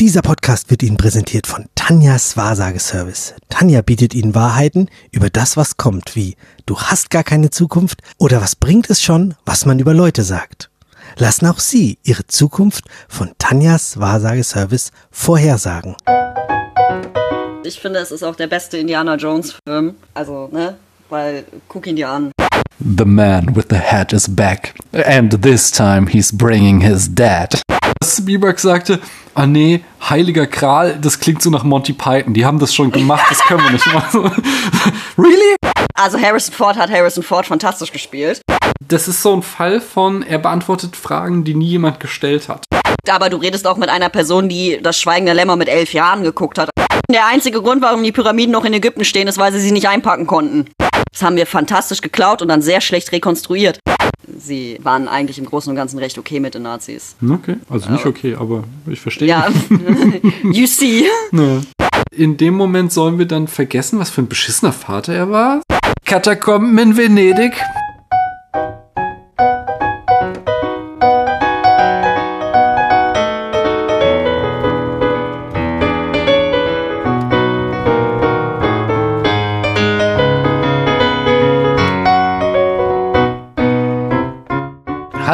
Dieser 0.00 0.22
Podcast 0.22 0.70
wird 0.70 0.82
Ihnen 0.82 0.96
präsentiert 0.96 1.46
von 1.46 1.66
Tanjas 1.76 2.36
Wahrsageservice. 2.36 3.34
Tanja 3.48 3.80
bietet 3.80 4.12
Ihnen 4.12 4.34
Wahrheiten 4.34 4.88
über 5.12 5.30
das, 5.30 5.56
was 5.56 5.76
kommt, 5.76 6.16
wie 6.16 6.36
du 6.66 6.76
hast 6.76 7.10
gar 7.10 7.22
keine 7.22 7.50
Zukunft 7.50 8.00
oder 8.18 8.40
was 8.40 8.56
bringt 8.56 8.90
es 8.90 9.00
schon, 9.00 9.34
was 9.46 9.66
man 9.66 9.78
über 9.78 9.94
Leute 9.94 10.24
sagt. 10.24 10.68
Lassen 11.16 11.46
auch 11.46 11.60
Sie 11.60 11.98
Ihre 12.02 12.26
Zukunft 12.26 12.86
von 13.08 13.34
Tanjas 13.38 14.00
Wahrsageservice 14.00 14.90
vorhersagen. 15.12 15.94
Ich 17.62 17.78
finde, 17.78 18.00
es 18.00 18.10
ist 18.10 18.24
auch 18.24 18.34
der 18.34 18.48
beste 18.48 18.78
Indiana 18.78 19.14
Jones 19.14 19.54
Film. 19.64 19.94
Also, 20.12 20.48
ne? 20.50 20.76
Weil, 21.08 21.44
guck 21.68 21.86
ihn 21.86 21.94
dir 21.94 22.08
an. 22.08 22.32
The 22.80 23.04
man 23.04 23.54
with 23.54 23.66
the 23.70 23.78
hat 23.78 24.12
is 24.12 24.28
back. 24.28 24.74
And 24.92 25.40
this 25.40 25.70
time 25.70 26.10
he's 26.10 26.32
bringing 26.36 26.80
his 26.80 27.08
dad. 27.14 27.62
Spielberg 28.04 28.58
sagte, 28.58 29.00
ah 29.34 29.46
nee, 29.46 29.82
Heiliger 30.08 30.46
Kral, 30.46 30.98
das 31.00 31.20
klingt 31.20 31.42
so 31.42 31.50
nach 31.50 31.64
Monty 31.64 31.92
Python. 31.92 32.34
Die 32.34 32.44
haben 32.44 32.58
das 32.58 32.74
schon 32.74 32.90
gemacht, 32.92 33.24
das 33.28 33.40
können 33.40 33.62
wir 33.62 33.70
nicht 33.70 33.92
machen. 33.92 34.30
really? 35.18 35.56
Also 35.94 36.20
Harrison 36.20 36.52
Ford 36.52 36.76
hat 36.76 36.90
Harrison 36.90 37.22
Ford 37.22 37.46
fantastisch 37.46 37.92
gespielt. 37.92 38.42
Das 38.86 39.08
ist 39.08 39.22
so 39.22 39.34
ein 39.34 39.42
Fall 39.42 39.80
von, 39.80 40.22
er 40.22 40.38
beantwortet 40.38 40.96
Fragen, 40.96 41.44
die 41.44 41.54
nie 41.54 41.68
jemand 41.68 42.00
gestellt 42.00 42.48
hat. 42.48 42.64
Aber 43.08 43.30
du 43.30 43.36
redest 43.36 43.66
auch 43.66 43.76
mit 43.76 43.88
einer 43.88 44.08
Person, 44.08 44.48
die 44.48 44.80
das 44.82 44.98
Schweigen 44.98 45.26
der 45.26 45.34
Lämmer 45.34 45.56
mit 45.56 45.68
elf 45.68 45.92
Jahren 45.92 46.22
geguckt 46.22 46.58
hat. 46.58 46.70
Der 47.10 47.26
einzige 47.26 47.60
Grund, 47.62 47.82
warum 47.82 48.02
die 48.02 48.12
Pyramiden 48.12 48.52
noch 48.52 48.64
in 48.64 48.72
Ägypten 48.72 49.04
stehen, 49.04 49.28
ist, 49.28 49.38
weil 49.38 49.52
sie 49.52 49.60
sie 49.60 49.72
nicht 49.72 49.88
einpacken 49.88 50.26
konnten. 50.26 50.66
Das 51.12 51.22
haben 51.22 51.36
wir 51.36 51.46
fantastisch 51.46 52.00
geklaut 52.00 52.42
und 52.42 52.48
dann 52.48 52.62
sehr 52.62 52.80
schlecht 52.80 53.12
rekonstruiert. 53.12 53.78
Sie 54.38 54.78
waren 54.82 55.08
eigentlich 55.08 55.38
im 55.38 55.46
Großen 55.46 55.70
und 55.70 55.76
Ganzen 55.76 55.98
recht 55.98 56.18
okay 56.18 56.40
mit 56.40 56.54
den 56.54 56.62
Nazis. 56.62 57.16
Okay, 57.22 57.56
also 57.68 57.90
nicht 57.90 58.06
okay, 58.06 58.34
aber 58.34 58.64
ich 58.86 59.00
verstehe. 59.00 59.28
Ja, 59.28 59.48
you 60.42 60.66
see. 60.66 61.04
Ja. 61.32 61.60
In 62.10 62.36
dem 62.36 62.54
Moment 62.54 62.92
sollen 62.92 63.18
wir 63.18 63.26
dann 63.26 63.48
vergessen, 63.48 63.98
was 63.98 64.10
für 64.10 64.22
ein 64.22 64.28
beschissener 64.28 64.72
Vater 64.72 65.14
er 65.14 65.30
war. 65.30 65.62
Katakomben 66.04 66.76
in 66.78 66.96
Venedig. 66.96 67.54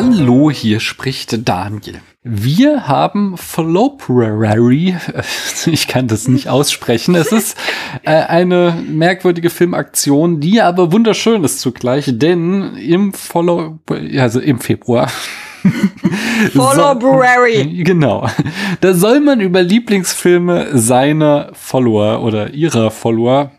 Hallo, 0.03 0.51
hier 0.51 0.81
spricht 0.81 1.47
Daniel. 1.47 2.01
Wir 2.23 2.89
haben 2.89 3.37
Floprary, 3.37 4.97
ich 5.67 5.89
kann 5.89 6.09
das 6.09 6.27
nicht 6.27 6.48
aussprechen, 6.48 7.15
es 7.15 7.33
ist 7.33 7.59
äh, 8.05 8.12
eine 8.12 8.83
merkwürdige 8.89 9.51
Filmaktion, 9.51 10.41
die 10.41 10.62
aber 10.62 10.91
wunderschön 10.91 11.45
ist 11.45 11.61
zugleich, 11.61 12.06
denn 12.15 12.77
im 12.77 13.12
Follow, 13.12 13.78
also 14.17 14.41
im 14.41 14.61
Februar 14.61 15.11
Followberry. 16.55 17.83
Genau. 17.84 18.28
Da 18.80 18.94
soll 18.94 19.20
man 19.20 19.41
über 19.41 19.62
Lieblingsfilme 19.62 20.78
seiner 20.78 21.50
Follower 21.53 22.22
oder 22.22 22.55
ihrer 22.55 22.91
Follower 22.91 23.50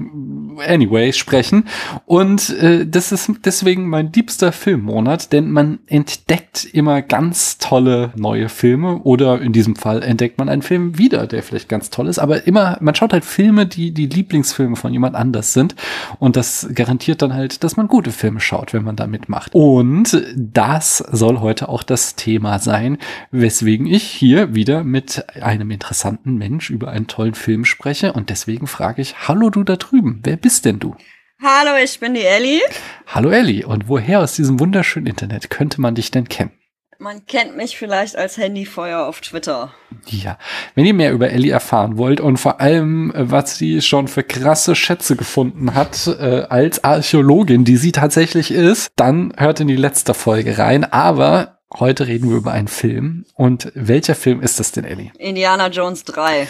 anyway 0.68 1.14
sprechen. 1.14 1.66
Und 2.06 2.50
äh, 2.50 2.86
das 2.86 3.12
ist 3.12 3.32
deswegen 3.46 3.88
mein 3.88 4.12
liebster 4.14 4.52
Filmmonat, 4.52 5.32
denn 5.32 5.52
man 5.52 5.80
entdeckt 5.88 6.66
immer 6.66 7.02
ganz 7.02 7.58
tolle 7.58 8.12
neue 8.16 8.50
Filme 8.50 9.00
oder 9.00 9.42
in 9.42 9.54
diesem 9.54 9.76
Fall 9.76 10.04
entdeckt 10.04 10.38
man 10.38 10.50
einen 10.50 10.62
Film 10.62 10.98
wieder, 10.98 11.28
der 11.28 11.44
vielleicht 11.44 11.70
ganz 11.70 11.90
toll 11.90 12.08
ist, 12.08 12.20
aber 12.20 12.46
immer, 12.48 12.78
man 12.82 12.96
schaut 12.96 13.14
halt 13.14 13.26
Filme, 13.26 13.66
die 13.66 13.94
die 13.94 14.08
Lieblingsfilme 14.08 14.76
von 14.76 14.94
jemand 14.94 15.16
anders 15.16 15.54
sind 15.54 15.76
und 16.20 16.36
das 16.36 16.68
garantiert 16.74 17.22
dann 17.22 17.34
halt, 17.34 17.64
dass 17.64 17.78
man 17.78 17.88
gute 17.88 18.12
Filme 18.12 18.40
schaut, 18.40 18.74
wenn 18.74 18.84
man 18.84 18.96
da 18.96 19.08
mitmacht. 19.08 19.54
Und 19.54 20.24
das 20.36 20.98
soll 20.98 21.40
heute 21.40 21.70
auch 21.70 21.84
das 21.92 22.16
Thema 22.16 22.58
sein, 22.58 22.98
weswegen 23.32 23.86
ich 23.86 24.04
hier 24.04 24.56
wieder 24.56 24.84
mit 24.84 25.26
einem 25.42 25.70
interessanten 25.70 26.38
Mensch 26.38 26.70
über 26.70 26.90
einen 26.90 27.08
tollen 27.08 27.36
Film 27.36 27.66
spreche 27.66 28.14
und 28.14 28.30
deswegen 28.30 28.66
frage 28.66 29.02
ich, 29.02 29.28
hallo 29.28 29.50
du 29.50 29.64
da 29.64 29.76
drüben, 29.76 30.22
wer 30.24 30.38
bist 30.38 30.66
denn 30.66 30.80
du? 30.80 30.96
Hallo, 31.44 31.72
ich 31.84 32.00
bin 32.00 32.14
die 32.14 32.24
Ellie. 32.24 32.62
Hallo 33.08 33.30
Ellie, 33.30 33.68
und 33.68 33.90
woher 33.90 34.22
aus 34.22 34.36
diesem 34.36 34.60
wunderschönen 34.60 35.08
Internet 35.08 35.50
könnte 35.50 35.82
man 35.82 35.96
dich 35.96 36.12
denn 36.12 36.30
kennen? 36.30 36.52
Man 36.98 37.26
kennt 37.26 37.58
mich 37.58 37.80
vielleicht 37.80 38.16
als 38.16 38.38
Handyfeuer 38.38 39.08
auf 39.08 39.22
Twitter. 39.22 39.74
Ja, 40.06 40.38
wenn 40.76 40.86
ihr 40.86 40.94
mehr 40.94 41.12
über 41.12 41.32
Ellie 41.32 41.52
erfahren 41.52 41.98
wollt 41.98 42.22
und 42.22 42.38
vor 42.38 42.62
allem, 42.62 43.12
äh, 43.12 43.32
was 43.32 43.58
sie 43.58 43.82
schon 43.82 44.08
für 44.08 44.22
krasse 44.22 44.76
Schätze 44.76 45.16
gefunden 45.16 45.74
hat 45.74 46.06
äh, 46.06 46.44
als 46.48 46.84
Archäologin, 46.84 47.66
die 47.66 47.78
sie 47.78 47.92
tatsächlich 47.92 48.52
ist, 48.52 48.92
dann 48.98 49.34
hört 49.36 49.60
in 49.60 49.68
die 49.68 49.76
letzte 49.76 50.14
Folge 50.14 50.60
rein. 50.60 50.84
Aber 50.84 51.61
heute 51.80 52.08
reden 52.08 52.30
wir 52.30 52.38
über 52.38 52.52
einen 52.52 52.68
Film. 52.68 53.26
Und 53.36 53.72
welcher 53.76 54.16
Film 54.16 54.42
ist 54.42 54.60
das 54.60 54.72
denn, 54.72 54.86
Ellie? 54.86 55.12
Indiana 55.18 55.68
Jones 55.70 56.04
3. 56.06 56.48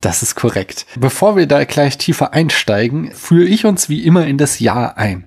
Das 0.00 0.22
ist 0.22 0.34
korrekt. 0.34 0.86
Bevor 0.96 1.36
wir 1.36 1.46
da 1.46 1.64
gleich 1.64 1.96
tiefer 1.96 2.34
einsteigen, 2.34 3.10
führe 3.12 3.46
ich 3.46 3.64
uns 3.64 3.88
wie 3.88 4.04
immer 4.04 4.26
in 4.26 4.36
das 4.36 4.58
Jahr 4.60 4.98
ein. 4.98 5.26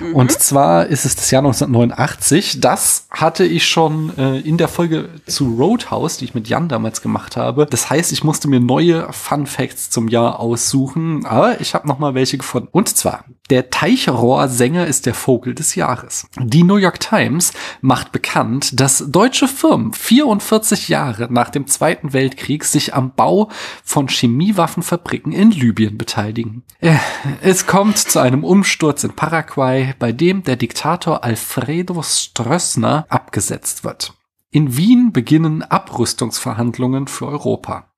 Mhm. 0.00 0.14
Und 0.14 0.32
zwar 0.32 0.86
ist 0.86 1.04
es 1.04 1.16
das 1.16 1.30
Jahr 1.30 1.42
1989. 1.42 2.60
Das 2.60 3.06
hatte 3.10 3.44
ich 3.44 3.66
schon 3.66 4.16
äh, 4.16 4.38
in 4.40 4.56
der 4.56 4.68
Folge 4.68 5.08
zu 5.26 5.54
Roadhouse, 5.56 6.18
die 6.18 6.24
ich 6.24 6.34
mit 6.34 6.48
Jan 6.48 6.68
damals 6.68 7.02
gemacht 7.02 7.36
habe. 7.36 7.66
Das 7.66 7.90
heißt, 7.90 8.12
ich 8.12 8.24
musste 8.24 8.48
mir 8.48 8.60
neue 8.60 9.12
Fun 9.12 9.46
Facts 9.46 9.90
zum 9.90 10.08
Jahr 10.08 10.40
aussuchen, 10.40 11.24
aber 11.26 11.60
ich 11.60 11.74
habe 11.74 11.88
noch 11.88 11.98
mal 11.98 12.14
welche 12.14 12.38
gefunden. 12.38 12.68
Und 12.72 12.96
zwar 12.96 13.24
der 13.50 13.70
Teichrohrsänger 13.70 14.86
ist 14.86 15.06
der 15.06 15.14
Vogel 15.14 15.54
des 15.54 15.74
Jahres. 15.74 16.26
Die 16.38 16.62
New 16.62 16.76
York 16.76 17.00
Times 17.00 17.52
macht 17.80 18.12
bekannt, 18.12 18.78
dass 18.78 19.04
deutsche 19.08 19.48
Firmen 19.48 19.92
44 19.92 20.88
Jahre 20.88 21.32
nach 21.32 21.50
dem 21.50 21.66
Zweiten 21.66 22.12
Weltkrieg 22.12 22.64
sich 22.64 22.94
am 22.94 23.12
Bau 23.14 23.50
von 23.84 24.08
Chemiewaffenfabriken 24.08 25.32
in 25.32 25.50
Libyen 25.50 25.96
beteiligen. 25.96 26.62
Äh, 26.80 26.96
es 27.40 27.66
kommt 27.66 27.98
zu 27.98 28.20
einem 28.20 28.44
Umsturz 28.44 29.04
in 29.04 29.12
Paraguay, 29.12 29.94
bei 29.98 30.12
dem 30.12 30.42
der 30.42 30.56
Diktator 30.56 31.24
Alfredo 31.24 32.02
Stroessner 32.02 33.06
abgesetzt 33.08 33.84
wird. 33.84 34.14
In 34.50 34.76
Wien 34.76 35.12
beginnen 35.12 35.62
Abrüstungsverhandlungen 35.62 37.06
für 37.06 37.26
Europa. 37.26 37.88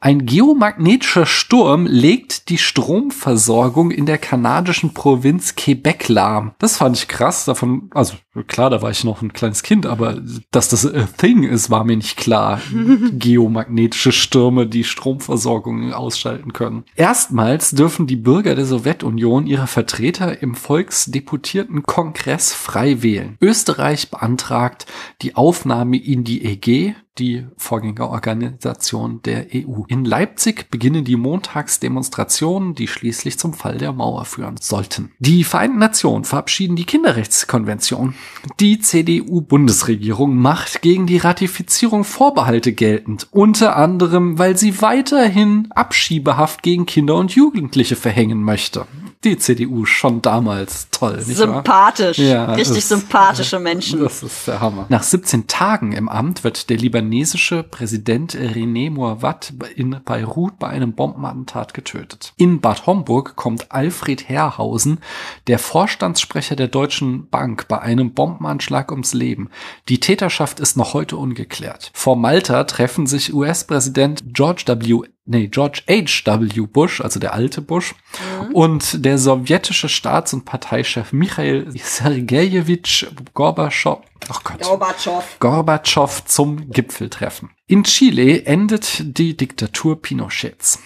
Ein 0.00 0.26
geomagnetischer 0.26 1.26
Sturm 1.26 1.86
legt 1.86 2.48
die 2.50 2.58
Stromversorgung 2.58 3.90
in 3.90 4.06
der 4.06 4.18
kanadischen 4.18 4.92
Provinz 4.92 5.54
Quebec 5.54 6.08
lahm. 6.08 6.52
Das 6.58 6.76
fand 6.76 6.96
ich 6.96 7.08
krass. 7.08 7.44
Davon, 7.44 7.90
also 7.94 8.14
klar, 8.46 8.70
da 8.70 8.82
war 8.82 8.90
ich 8.90 9.04
noch 9.04 9.22
ein 9.22 9.32
kleines 9.32 9.62
Kind, 9.62 9.86
aber 9.86 10.20
dass 10.50 10.68
das 10.68 10.86
a 10.86 11.08
thing 11.16 11.44
ist, 11.44 11.70
war 11.70 11.84
mir 11.84 11.96
nicht 11.96 12.16
klar. 12.16 12.60
Geomagnetische 13.12 14.12
Stürme, 14.12 14.66
die 14.66 14.84
Stromversorgung 14.84 15.92
ausschalten 15.92 16.52
können. 16.52 16.84
Erstmals 16.94 17.70
dürfen 17.70 18.06
die 18.06 18.16
Bürger 18.16 18.54
der 18.54 18.66
Sowjetunion 18.66 19.46
ihre 19.46 19.66
Vertreter 19.66 20.42
im 20.42 20.54
Volksdeputierten 20.54 21.82
Kongress 21.82 22.52
frei 22.52 23.02
wählen. 23.02 23.36
Österreich 23.40 24.10
beantragt 24.10 24.86
die 25.22 25.36
Aufnahme 25.36 25.96
in 25.96 26.24
die 26.24 26.44
EG, 26.44 26.94
die 27.18 27.46
Vorgängerorganisation 27.56 29.22
der 29.22 29.46
EU. 29.54 29.82
In 29.88 30.04
Leipzig 30.04 30.70
beginnen 30.70 31.04
die 31.04 31.16
Montagsdemonstrationen, 31.16 32.74
die 32.74 32.88
schließlich 32.88 33.38
zum 33.38 33.54
Fall 33.54 33.78
der 33.78 33.92
Mauer 33.92 34.24
führen 34.24 34.56
sollten. 34.60 35.12
Die 35.18 35.44
Vereinten 35.44 35.78
Nationen 35.78 36.24
verabschieden 36.24 36.76
die 36.76 36.84
Kinderrechtskonvention. 36.84 38.14
Die 38.60 38.78
CDU-Bundesregierung 38.78 40.36
macht 40.36 40.82
gegen 40.82 41.06
die 41.06 41.18
Ratifizierung 41.18 42.04
Vorbehalte 42.04 42.72
geltend, 42.72 43.28
unter 43.30 43.76
anderem, 43.76 44.38
weil 44.38 44.56
sie 44.56 44.80
weiterhin 44.82 45.68
Abschiebehaft 45.70 46.62
gegen 46.62 46.86
Kinder 46.86 47.16
und 47.16 47.32
Jugendliche 47.34 47.96
verhängen 47.96 48.42
möchte 48.42 48.86
die 49.24 49.36
CDU 49.36 49.84
schon 49.84 50.22
damals 50.22 50.88
toll. 50.90 51.20
Sympathisch. 51.20 52.18
Ja, 52.18 52.52
Richtig 52.52 52.78
ist, 52.78 52.88
sympathische 52.88 53.58
Menschen. 53.58 54.00
Das 54.00 54.22
ist 54.22 54.46
der 54.46 54.60
Hammer. 54.60 54.86
Nach 54.88 55.02
17 55.02 55.46
Tagen 55.46 55.92
im 55.92 56.08
Amt 56.08 56.44
wird 56.44 56.70
der 56.70 56.76
libanesische 56.76 57.62
Präsident 57.62 58.34
René 58.34 58.90
Mouawad 58.90 59.54
in 59.74 60.00
Beirut 60.04 60.58
bei 60.58 60.68
einem 60.68 60.92
Bombenattentat 60.92 61.74
getötet. 61.74 62.32
In 62.36 62.60
Bad 62.60 62.86
Homburg 62.86 63.36
kommt 63.36 63.72
Alfred 63.72 64.28
Herrhausen, 64.28 64.98
der 65.46 65.58
Vorstandssprecher 65.58 66.56
der 66.56 66.68
Deutschen 66.68 67.28
Bank, 67.28 67.68
bei 67.68 67.80
einem 67.80 68.12
Bombenanschlag 68.14 68.90
ums 68.90 69.12
Leben. 69.12 69.50
Die 69.88 70.00
Täterschaft 70.00 70.60
ist 70.60 70.76
noch 70.76 70.94
heute 70.94 71.16
ungeklärt. 71.16 71.90
Vor 71.94 72.16
Malta 72.16 72.64
treffen 72.64 73.06
sich 73.06 73.34
US-Präsident 73.34 74.22
George 74.32 74.64
W. 74.66 75.08
nee, 75.26 75.48
George 75.48 75.82
H.W. 75.88 76.66
Bush, 76.66 77.00
also 77.00 77.20
der 77.20 77.34
alte 77.34 77.60
Bush, 77.60 77.94
mhm. 78.40 78.54
und 78.54 79.04
der 79.04 79.18
sowjetische 79.18 79.88
Staats- 79.88 80.32
und 80.32 80.44
Parteichef 80.44 81.12
Michail 81.12 81.70
Sergejewitsch 81.76 83.06
Gorbatschow, 83.34 84.00
oh 84.30 84.38
Gott, 84.42 84.62
Gorbatschow. 84.62 85.36
Gorbatschow 85.38 86.24
zum 86.24 86.70
Gipfeltreffen. 86.70 87.50
In 87.66 87.84
Chile 87.84 88.44
endet 88.46 89.18
die 89.18 89.36
Diktatur 89.36 90.00
Pinochets. 90.00 90.78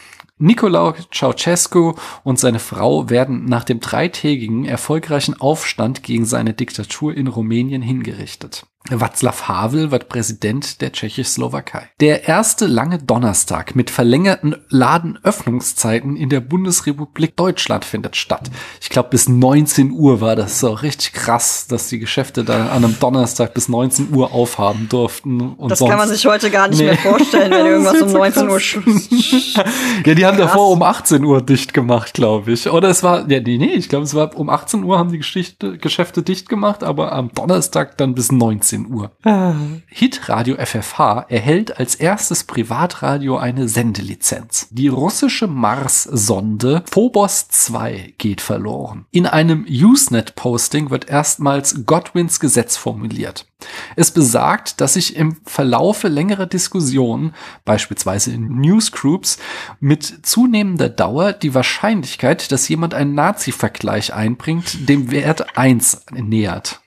Nicolae 0.42 0.94
Ceausescu 1.12 1.94
und 2.24 2.38
seine 2.38 2.60
Frau 2.60 3.10
werden 3.10 3.44
nach 3.44 3.64
dem 3.64 3.80
dreitägigen 3.80 4.64
erfolgreichen 4.64 5.38
Aufstand 5.38 6.02
gegen 6.02 6.24
seine 6.24 6.54
Diktatur 6.54 7.14
in 7.14 7.26
Rumänien 7.26 7.82
hingerichtet. 7.82 8.64
Václav 8.88 9.46
Havel 9.46 9.90
wird 9.90 10.08
Präsident 10.08 10.80
der 10.80 10.90
Tschechoslowakei. 10.90 11.90
Der 12.00 12.26
erste 12.26 12.66
lange 12.66 12.98
Donnerstag 12.98 13.76
mit 13.76 13.90
verlängerten 13.90 14.56
Ladenöffnungszeiten 14.68 16.16
in 16.16 16.30
der 16.30 16.40
Bundesrepublik 16.40 17.36
Deutschland 17.36 17.84
findet 17.84 18.16
statt. 18.16 18.50
Ich 18.80 18.88
glaube, 18.88 19.10
bis 19.10 19.28
19 19.28 19.92
Uhr 19.92 20.20
war 20.22 20.34
das 20.34 20.60
so 20.60 20.72
richtig 20.72 21.12
krass, 21.12 21.66
dass 21.68 21.88
die 21.88 21.98
Geschäfte 21.98 22.42
da 22.42 22.68
an 22.68 22.84
einem 22.84 22.98
Donnerstag 22.98 23.52
bis 23.52 23.68
19 23.68 24.12
Uhr 24.14 24.32
aufhaben 24.32 24.88
durften. 24.88 25.40
Und 25.40 25.70
das 25.70 25.78
sonst, 25.78 25.90
kann 25.90 25.98
man 25.98 26.08
sich 26.08 26.26
heute 26.26 26.50
gar 26.50 26.66
nicht 26.68 26.78
nee. 26.78 26.86
mehr 26.86 26.98
vorstellen, 26.98 27.50
wenn 27.52 27.66
irgendwas 27.66 28.02
um 28.02 28.12
19 28.12 28.48
Uhr 28.48 28.60
ja, 30.06 30.14
die 30.14 30.26
haben 30.26 30.38
krass. 30.38 30.46
davor 30.48 30.70
um 30.70 30.82
18 30.82 31.22
Uhr 31.22 31.42
dicht 31.42 31.74
gemacht, 31.74 32.14
glaube 32.14 32.52
ich. 32.52 32.68
Oder 32.68 32.88
es 32.88 33.02
war, 33.02 33.30
ja, 33.30 33.40
nee, 33.40 33.58
nee, 33.58 33.74
ich 33.74 33.90
glaube, 33.90 34.04
es 34.04 34.14
war 34.14 34.34
um 34.36 34.48
18 34.48 34.82
Uhr 34.82 34.98
haben 34.98 35.12
die 35.12 35.18
Geschichte, 35.18 35.76
Geschäfte 35.76 36.22
dicht 36.22 36.48
gemacht, 36.48 36.82
aber 36.82 37.12
am 37.12 37.30
Donnerstag 37.32 37.98
dann 37.98 38.14
bis 38.14 38.32
19 38.32 38.69
18 38.70 38.92
Uhr. 38.92 39.10
Ah. 39.24 39.54
Hitradio 39.88 40.56
FFH 40.56 41.26
erhält 41.28 41.78
als 41.78 41.94
erstes 41.94 42.44
Privatradio 42.44 43.36
eine 43.36 43.68
Sendelizenz. 43.68 44.68
Die 44.70 44.88
russische 44.88 45.46
Mars-Sonde 45.46 46.82
Phobos 46.90 47.48
2 47.48 48.14
geht 48.18 48.40
verloren. 48.40 49.06
In 49.10 49.26
einem 49.26 49.66
Usenet-Posting 49.68 50.90
wird 50.90 51.08
erstmals 51.08 51.84
Godwins 51.86 52.38
Gesetz 52.40 52.76
formuliert. 52.76 53.46
Es 53.94 54.10
besagt, 54.10 54.80
dass 54.80 54.94
sich 54.94 55.16
im 55.16 55.36
Verlaufe 55.44 56.08
längerer 56.08 56.46
Diskussionen, 56.46 57.34
beispielsweise 57.66 58.32
in 58.32 58.60
Newsgroups, 58.60 59.38
mit 59.80 60.20
zunehmender 60.22 60.88
Dauer 60.88 61.34
die 61.34 61.54
Wahrscheinlichkeit, 61.54 62.52
dass 62.52 62.68
jemand 62.68 62.94
einen 62.94 63.14
Nazi-Vergleich 63.14 64.14
einbringt, 64.14 64.88
dem 64.88 65.10
Wert 65.10 65.58
1 65.58 66.06
nähert. 66.12 66.80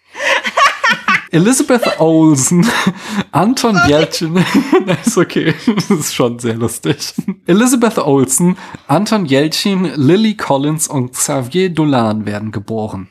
Elizabeth 1.34 1.82
Olsen, 2.00 2.64
Anton 3.32 3.76
Jeltsin, 3.88 4.38
ist 5.04 5.18
okay, 5.18 5.56
das 5.66 5.90
ist 5.90 6.14
schon 6.14 6.38
sehr 6.38 6.54
lustig. 6.54 7.12
Elizabeth 7.48 7.98
Olsen, 7.98 8.56
Anton 8.86 9.26
Jeltsin, 9.26 9.92
Lily 9.96 10.38
Collins 10.38 10.88
und 10.88 11.14
Xavier 11.14 11.72
Dolan 11.72 12.28
werden 12.28 12.52
geboren. 12.52 13.08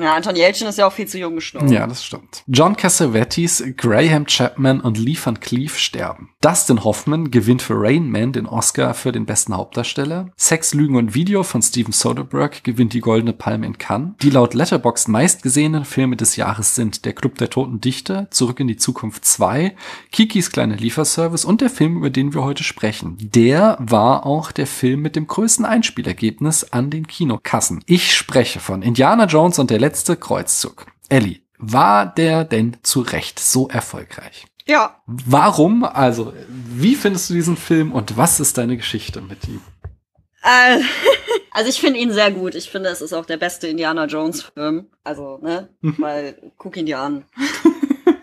Ja, 0.00 0.14
Anton 0.14 0.34
Yelchin 0.34 0.66
ist 0.66 0.78
ja 0.78 0.86
auch 0.86 0.92
viel 0.92 1.06
zu 1.06 1.18
jung 1.18 1.36
gestorben. 1.36 1.68
Ja, 1.68 1.86
das 1.86 2.04
stimmt. 2.04 2.42
John 2.48 2.76
Cassavetes, 2.76 3.62
Graham 3.76 4.26
Chapman 4.26 4.80
und 4.80 4.98
Lee 4.98 5.16
Van 5.22 5.38
Cleef 5.38 5.78
sterben. 5.78 6.30
Dustin 6.40 6.82
Hoffman 6.82 7.30
gewinnt 7.30 7.62
für 7.62 7.74
Rain 7.76 8.10
Man 8.10 8.32
den 8.32 8.46
Oscar 8.46 8.94
für 8.94 9.12
den 9.12 9.24
besten 9.24 9.56
Hauptdarsteller. 9.56 10.30
Sex, 10.36 10.74
Lügen 10.74 10.96
und 10.96 11.14
Video 11.14 11.44
von 11.44 11.62
Steven 11.62 11.92
Soderbergh 11.92 12.60
gewinnt 12.64 12.92
die 12.92 13.00
Goldene 13.00 13.32
Palme 13.32 13.66
in 13.66 13.78
Cannes. 13.78 14.14
Die 14.20 14.30
laut 14.30 14.52
Letterboxd 14.54 15.08
meistgesehenen 15.08 15.84
Filme 15.84 16.16
des 16.16 16.34
Jahres 16.34 16.74
sind 16.74 17.04
Der 17.04 17.12
Club 17.12 17.38
der 17.38 17.50
Toten 17.50 17.80
Dichter, 17.80 18.28
Zurück 18.30 18.58
in 18.58 18.66
die 18.66 18.76
Zukunft 18.76 19.24
2, 19.24 19.76
Kikis 20.10 20.50
kleine 20.50 20.74
Lieferservice 20.74 21.44
und 21.44 21.60
der 21.60 21.70
Film, 21.70 21.96
über 21.96 22.10
den 22.10 22.34
wir 22.34 22.42
heute 22.42 22.64
sprechen. 22.64 23.16
Der 23.20 23.76
war 23.78 24.26
auch 24.26 24.50
der 24.50 24.66
Film 24.66 25.02
mit 25.02 25.14
dem 25.14 25.28
größten 25.28 25.64
Einspielergebnis 25.64 26.64
an 26.72 26.90
den 26.90 27.06
Kinokassen. 27.06 27.82
Ich 27.86 28.14
spreche 28.16 28.58
von 28.58 28.82
Indiana 28.82 29.26
Jones 29.26 29.58
und 29.60 29.70
der 29.70 29.83
letzte 29.84 30.16
Kreuzzug. 30.16 30.86
Ellie, 31.10 31.42
war 31.58 32.06
der 32.06 32.44
denn 32.44 32.78
zu 32.82 33.02
Recht 33.02 33.38
so 33.38 33.68
erfolgreich? 33.68 34.46
Ja. 34.64 35.02
Warum? 35.06 35.84
Also, 35.84 36.32
wie 36.48 36.94
findest 36.94 37.28
du 37.28 37.34
diesen 37.34 37.58
Film 37.58 37.92
und 37.92 38.16
was 38.16 38.40
ist 38.40 38.56
deine 38.56 38.78
Geschichte 38.78 39.20
mit 39.20 39.46
ihm? 39.46 39.60
Äh, 40.42 40.80
also 41.50 41.68
ich 41.68 41.80
finde 41.80 42.00
ihn 42.00 42.14
sehr 42.14 42.30
gut. 42.30 42.54
Ich 42.54 42.70
finde, 42.70 42.88
es 42.88 43.02
ist 43.02 43.12
auch 43.12 43.26
der 43.26 43.36
beste 43.36 43.68
Indiana 43.68 44.06
Jones 44.06 44.40
Film. 44.42 44.86
Also, 45.04 45.38
ne? 45.42 45.68
Mhm. 45.82 45.96
Weil, 45.98 46.52
guck 46.56 46.78
ihn 46.78 46.86
dir 46.86 47.00
an. 47.00 47.26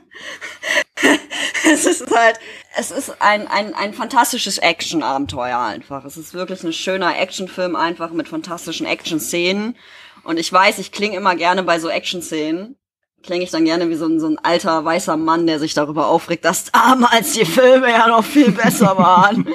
es 1.71 1.85
ist 1.85 2.09
halt, 2.09 2.39
es 2.75 2.89
ist 2.89 3.21
ein, 3.21 3.47
ein, 3.47 3.75
ein 3.75 3.93
fantastisches 3.93 4.57
Action-Abenteuer 4.57 5.59
einfach. 5.59 6.05
Es 6.05 6.17
ist 6.17 6.33
wirklich 6.33 6.63
ein 6.63 6.73
schöner 6.73 7.19
Actionfilm 7.19 7.75
einfach 7.75 8.09
mit 8.13 8.27
fantastischen 8.29 8.87
Action-Szenen. 8.87 9.75
Und 10.23 10.37
ich 10.37 10.51
weiß, 10.51 10.79
ich 10.79 10.91
klinge 10.91 11.17
immer 11.17 11.35
gerne 11.35 11.63
bei 11.63 11.79
so 11.79 11.89
Action-Szenen, 11.89 12.77
klinge 13.23 13.43
ich 13.43 13.51
dann 13.51 13.65
gerne 13.65 13.89
wie 13.89 13.95
so 13.95 14.05
ein, 14.05 14.19
so 14.19 14.27
ein 14.27 14.37
alter 14.39 14.83
weißer 14.83 15.17
Mann, 15.17 15.47
der 15.47 15.59
sich 15.59 15.73
darüber 15.73 16.07
aufregt, 16.07 16.45
dass 16.45 16.71
damals 16.71 17.33
die 17.33 17.45
Filme 17.45 17.89
ja 17.89 18.07
noch 18.07 18.23
viel 18.23 18.51
besser 18.51 18.97
waren. 18.97 19.45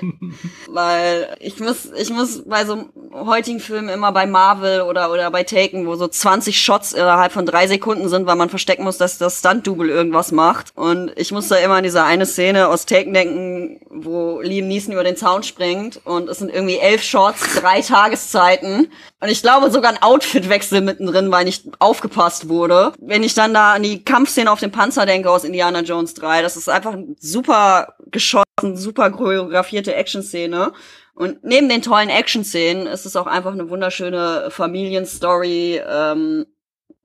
Weil 0.69 1.37
ich 1.41 1.59
muss, 1.61 1.91
ich 1.97 2.11
muss 2.11 2.43
bei 2.47 2.65
so 2.65 2.87
heutigen 3.13 3.61
Filmen 3.61 3.89
immer 3.89 4.13
bei 4.13 4.27
Marvel 4.27 4.83
oder, 4.83 5.11
oder 5.11 5.31
bei 5.31 5.43
Taken, 5.43 5.87
wo 5.87 5.95
so 5.97 6.07
20 6.07 6.61
Shots 6.61 6.93
innerhalb 6.93 7.33
von 7.33 7.47
drei 7.47 7.67
Sekunden 7.67 8.09
sind, 8.09 8.27
weil 8.27 8.37
man 8.37 8.51
verstecken 8.51 8.85
muss, 8.85 8.99
dass 8.99 9.19
das 9.19 9.39
Stunt-Double 9.39 9.89
irgendwas 9.89 10.33
macht. 10.33 10.73
Und 10.75 11.13
ich 11.17 11.33
muss 11.33 11.49
da 11.49 11.57
immer 11.57 11.75
an 11.75 11.85
diese 11.85 12.05
eine 12.05 12.27
Szene 12.27 12.69
aus 12.69 12.87
Taken 12.87 13.15
denken, 13.15 13.81
wo 13.91 14.41
Liam 14.41 14.69
Neeson 14.69 14.93
über 14.93 15.05
den 15.05 15.17
Zaun 15.17 15.43
springt 15.43 16.01
und 16.05 16.29
es 16.29 16.39
sind 16.39 16.53
irgendwie 16.53 16.79
elf 16.79 17.03
Shots, 17.03 17.61
drei 17.61 17.81
Tageszeiten. 17.81 18.89
Und 19.21 19.29
ich 19.29 19.41
glaube 19.41 19.71
sogar 19.71 19.93
ein 19.93 20.03
Outfitwechsel 20.03 20.83
mittendrin, 20.83 21.31
weil 21.31 21.45
nicht 21.47 21.65
aufgepasst 21.79 22.49
wurde. 22.49 22.93
Wenn 23.01 23.23
ich 23.23 23.35
dann 23.35 23.55
da 23.57 23.73
an 23.73 23.83
die 23.83 24.05
Kampfszene 24.05 24.51
auf 24.51 24.61
dem 24.61 24.71
Panzer 24.71 25.07
denke 25.07 25.31
aus 25.31 25.45
Indiana 25.45 25.81
Jones 25.81 26.13
3, 26.15 26.43
das 26.43 26.57
ist 26.57 26.69
einfach 26.69 26.93
ein 26.93 27.17
super 27.19 27.95
geschossen, 28.11 28.45
super 28.77 29.11
choreografierte 29.11 29.95
Action-Szene. 29.95 30.73
Und 31.15 31.43
neben 31.43 31.71
den 31.71 31.81
tollen 31.81 32.11
Action-Szenen 32.11 32.87
ist 32.87 33.07
es 33.07 33.17
auch 33.17 33.27
einfach 33.27 33.53
eine 33.53 33.71
wunderschöne 33.71 34.49
Familienstory, 34.51 35.81
ähm, 35.89 36.45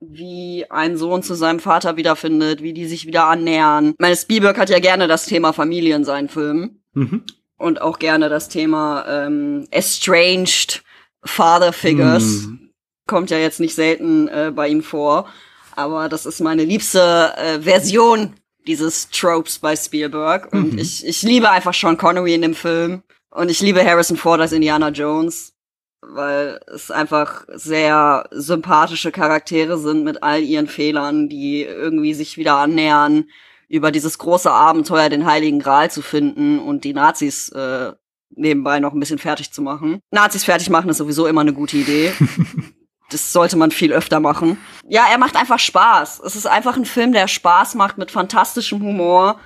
wie 0.00 0.66
ein 0.68 0.98
Sohn 0.98 1.22
zu 1.22 1.34
seinem 1.34 1.60
Vater 1.60 1.96
wiederfindet, 1.96 2.62
wie 2.62 2.74
die 2.74 2.86
sich 2.86 3.06
wieder 3.06 3.24
annähern. 3.24 3.94
Meine 3.98 4.16
Spielberg 4.16 4.58
hat 4.58 4.68
ja 4.68 4.80
gerne 4.80 5.08
das 5.08 5.24
Thema 5.24 5.54
Familie 5.54 5.96
in 5.96 6.04
seinen 6.04 6.28
Filmen. 6.28 6.82
Mhm. 6.92 7.22
Und 7.56 7.80
auch 7.80 7.98
gerne 7.98 8.28
das 8.28 8.48
Thema 8.48 9.06
ähm, 9.08 9.66
Estranged 9.70 10.82
Father 11.24 11.72
Figures. 11.72 12.46
Mhm. 12.46 12.72
Kommt 13.06 13.30
ja 13.30 13.38
jetzt 13.38 13.60
nicht 13.60 13.74
selten 13.74 14.28
äh, 14.28 14.52
bei 14.54 14.68
ihm 14.68 14.82
vor. 14.82 15.28
Aber 15.74 16.08
das 16.08 16.26
ist 16.26 16.40
meine 16.40 16.64
liebste 16.64 17.32
äh, 17.36 17.60
Version 17.60 18.34
dieses 18.66 19.10
Tropes 19.10 19.58
bei 19.58 19.76
Spielberg. 19.76 20.52
Und 20.52 20.74
mhm. 20.74 20.78
ich, 20.78 21.06
ich 21.06 21.22
liebe 21.22 21.50
einfach 21.50 21.74
Sean 21.74 21.96
Connery 21.96 22.34
in 22.34 22.42
dem 22.42 22.54
Film. 22.54 23.02
Und 23.30 23.50
ich 23.50 23.60
liebe 23.60 23.84
Harrison 23.84 24.16
Ford 24.16 24.40
als 24.40 24.52
Indiana 24.52 24.90
Jones, 24.90 25.54
weil 26.02 26.60
es 26.72 26.90
einfach 26.90 27.46
sehr 27.48 28.28
sympathische 28.30 29.10
Charaktere 29.10 29.78
sind 29.78 30.04
mit 30.04 30.22
all 30.22 30.42
ihren 30.42 30.68
Fehlern, 30.68 31.28
die 31.28 31.62
irgendwie 31.62 32.12
sich 32.12 32.36
wieder 32.36 32.56
annähern, 32.56 33.24
über 33.68 33.90
dieses 33.90 34.18
große 34.18 34.50
Abenteuer 34.50 35.08
den 35.08 35.24
Heiligen 35.24 35.60
Gral 35.60 35.90
zu 35.90 36.02
finden 36.02 36.58
und 36.58 36.84
die 36.84 36.92
Nazis 36.92 37.48
äh, 37.50 37.92
nebenbei 38.28 38.80
noch 38.80 38.92
ein 38.92 39.00
bisschen 39.00 39.18
fertig 39.18 39.50
zu 39.50 39.62
machen. 39.62 40.00
Nazis 40.10 40.44
fertig 40.44 40.68
machen 40.68 40.90
ist 40.90 40.98
sowieso 40.98 41.26
immer 41.26 41.40
eine 41.40 41.54
gute 41.54 41.78
Idee. 41.78 42.12
das 43.12 43.32
sollte 43.32 43.56
man 43.56 43.70
viel 43.70 43.92
öfter 43.92 44.20
machen. 44.20 44.58
Ja, 44.88 45.06
er 45.10 45.18
macht 45.18 45.36
einfach 45.36 45.58
Spaß. 45.58 46.20
Es 46.24 46.36
ist 46.36 46.46
einfach 46.46 46.76
ein 46.76 46.84
Film, 46.84 47.12
der 47.12 47.28
Spaß 47.28 47.74
macht 47.74 47.98
mit 47.98 48.10
fantastischem 48.10 48.80
Humor. 48.82 49.40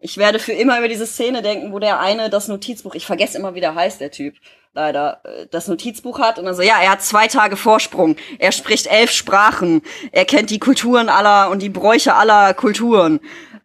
Ich 0.00 0.18
werde 0.18 0.38
für 0.38 0.52
immer 0.52 0.78
über 0.78 0.88
diese 0.88 1.06
Szene 1.06 1.42
denken, 1.42 1.72
wo 1.72 1.78
der 1.78 2.00
eine 2.00 2.28
das 2.28 2.48
Notizbuch, 2.48 2.94
ich 2.94 3.06
vergesse 3.06 3.38
immer, 3.38 3.54
wie 3.54 3.60
der 3.60 3.74
heißt, 3.74 4.00
der 4.00 4.10
Typ, 4.10 4.34
leider, 4.74 5.20
äh, 5.24 5.46
das 5.50 5.68
Notizbuch 5.68 6.18
hat. 6.18 6.38
Und 6.38 6.46
dann 6.46 6.54
so, 6.54 6.62
ja, 6.62 6.80
er 6.80 6.90
hat 6.90 7.02
zwei 7.02 7.28
Tage 7.28 7.56
Vorsprung, 7.56 8.16
er 8.38 8.52
spricht 8.52 8.88
elf 8.88 9.10
Sprachen, 9.10 9.82
er 10.10 10.24
kennt 10.24 10.50
die 10.50 10.58
Kulturen 10.58 11.08
aller 11.08 11.50
und 11.50 11.62
die 11.62 11.68
Bräuche 11.68 12.14
aller 12.14 12.52
Kulturen, 12.54 13.20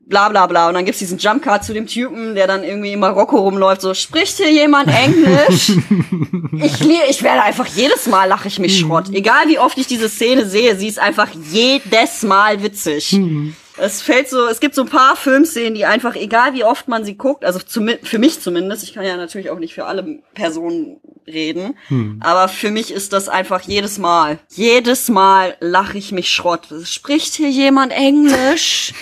bla 0.08 0.30
bla 0.30 0.48
bla. 0.48 0.68
Und 0.68 0.74
dann 0.74 0.86
gibt's 0.86 1.00
diesen 1.00 1.18
Jumpcard 1.18 1.64
zu 1.64 1.74
dem 1.74 1.88
Typen, 1.88 2.36
der 2.36 2.48
dann 2.48 2.64
irgendwie 2.64 2.94
in 2.94 3.00
Marokko 3.00 3.38
rumläuft, 3.38 3.82
so, 3.82 3.94
spricht 3.94 4.38
hier 4.38 4.52
jemand 4.52 4.90
Englisch? 4.90 5.70
ich, 6.64 6.82
ich 7.10 7.24
werde 7.24 7.44
einfach 7.44 7.68
jedes 7.68 8.08
Mal 8.08 8.26
lache 8.26 8.48
ich 8.48 8.60
mich 8.60 8.80
Schrott. 8.80 9.10
Egal 9.12 9.48
wie 9.48 9.60
oft 9.60 9.78
ich 9.78 9.88
diese 9.88 10.10
Szene 10.10 10.46
sehe, 10.46 10.76
sie 10.76 10.88
ist 10.88 11.00
einfach 11.00 11.30
jedes 11.52 12.24
Mal 12.24 12.64
witzig. 12.64 13.14
Mhm. 13.14 13.56
Es 13.80 14.02
fällt 14.02 14.28
so, 14.28 14.48
es 14.48 14.60
gibt 14.60 14.74
so 14.74 14.82
ein 14.82 14.90
paar 14.90 15.16
Filmszenen, 15.16 15.76
die 15.76 15.86
einfach, 15.86 16.16
egal 16.16 16.56
wie 16.56 16.64
oft 16.64 16.88
man 16.88 17.06
sie 17.06 17.16
guckt, 17.16 17.46
also 17.46 17.60
zum, 17.60 17.90
für 18.02 18.18
mich 18.18 18.42
zumindest, 18.42 18.84
ich 18.84 18.96
kann 18.96 19.06
ja 19.06 19.18
natürlich 19.18 19.52
auch 19.52 19.60
nicht 19.60 19.76
für 19.76 19.86
alle 19.86 20.20
Personen 20.34 21.00
reden, 21.28 21.78
hm. 21.90 22.20
aber 22.24 22.48
für 22.48 22.72
mich 22.72 22.92
ist 22.92 23.14
das 23.14 23.30
einfach 23.30 23.62
jedes 23.62 24.00
Mal, 24.00 24.40
jedes 24.50 25.10
Mal 25.10 25.58
lache 25.60 25.98
ich 25.98 26.12
mich 26.12 26.32
Schrott. 26.32 26.68
Spricht 26.86 27.36
hier 27.36 27.52
jemand 27.52 27.92
Englisch? 27.92 28.94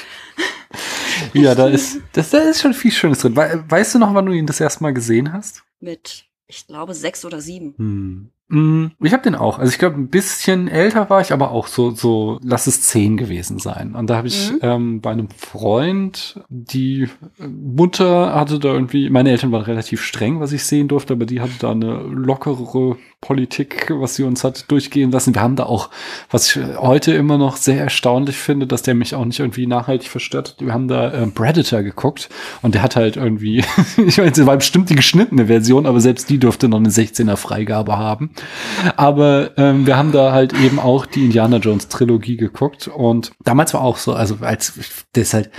Ja, 1.34 1.56
da 1.56 1.68
ist, 1.68 2.00
das, 2.13 2.30
da 2.30 2.39
ist 2.39 2.62
schon 2.62 2.74
viel 2.74 2.92
Schönes 2.92 3.20
drin. 3.20 3.36
weißt 3.36 3.96
du 3.96 4.00
noch, 4.00 4.13
wann 4.13 4.25
du 4.25 4.34
ihn 4.34 4.46
das 4.46 4.60
erste 4.60 4.84
Mal 4.84 4.94
gesehen 4.94 5.32
hast? 5.32 5.63
Mit 5.80 6.25
Ich 6.48 6.68
glaube 6.68 6.94
sechs 6.94 7.25
oder 7.25 7.42
sieben. 7.42 7.75
Hm. 7.77 8.30
Mm, 8.48 8.88
Ich 9.02 9.12
habe 9.12 9.24
den 9.24 9.34
auch. 9.36 9.58
Also 9.58 9.72
ich 9.72 9.80
glaube, 9.80 9.96
ein 9.96 10.10
bisschen 10.10 10.68
älter 10.68 11.10
war 11.10 11.20
ich, 11.22 11.34
aber 11.34 11.50
auch 11.52 11.66
so, 11.66 11.92
so, 11.92 12.40
lass 12.44 12.68
es 12.68 12.82
zehn 12.84 13.18
gewesen 13.18 13.58
sein. 13.58 13.96
Und 13.96 14.08
da 14.10 14.18
habe 14.18 14.28
ich 14.28 14.52
Mhm. 14.52 14.60
ähm, 14.62 15.02
bei 15.02 15.12
einem 15.12 15.30
Freund, 15.30 16.40
die 16.50 17.08
Mutter 17.40 18.36
hatte 18.36 18.60
da 18.60 18.70
irgendwie, 18.74 19.10
meine 19.10 19.32
Eltern 19.32 19.52
waren 19.52 19.64
relativ 19.64 20.02
streng, 20.04 20.40
was 20.40 20.52
ich 20.52 20.64
sehen 20.64 20.88
durfte, 20.88 21.14
aber 21.14 21.25
die 21.25 21.42
hatte 21.42 21.54
da 21.60 21.72
eine 21.72 21.98
lockerere 22.04 22.98
Politik, 23.20 23.92
was 24.00 24.16
sie 24.16 24.24
uns 24.24 24.44
hat 24.44 24.70
durchgehen 24.70 25.12
lassen. 25.12 25.34
Wir 25.34 25.42
haben 25.42 25.56
da 25.56 25.64
auch, 25.64 25.90
was 26.30 26.56
ich 26.56 26.64
heute 26.78 27.14
immer 27.14 27.40
noch 27.40 27.56
sehr 27.58 27.80
erstaunlich 27.82 28.38
finde, 28.38 28.68
dass 28.68 28.84
der 28.84 28.94
mich 28.94 29.16
auch 29.16 29.25
nicht 29.25 29.40
irgendwie 29.40 29.66
nachhaltig 29.66 30.10
verstört 30.10 30.50
hat. 30.60 30.66
Wir 30.66 30.74
haben 30.74 30.88
da 30.88 31.12
äh, 31.12 31.25
Predator 31.28 31.82
geguckt 31.82 32.30
und 32.62 32.75
der 32.75 32.84
hat 32.84 32.96
halt 32.96 33.18
irgendwie, 33.18 33.64
ich 34.06 34.18
meine, 34.20 34.32
es 34.32 34.46
war 34.46 34.56
bestimmt 34.58 34.92
die 34.92 34.96
geschnittene 34.96 35.48
Version, 35.48 35.88
aber 35.88 36.00
selbst 36.00 36.30
die 36.30 36.38
durfte 36.38 36.70
noch 36.70 36.78
eine 36.78 36.90
16er 36.90 37.36
Freigabe 37.38 37.98
haben. 37.98 38.30
Aber 38.96 39.51
ähm, 39.58 39.86
wir 39.88 39.98
haben 39.98 40.12
da 40.12 40.32
halt 40.32 40.54
eben 40.54 40.80
auch 40.80 41.06
die 41.06 41.25
Indiana 41.25 41.58
Jones 41.58 41.88
Trilogie 41.88 42.38
geguckt 42.38 42.88
und 42.88 43.32
damals 43.44 43.74
war 43.74 43.82
auch 43.82 43.98
so, 43.98 44.13
also 44.13 44.38
als 44.42 44.74
das 45.13 45.24
ist 45.24 45.34
halt 45.34 45.50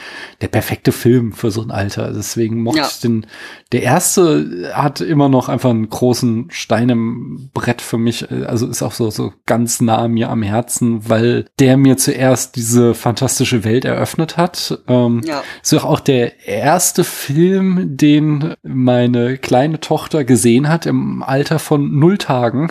der 0.40 0.48
perfekte 0.48 0.92
Film 0.92 1.32
für 1.32 1.50
so 1.50 1.62
ein 1.62 1.70
Alter. 1.70 2.12
Deswegen 2.12 2.62
mochte 2.62 2.80
Ja. 2.80 2.86
ich 2.88 3.00
den. 3.00 3.26
Der 3.72 3.82
erste 3.82 4.70
hat 4.74 5.00
immer 5.00 5.28
noch 5.28 5.48
einfach 5.48 5.70
einen 5.70 5.88
großen 5.88 6.48
Stein 6.50 6.88
im 6.88 7.50
Brett 7.52 7.82
für 7.82 7.98
mich. 7.98 8.30
Also 8.30 8.66
ist 8.68 8.82
auch 8.82 8.92
so 8.92 9.10
so 9.10 9.32
ganz 9.46 9.80
nah 9.80 10.06
mir 10.08 10.30
am 10.30 10.42
Herzen, 10.42 11.08
weil 11.08 11.46
der 11.58 11.76
mir 11.76 11.96
zuerst 11.96 12.56
diese 12.56 12.94
fantastische 12.94 13.64
Welt 13.64 13.84
eröffnet 13.84 14.36
hat. 14.36 14.78
Ähm, 14.88 15.22
Ja. 15.24 15.42
ist 15.62 15.72
doch 15.72 15.84
auch 15.84 16.00
der 16.00 16.46
erste 16.46 17.02
Film, 17.04 17.96
den 17.96 18.54
meine 18.62 19.38
kleine 19.38 19.80
Tochter 19.80 20.24
gesehen 20.24 20.68
hat 20.68 20.86
im 20.86 21.22
Alter 21.22 21.58
von 21.58 21.98
null 21.98 22.18
Tagen. 22.18 22.65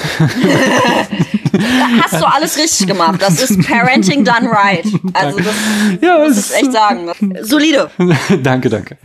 Da 1.51 1.59
hast 2.03 2.21
du 2.21 2.25
alles 2.25 2.57
richtig 2.57 2.87
gemacht. 2.87 3.21
Das 3.21 3.41
ist 3.41 3.67
Parenting 3.67 4.23
done 4.23 4.49
right. 4.51 4.85
Also 5.13 5.37
das 5.39 5.53
Ja, 6.01 6.17
muss 6.17 6.49
ich 6.51 6.55
echt 6.55 6.71
sagen. 6.71 7.11
Solide. 7.41 7.89
danke, 8.43 8.69
danke. 8.69 8.97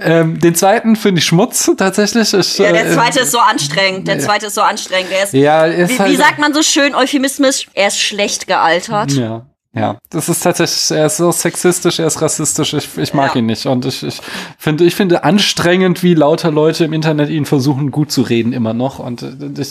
Ähm, 0.00 0.38
den 0.38 0.54
zweiten 0.54 0.96
finde 0.96 1.20
ich 1.20 1.26
Schmutz 1.26 1.70
tatsächlich. 1.76 2.32
Ich, 2.32 2.58
Ja, 2.58 2.72
der 2.72 2.86
äh, 2.86 2.94
zweite 2.94 3.20
ist 3.20 3.32
so 3.32 3.38
anstrengend. 3.38 4.08
Der 4.08 4.18
zweite 4.20 4.46
ist 4.46 4.54
so 4.54 4.62
anstrengend. 4.62 5.10
Der 5.10 5.24
ist, 5.24 5.32
Ja, 5.32 5.64
ist 5.66 5.90
wie, 5.90 5.98
halt, 5.98 6.12
wie 6.12 6.16
sagt 6.16 6.38
man 6.38 6.54
so 6.54 6.62
schön 6.62 6.94
euphemismisch? 6.94 7.68
Er 7.74 7.88
ist 7.88 8.00
schlecht 8.00 8.46
gealtert. 8.46 9.12
Ja. 9.12 9.46
Ja, 9.80 9.98
das 10.10 10.28
ist 10.28 10.40
tatsächlich, 10.42 10.90
er 10.98 11.06
ist 11.06 11.16
so 11.18 11.30
sexistisch, 11.32 11.98
er 11.98 12.06
ist 12.06 12.20
rassistisch, 12.20 12.74
ich, 12.74 12.88
ich 12.98 13.14
mag 13.14 13.34
Ja. 13.34 13.38
ihn 13.40 13.46
nicht. 13.46 13.66
Und 13.66 13.84
ich, 13.86 14.02
ich 14.02 14.20
finde, 14.58 14.84
ich 14.84 14.94
finde 14.94 15.24
anstrengend, 15.24 16.02
wie 16.02 16.14
lauter 16.14 16.50
Leute 16.50 16.84
im 16.84 16.92
Internet 16.92 17.30
ihn 17.30 17.46
versuchen, 17.46 17.90
gut 17.90 18.10
zu 18.12 18.22
reden, 18.22 18.52
immer 18.52 18.74
noch. 18.74 18.98
Und 18.98 19.22
äh, 19.22 19.32
ich, 19.60 19.68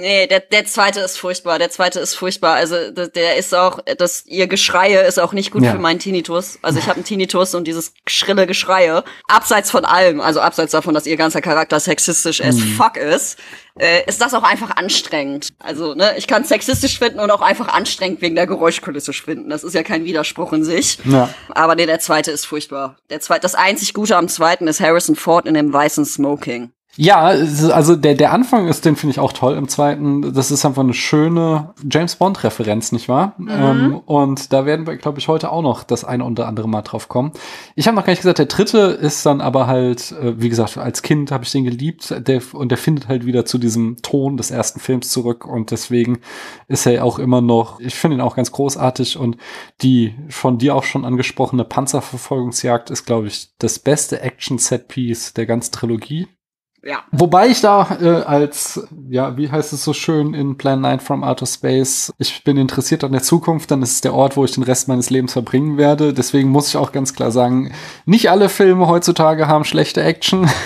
Nee, 0.00 0.26
der, 0.26 0.40
der 0.40 0.64
zweite 0.64 1.00
ist 1.00 1.18
furchtbar. 1.18 1.58
Der 1.58 1.70
zweite 1.70 2.00
ist 2.00 2.14
furchtbar. 2.14 2.54
Also 2.54 2.90
der, 2.90 3.08
der 3.08 3.36
ist 3.36 3.54
auch, 3.54 3.80
das 3.98 4.24
ihr 4.26 4.46
Geschreie 4.46 5.02
ist 5.02 5.18
auch 5.20 5.32
nicht 5.32 5.50
gut 5.50 5.62
Ja. 5.62 5.72
für 5.72 5.78
meinen 5.78 5.98
Tinnitus. 5.98 6.58
Also 6.62 6.78
ich 6.78 6.86
habe 6.86 6.94
einen 6.96 7.04
Tinnitus 7.04 7.54
und 7.54 7.66
dieses 7.66 7.92
schrille 8.06 8.46
Geschreie, 8.46 9.04
abseits 9.28 9.70
von 9.70 9.84
allem, 9.84 10.20
also 10.20 10.40
abseits 10.40 10.72
davon, 10.72 10.94
dass 10.94 11.06
ihr 11.06 11.16
ganzer 11.16 11.40
Charakter 11.42 11.78
sexistisch 11.80 12.40
as 12.42 12.56
Mhm. 12.56 12.76
fuck 12.76 12.96
ist, 12.96 13.38
äh, 13.78 14.04
ist 14.06 14.20
das 14.20 14.34
auch 14.34 14.42
einfach 14.42 14.76
anstrengend. 14.76 15.50
Also 15.58 15.94
ne, 15.94 16.14
ich 16.16 16.26
kann 16.26 16.44
sexistisch 16.44 16.98
finden 16.98 17.20
und 17.20 17.30
auch 17.30 17.42
einfach 17.42 17.68
anstrengend 17.68 18.20
wegen 18.20 18.34
der 18.34 18.46
Geräuschkulisse 18.46 19.12
finden. 19.12 19.50
Das 19.50 19.64
ist 19.64 19.74
ja 19.74 19.82
kein 19.82 20.04
Widerspruch 20.04 20.52
in 20.52 20.64
sich. 20.64 20.98
Ja. 21.04 21.28
Aber 21.50 21.74
nee, 21.74 21.86
der 21.86 22.00
zweite 22.00 22.30
ist 22.30 22.44
furchtbar. 22.44 22.96
Der 23.10 23.20
zweite, 23.20 23.42
das 23.42 23.54
einzig 23.54 23.94
Gute 23.94 24.16
am 24.16 24.28
zweiten 24.28 24.66
ist 24.66 24.80
Harrison 24.80 25.16
Ford 25.16 25.46
in 25.46 25.54
dem 25.54 25.72
weißen 25.72 26.04
Smoking. 26.04 26.72
Ja, 26.96 27.20
also 27.26 27.94
der, 27.94 28.14
der 28.14 28.32
Anfang 28.32 28.66
ist, 28.66 28.84
den 28.84 28.96
finde 28.96 29.12
ich 29.12 29.20
auch 29.20 29.32
toll. 29.32 29.54
Im 29.54 29.68
zweiten, 29.68 30.34
das 30.34 30.50
ist 30.50 30.66
einfach 30.66 30.82
eine 30.82 30.92
schöne 30.92 31.72
James 31.88 32.16
Bond-Referenz, 32.16 32.90
nicht 32.90 33.08
wahr? 33.08 33.36
Ähm, 33.38 34.00
und 34.06 34.52
da 34.52 34.66
werden 34.66 34.86
wir, 34.88 34.96
glaube 34.96 35.20
ich, 35.20 35.28
heute 35.28 35.52
auch 35.52 35.62
noch 35.62 35.84
das 35.84 36.04
eine 36.04 36.24
oder 36.24 36.48
andere 36.48 36.68
Mal 36.68 36.82
drauf 36.82 37.08
kommen. 37.08 37.30
Ich 37.76 37.86
habe 37.86 37.94
noch 37.94 38.04
gar 38.04 38.12
nicht 38.12 38.22
gesagt, 38.22 38.40
der 38.40 38.46
dritte 38.46 38.78
ist 38.78 39.24
dann 39.24 39.40
aber 39.40 39.68
halt, 39.68 40.12
äh, 40.12 40.40
wie 40.40 40.48
gesagt, 40.48 40.78
als 40.78 41.02
Kind 41.02 41.30
habe 41.30 41.44
ich 41.44 41.52
den 41.52 41.64
geliebt 41.64 42.12
der, 42.26 42.42
und 42.52 42.70
der 42.70 42.78
findet 42.78 43.06
halt 43.06 43.24
wieder 43.24 43.44
zu 43.44 43.58
diesem 43.58 43.96
Ton 44.02 44.36
des 44.36 44.50
ersten 44.50 44.80
Films 44.80 45.10
zurück 45.10 45.46
und 45.46 45.70
deswegen 45.70 46.18
ist 46.66 46.86
er 46.86 47.04
auch 47.04 47.20
immer 47.20 47.40
noch, 47.40 47.78
ich 47.78 47.94
finde 47.94 48.16
ihn 48.16 48.20
auch 48.20 48.34
ganz 48.34 48.50
großartig 48.50 49.16
und 49.16 49.36
die 49.80 50.14
von 50.28 50.58
dir 50.58 50.74
auch 50.74 50.84
schon 50.84 51.04
angesprochene 51.04 51.64
Panzerverfolgungsjagd 51.64 52.90
ist, 52.90 53.06
glaube 53.06 53.28
ich, 53.28 53.50
das 53.58 53.78
beste 53.78 54.20
Action-Set-Piece 54.20 55.34
der 55.34 55.46
ganzen 55.46 55.72
Trilogie. 55.72 56.26
Ja. 56.82 57.00
Wobei 57.12 57.48
ich 57.48 57.60
da 57.60 57.98
äh, 58.00 58.08
als, 58.22 58.80
ja, 59.10 59.36
wie 59.36 59.50
heißt 59.50 59.72
es 59.74 59.84
so 59.84 59.92
schön 59.92 60.32
in 60.32 60.56
Plan 60.56 60.80
9 60.80 61.00
from 61.00 61.22
Outer 61.22 61.44
Space, 61.44 62.10
ich 62.16 62.42
bin 62.42 62.56
interessiert 62.56 63.04
an 63.04 63.12
der 63.12 63.22
Zukunft, 63.22 63.70
dann 63.70 63.82
ist 63.82 63.92
es 63.92 64.00
der 64.00 64.14
Ort, 64.14 64.36
wo 64.38 64.46
ich 64.46 64.52
den 64.52 64.62
Rest 64.62 64.88
meines 64.88 65.10
Lebens 65.10 65.34
verbringen 65.34 65.76
werde. 65.76 66.14
Deswegen 66.14 66.48
muss 66.48 66.68
ich 66.68 66.76
auch 66.78 66.92
ganz 66.92 67.12
klar 67.14 67.32
sagen, 67.32 67.72
nicht 68.06 68.30
alle 68.30 68.48
Filme 68.48 68.86
heutzutage 68.86 69.46
haben 69.46 69.64
schlechte 69.64 70.02
Action. 70.02 70.48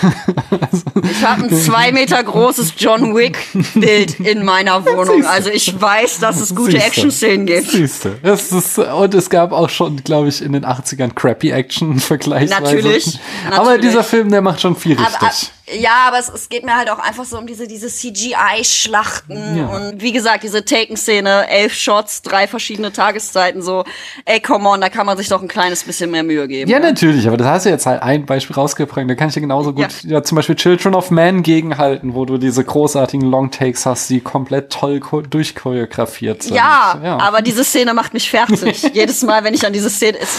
Ich 1.11 1.23
habe 1.23 1.43
ein 1.43 1.49
zwei 1.55 1.91
Meter 1.91 2.23
großes 2.23 2.73
John 2.77 3.15
Wick 3.15 3.37
Bild 3.75 4.19
in 4.19 4.43
meiner 4.43 4.85
Wohnung. 4.85 5.25
Also 5.25 5.49
ich 5.49 5.79
weiß, 5.79 6.19
dass 6.19 6.39
es 6.41 6.55
gute. 6.55 6.77
Action-Szenen 6.77 7.45
gibt. 7.45 7.69
Siehste. 7.69 8.17
Es 8.23 8.51
ist, 8.51 8.77
und 8.79 9.13
es 9.13 9.29
gab 9.29 9.51
auch 9.51 9.69
schon, 9.69 9.97
glaube 9.97 10.29
ich, 10.29 10.41
in 10.41 10.53
den 10.53 10.65
80ern 10.65 11.13
crappy 11.13 11.51
Action 11.51 11.99
vergleichsweise. 11.99 12.61
Natürlich, 12.63 13.19
Aber 13.47 13.65
natürlich. 13.65 13.81
dieser 13.81 14.03
Film, 14.03 14.29
der 14.29 14.41
macht 14.41 14.61
schon 14.61 14.75
viel 14.75 14.97
Aber, 14.97 15.05
richtig. 15.07 15.21
ab- 15.21 15.33
ja, 15.67 16.07
aber 16.07 16.19
es, 16.19 16.29
es 16.29 16.49
geht 16.49 16.63
mir 16.63 16.75
halt 16.75 16.89
auch 16.89 16.99
einfach 16.99 17.25
so 17.25 17.37
um 17.37 17.47
diese, 17.47 17.67
diese 17.67 17.87
CGI-Schlachten 17.87 19.57
Ja. 19.57 19.65
und 19.67 20.01
wie 20.01 20.11
gesagt, 20.11 20.43
diese 20.43 20.63
Taken-Szene, 20.63 21.47
elf 21.49 21.73
Shots, 21.73 22.21
drei 22.21 22.47
verschiedene 22.47 22.91
Tageszeiten, 22.91 23.61
so, 23.61 23.83
ey, 24.25 24.39
come 24.39 24.67
on, 24.69 24.81
da 24.81 24.89
kann 24.89 25.05
man 25.05 25.17
sich 25.17 25.27
doch 25.29 25.41
ein 25.41 25.47
kleines 25.47 25.83
bisschen 25.83 26.11
mehr 26.11 26.23
Mühe 26.23 26.47
geben. 26.47 26.69
Ja, 26.69 26.79
ne? 26.79 26.87
natürlich, 26.87 27.27
aber 27.27 27.37
das 27.37 27.47
hast 27.47 27.65
du 27.65 27.69
jetzt 27.69 27.85
halt 27.85 28.01
ein 28.01 28.25
Beispiel 28.25 28.55
rausgebracht. 28.55 29.09
Da 29.09 29.15
kann 29.15 29.29
ich 29.29 29.33
dir 29.33 29.41
genauso 29.41 29.73
gut, 29.73 30.03
ja. 30.03 30.23
zum 30.23 30.35
Beispiel 30.35 30.55
Children 30.55 30.95
of 30.95 31.11
Man 31.11 31.43
gegenhalten, 31.43 32.13
wo 32.13 32.25
du 32.25 32.37
diese 32.37 32.63
großartigen 32.63 33.29
Longtakes 33.29 33.85
hast, 33.85 34.09
die 34.09 34.21
komplett 34.21 34.71
toll 34.71 34.99
cho- 34.99 35.21
durchchoreografiert 35.21 36.43
sind. 36.43 36.55
Ja, 36.55 36.97
aber 37.19 37.41
diese 37.41 37.63
Szene 37.63 37.93
macht 37.93 38.13
mich 38.13 38.29
fertig. 38.29 38.83
jedes 38.93 39.21
Mal, 39.23 39.43
wenn 39.43 39.53
ich 39.53 39.65
an 39.65 39.73
diese 39.73 39.89
Szene, 39.89 40.17
ist, 40.17 40.37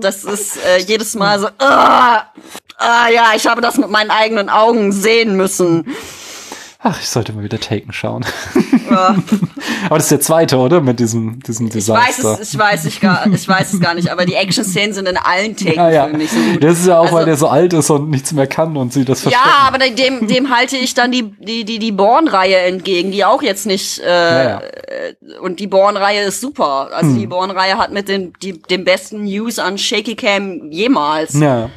das, 0.00 0.22
das 0.22 0.24
ist 0.24 0.56
äh, 0.64 0.78
jedes 0.86 1.14
Mal 1.14 1.38
so, 1.40 1.48
ah, 1.58 2.24
ah, 2.80 3.08
ja, 3.14 3.32
ich 3.36 3.46
habe 3.46 3.60
das 3.60 3.76
mit 3.78 3.90
meinen 3.90 4.10
eigenen 4.10 4.48
Augen 4.48 4.92
sehen 4.92 5.36
müssen. 5.36 5.86
Ach, 6.82 6.98
ich 6.98 7.10
sollte 7.10 7.34
mal 7.34 7.44
wieder 7.44 7.60
Taken 7.60 7.92
schauen. 7.92 8.24
Ja. 8.90 9.14
aber 9.84 9.96
das 9.96 10.04
ist 10.04 10.12
der 10.12 10.20
zweite, 10.22 10.56
oder? 10.56 10.80
Mit 10.80 10.98
diesem, 10.98 11.38
diesem 11.42 11.66
Ich 11.66 11.74
Desaster. 11.74 12.08
weiß 12.24 12.40
es, 12.40 12.54
ich 12.54 12.58
weiß 12.58 12.84
ich 12.86 13.00
gar, 13.02 13.26
ich 13.26 13.46
weiß 13.46 13.74
es 13.74 13.80
gar 13.80 13.92
nicht, 13.92 14.10
aber 14.10 14.24
die 14.24 14.32
Action-Szenen 14.32 14.94
sind 14.94 15.06
in 15.06 15.18
allen 15.18 15.54
ja, 15.58 15.90
ja. 15.90 16.02
Taken-Filmen 16.06 16.16
nicht 16.22 16.32
so 16.32 16.40
gut. 16.40 16.64
Das 16.64 16.78
ist 16.80 16.86
ja 16.86 16.98
auch, 16.98 17.02
Also- 17.04 17.16
weil 17.16 17.24
der 17.26 17.36
so 17.36 17.48
alt 17.48 17.74
ist 17.74 17.90
und 17.90 18.08
nichts 18.08 18.32
mehr 18.32 18.46
kann 18.46 18.78
und 18.78 18.94
sie 18.94 19.04
das 19.04 19.20
verstecken. 19.20 19.46
Ja, 19.46 19.68
aber 19.68 19.76
dem, 19.78 20.26
dem 20.26 20.56
halte 20.56 20.78
ich 20.78 20.94
dann 20.94 21.12
die, 21.12 21.24
die, 21.38 21.66
die, 21.66 21.78
die 21.80 21.92
Born-Reihe 21.92 22.56
entgegen, 22.56 23.10
die 23.12 23.26
auch 23.26 23.42
jetzt 23.42 23.66
nicht, 23.66 23.98
äh, 23.98 24.54
äh, 24.54 24.58
und 25.42 25.60
die 25.60 25.66
Born-Reihe 25.66 26.22
ist 26.24 26.40
super. 26.40 26.88
Also 26.94 27.10
Hm. 27.10 27.18
die 27.18 27.26
Born-Reihe 27.26 27.76
hat 27.76 27.92
mit 27.92 28.08
den, 28.08 28.32
die, 28.42 28.54
dem 28.58 28.84
besten 28.84 29.24
News 29.24 29.58
an 29.58 29.76
Shaky 29.76 30.16
Cam 30.16 30.70
jemals. 30.72 31.34
ja. 31.34 31.68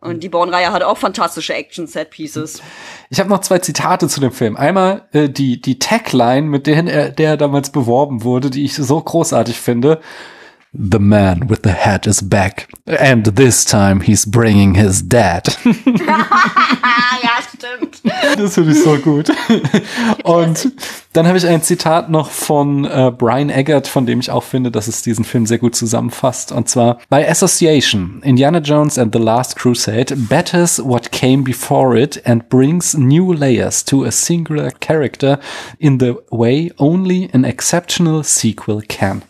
Und 0.00 0.22
die 0.22 0.30
Born-Reihe 0.30 0.72
hat 0.72 0.82
auch 0.82 0.96
fantastische 0.96 1.52
Action-Set-Pieces. 1.52 2.62
Ich 3.10 3.20
habe 3.20 3.28
noch 3.28 3.40
zwei 3.40 3.58
Zitate 3.58 4.08
zu 4.08 4.20
dem 4.20 4.32
Film. 4.32 4.56
Einmal 4.56 5.06
äh, 5.12 5.28
die, 5.28 5.60
die 5.60 5.78
Tagline, 5.78 6.46
mit 6.46 6.66
der 6.66 6.86
er, 6.86 7.10
der 7.10 7.36
damals 7.36 7.70
beworben 7.70 8.24
wurde, 8.24 8.48
die 8.48 8.64
ich 8.64 8.74
so 8.74 9.00
großartig 9.00 9.60
finde. 9.60 10.00
The 10.72 11.00
man 11.00 11.50
with 11.50 11.58
the 11.64 11.72
hat 11.72 12.06
is 12.06 12.26
back. 12.26 12.68
And 12.86 13.36
this 13.36 13.64
time 13.64 14.02
he's 14.02 14.24
bringing 14.24 14.74
his 14.74 15.06
dad. 15.06 15.58
Ja, 17.22 17.42
stimmt. 17.60 18.02
Das 18.36 18.54
finde 18.54 18.72
ich 18.72 18.82
so 18.82 18.96
gut. 18.96 19.30
Und 20.24 20.72
dann 21.12 21.26
habe 21.26 21.38
ich 21.38 21.46
ein 21.46 21.62
Zitat 21.62 22.10
noch 22.10 22.30
von 22.30 22.84
äh, 22.84 23.12
Brian 23.16 23.50
Eggert, 23.50 23.88
von 23.88 24.06
dem 24.06 24.20
ich 24.20 24.30
auch 24.30 24.44
finde, 24.44 24.70
dass 24.70 24.88
es 24.88 25.02
diesen 25.02 25.24
Film 25.24 25.46
sehr 25.46 25.58
gut 25.58 25.74
zusammenfasst. 25.74 26.52
Und 26.52 26.68
zwar, 26.68 26.98
by 27.08 27.24
association, 27.26 28.20
Indiana 28.22 28.58
Jones 28.58 28.98
and 28.98 29.14
the 29.14 29.20
Last 29.20 29.56
Crusade 29.56 30.14
betters 30.16 30.80
what 30.84 31.10
came 31.12 31.42
before 31.42 31.98
it 31.98 32.22
and 32.24 32.48
brings 32.48 32.94
new 32.96 33.32
layers 33.32 33.84
to 33.84 34.04
a 34.04 34.10
singular 34.10 34.70
character 34.80 35.38
in 35.78 35.98
the 35.98 36.14
way 36.30 36.72
only 36.78 37.28
an 37.32 37.44
exceptional 37.44 38.22
sequel 38.22 38.82
can. 38.88 39.22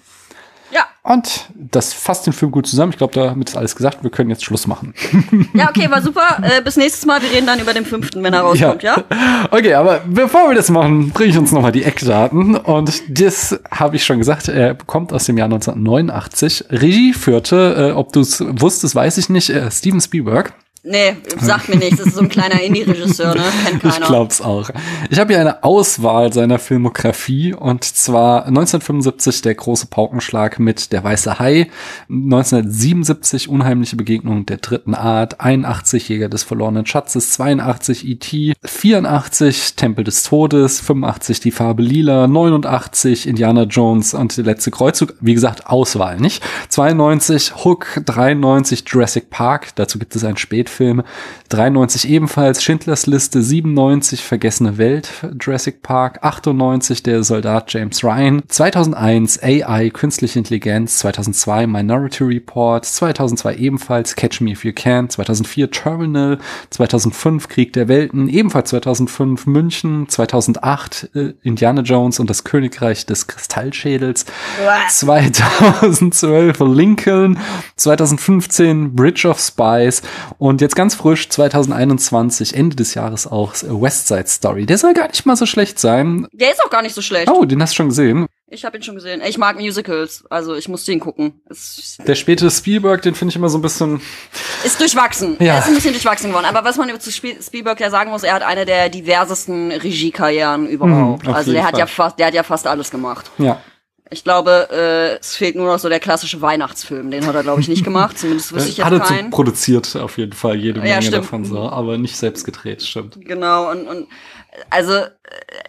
Ja, 1.05 1.15
Und 1.15 1.51
das 1.55 1.93
fasst 1.93 2.27
den 2.27 2.33
Film 2.33 2.51
gut 2.51 2.67
zusammen. 2.67 2.93
Ich 2.93 2.99
glaube, 2.99 3.15
damit 3.15 3.49
ist 3.49 3.57
alles 3.57 3.77
gesagt. 3.77 4.03
Wir 4.03 4.11
können 4.11 4.31
jetzt 4.31 4.45
Schluss 4.45 4.67
machen. 4.67 4.95
ja, 5.55 5.69
okay, 5.69 5.91
war 5.91 6.03
super. 6.03 6.39
Äh, 6.43 6.63
bis 6.63 6.77
nächstes 6.77 7.07
Mal. 7.07 7.23
Wir 7.23 7.31
reden 7.31 7.47
dann 7.47 7.61
über 7.61 7.73
den 7.75 7.85
fünften, 7.85 8.23
wenn 8.23 8.33
er 8.33 8.41
rauskommt, 8.41 8.83
ja? 8.83 9.03
Okay, 9.51 9.75
aber 9.75 10.01
bevor 10.07 10.49
wir 10.49 10.55
das 10.55 10.71
machen, 10.71 11.11
bringe 11.11 11.31
ich 11.31 11.39
uns 11.39 11.53
nochmal 11.53 11.73
die 11.73 11.85
Eckdaten. 11.85 12.57
Und 12.57 13.03
das 13.09 13.59
habe 13.71 13.97
ich 13.97 14.05
schon 14.05 14.19
gesagt, 14.19 14.49
er 14.49 14.75
kommt 14.75 15.13
aus 15.13 15.25
dem 15.27 15.39
Jahr 15.39 15.47
1989. 15.47 16.67
Regie 16.71 17.13
führte, 17.13 17.91
äh, 17.91 17.93
ob 17.93 18.13
du 18.13 18.21
es 18.21 18.41
wusstest, 18.41 18.95
weiß 18.95 19.19
ich 19.19 19.29
nicht, 19.29 19.51
äh, 19.51 19.71
Steven 19.71 20.01
Spielberg. 20.01 20.53
Nee, 20.83 21.15
sagt 21.39 21.69
mir 21.69 21.77
nichts. 21.77 21.99
Das 21.99 22.07
ist 22.07 22.15
so 22.15 22.23
ein 22.23 22.31
kleiner 22.31 22.61
Indie-Regisseur, 22.63 23.35
ne? 23.35 23.43
Kennt 23.67 23.83
keiner. 23.83 24.01
Ich 24.01 24.07
glaub's 24.07 24.41
auch. 24.41 24.71
Ich 25.11 25.19
habe 25.19 25.35
hier 25.35 25.41
eine 25.41 25.63
Auswahl 25.63 26.33
seiner 26.33 26.59
Filmografie 26.59 27.53
und 27.53 27.85
zwar 27.85 28.47
1975 28.47 29.43
der 29.43 29.57
große 29.57 29.89
Paukenschlag 29.89 30.59
mit 30.59 30.93
Der 30.93 31.05
weiße 31.05 31.39
Hai, 31.39 31.71
1977 32.09 33.51
Unheimliche 33.51 33.97
Begegnung 33.97 34.47
der 34.47 34.57
dritten 34.57 34.95
Art, 34.95 35.41
81 35.41 36.09
Jäger 36.09 36.31
des 36.31 36.45
verlorenen 36.45 36.87
Schatzes, 36.87 37.33
82 37.33 38.09
E.T., 38.09 38.55
84 38.65 39.77
Tempel 39.77 40.05
des 40.05 40.23
Todes, 40.23 40.81
85 40.81 41.41
Die 41.41 41.51
Farbe 41.51 41.83
Lila, 41.83 42.27
89 42.27 43.29
Indiana 43.29 43.65
Jones 43.65 44.15
und 44.15 44.35
der 44.35 44.45
letzte 44.45 44.71
Kreuzzug. 44.71 45.13
Wie 45.21 45.35
gesagt, 45.35 45.67
Auswahl, 45.67 46.19
nicht? 46.19 46.43
92 46.71 47.65
Hook, 47.65 48.01
93 48.07 48.85
Jurassic 48.87 49.29
Park, 49.29 49.75
dazu 49.75 49.99
gibt 49.99 50.17
es 50.17 50.25
ein 50.25 50.39
Spät 50.39 50.70
Filme. 50.71 51.05
93 51.51 52.09
ebenfalls 52.09 52.63
Schindlers 52.63 53.07
Liste, 53.07 53.43
97 53.43 54.23
Vergessene 54.23 54.79
Welt, 54.79 55.11
Jurassic 55.41 55.83
Park, 55.83 56.21
98 56.23 57.03
Der 57.03 57.23
Soldat 57.23 57.73
James 57.73 58.03
Ryan, 58.05 58.43
2001 58.49 59.43
AI, 59.43 59.91
Künstliche 59.91 60.39
Intelligenz, 60.39 60.99
2002 60.99 61.67
Minority 61.67 62.25
Report, 62.25 62.85
2002 62.85 63.57
ebenfalls 63.57 64.17
Catch 64.17 64.41
Me 64.41 64.53
If 64.53 64.65
You 64.65 64.73
Can, 64.73 65.11
2004 65.11 65.71
Terminal, 65.71 66.39
2005 66.71 67.49
Krieg 67.49 67.73
der 67.73 67.89
Welten, 67.89 68.29
ebenfalls 68.29 68.71
2005 68.71 69.47
München, 69.47 70.09
2008 70.09 71.11
äh, 71.15 71.33
Indiana 71.43 71.83
Jones 71.83 72.21
und 72.21 72.31
das 72.31 72.45
Königreich 72.45 73.07
des 73.07 73.27
Kristallschädels, 73.27 74.27
2012 74.89 76.61
Lincoln, 76.61 77.39
2015 77.77 78.95
Bridge 78.95 79.29
of 79.29 79.41
Spies 79.41 80.03
und 80.39 80.60
jetzt 80.61 80.77
ganz 80.77 80.95
frisch 80.95 81.29
2021, 81.29 82.55
Ende 82.55 82.77
des 82.77 82.95
Jahres 82.95 83.27
auch 83.27 83.55
West 83.63 84.09
Side 84.09 84.27
Story. 84.27 84.67
Der 84.67 84.79
soll 84.79 84.95
gar 84.95 85.09
nicht 85.09 85.25
mal 85.27 85.37
so 85.37 85.47
schlecht 85.47 85.79
sein. 85.79 86.27
Der 86.33 86.53
ist 86.53 86.63
auch 86.65 86.71
gar 86.71 86.83
nicht 86.83 86.95
so 86.95 87.03
schlecht. 87.03 87.29
Oh, 87.31 87.45
den 87.45 87.63
hast 87.63 87.73
du 87.73 87.77
schon 87.77 87.89
gesehen. 87.89 88.27
Ich 88.53 88.65
habe 88.65 88.77
ihn 88.77 88.83
schon 88.83 88.97
gesehen. 88.97 89.23
Ich 89.25 89.39
mag 89.39 89.61
Musicals, 89.61 90.25
also 90.29 90.57
ich 90.57 90.69
musste 90.69 90.91
ihn 90.91 90.99
gucken. 90.99 91.41
Es 91.49 91.99
Der 92.05 92.17
späte 92.17 92.51
Spielberg, 92.51 93.01
den 93.03 93.15
finde 93.15 93.31
ich 93.31 93.37
immer 93.37 93.49
so 93.49 93.59
ein 93.59 93.63
bisschen. 93.63 94.01
ist 94.65 94.81
durchwachsen. 94.81 95.37
Ja. 95.39 95.55
Er 95.55 95.59
ist 95.61 95.69
ein 95.69 95.75
bisschen 95.75 95.93
durchwachsen 95.93 96.31
geworden. 96.31 96.47
Aber 96.47 96.65
was 96.65 96.77
man 96.77 96.89
über 96.89 96.99
zu 96.99 97.13
Spiel 97.13 97.41
Spielberg 97.41 97.79
ja 97.79 97.91
sagen 97.91 98.11
muss, 98.11 98.25
er 98.25 98.35
hat 98.35 98.43
eine 98.43 98.67
der 98.67 98.89
diversesten 98.89 99.71
Regiekarrieren 99.71 100.67
überhaupt. 100.67 101.27
Mhm, 101.27 101.33
also 101.33 101.53
der 101.53 101.65
hat 101.65 101.79
ja 101.79 101.87
fast, 101.87 102.19
der 102.19 102.27
hat 102.27 102.35
ja 102.35 102.43
fast 102.43 102.67
alles 102.67 102.91
gemacht. 102.91 103.31
Ja. 103.39 103.61
Ich 104.13 104.25
glaube, 104.25 104.69
äh, 104.73 105.19
es 105.21 105.37
fehlt 105.37 105.55
nur 105.55 105.67
noch 105.73 105.79
so 105.79 105.89
der 105.89 106.01
klassische 106.01 106.41
Weihnachtsfilm. 106.43 107.11
Den 107.13 107.27
hat 107.27 107.35
er, 107.37 107.43
glaube 107.45 107.61
ich, 107.61 107.69
nicht 107.69 107.85
gemacht. 107.85 108.19
Zumindest 108.19 108.53
wüsste 108.53 108.69
ich 108.69 108.77
jetzt 108.79 108.87
Hat 108.87 108.93
er 108.93 109.05
zu 109.05 109.15
keinen. 109.15 109.31
produziert 109.31 109.95
auf 109.97 110.19
jeden 110.19 110.33
Fall 110.33 110.57
jede 110.57 110.81
Ja, 110.81 110.85
Menge 110.85 111.03
stimmt. 111.03 111.17
davon 111.25 111.45
so, 111.45 111.61
aber 111.69 111.97
nicht 111.97 112.17
selbst 112.17 112.45
gedreht, 112.45 112.83
stimmt. 112.83 113.19
Genau, 113.21 113.71
und, 113.71 113.87
und 113.87 114.09
also 114.69 115.05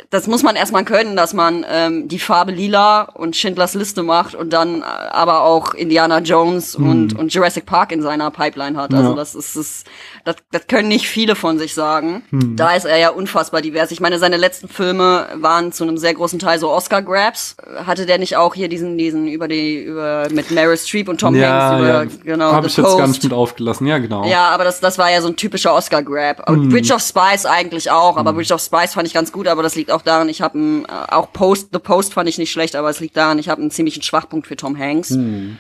das 0.10 0.28
muss 0.28 0.44
man 0.44 0.56
erstmal 0.56 0.84
können, 0.84 1.16
dass 1.16 1.34
man 1.34 1.66
ähm, 1.70 2.08
die 2.08 2.20
Farbe 2.20 2.52
lila 2.52 3.04
und 3.04 3.36
Schindlers 3.36 3.76
Liste 3.76 4.04
macht 4.04 4.36
und 4.36 4.52
dann 4.52 4.82
äh, 4.82 4.84
aber 4.84 5.44
auch 5.44 5.74
Indiana 5.74 6.20
Jones 6.20 6.76
und, 6.76 7.18
und 7.18 7.34
Jurassic 7.34 7.66
Park 7.66 7.92
in 7.92 8.02
seiner 8.02 8.30
Pipeline 8.32 8.78
hat. 8.78 8.94
Also 8.94 9.02
Hm. 9.02 9.10
Ja. 9.12 9.16
das 9.16 9.36
ist 9.36 9.56
das, 9.56 9.84
das, 10.26 10.36
das 10.52 10.68
können 10.68 10.88
nicht 10.90 11.08
viele 11.08 11.36
von 11.36 11.58
sich 11.58 11.74
sagen. 11.74 12.24
Hm. 12.30 12.56
Da 12.56 12.76
ist 12.76 12.86
er 12.86 12.98
ja 12.98 13.10
unfassbar 13.10 13.62
divers. 13.62 13.92
Ich 13.92 14.00
meine, 14.02 14.20
seine 14.20 14.38
letzten 14.38 14.68
Filme 14.68 15.28
waren 15.36 15.72
zu 15.72 15.84
einem 15.84 15.98
sehr 15.98 16.14
großen 16.14 16.40
Teil 16.40 16.60
so 16.60 16.70
Oscar-Grabs. 16.70 17.56
Hatte 17.86 18.06
der 18.06 18.18
nicht 18.18 18.36
auch 18.36 18.54
hier 18.54 18.68
diesen, 18.68 18.98
diesen 18.98 19.28
über 19.28 19.48
die, 19.48 19.82
über 19.82 20.28
mit 20.32 20.52
Meryl 20.52 20.78
Streep 20.78 21.08
und 21.08 21.20
Tom 21.22 21.36
Hanks 21.36 21.80
über, 21.82 22.06
genau, 22.24 22.52
Habe 22.52 22.68
ich 22.68 22.76
jetzt 22.78 22.86
gar 22.86 22.98
Post. 22.98 23.08
nicht 23.10 23.24
mit 23.24 23.34
aufgelassen. 23.34 23.88
Ja, 23.88 23.98
genau. 23.98 24.26
Ja, 24.26 24.50
aber 24.50 24.66
das, 24.66 24.80
das 24.82 24.98
war 24.98 25.10
ja 25.10 25.22
so 25.22 25.30
ein 25.30 25.36
typischer 25.36 25.74
Oscar-Grab. 25.74 26.48
Hm. 26.50 26.70
Bridge 26.70 26.94
of 26.94 27.02
Spies 27.02 27.46
eigentlich 27.46 27.90
auch, 27.92 28.18
aber 28.18 28.34
Bridge 28.34 28.54
of 28.54 28.62
Spies 28.62 28.94
fand 28.94 29.08
ich 29.08 29.14
ganz 29.14 29.32
gut, 29.32 29.48
aber 29.52 29.64
das 29.64 29.76
liegt 29.76 29.92
auch 29.92 30.02
daran, 30.02 30.30
ich 30.30 30.42
habe 30.42 30.58
äh, 30.60 31.12
auch 31.14 31.32
Post, 31.34 31.70
The 31.74 31.80
Post 31.80 32.14
fand 32.14 32.28
ich 32.30 32.38
nicht 32.38 32.52
schlecht, 32.52 32.76
aber 32.76 32.90
es 32.90 33.00
liegt 33.00 33.16
daran, 33.18 33.40
ich 33.40 33.50
habe 33.50 33.62
einen 33.62 33.72
ziemlichen 33.72 34.02
Schwachpunkt 34.04 34.48
für 34.48 34.56
Tom 34.56 34.78
Hanks. 34.78 35.10
Hm. 35.12 35.58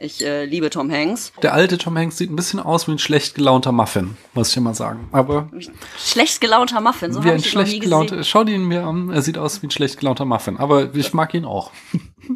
Ich 0.00 0.24
äh, 0.24 0.44
liebe 0.44 0.70
Tom 0.70 0.92
Hanks. 0.92 1.32
Der 1.42 1.54
alte 1.54 1.76
Tom 1.76 1.98
Hanks 1.98 2.18
sieht 2.18 2.30
ein 2.30 2.36
bisschen 2.36 2.60
aus 2.60 2.86
wie 2.86 2.92
ein 2.92 3.00
schlecht 3.00 3.34
gelaunter 3.34 3.72
Muffin, 3.72 4.16
muss 4.32 4.50
ich 4.50 4.56
immer 4.56 4.72
sagen. 4.72 5.08
Aber 5.10 5.50
Schlecht 5.98 6.40
gelaunter 6.40 6.80
Muffin, 6.80 7.12
so 7.12 7.24
wie 7.24 7.26
habe 7.26 7.34
ein 7.34 7.40
ich 7.40 7.52
ihn 7.52 7.58
noch 7.58 7.64
nie 7.64 7.70
schlecht 7.70 7.82
gesehen. 7.82 8.06
gelaunter, 8.06 8.22
schau 8.22 8.44
ihn 8.44 8.62
mir 8.62 8.84
an, 8.84 9.10
er 9.10 9.22
sieht 9.22 9.38
aus 9.38 9.60
wie 9.60 9.66
ein 9.66 9.72
schlecht 9.72 9.98
gelaunter 9.98 10.24
Muffin. 10.24 10.56
Aber 10.56 10.94
ich 10.94 11.14
mag 11.14 11.34
ihn 11.34 11.44
auch. 11.44 11.72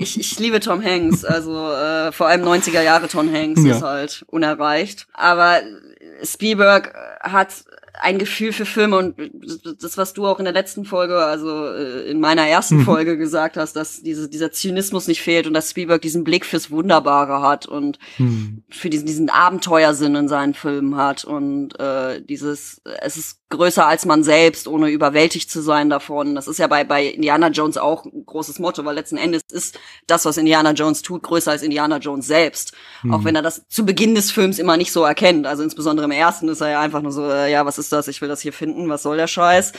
Ich, 0.01 0.19
ich 0.19 0.41
liebe 0.41 0.59
Tom 0.59 0.83
Hanks, 0.83 1.25
also 1.25 1.71
äh, 1.71 2.11
vor 2.11 2.27
allem 2.27 2.43
90er 2.43 2.83
Jahre 2.83 3.07
Tom 3.07 3.33
Hanks 3.33 3.63
Ja. 3.63 3.77
ist 3.77 3.83
halt 3.83 4.25
unerreicht. 4.29 5.07
Aber 5.13 5.61
Spielberg 6.25 6.93
hat 7.21 7.51
ein 8.01 8.19
Gefühl 8.19 8.53
für 8.53 8.65
Filme 8.65 8.97
und 8.97 9.15
das, 9.83 9.99
was 9.99 10.13
du 10.15 10.27
auch 10.27 10.39
in 10.39 10.45
der 10.45 10.55
letzten 10.55 10.85
Folge, 10.85 11.19
also 11.19 11.67
äh, 11.67 12.11
in 12.11 12.21
meiner 12.21 12.47
ersten 12.47 12.79
Mhm. 12.79 12.85
Folge 12.85 13.19
gesagt 13.19 13.57
hast, 13.57 13.75
dass 13.77 14.03
diese, 14.03 14.29
dieser 14.29 14.51
Zynismus 14.51 15.09
nicht 15.09 15.21
fehlt 15.21 15.47
und 15.47 15.55
dass 15.55 15.71
Spielberg 15.71 16.01
diesen 16.01 16.25
Blick 16.25 16.47
fürs 16.47 16.71
Wunderbare 16.71 17.43
hat 17.43 17.67
und 17.67 17.99
Hm. 18.17 18.63
für 18.71 18.89
diesen, 18.89 19.07
diesen 19.07 19.29
Abenteuersinn 19.31 20.15
in 20.15 20.29
seinen 20.29 20.55
Filmen 20.55 20.97
hat 20.97 21.25
und 21.25 21.79
äh, 21.79 22.23
dieses, 22.23 22.81
es 23.03 23.17
ist 23.17 23.39
größer 23.51 23.87
als 23.87 24.07
man 24.07 24.25
selbst, 24.25 24.67
ohne 24.67 24.89
überwältigt 24.89 25.51
zu 25.51 25.61
sein 25.61 25.91
davon. 25.91 26.35
Das 26.35 26.49
ist 26.49 26.59
ja 26.59 26.69
bei, 26.69 26.85
bei 26.85 27.07
Indiana 27.07 27.49
Jones 27.49 27.77
auch 27.77 28.07
ein 28.07 28.25
großes 28.25 28.59
Motto, 28.59 28.85
weil 28.87 28.95
letzten 28.95 29.19
Endes 29.19 29.43
ist 29.53 29.79
das, 30.07 30.25
was 30.25 30.39
Indiana 30.39 30.71
Jones 30.73 31.03
tut, 31.03 31.23
größer 31.23 31.51
als 31.51 31.63
Indiana 31.63 31.99
Jones 31.99 32.27
selbst. 32.27 32.73
Auch 33.11 33.25
wenn 33.25 33.37
er 33.37 33.43
das 33.43 33.69
zu 33.69 33.85
Beginn 33.85 34.15
des 34.15 34.31
Films 34.31 34.59
immer 34.59 34.79
nicht 34.79 34.91
so 34.93 35.03
erkennt. 35.05 35.47
Also 35.47 35.63
insbesondere 35.63 36.07
im 36.07 36.13
ersten 36.13 36.49
ist 36.49 36.63
er 36.63 36.71
ja 36.71 36.81
einfach 36.81 37.03
nur 37.03 37.13
so, 37.13 37.29
äh, 37.29 37.53
ja, 37.53 37.67
was 37.67 37.77
ist 37.79 37.82
das? 37.89 38.09
Ich 38.09 38.21
will 38.21 38.29
das 38.29 38.41
hier 38.41 38.53
finden, 38.53 38.89
was 38.89 39.03
soll 39.03 39.17
der 39.17 39.27
Scheiß? 39.27 39.73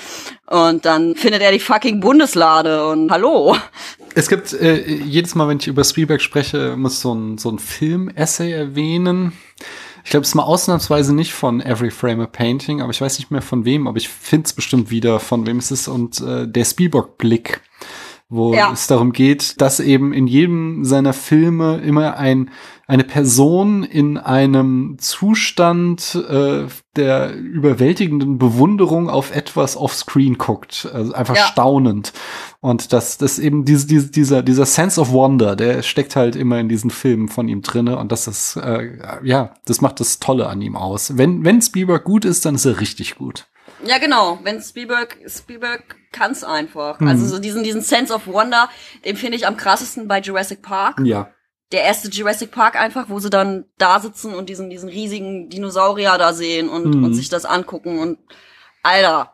Und 0.48 0.86
dann 0.86 1.16
findet 1.16 1.42
er 1.42 1.52
die 1.52 1.60
fucking 1.60 2.00
Bundeslade 2.00 2.88
und 2.88 3.12
hallo. 3.12 3.56
Es 4.16 4.30
gibt 4.30 4.54
äh, 4.54 4.86
jedes 4.86 5.36
Mal, 5.36 5.48
wenn 5.48 5.60
ich 5.60 5.68
über 5.68 5.84
Spielberg 5.84 6.22
spreche, 6.22 6.76
muss 6.78 7.02
so 7.02 7.13
ein, 7.13 7.38
so 7.38 7.50
ein 7.50 7.60
Film-Essay 7.60 8.52
erwähnen. 8.52 9.34
Ich 10.04 10.12
glaube, 10.12 10.24
es 10.24 10.30
ist 10.30 10.36
mal 10.36 10.44
ausnahmsweise 10.44 11.16
nicht 11.16 11.34
von 11.34 11.62
Every 11.62 11.89
Frame 11.89 12.22
a 12.22 12.28
Painting, 12.28 12.82
aber 12.82 12.92
ich 12.92 13.00
weiß 13.00 13.18
nicht 13.20 13.32
mehr 13.32 13.42
von 13.42 13.63
wem, 13.66 13.88
aber 13.88 13.98
ich 13.98 14.10
finde 14.10 14.46
es 14.46 14.54
bestimmt 14.54 14.92
wieder, 14.92 15.20
von 15.20 15.48
wem 15.48 15.58
es 15.58 15.72
ist. 15.72 15.88
Und 15.88 16.20
äh, 16.20 16.48
der 16.48 16.66
Spielberg-Blick, 16.66 17.62
wo 18.34 18.54
Ja. 18.54 18.72
es 18.74 18.88
darum 18.88 19.12
geht, 19.12 19.62
dass 19.62 19.80
eben 19.80 20.13
in 20.13 20.28
jedem 20.28 20.84
seiner 20.86 21.13
Filme 21.13 21.78
immer 21.78 22.17
ein 22.17 22.50
eine 22.86 23.06
Person 23.06 23.84
in 23.84 24.17
einem 24.17 24.98
Zustand 25.00 26.15
äh, 26.30 26.65
der 26.98 27.34
überwältigenden 27.34 28.38
Bewunderung 28.38 29.10
auf 29.10 29.34
etwas 29.34 29.78
offscreen 29.78 30.38
guckt, 30.38 30.89
also 30.93 31.13
einfach 31.13 31.36
Ja. 31.36 31.43
staunend. 31.43 32.12
Und 32.60 32.91
das, 32.91 33.17
das 33.17 33.39
eben 33.39 33.63
diese, 33.63 33.88
diese, 33.88 34.12
dieser, 34.12 34.43
dieser 34.43 34.65
Sense 34.65 35.00
of 35.00 35.12
Wonder, 35.12 35.56
der 35.56 35.82
steckt 35.82 36.17
halt 36.17 36.36
immer 36.36 36.60
in 36.60 36.67
diesen 36.67 36.91
Filmen 36.91 37.30
von 37.30 37.48
ihm 37.48 37.62
drinne 37.62 37.98
und 37.98 38.12
das 38.12 38.28
ist, 38.28 38.58
äh, 38.58 38.98
ja, 39.24 39.54
das 39.65 39.80
macht 39.80 40.02
das 40.02 40.19
Tolle 40.19 40.48
an 40.48 40.62
ihm 40.62 40.76
aus. 40.76 41.17
Wenn, 41.17 41.46
wenn 41.46 41.62
Spielberg 41.62 42.04
gut 42.04 42.26
ist, 42.26 42.46
dann 42.46 42.56
ist 42.56 42.65
er 42.65 42.82
richtig 42.82 43.15
gut. 43.15 43.48
Ja, 43.86 43.98
genau. 43.98 44.39
Wenn 44.43 44.62
Spielberg, 44.62 45.17
Spielberg 45.28 45.96
kann's 46.13 46.45
einfach. 46.45 47.02
Mhm. 47.02 47.08
Also 47.10 47.26
so 47.26 47.39
diesen, 47.39 47.63
diesen 47.63 47.82
Sense 47.82 48.13
of 48.13 48.26
Wonder, 48.28 48.69
den 49.04 49.17
finde 49.17 49.36
ich 49.36 49.45
am 49.45 49.58
krassesten 49.58 50.08
bei 50.08 50.21
Jurassic 50.21 50.62
Park. 50.62 51.02
Ja. 51.04 51.30
Der 51.73 51.84
erste 51.84 52.08
Jurassic 52.10 52.52
Park 52.52 52.80
einfach, 52.80 53.10
wo 53.10 53.19
sie 53.19 53.30
dann 53.30 53.65
da 53.78 53.99
sitzen 53.99 54.34
und 54.36 54.47
diesen, 54.47 54.69
diesen 54.69 54.88
riesigen 54.89 55.49
Dinosaurier 55.49 56.17
da 56.17 56.32
sehen 56.32 56.69
und, 56.69 56.95
Mhm. 56.95 57.04
und 57.04 57.13
sich 57.15 57.28
das 57.30 57.43
angucken 57.45 57.99
und, 57.99 58.19
Alter, 58.84 59.33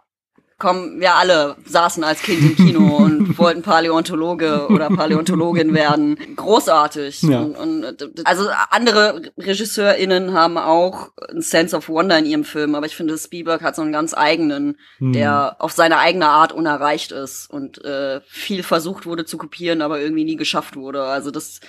komm, 0.60 1.00
wir 1.00 1.16
alle 1.16 1.56
saßen 1.66 2.04
als 2.04 2.22
Kind 2.22 2.42
im 2.42 2.56
Kino 2.56 2.98
und 2.98 3.38
wollten 3.38 3.62
Paläontologe 3.62 4.68
oder 4.70 4.90
Paläontologin 4.90 5.74
werden. 5.74 6.18
Großartig. 6.36 7.24
Ja. 7.24 7.40
Und, 7.40 7.56
und, 7.86 8.28
also 8.28 8.50
andere 8.70 9.32
RegisseurInnen 9.38 10.34
haben 10.34 10.58
auch 10.58 11.12
einen 11.30 11.42
Sense 11.42 11.76
of 11.76 11.90
Wonder 11.90 12.20
in 12.20 12.26
ihrem 12.26 12.44
Film, 12.44 12.76
aber 12.76 12.86
ich 12.86 12.96
finde, 12.96 13.18
Spielberg 13.18 13.62
hat 13.64 13.76
so 13.76 13.82
einen 13.82 13.94
ganz 13.94 14.14
eigenen, 14.14 14.78
Hm. 15.00 15.14
der 15.14 15.56
auf 15.60 15.72
seine 15.72 15.98
eigene 15.98 16.28
Art 16.28 16.52
unerreicht 16.52 17.12
ist 17.12 17.50
und 17.50 17.84
äh, 17.86 18.22
viel 18.28 18.64
versucht 18.64 19.06
wurde 19.06 19.26
zu 19.26 19.38
kopieren, 19.38 19.82
aber 19.82 20.00
irgendwie 20.00 20.26
nie 20.26 20.36
geschafft 20.36 20.76
wurde. 20.76 21.04
Also 21.04 21.32
das, 21.32 21.62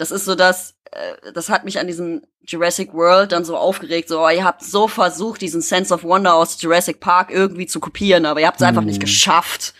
das 0.00 0.10
ist 0.10 0.24
so 0.24 0.34
das, 0.34 0.76
äh, 0.90 1.32
das 1.32 1.48
hat 1.48 1.64
mich 1.64 1.78
an 1.78 1.86
diesem 1.86 2.22
Jurassic 2.42 2.94
World 2.94 3.32
dann 3.32 3.44
so 3.44 3.56
aufgeregt, 3.56 4.08
so, 4.08 4.24
oh, 4.24 4.28
ihr 4.28 4.44
habt 4.44 4.64
so 4.64 4.88
versucht, 4.88 5.40
diesen 5.42 5.60
Sense 5.60 5.92
of 5.92 6.02
Wonder 6.02 6.34
aus 6.34 6.60
Jurassic 6.60 7.00
Park 7.00 7.30
irgendwie 7.30 7.66
zu 7.66 7.80
kopieren, 7.80 8.26
aber 8.26 8.40
ihr 8.40 8.46
habt 8.46 8.60
es 8.60 8.66
einfach 8.66 8.82
nicht 8.82 9.00
geschafft. 9.00 9.74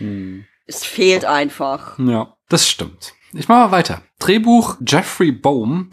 Es 0.66 0.84
fehlt 0.84 1.24
einfach. 1.24 1.98
Ja, 1.98 2.36
das 2.48 2.68
stimmt. 2.68 3.14
Ich 3.32 3.48
mache 3.48 3.66
mal 3.66 3.70
weiter. 3.72 4.02
Drehbuch 4.18 4.76
Jeffrey 4.86 5.32
Bohm. 5.32 5.88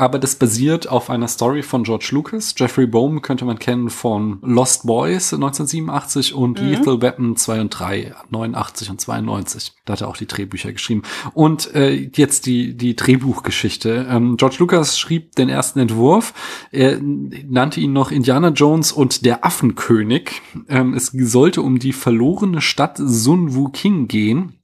Aber 0.00 0.18
das 0.18 0.34
basiert 0.34 0.88
auf 0.88 1.10
einer 1.10 1.28
Story 1.28 1.62
von 1.62 1.84
George 1.84 2.08
Lucas. 2.12 2.54
Jeffrey 2.56 2.86
Bohm 2.86 3.20
könnte 3.20 3.44
man 3.44 3.58
kennen 3.58 3.90
von 3.90 4.38
Lost 4.40 4.86
Boys 4.86 5.34
1987 5.34 6.32
und 6.32 6.58
mhm. 6.58 6.68
Lethal 6.68 7.02
Weapon 7.02 7.36
2 7.36 7.60
und 7.60 7.68
3, 7.68 8.14
89 8.30 8.88
und 8.88 8.98
92. 8.98 9.72
Da 9.84 9.92
hat 9.92 10.00
er 10.00 10.08
auch 10.08 10.16
die 10.16 10.26
Drehbücher 10.26 10.72
geschrieben. 10.72 11.02
Und 11.34 11.74
äh, 11.74 12.10
jetzt 12.14 12.46
die, 12.46 12.74
die 12.78 12.96
Drehbuchgeschichte. 12.96 14.06
Ähm, 14.08 14.38
George 14.38 14.56
Lucas 14.60 14.98
schrieb 14.98 15.36
den 15.36 15.50
ersten 15.50 15.80
Entwurf. 15.80 16.32
Er 16.72 16.98
nannte 17.02 17.80
ihn 17.80 17.92
noch 17.92 18.10
Indiana 18.10 18.48
Jones 18.48 18.92
und 18.92 19.26
der 19.26 19.44
Affenkönig. 19.44 20.40
Ähm, 20.70 20.94
es 20.94 21.08
sollte 21.08 21.60
um 21.60 21.78
die 21.78 21.92
verlorene 21.92 22.62
Stadt 22.62 22.96
Sun 22.96 23.54
Wu 23.54 23.68
King 23.68 24.08
gehen 24.08 24.59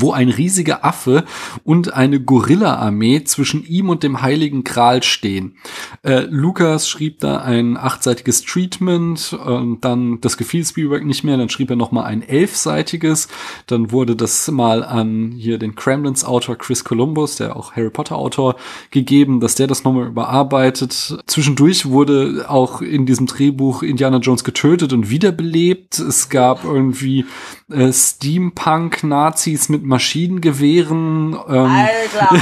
wo 0.00 0.12
ein 0.12 0.28
riesiger 0.28 0.84
Affe 0.84 1.24
und 1.64 1.92
eine 1.92 2.20
Gorilla-Armee 2.20 3.24
zwischen 3.24 3.64
ihm 3.64 3.88
und 3.88 4.02
dem 4.02 4.22
Heiligen 4.22 4.64
Gral 4.64 5.02
stehen. 5.02 5.56
Äh, 6.02 6.26
Lukas 6.30 6.88
schrieb 6.88 7.20
da 7.20 7.38
ein 7.38 7.76
achtseitiges 7.76 8.42
Treatment, 8.42 9.36
äh, 9.44 9.76
dann 9.80 10.20
das 10.20 10.36
gefiel 10.36 10.64
Spielberg 10.64 11.04
nicht 11.04 11.24
mehr, 11.24 11.36
dann 11.36 11.48
schrieb 11.48 11.70
er 11.70 11.76
noch 11.76 11.92
mal 11.92 12.04
ein 12.04 12.22
elfseitiges, 12.22 13.28
dann 13.66 13.90
wurde 13.90 14.16
das 14.16 14.50
mal 14.50 14.84
an 14.84 15.32
hier 15.36 15.58
den 15.58 15.74
Kremlins-Autor 15.74 16.56
Chris 16.56 16.84
Columbus, 16.84 17.36
der 17.36 17.56
auch 17.56 17.72
Harry 17.72 17.90
Potter-Autor, 17.90 18.56
gegeben, 18.90 19.40
dass 19.40 19.54
der 19.54 19.66
das 19.66 19.84
nochmal 19.84 20.06
überarbeitet. 20.06 21.18
Zwischendurch 21.26 21.86
wurde 21.86 22.46
auch 22.48 22.82
in 22.82 23.06
diesem 23.06 23.26
Drehbuch 23.26 23.82
Indiana 23.82 24.18
Jones 24.18 24.44
getötet 24.44 24.92
und 24.92 25.10
wiederbelebt. 25.10 25.98
Es 25.98 26.28
gab 26.28 26.64
irgendwie 26.64 27.24
äh, 27.72 27.92
Steampunk-Nazis 27.92 29.68
mit 29.68 29.84
Maschinengewehren. 29.84 31.36
Ähm, 31.48 31.66
Alter! 31.66 32.36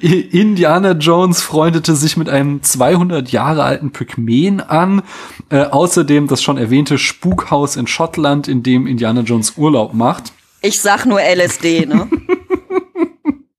Indiana 0.00 0.92
Jones 0.92 1.42
freundete 1.42 1.96
sich 1.96 2.16
mit 2.16 2.28
einem 2.28 2.62
200 2.62 3.30
Jahre 3.30 3.64
alten 3.64 3.90
Pygmäen 3.90 4.60
an. 4.60 5.02
Äh, 5.50 5.64
außerdem 5.64 6.28
das 6.28 6.42
schon 6.42 6.58
erwähnte 6.58 6.98
Spukhaus 6.98 7.76
in 7.76 7.86
Schottland, 7.86 8.48
in 8.48 8.62
dem 8.62 8.86
Indiana 8.86 9.20
Jones 9.22 9.54
Urlaub 9.56 9.94
macht. 9.94 10.32
Ich 10.60 10.80
sag 10.80 11.06
nur 11.06 11.20
LSD, 11.20 11.86
ne? 11.86 12.08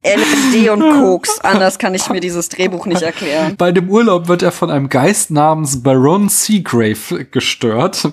LSD 0.04 0.70
und 0.70 0.82
Koks. 0.82 1.40
Anders 1.40 1.80
kann 1.80 1.94
ich 1.94 2.10
mir 2.10 2.20
dieses 2.20 2.50
Drehbuch 2.50 2.86
nicht 2.86 3.02
erklären. 3.02 3.56
Bei 3.58 3.72
dem 3.72 3.90
Urlaub 3.90 4.28
wird 4.28 4.44
er 4.44 4.52
von 4.52 4.70
einem 4.70 4.90
Geist 4.90 5.32
namens 5.32 5.82
Baron 5.82 6.28
Seagrave 6.30 7.26
gestört. 7.32 8.10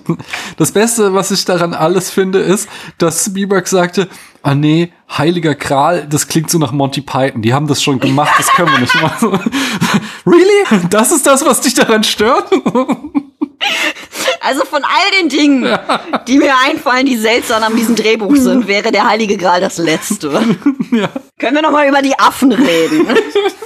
Das 0.57 0.71
Beste, 0.71 1.13
was 1.13 1.31
ich 1.31 1.43
daran 1.43 1.73
alles 1.73 2.09
finde, 2.09 2.39
ist, 2.39 2.69
dass 2.97 3.25
Spielberg 3.25 3.67
sagte, 3.67 4.07
ah 4.41 4.55
nee, 4.55 4.93
Heiliger 5.17 5.55
Kral, 5.55 6.07
das 6.09 6.27
klingt 6.27 6.49
so 6.49 6.57
nach 6.57 6.71
Monty 6.71 7.01
Python. 7.01 7.41
Die 7.41 7.53
haben 7.53 7.67
das 7.67 7.83
schon 7.83 7.99
gemacht, 7.99 8.31
das 8.37 8.47
können 8.47 8.71
wir 8.71 8.79
nicht 8.79 9.01
machen. 9.01 9.39
really? 10.25 10.87
Das 10.89 11.11
ist 11.11 11.27
das, 11.27 11.45
was 11.45 11.61
dich 11.61 11.73
daran 11.73 12.03
stört? 12.03 12.45
Also 14.39 14.65
von 14.65 14.83
all 14.83 15.19
den 15.19 15.29
Dingen, 15.29 15.77
die 16.27 16.39
mir 16.39 16.53
einfallen, 16.65 17.05
die 17.05 17.17
seltsam 17.17 17.61
an 17.63 17.75
diesem 17.75 17.95
Drehbuch 17.95 18.35
sind, 18.35 18.67
wäre 18.67 18.91
der 18.91 19.07
Heilige 19.07 19.37
Gral 19.37 19.61
das 19.61 19.77
Letzte. 19.77 20.41
Ja. 20.91 21.09
Können 21.41 21.55
wir 21.55 21.63
noch 21.63 21.71
mal 21.71 21.87
über 21.87 22.03
die 22.03 22.17
Affen 22.19 22.51
reden? 22.51 23.07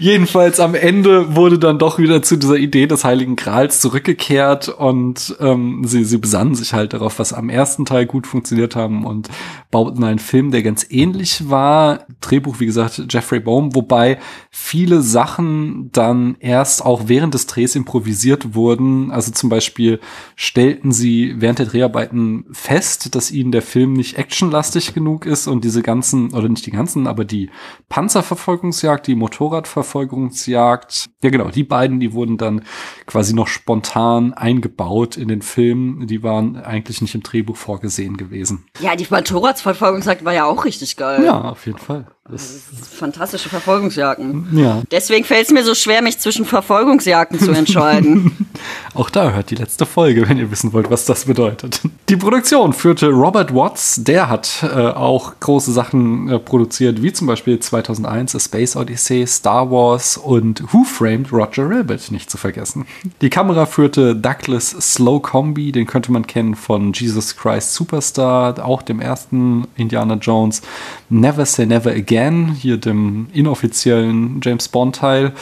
Jedenfalls 0.00 0.60
am 0.60 0.74
Ende 0.74 1.34
wurde 1.36 1.58
dann 1.58 1.78
doch 1.78 1.98
wieder 1.98 2.22
zu 2.22 2.36
dieser 2.36 2.56
Idee 2.56 2.86
des 2.86 3.04
Heiligen 3.04 3.36
Grals 3.36 3.80
zurückgekehrt 3.80 4.68
und 4.68 5.36
ähm, 5.40 5.82
sie, 5.84 6.04
sie 6.04 6.18
besannen 6.18 6.54
sich 6.54 6.72
halt 6.72 6.92
darauf, 6.92 7.18
was 7.18 7.32
am 7.32 7.48
ersten 7.48 7.84
Teil 7.84 8.06
gut 8.06 8.26
funktioniert 8.26 8.76
haben 8.76 9.04
und 9.04 9.28
bauten 9.70 10.04
einen 10.04 10.18
Film, 10.18 10.50
der 10.50 10.62
ganz 10.62 10.86
ähnlich 10.88 11.50
war. 11.50 12.06
Drehbuch, 12.20 12.60
wie 12.60 12.66
gesagt, 12.66 13.02
Jeffrey 13.08 13.40
Bohm, 13.40 13.74
wobei 13.74 14.18
viele 14.50 15.02
Sachen 15.02 15.90
dann 15.92 16.36
erst 16.40 16.84
auch 16.84 17.02
während 17.06 17.34
des 17.34 17.46
Drehs 17.46 17.74
improvisiert 17.74 18.54
wurden. 18.54 19.10
Also 19.10 19.32
zum 19.32 19.48
Beispiel 19.48 20.00
stellten 20.36 20.92
sie 20.92 21.34
während 21.38 21.58
der 21.58 21.66
Dreharbeiten 21.66 22.46
fest, 22.52 23.14
dass 23.14 23.30
ihnen 23.30 23.52
der 23.52 23.62
Film 23.62 23.92
nicht 23.92 24.18
actionlastig 24.18 24.94
genug 24.94 25.26
ist 25.26 25.46
und 25.46 25.64
diese 25.64 25.82
ganzen, 25.82 26.32
oder 26.34 26.48
nicht 26.48 26.66
die 26.66 26.70
ganzen, 26.70 27.06
aber 27.06 27.24
die 27.24 27.50
Panzerverfolgungsjagd, 27.88 29.06
die 29.06 29.14
Motor 29.14 29.50
Motorradverfolgungsjagd. 29.78 31.10
Ja, 31.22 31.30
genau, 31.30 31.48
die 31.48 31.64
beiden, 31.64 32.00
die 32.00 32.12
wurden 32.12 32.36
dann 32.36 32.62
quasi 33.06 33.34
noch 33.34 33.48
spontan 33.48 34.32
eingebaut 34.34 35.16
in 35.16 35.28
den 35.28 35.42
Film. 35.42 36.06
Die 36.06 36.22
waren 36.22 36.56
eigentlich 36.56 37.00
nicht 37.00 37.14
im 37.14 37.22
Drehbuch 37.22 37.56
vorgesehen 37.56 38.16
gewesen. 38.16 38.66
Ja, 38.80 38.96
die 38.96 39.06
Motorradverfolgungsjagd 39.08 40.24
war 40.24 40.34
ja 40.34 40.44
auch 40.44 40.64
richtig 40.64 40.96
geil. 40.96 41.24
Ja, 41.24 41.40
auf 41.40 41.66
jeden 41.66 41.78
Fall. 41.78 42.06
Das 42.30 42.60
fantastische 42.92 43.48
Verfolgungsjagden. 43.48 44.48
Ja. 44.52 44.82
Deswegen 44.90 45.24
fällt 45.24 45.46
es 45.46 45.52
mir 45.52 45.64
so 45.64 45.74
schwer, 45.74 46.02
mich 46.02 46.18
zwischen 46.18 46.44
Verfolgungsjagden 46.44 47.38
zu 47.38 47.52
entscheiden. 47.52 48.48
Auch 48.94 49.08
da 49.08 49.30
hört 49.30 49.50
die 49.50 49.54
letzte 49.54 49.86
Folge, 49.86 50.28
wenn 50.28 50.36
ihr 50.36 50.50
wissen 50.50 50.72
wollt, 50.72 50.90
was 50.90 51.06
das 51.06 51.24
bedeutet. 51.24 51.80
Die 52.08 52.16
Produktion 52.16 52.72
führte 52.72 53.08
Robert 53.08 53.54
Watts. 53.54 54.02
Der 54.02 54.28
hat 54.28 54.62
äh, 54.62 54.88
auch 54.88 55.34
große 55.40 55.72
Sachen 55.72 56.28
äh, 56.28 56.38
produziert, 56.38 57.02
wie 57.02 57.12
zum 57.12 57.26
Beispiel 57.26 57.60
2001 57.60 58.34
A 58.34 58.40
Space 58.40 58.76
Odyssey, 58.76 59.26
Star 59.26 59.70
Wars 59.70 60.16
und 60.16 60.72
Who 60.72 60.84
Framed 60.84 61.32
Roger 61.32 61.70
Rabbit, 61.70 62.10
nicht 62.10 62.30
zu 62.30 62.36
vergessen. 62.36 62.86
Die 63.20 63.30
Kamera 63.30 63.66
führte 63.66 64.16
Douglas 64.16 64.70
Slow 64.70 65.20
Combi, 65.20 65.70
den 65.70 65.86
könnte 65.86 66.10
man 66.10 66.26
kennen 66.26 66.56
von 66.56 66.92
Jesus 66.92 67.36
Christ 67.36 67.74
Superstar, 67.74 68.64
auch 68.64 68.82
dem 68.82 69.00
ersten 69.00 69.68
Indiana 69.76 70.14
Jones. 70.14 70.62
Never 71.08 71.46
Say 71.46 71.66
Never 71.66 71.90
Again, 71.90 72.17
hier 72.54 72.76
dem 72.78 73.28
inoffiziellen 73.32 74.40
James 74.42 74.68
Bond-Teil, 74.68 75.32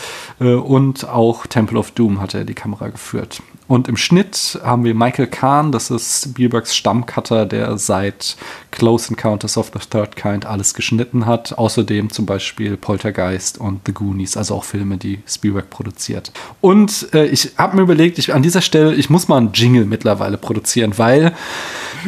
äh, 0.41 0.55
und 0.55 1.09
auch 1.09 1.47
Temple 1.47 1.79
of 1.79 1.91
Doom 1.93 2.21
hatte 2.21 2.39
er 2.39 2.45
die 2.45 2.55
Kamera 2.55 2.89
geführt. 2.89 3.43
Und 3.69 3.89
im 3.89 3.97
Schnitt 3.97 4.61
haben 4.63 4.85
wir 4.85 4.95
Michael 4.95 5.27
Kahn, 5.27 5.73
das 5.73 5.91
ist 5.91 6.25
Spielbergs 6.31 6.77
Stammcutter, 6.77 7.47
der 7.47 7.79
seit 7.79 8.37
Close 8.71 9.11
Encounters 9.11 9.57
of 9.57 9.73
the 9.73 9.81
Third 9.91 10.15
Kind 10.15 10.47
alles 10.47 10.75
geschnitten 10.75 11.27
hat. 11.27 11.59
Außerdem 11.59 12.11
zum 12.11 12.27
Beispiel 12.27 12.77
Poltergeist 12.77 13.59
und 13.59 13.81
The 13.87 13.93
Goonies, 13.93 14.37
also 14.37 14.55
auch 14.55 14.65
Filme, 14.65 14.99
die 14.99 15.19
Spielberg 15.27 15.69
produziert. 15.71 16.31
Und 16.61 17.09
äh, 17.13 17.27
ich 17.27 17.53
habe 17.59 17.77
mir 17.77 17.83
überlegt, 17.83 18.19
ich, 18.19 18.33
an 18.33 18.43
dieser 18.43 18.61
Stelle, 18.61 18.95
ich 18.95 19.11
muss 19.11 19.27
mal 19.27 19.39
einen 19.39 19.53
Jingle 19.53 19.85
mittlerweile 19.85 20.37
produzieren, 20.37 20.93
weil 20.97 21.33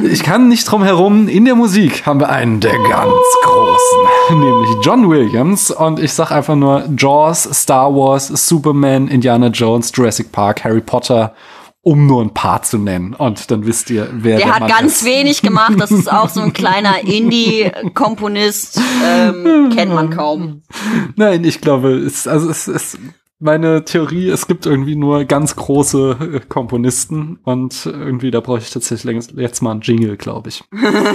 ich 0.02 0.22
kann 0.22 0.48
nicht 0.48 0.70
drum 0.70 0.84
herum. 0.84 1.26
In 1.26 1.44
der 1.44 1.56
Musik 1.56 2.06
haben 2.06 2.20
wir 2.20 2.28
einen 2.28 2.60
der 2.60 2.78
ganz 2.88 3.12
großen, 3.42 3.98
nämlich 4.38 4.70
John 4.82 5.08
Williams. 5.10 5.72
Und 5.72 5.98
ich 5.98 6.12
sag 6.12 6.30
einfach 6.30 6.54
nur 6.54 6.84
Jaws, 6.96 7.48
Star 7.52 7.92
Wars, 7.92 8.28
Superman, 8.28 9.08
Indiana 9.08 9.48
Jones, 9.48 9.90
Jurassic 9.92 10.30
Park, 10.30 10.62
Harry 10.62 10.80
Potter 10.80 11.34
um 11.88 12.06
nur 12.06 12.20
ein 12.22 12.34
paar 12.34 12.62
zu 12.62 12.76
nennen. 12.76 13.14
Und 13.14 13.50
dann 13.50 13.64
wisst 13.64 13.88
ihr, 13.88 14.10
wer 14.12 14.36
der, 14.36 14.46
der 14.46 14.54
hat 14.54 14.60
Mann 14.60 14.68
ganz 14.68 14.96
ist. 14.98 15.04
wenig 15.06 15.40
gemacht. 15.40 15.72
Das 15.78 15.90
ist 15.90 16.12
auch 16.12 16.28
so 16.28 16.42
ein 16.42 16.52
kleiner 16.52 17.00
Indie-Komponist. 17.02 18.78
Ähm, 19.02 19.72
kennt 19.74 19.94
man 19.94 20.10
kaum. 20.10 20.60
Nein, 21.16 21.44
ich 21.44 21.62
glaube, 21.62 21.92
es, 21.92 22.28
also 22.28 22.50
es, 22.50 22.68
es 22.68 22.98
meine 23.40 23.84
Theorie, 23.84 24.28
es 24.28 24.46
gibt 24.46 24.66
irgendwie 24.66 24.96
nur 24.96 25.24
ganz 25.24 25.54
große 25.54 26.16
äh, 26.20 26.40
Komponisten 26.48 27.38
und 27.44 27.86
irgendwie 27.86 28.30
da 28.30 28.40
brauche 28.40 28.58
ich 28.58 28.70
tatsächlich 28.70 29.28
jetzt 29.36 29.62
mal 29.62 29.72
einen 29.72 29.80
Jingle, 29.80 30.16
glaube 30.16 30.48
ich, 30.48 30.64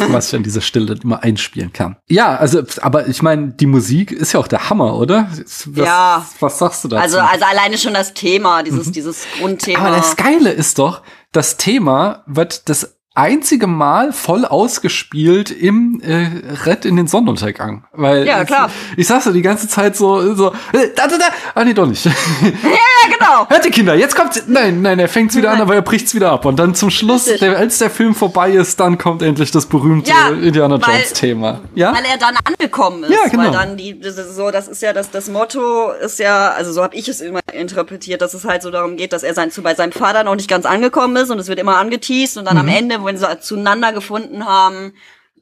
was 0.10 0.30
ich 0.30 0.36
an 0.36 0.44
dieser 0.44 0.62
Stelle 0.62 0.96
immer 1.04 1.22
einspielen 1.22 1.74
kann. 1.74 1.98
Ja, 2.08 2.36
also, 2.36 2.64
aber 2.82 3.08
ich 3.08 3.22
meine, 3.22 3.50
die 3.50 3.66
Musik 3.66 4.12
ist 4.12 4.34
ja 4.34 4.40
auch 4.40 4.48
der 4.48 4.70
Hammer, 4.70 4.98
oder? 4.98 5.28
Was, 5.32 5.70
ja. 5.74 6.26
Was 6.40 6.60
sagst 6.60 6.84
du 6.84 6.88
dazu? 6.88 7.02
Also, 7.02 7.20
also 7.20 7.46
alleine 7.46 7.78
schon 7.78 7.94
das 7.94 8.14
Thema, 8.14 8.64
dieses, 8.64 8.88
mhm. 8.88 8.92
dieses 8.94 9.26
Grundthema. 9.40 9.80
Aber 9.80 9.96
das 9.98 10.16
Geile 10.16 10.52
ist 10.52 10.80
doch, 10.80 11.02
das 11.32 11.58
Thema 11.58 12.24
wird 12.28 12.70
das 12.70 12.98
einzige 13.16 13.68
Mal 13.68 14.12
voll 14.12 14.44
ausgespielt 14.44 15.52
im 15.52 16.02
äh, 16.02 16.30
Red 16.66 16.86
in 16.86 16.96
den 16.96 17.08
Sonnenuntergang. 17.08 17.86
Weil 17.94 18.26
ja, 18.26 18.44
klar. 18.44 18.72
Ich, 18.94 19.00
ich 19.00 19.08
saß 19.08 19.26
so 19.26 19.32
die 19.32 19.44
ganze 19.44 19.68
Zeit 19.68 19.96
so, 19.96 20.34
so 20.34 20.50
äh, 20.72 20.90
da, 20.96 21.08
da, 21.08 21.18
da. 21.18 21.26
Ah, 21.54 21.64
nee, 21.64 21.74
doch 21.74 21.86
nicht. 21.86 22.06
ja, 22.06 22.12
ja, 22.12 23.16
genau. 23.16 23.48
Hört 23.50 23.66
die 23.66 23.70
Kinder, 23.70 23.94
jetzt 23.94 24.16
kommt 24.16 24.34
Nein, 24.48 24.82
nein, 24.82 24.98
er 24.98 25.08
fängt's 25.08 25.36
wieder 25.36 25.52
an, 25.52 25.62
aber 25.62 25.76
er 25.76 25.84
bricht's 25.84 26.16
wieder 26.16 26.32
ab. 26.32 26.46
Und 26.46 26.58
dann 26.58 26.74
zum 26.74 26.90
Schluss, 26.90 27.26
der, 27.26 27.58
als 27.58 27.78
der 27.78 27.92
Film 27.92 28.16
vorbei 28.16 28.52
ist, 28.52 28.80
dann 28.80 28.98
kommt 28.98 29.22
endlich 29.22 29.52
das 29.52 29.68
berühmte 29.68 30.10
ja, 30.10 30.30
Indiana 30.30 30.78
Jones 30.78 31.14
Thema. 31.14 31.62
Ja? 31.76 31.94
Weil 31.94 32.06
er 32.06 32.18
dann 32.18 32.36
angekommen 32.44 33.04
ist. 33.04 33.12
Ja, 33.12 33.30
genau. 33.30 33.44
Weil 33.44 33.52
dann 33.52 33.78
die, 33.78 34.00
das 34.00 34.18
ist 34.18 34.36
so, 34.36 34.50
das 34.50 34.68
ist 34.68 34.82
ja 34.82 34.92
das, 34.92 35.12
das 35.12 35.30
Motto 35.30 35.92
ist 35.92 36.18
ja, 36.18 36.50
also 36.50 36.72
so 36.72 36.82
habe 36.82 36.96
ich 36.96 37.08
es 37.08 37.22
immer 37.22 37.42
interpretiert, 37.52 38.22
dass 38.24 38.34
es 38.34 38.46
halt 38.46 38.64
so 38.64 38.72
darum 38.72 38.98
geht, 38.98 39.14
dass 39.14 39.22
er 39.22 39.36
sein, 39.36 39.52
zu, 39.52 39.62
bei 39.62 39.76
seinem 39.76 39.92
Vater 39.92 40.24
noch 40.24 40.36
nicht 40.36 40.50
ganz 40.50 40.66
angekommen 40.66 41.16
ist 41.18 41.30
und 41.30 41.38
es 41.38 41.48
wird 41.48 41.60
immer 41.60 41.78
angeteased 41.78 42.38
und 42.38 42.46
dann 42.46 42.56
mhm. 42.56 42.62
am 42.62 42.68
Ende 42.70 43.03
wenn 43.06 43.18
sie 43.18 43.40
zueinander 43.40 43.94
gefunden 43.94 44.46
haben, 44.46 44.94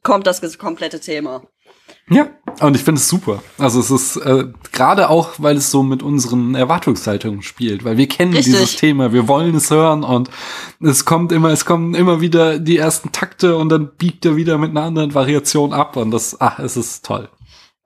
kommt 0.04 0.28
das 0.28 0.58
komplette 0.58 1.00
Thema. 1.00 1.44
Ja, 2.10 2.28
und 2.60 2.76
ich 2.76 2.84
finde 2.84 3.00
es 3.00 3.08
super. 3.08 3.42
Also 3.58 3.80
es 3.80 3.90
ist 3.90 4.18
äh, 4.18 4.46
gerade 4.74 5.10
auch, 5.10 5.32
weil 5.38 5.56
es 5.56 5.72
so 5.72 5.82
mit 5.82 6.04
unseren 6.04 6.56
Erwartungshaltungen 6.56 7.42
spielt, 7.42 7.86
weil 7.86 7.96
wir 7.96 8.08
kennen 8.08 8.34
Richtig. 8.34 8.54
dieses 8.54 8.76
Thema, 8.76 9.14
wir 9.14 9.28
wollen 9.28 9.56
es 9.56 9.72
hören 9.72 10.04
und 10.04 10.30
es 10.82 11.06
kommt 11.06 11.32
immer, 11.32 11.50
es 11.52 11.64
kommen 11.64 11.96
immer 11.96 12.20
wieder 12.20 12.60
die 12.60 12.78
ersten 12.78 13.12
Takte 13.14 13.56
und 13.56 13.70
dann 13.70 13.92
biegt 13.98 14.26
er 14.26 14.36
wieder 14.36 14.58
mit 14.58 14.72
einer 14.72 14.84
anderen 14.84 15.14
Variation 15.14 15.72
ab 15.72 15.96
und 15.96 16.12
das, 16.12 16.36
ach, 16.42 16.60
es 16.60 16.76
ist 16.76 17.06
toll. 17.06 17.30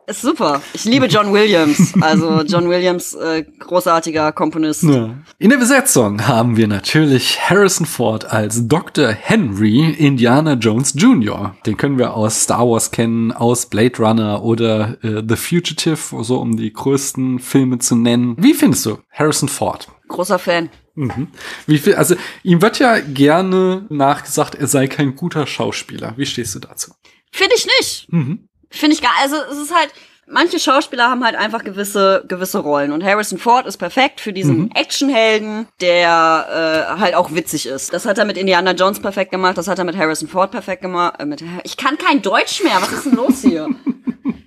Ist 0.07 0.21
super. 0.21 0.61
Ich 0.73 0.85
liebe 0.85 1.07
John 1.07 1.33
Williams. 1.33 1.93
Also 2.01 2.41
John 2.43 2.69
Williams, 2.69 3.15
äh, 3.15 3.43
großartiger 3.59 4.31
Komponist. 4.33 4.83
Ja. 4.83 5.15
In 5.39 5.49
der 5.49 5.57
Besetzung 5.57 6.27
haben 6.27 6.57
wir 6.57 6.67
natürlich 6.67 7.39
Harrison 7.49 7.87
Ford 7.87 8.25
als 8.25 8.67
Dr. 8.67 9.07
Henry 9.07 9.91
Indiana 9.91 10.53
Jones 10.53 10.93
Jr. 10.95 11.55
Den 11.65 11.77
können 11.77 11.97
wir 11.97 12.13
aus 12.13 12.43
Star 12.43 12.67
Wars 12.69 12.91
kennen, 12.91 13.31
aus 13.31 13.65
Blade 13.65 13.97
Runner 13.97 14.43
oder 14.43 15.03
äh, 15.03 15.23
The 15.27 15.35
Fugitive, 15.35 16.23
so 16.23 16.37
um 16.39 16.55
die 16.55 16.71
größten 16.71 17.39
Filme 17.39 17.79
zu 17.79 17.95
nennen. 17.95 18.35
Wie 18.37 18.53
findest 18.53 18.85
du 18.85 18.99
Harrison 19.11 19.49
Ford? 19.49 19.87
Großer 20.07 20.37
Fan. 20.37 20.69
Mhm. 20.93 21.27
Wie 21.65 21.79
viel, 21.79 21.95
also 21.95 22.15
ihm 22.43 22.61
wird 22.61 22.79
ja 22.79 22.99
gerne 22.99 23.85
nachgesagt, 23.89 24.55
er 24.55 24.67
sei 24.67 24.87
kein 24.87 25.15
guter 25.15 25.47
Schauspieler. 25.47 26.13
Wie 26.15 26.25
stehst 26.25 26.53
du 26.53 26.59
dazu? 26.59 26.91
Finde 27.31 27.55
ich 27.55 27.65
nicht. 27.79 28.07
Mhm. 28.11 28.47
Finde 28.75 28.95
ich 28.95 29.01
gar, 29.01 29.11
also 29.21 29.35
es 29.51 29.57
ist 29.57 29.73
halt, 29.75 29.89
manche 30.27 30.59
Schauspieler 30.59 31.09
haben 31.09 31.23
halt 31.23 31.35
einfach 31.35 31.63
gewisse, 31.63 32.23
gewisse 32.27 32.59
Rollen. 32.59 32.91
Und 32.91 33.03
Harrison 33.03 33.37
Ford 33.37 33.65
ist 33.67 33.77
perfekt 33.77 34.19
für 34.21 34.33
diesen 34.33 34.57
Mhm. 34.57 34.71
Actionhelden, 34.73 35.67
der 35.81 36.87
äh, 36.95 36.99
halt 36.99 37.15
auch 37.15 37.33
witzig 37.33 37.67
ist. 37.67 37.93
Das 37.93 38.05
hat 38.05 38.17
er 38.17 38.25
mit 38.25 38.37
Indiana 38.37 38.71
Jones 38.71 38.99
perfekt 38.99 39.31
gemacht, 39.31 39.57
das 39.57 39.67
hat 39.67 39.79
er 39.79 39.85
mit 39.85 39.97
Harrison 39.97 40.27
Ford 40.27 40.51
perfekt 40.51 40.81
gemacht. 40.81 41.15
Äh, 41.19 41.25
mit, 41.25 41.43
ich 41.63 41.77
kann 41.77 41.97
kein 41.97 42.21
Deutsch 42.21 42.63
mehr, 42.63 42.81
was 42.81 42.91
ist 42.91 43.05
denn 43.05 43.15
los 43.15 43.41
hier? 43.41 43.69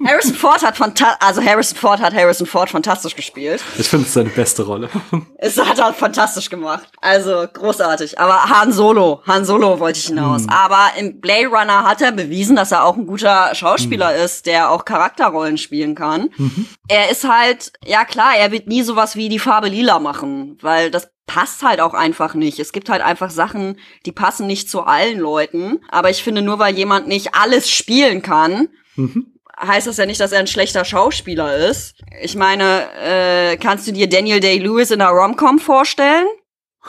Harrison 0.04 0.34
Ford 0.34 0.62
hat 0.62 0.76
fanta 0.76 1.16
also 1.20 1.42
Harrison 1.42 1.76
Ford 1.76 2.00
hat 2.00 2.14
Harrison 2.14 2.46
Ford 2.46 2.70
fantastisch 2.70 3.16
gespielt. 3.16 3.62
Ich 3.78 3.88
finde 3.88 4.06
es 4.06 4.14
seine 4.14 4.30
beste 4.30 4.62
Rolle. 4.64 4.88
Es 5.40 5.56
hat 5.56 5.78
er 5.78 5.92
fantastisch 5.92 6.50
gemacht. 6.50 6.88
Also 7.00 7.46
großartig. 7.52 8.18
Aber 8.18 8.44
Han 8.44 8.72
Solo, 8.72 9.22
Han 9.26 9.44
Solo 9.44 9.78
wollte 9.78 10.00
ich 10.00 10.06
hinaus. 10.06 10.46
Aber 10.48 10.90
im 10.98 11.20
Blade 11.20 11.46
Runner 11.46 11.84
hat 11.84 12.02
er 12.02 12.10
bewiesen, 12.12 12.56
dass 12.56 12.72
er 12.72 12.84
auch 12.84 12.96
ein 12.96 13.06
guter 13.06 13.54
Schauspieler 13.54 14.16
ist, 14.16 14.46
der 14.46 14.70
auch 14.70 14.84
Charakterrollen 14.84 15.56
spielen 15.56 15.94
kann. 15.94 16.30
Er 16.88 17.10
ist 17.10 17.28
halt, 17.28 17.72
ja 17.84 18.04
klar, 18.04 18.36
er 18.36 18.50
wird 18.50 18.66
nie 18.66 18.82
sowas 18.82 19.14
wie 19.14 19.28
die 19.28 19.38
Farbe 19.38 19.68
lila 19.68 20.00
machen, 20.00 20.58
weil 20.60 20.90
das 20.90 21.08
passt 21.26 21.62
halt 21.62 21.80
auch 21.80 21.94
einfach 21.94 22.34
nicht. 22.34 22.58
Es 22.58 22.72
gibt 22.72 22.88
halt 22.88 23.02
einfach 23.02 23.30
Sachen, 23.30 23.78
die 24.06 24.12
passen 24.12 24.46
nicht 24.48 24.68
zu 24.68 24.82
allen 24.82 25.18
Leuten. 25.20 25.78
Aber 25.88 26.10
ich 26.10 26.24
finde, 26.24 26.42
nur 26.42 26.58
weil 26.58 26.74
jemand 26.76 27.06
nicht 27.06 27.34
alles 27.34 27.70
spielen 27.70 28.22
kann, 28.22 28.68
heißt 29.66 29.86
das 29.86 29.96
ja 29.96 30.06
nicht, 30.06 30.20
dass 30.20 30.32
er 30.32 30.40
ein 30.40 30.46
schlechter 30.46 30.84
Schauspieler 30.84 31.56
ist. 31.56 31.94
Ich 32.22 32.36
meine, 32.36 32.84
äh, 33.02 33.56
kannst 33.56 33.86
du 33.86 33.92
dir 33.92 34.08
Daniel 34.08 34.40
Day-Lewis 34.40 34.90
in 34.90 35.00
einer 35.00 35.10
Rom-Com 35.10 35.58
vorstellen? 35.58 36.26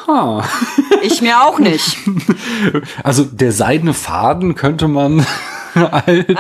Ha. 0.08 0.48
Ich 1.02 1.22
mir 1.22 1.42
auch 1.42 1.60
nicht. 1.60 1.98
Also 3.04 3.24
der 3.24 3.52
seidene 3.52 3.94
Faden 3.94 4.56
könnte 4.56 4.88
man 4.88 5.26
als 5.74 6.08
Äh, 6.08 6.34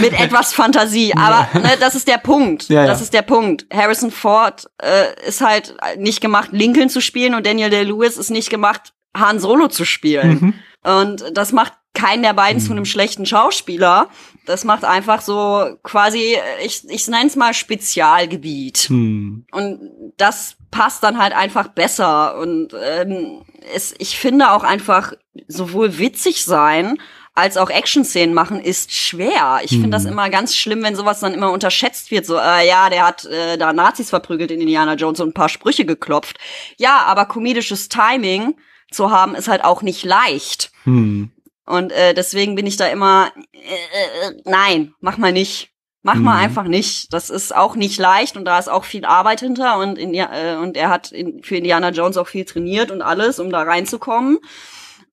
mit 0.00 0.18
etwas 0.18 0.52
Fantasie. 0.54 1.14
Aber 1.14 1.48
ne, 1.54 1.72
das 1.78 1.94
ist 1.94 2.08
der 2.08 2.18
Punkt. 2.18 2.68
Ja, 2.68 2.82
ja. 2.82 2.86
Das 2.86 3.00
ist 3.00 3.12
der 3.12 3.22
Punkt. 3.22 3.66
Harrison 3.72 4.10
Ford 4.10 4.68
äh, 4.82 5.26
ist 5.26 5.40
halt 5.40 5.76
nicht 5.98 6.20
gemacht, 6.20 6.50
Lincoln 6.52 6.88
zu 6.88 7.00
spielen 7.00 7.34
und 7.34 7.46
Daniel 7.46 7.70
Day-Lewis 7.70 8.16
ist 8.16 8.30
nicht 8.30 8.50
gemacht, 8.50 8.94
Han 9.16 9.38
Solo 9.40 9.68
zu 9.68 9.84
spielen. 9.84 10.38
Mhm. 10.40 10.54
Und 10.90 11.24
das 11.34 11.52
macht 11.52 11.72
keinen 11.94 12.22
der 12.22 12.34
beiden 12.34 12.60
zu 12.60 12.72
einem 12.72 12.84
schlechten 12.84 13.26
Schauspieler. 13.26 14.08
Das 14.46 14.64
macht 14.64 14.84
einfach 14.84 15.20
so 15.20 15.76
quasi, 15.82 16.36
ich, 16.64 16.88
ich 16.88 17.08
nenne 17.08 17.26
es 17.26 17.36
mal 17.36 17.54
Spezialgebiet. 17.54 18.78
hm. 18.88 19.46
Und 19.50 19.80
das 20.16 20.56
passt 20.70 21.02
dann 21.02 21.18
halt 21.18 21.34
einfach 21.34 21.68
besser. 21.68 22.38
Und 22.38 22.74
ähm, 22.74 23.42
es, 23.74 23.94
ich 23.98 24.18
finde 24.18 24.52
auch 24.52 24.64
einfach 24.64 25.12
sowohl 25.48 25.98
witzig 25.98 26.44
sein 26.44 26.98
als 27.38 27.56
auch 27.56 27.70
Action-Szenen 27.70 28.34
machen 28.34 28.60
ist 28.60 28.92
schwer. 28.92 29.60
Ich 29.62 29.70
finde 29.70 29.90
das 29.90 30.06
immer 30.06 30.28
ganz 30.28 30.56
schlimm, 30.56 30.82
wenn 30.82 30.96
sowas 30.96 31.20
dann 31.20 31.34
immer 31.34 31.52
unterschätzt 31.52 32.10
wird. 32.10 32.26
So, 32.26 32.36
äh, 32.36 32.66
ja, 32.66 32.90
der 32.90 33.06
hat 33.06 33.26
äh, 33.26 33.56
da 33.56 33.72
Nazis 33.72 34.10
verprügelt 34.10 34.50
in 34.50 34.60
Indiana 34.60 34.94
Jones 34.94 35.20
und 35.20 35.28
ein 35.28 35.34
paar 35.34 35.48
Sprüche 35.48 35.84
geklopft. 35.84 36.36
Ja, 36.78 37.04
aber 37.06 37.26
komedisches 37.26 37.88
Timing 37.88 38.56
zu 38.90 39.12
haben 39.12 39.36
ist 39.36 39.46
halt 39.46 39.62
auch 39.62 39.82
nicht 39.82 40.04
leicht. 40.04 40.72
Hm. 40.82 41.30
Und 41.68 41.92
äh, 41.92 42.14
deswegen 42.14 42.54
bin 42.54 42.66
ich 42.66 42.76
da 42.76 42.86
immer, 42.86 43.30
äh, 43.52 43.58
äh, 43.58 44.40
nein, 44.44 44.94
mach 45.00 45.18
mal 45.18 45.32
nicht. 45.32 45.70
Mach 46.02 46.14
mal 46.14 46.36
Mhm. 46.38 46.44
einfach 46.44 46.64
nicht. 46.64 47.12
Das 47.12 47.28
ist 47.28 47.54
auch 47.54 47.74
nicht 47.74 47.98
leicht 47.98 48.36
und 48.36 48.44
da 48.44 48.58
ist 48.58 48.68
auch 48.68 48.84
viel 48.84 49.04
Arbeit 49.04 49.40
hinter 49.40 49.78
und, 49.78 49.98
in, 49.98 50.14
äh, 50.14 50.56
und 50.60 50.76
er 50.76 50.88
hat 50.90 51.10
in, 51.12 51.42
für 51.42 51.56
Indiana 51.56 51.90
Jones 51.90 52.16
auch 52.16 52.28
viel 52.28 52.44
trainiert 52.44 52.90
und 52.90 53.02
alles, 53.02 53.40
um 53.40 53.50
da 53.50 53.62
reinzukommen. 53.62 54.38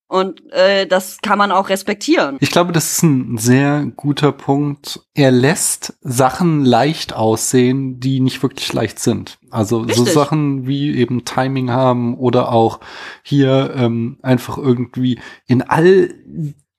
Und 0.08 0.52
äh, 0.52 0.86
das 0.86 1.20
kann 1.22 1.40
man 1.40 1.52
auch 1.52 1.70
respektieren. 1.70 2.38
Ich 2.40 2.52
glaube, 2.52 2.72
das 2.72 2.94
ist 2.94 3.04
ein 3.04 3.38
sehr 3.38 3.86
guter 3.96 4.32
Punkt. 4.32 5.00
Er 5.16 5.32
lässt 5.32 5.98
Sachen 6.02 6.64
leicht 6.64 7.14
aussehen, 7.14 8.00
die 8.00 8.20
nicht 8.20 8.44
wirklich 8.44 8.72
leicht 8.72 9.00
sind. 9.00 9.40
Also 9.50 9.80
so 9.80 9.86
Richtig. 10.04 10.14
Sachen 10.14 10.68
wie 10.68 10.96
eben 10.96 11.26
Timing 11.26 11.72
haben 11.72 12.16
oder 12.18 12.52
auch 12.52 12.82
hier 13.24 13.74
ähm, 13.76 14.20
einfach 14.22 14.60
irgendwie 14.60 15.20
in 15.48 15.64
all 15.64 16.14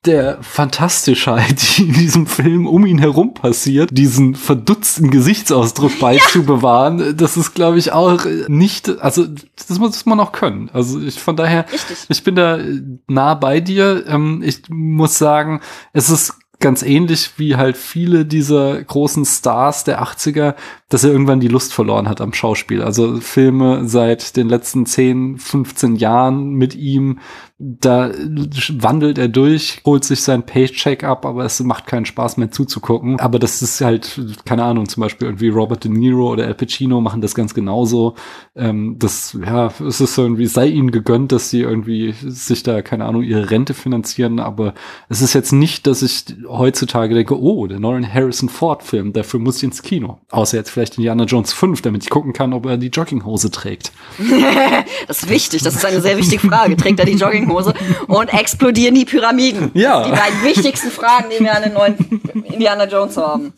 der 0.05 0.37
Fantastischheit, 0.41 1.61
die 1.77 1.83
in 1.83 1.93
diesem 1.93 2.27
Film 2.27 2.67
um 2.67 2.85
ihn 2.85 2.99
herum 2.99 3.33
passiert, 3.33 3.89
diesen 3.91 4.35
verdutzten 4.35 5.11
Gesichtsausdruck 5.11 5.99
beizubewahren, 5.99 7.17
das 7.17 7.37
ist, 7.37 7.53
glaube 7.53 7.77
ich, 7.77 7.91
auch 7.91 8.25
nicht, 8.47 8.99
also 8.99 9.25
das 9.25 9.79
muss 9.79 10.05
man 10.05 10.19
auch 10.19 10.31
können. 10.31 10.69
Also 10.73 11.01
ich 11.01 11.19
von 11.19 11.35
daher, 11.35 11.65
Richtig. 11.71 11.97
ich 12.09 12.23
bin 12.23 12.35
da 12.35 12.57
äh, 12.57 12.81
nah 13.07 13.33
bei 13.33 13.59
dir. 13.59 14.05
Ähm, 14.07 14.41
ich 14.43 14.69
muss 14.69 15.17
sagen, 15.17 15.61
es 15.93 16.09
ist 16.09 16.33
ganz 16.59 16.81
ähnlich 16.81 17.33
wie 17.37 17.55
halt 17.55 17.77
viele 17.77 18.25
dieser 18.25 18.83
großen 18.83 19.25
Stars 19.25 19.83
der 19.83 20.01
80er, 20.01 20.55
dass 20.89 21.03
er 21.03 21.11
irgendwann 21.11 21.39
die 21.39 21.49
Lust 21.49 21.73
verloren 21.73 22.07
hat 22.07 22.21
am 22.21 22.33
Schauspiel. 22.33 22.81
Also 22.81 23.19
Filme 23.19 23.87
seit 23.87 24.37
den 24.37 24.47
letzten 24.47 24.85
10, 24.85 25.37
15 25.37 25.95
Jahren 25.97 26.53
mit 26.53 26.75
ihm, 26.75 27.19
da 27.59 28.11
wandelt 28.13 29.17
er 29.17 29.27
durch, 29.27 29.81
holt 29.83 30.03
sich 30.03 30.21
sein 30.21 30.45
Paycheck 30.45 31.03
ab, 31.03 31.25
aber 31.25 31.43
es 31.43 31.59
macht 31.59 31.87
keinen 31.87 32.05
Spaß 32.05 32.37
mehr 32.37 32.51
zuzugucken. 32.51 33.19
Aber 33.19 33.39
das 33.39 33.61
ist 33.63 33.81
halt, 33.81 34.21
keine 34.45 34.63
Ahnung, 34.63 34.87
zum 34.87 35.01
Beispiel 35.01 35.27
irgendwie 35.27 35.49
Robert 35.49 35.83
De 35.83 35.91
Niro 35.91 36.31
oder 36.31 36.45
Al 36.45 36.53
Pacino 36.53 37.01
machen 37.01 37.21
das 37.21 37.33
ganz 37.33 37.55
genauso. 37.55 38.15
Ähm, 38.55 38.97
das, 38.99 39.37
ja, 39.43 39.71
es 39.85 39.99
ist 39.99 40.17
irgendwie, 40.17 40.45
sei 40.45 40.67
ihnen 40.67 40.91
gegönnt, 40.91 41.31
dass 41.31 41.49
sie 41.49 41.61
irgendwie 41.61 42.13
sich 42.13 42.61
da, 42.61 42.81
keine 42.81 43.05
Ahnung, 43.05 43.23
ihre 43.23 43.49
Rente 43.49 43.73
finanzieren, 43.73 44.39
aber 44.39 44.75
es 45.09 45.21
ist 45.21 45.33
jetzt 45.33 45.51
nicht, 45.51 45.87
dass 45.87 46.03
ich 46.03 46.25
heutzutage 46.49 47.13
denke, 47.13 47.39
oh, 47.39 47.67
der 47.67 47.79
neue 47.79 48.01
Harrison 48.11 48.49
Ford 48.49 48.83
Film, 48.83 49.13
dafür 49.13 49.39
muss 49.39 49.57
ich 49.57 49.63
ins 49.63 49.81
Kino. 49.81 50.19
Außer 50.31 50.57
jetzt 50.57 50.69
vielleicht 50.69 50.97
Indiana 50.97 51.23
Jones 51.23 51.53
5, 51.53 51.81
damit 51.81 52.03
ich 52.03 52.09
gucken 52.09 52.33
kann, 52.33 52.53
ob 52.53 52.65
er 52.65 52.77
die 52.77 52.87
Jogginghose 52.87 53.51
trägt. 53.51 53.91
Das 55.07 55.23
ist 55.23 55.29
wichtig. 55.29 55.63
Das 55.63 55.75
ist 55.75 55.85
eine 55.85 56.01
sehr 56.01 56.17
wichtige 56.17 56.45
Frage. 56.47 56.75
Trägt 56.75 56.99
er 56.99 57.05
die 57.05 57.13
Jogginghose 57.13 57.73
und 58.07 58.33
explodieren 58.33 58.95
die 58.95 59.05
Pyramiden? 59.05 59.71
Ja. 59.73 60.03
Die 60.03 60.11
beiden 60.11 60.43
wichtigsten 60.43 60.91
Fragen, 60.91 61.25
die 61.29 61.43
wir 61.43 61.55
an 61.55 61.63
den 61.63 61.73
neuen 61.73 61.95
Indiana 62.43 62.85
Jones 62.87 63.15
haben. 63.17 63.53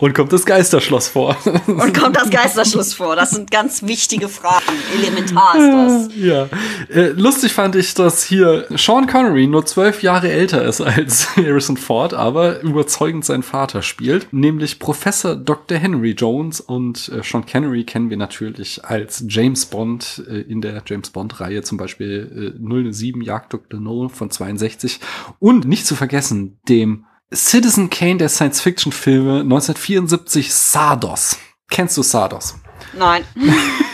Und 0.00 0.14
kommt 0.14 0.32
das 0.32 0.44
Geisterschloss 0.44 1.08
vor. 1.08 1.36
Und 1.66 1.98
kommt 1.98 2.16
das 2.16 2.30
Geisterschluss 2.30 2.94
vor? 2.94 3.16
Das 3.16 3.30
sind 3.30 3.50
ganz 3.50 3.82
wichtige 3.82 4.28
Fragen. 4.28 4.64
Elementar 4.96 5.54
ist 5.56 5.72
das. 5.72 6.08
Ja. 6.22 6.48
Äh, 6.88 7.08
lustig 7.08 7.52
fand 7.52 7.74
ich, 7.74 7.94
dass 7.94 8.22
hier 8.22 8.66
Sean 8.76 9.06
Connery 9.06 9.46
nur 9.46 9.66
zwölf 9.66 10.02
Jahre 10.02 10.30
älter 10.30 10.64
ist 10.64 10.80
als 10.80 11.28
Harrison 11.36 11.76
Ford, 11.76 12.11
aber 12.12 12.60
überzeugend 12.60 13.24
seinen 13.24 13.42
Vater 13.42 13.82
spielt, 13.82 14.32
nämlich 14.32 14.78
Professor 14.78 15.36
Dr. 15.36 15.78
Henry 15.78 16.12
Jones 16.12 16.60
und 16.60 17.08
äh, 17.08 17.22
Sean 17.22 17.46
Connery 17.46 17.84
kennen 17.84 18.10
wir 18.10 18.16
natürlich 18.16 18.84
als 18.84 19.24
James 19.28 19.66
Bond 19.66 20.22
äh, 20.28 20.40
in 20.40 20.60
der 20.60 20.82
James 20.86 21.10
Bond-Reihe, 21.10 21.62
zum 21.62 21.78
Beispiel 21.78 22.54
äh, 22.58 22.92
007 22.92 23.22
Jagd 23.22 23.52
Dr. 23.52 23.80
No 23.80 24.08
von 24.08 24.30
62 24.30 25.00
und 25.38 25.66
nicht 25.66 25.86
zu 25.86 25.94
vergessen 25.94 26.58
dem 26.68 27.06
Citizen 27.34 27.88
Kane 27.88 28.18
der 28.18 28.28
Science-Fiction-Filme 28.28 29.40
1974 29.40 30.52
Sardos. 30.52 31.38
Kennst 31.70 31.96
du 31.96 32.02
Sardos? 32.02 32.56
Nein. 32.96 33.24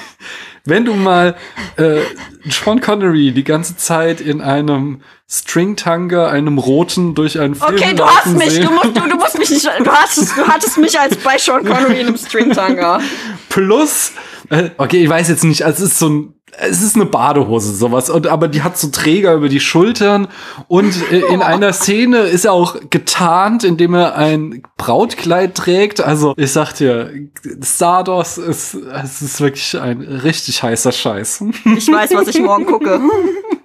Wenn 0.68 0.84
du 0.84 0.94
mal 0.94 1.34
äh, 1.76 2.00
Sean 2.48 2.80
Connery 2.80 3.32
die 3.32 3.44
ganze 3.44 3.76
Zeit 3.76 4.20
in 4.20 4.40
einem 4.40 5.00
Stringtanga, 5.30 6.28
einem 6.28 6.58
roten, 6.58 7.14
durch 7.14 7.38
einen 7.40 7.54
Film 7.54 7.74
Okay, 7.74 7.94
du 7.94 8.04
hast 8.04 8.26
mich. 8.36 8.50
sehen, 8.52 8.64
Du 8.66 8.70
musst, 8.72 8.96
du, 8.96 9.00
du 9.08 9.16
musst 9.16 9.38
mich 9.38 9.50
nicht. 9.50 9.66
Du 9.66 9.90
hattest, 9.90 10.36
du 10.36 10.46
hattest 10.46 10.78
mich 10.78 10.98
als 10.98 11.16
bei 11.16 11.36
Sean 11.38 11.64
Connery 11.64 12.00
in 12.00 12.06
einem 12.08 12.16
Stringtanga. 12.16 13.00
plus, 13.48 14.12
äh, 14.50 14.70
okay, 14.78 15.02
ich 15.04 15.08
weiß 15.08 15.28
jetzt 15.28 15.44
nicht, 15.44 15.62
also 15.64 15.84
es 15.84 15.92
ist 15.92 15.98
so 15.98 16.08
ein, 16.08 16.34
es 16.60 16.82
ist 16.82 16.96
eine 16.96 17.06
Badehose, 17.06 17.74
sowas, 17.74 18.10
und, 18.10 18.26
aber 18.26 18.48
die 18.48 18.62
hat 18.62 18.78
so 18.78 18.88
Träger 18.88 19.34
über 19.34 19.48
die 19.48 19.60
Schultern 19.60 20.28
und 20.66 20.94
äh, 21.10 21.20
in 21.32 21.42
einer 21.42 21.72
Szene 21.72 22.18
ist 22.18 22.44
er 22.44 22.52
auch 22.52 22.76
getarnt, 22.90 23.64
indem 23.64 23.94
er 23.94 24.16
ein 24.16 24.62
Brautkleid 24.76 25.54
trägt. 25.54 26.00
Also 26.00 26.34
ich 26.36 26.52
sag 26.52 26.72
dir, 26.74 27.12
Sardos 27.60 28.38
ist, 28.38 28.74
es 28.74 29.22
ist 29.22 29.40
wirklich 29.40 29.78
ein 29.78 30.00
richtig 30.00 30.62
heißer 30.62 30.92
Scheiß. 30.92 31.44
Ich 31.76 31.88
weiß, 31.88 32.10
was 32.14 32.28
ich 32.28 32.40
morgen 32.40 32.66
gucke. 32.66 33.00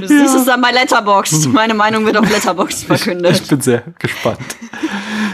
Du 0.00 0.08
siehst 0.08 0.34
es 0.34 0.44
dann 0.44 0.60
bei 0.60 0.72
Letterboxd. 0.72 1.52
Meine 1.52 1.74
Meinung 1.74 2.04
wird 2.04 2.16
auf 2.16 2.28
Letterboxd 2.30 2.84
verkündet. 2.84 3.40
Ich 3.42 3.48
bin 3.48 3.60
sehr 3.60 3.82
gespannt. 3.98 4.56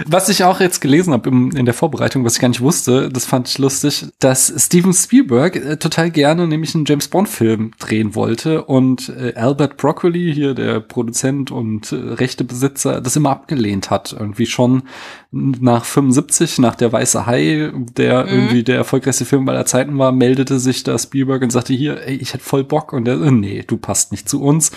Was 0.07 0.29
ich 0.29 0.45
auch 0.45 0.61
jetzt 0.61 0.81
gelesen 0.81 1.13
habe 1.13 1.29
in 1.29 1.65
der 1.65 1.75
Vorbereitung, 1.75 2.25
was 2.25 2.35
ich 2.35 2.41
gar 2.41 2.49
nicht 2.49 2.61
wusste, 2.61 3.09
das 3.09 3.27
fand 3.27 3.49
ich 3.49 3.59
lustig, 3.59 4.07
dass 4.21 4.53
Steven 4.57 4.93
Spielberg 4.93 5.57
äh, 5.57 5.77
total 5.77 6.11
gerne 6.11 6.47
nämlich 6.47 6.75
einen 6.75 6.85
James 6.85 7.09
Bond 7.09 7.29
Film 7.29 7.73
drehen 7.79 8.15
wollte 8.15 8.65
und 8.65 9.09
äh, 9.11 9.35
Albert 9.35 9.77
Broccoli, 9.77 10.33
hier 10.33 10.55
der 10.55 10.81
Produzent 10.81 11.51
und 11.51 11.93
äh, 11.93 11.97
Rechtebesitzer, 11.97 13.01
das 13.01 13.17
immer 13.17 13.31
abgelehnt 13.31 13.91
hat. 13.91 14.15
Irgendwie 14.19 14.47
schon 14.47 14.85
nach 15.31 15.85
75, 15.85 16.59
nach 16.59 16.75
der 16.75 16.91
Weiße 16.91 17.27
Hai, 17.27 17.71
der 17.97 18.25
mhm. 18.25 18.31
irgendwie 18.31 18.63
der 18.63 18.77
erfolgreichste 18.77 19.27
Film 19.27 19.47
aller 19.49 19.67
Zeiten 19.67 19.99
war, 19.99 20.11
meldete 20.11 20.59
sich 20.59 20.85
da 20.85 20.99
Spielberg 20.99 21.43
und 21.43 21.51
sagte 21.51 21.75
hier, 21.75 22.03
ey, 22.07 22.17
ich 22.17 22.33
hätte 22.33 22.45
voll 22.45 22.65
Bock 22.65 22.95
und 22.95 23.05
der, 23.05 23.17
nee, 23.17 23.63
du 23.67 23.77
passt 23.77 24.11
nicht 24.11 24.29
zu 24.29 24.43
uns. 24.43 24.73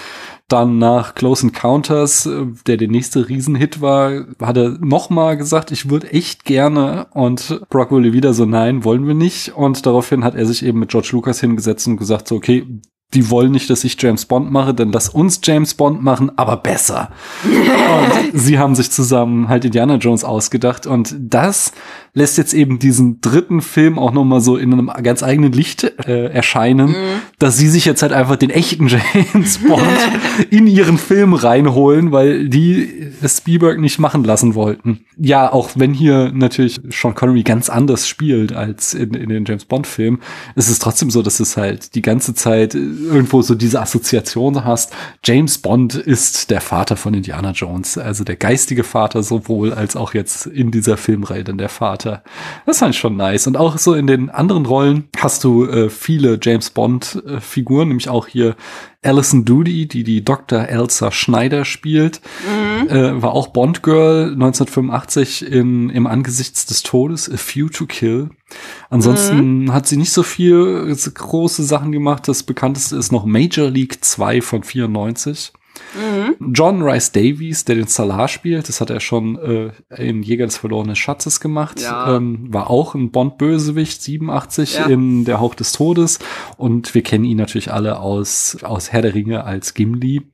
Dann 0.49 0.77
nach 0.77 1.15
Close 1.15 1.47
Encounters, 1.47 2.25
äh, 2.25 2.47
der 2.67 2.75
der 2.75 2.89
nächste 2.89 3.29
Riesenhit 3.29 3.79
war, 3.79 4.25
hat 4.41 4.57
er 4.57 4.77
nochmal 4.81 5.37
gesagt, 5.37 5.71
ich 5.71 5.89
würde 5.89 6.11
echt 6.11 6.43
gerne. 6.43 7.07
Und 7.11 7.61
Broccoli 7.69 8.11
wieder 8.11 8.33
so, 8.33 8.45
nein, 8.45 8.83
wollen 8.83 9.07
wir 9.07 9.13
nicht. 9.13 9.55
Und 9.55 9.85
daraufhin 9.85 10.25
hat 10.25 10.35
er 10.35 10.45
sich 10.45 10.65
eben 10.65 10.79
mit 10.79 10.89
George 10.89 11.09
Lucas 11.13 11.39
hingesetzt 11.39 11.87
und 11.87 11.95
gesagt, 11.95 12.27
so, 12.27 12.35
okay, 12.35 12.67
die 13.13 13.29
wollen 13.29 13.51
nicht, 13.51 13.69
dass 13.69 13.83
ich 13.83 14.01
James 14.01 14.25
Bond 14.25 14.51
mache, 14.51 14.73
dann 14.73 14.91
lass 14.91 15.09
uns 15.09 15.41
James 15.43 15.73
Bond 15.73 16.01
machen, 16.01 16.31
aber 16.37 16.57
besser. 16.57 17.09
und 17.43 18.39
sie 18.39 18.57
haben 18.57 18.75
sich 18.75 18.91
zusammen 18.91 19.49
halt 19.49 19.65
Indiana 19.65 19.95
Jones 19.95 20.23
ausgedacht 20.23 20.87
und 20.87 21.15
das 21.19 21.73
lässt 22.13 22.37
jetzt 22.37 22.53
eben 22.53 22.77
diesen 22.77 23.21
dritten 23.21 23.61
Film 23.61 23.97
auch 23.97 24.11
noch 24.11 24.25
mal 24.25 24.41
so 24.41 24.57
in 24.57 24.73
einem 24.73 24.91
ganz 25.01 25.23
eigenen 25.23 25.53
Licht 25.53 25.83
äh, 26.05 26.25
erscheinen, 26.27 26.89
mhm. 26.89 27.21
dass 27.39 27.57
sie 27.57 27.69
sich 27.69 27.85
jetzt 27.85 28.01
halt 28.01 28.11
einfach 28.11 28.35
den 28.35 28.49
echten 28.49 28.87
James 29.33 29.59
Bond 29.59 29.83
in 30.49 30.67
ihren 30.67 30.97
Film 30.97 31.33
reinholen, 31.33 32.11
weil 32.11 32.49
die 32.49 33.11
Spielberg 33.25 33.79
nicht 33.79 33.99
machen 33.99 34.23
lassen 34.23 34.55
wollten. 34.55 35.05
Ja, 35.17 35.51
auch 35.51 35.69
wenn 35.75 35.93
hier 35.93 36.31
natürlich 36.33 36.81
Sean 36.89 37.15
Connery 37.15 37.43
ganz 37.43 37.69
anders 37.69 38.07
spielt 38.07 38.53
als 38.53 38.93
in, 38.93 39.13
in 39.13 39.29
den 39.29 39.45
James 39.45 39.65
Bond 39.65 39.87
Filmen, 39.87 40.19
ist 40.55 40.69
es 40.69 40.79
trotzdem 40.79 41.09
so, 41.11 41.21
dass 41.21 41.39
es 41.39 41.55
halt 41.55 41.95
die 41.95 42.01
ganze 42.01 42.33
Zeit 42.33 42.75
irgendwo 42.75 43.41
so 43.41 43.55
diese 43.55 43.81
Assoziation 43.81 44.65
hast. 44.65 44.91
James 45.23 45.59
Bond 45.59 45.95
ist 45.95 46.49
der 46.49 46.61
Vater 46.61 46.97
von 46.97 47.13
Indiana 47.13 47.51
Jones, 47.51 47.97
also 47.97 48.23
der 48.23 48.35
geistige 48.35 48.83
Vater 48.83 49.23
sowohl 49.23 49.73
als 49.73 49.95
auch 49.95 50.13
jetzt 50.13 50.47
in 50.47 50.71
dieser 50.71 50.97
Filmreihe 50.97 51.43
dann 51.43 51.57
der 51.57 51.69
Vater. 51.69 52.00
Vater. 52.01 52.23
Das 52.65 52.79
fand 52.79 52.95
ich 52.95 52.99
schon 52.99 53.15
nice. 53.15 53.47
Und 53.47 53.57
auch 53.57 53.77
so 53.77 53.93
in 53.93 54.07
den 54.07 54.29
anderen 54.29 54.65
Rollen 54.65 55.09
hast 55.17 55.43
du 55.43 55.65
äh, 55.65 55.89
viele 55.89 56.39
James 56.41 56.69
Bond 56.69 57.21
äh, 57.25 57.39
Figuren, 57.39 57.89
nämlich 57.89 58.09
auch 58.09 58.27
hier 58.27 58.55
Alison 59.03 59.45
Doody, 59.45 59.87
die 59.87 60.03
die 60.03 60.23
Dr. 60.23 60.67
Elsa 60.67 61.11
Schneider 61.11 61.65
spielt, 61.65 62.21
mhm. 62.45 62.87
äh, 62.87 63.21
war 63.21 63.33
auch 63.33 63.47
Bond 63.47 63.81
Girl 63.81 64.33
1985 64.33 65.45
in 65.47 65.89
Im 65.89 66.05
Angesichts 66.05 66.67
des 66.67 66.83
Todes, 66.83 67.29
A 67.31 67.37
Few 67.37 67.69
to 67.69 67.87
Kill. 67.87 68.29
Ansonsten 68.89 69.63
mhm. 69.63 69.73
hat 69.73 69.87
sie 69.87 69.97
nicht 69.97 70.11
so 70.11 70.23
viel 70.23 70.95
große 71.13 71.63
Sachen 71.63 71.91
gemacht. 71.91 72.27
Das 72.27 72.43
bekannteste 72.43 72.95
ist 72.97 73.11
noch 73.11 73.25
Major 73.25 73.69
League 73.69 74.03
2 74.03 74.41
von 74.41 74.63
94. 74.63 75.53
Mhm. 75.95 76.53
John 76.53 76.81
Rice 76.81 77.11
Davies, 77.11 77.65
der 77.65 77.75
den 77.75 77.87
Salah 77.87 78.27
spielt, 78.27 78.69
das 78.69 78.81
hat 78.81 78.89
er 78.89 78.99
schon 78.99 79.37
äh, 79.37 79.71
in 79.95 80.23
Jäger 80.23 80.45
des 80.45 80.57
verlorenen 80.57 80.95
Schatzes 80.95 81.39
gemacht, 81.39 81.81
ja. 81.81 82.15
ähm, 82.15 82.53
war 82.53 82.69
auch 82.69 82.95
ein 82.95 83.11
Bond-Bösewicht, 83.11 84.01
87 84.01 84.75
ja. 84.75 84.85
in 84.85 85.25
Der 85.25 85.39
Hauch 85.39 85.55
des 85.55 85.73
Todes. 85.73 86.19
Und 86.57 86.93
wir 86.95 87.03
kennen 87.03 87.25
ihn 87.25 87.37
natürlich 87.37 87.71
alle 87.71 87.99
aus, 87.99 88.57
aus 88.63 88.91
Herr 88.91 89.01
der 89.01 89.13
Ringe 89.13 89.43
als 89.43 89.73
Gimli. 89.73 90.30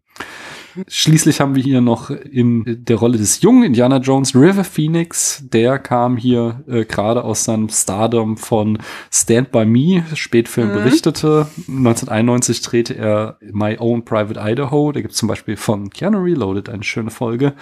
Schließlich 0.87 1.39
haben 1.39 1.55
wir 1.55 1.63
hier 1.63 1.81
noch 1.81 2.09
in 2.09 2.83
der 2.85 2.97
Rolle 2.97 3.17
des 3.17 3.41
jungen 3.41 3.63
Indiana 3.63 3.97
Jones 3.97 4.35
River 4.35 4.63
Phoenix. 4.63 5.43
Der 5.51 5.79
kam 5.79 6.17
hier 6.17 6.63
äh, 6.67 6.85
gerade 6.85 7.23
aus 7.23 7.43
seinem 7.43 7.69
Stardom 7.69 8.37
von 8.37 8.79
Stand 9.11 9.51
By 9.51 9.65
Me, 9.65 10.03
Spätfilm 10.13 10.69
mhm. 10.69 10.73
berichtete. 10.73 11.47
1991 11.67 12.61
drehte 12.61 12.95
er 12.95 13.37
My 13.51 13.77
Own 13.79 14.05
Private 14.05 14.39
Idaho. 14.39 14.91
Da 14.91 15.01
gibt 15.01 15.13
es 15.13 15.19
zum 15.19 15.27
Beispiel 15.27 15.57
von 15.57 15.89
Keanu 15.89 16.19
Reloaded 16.19 16.69
eine 16.69 16.83
schöne 16.83 17.09
Folge. 17.09 17.53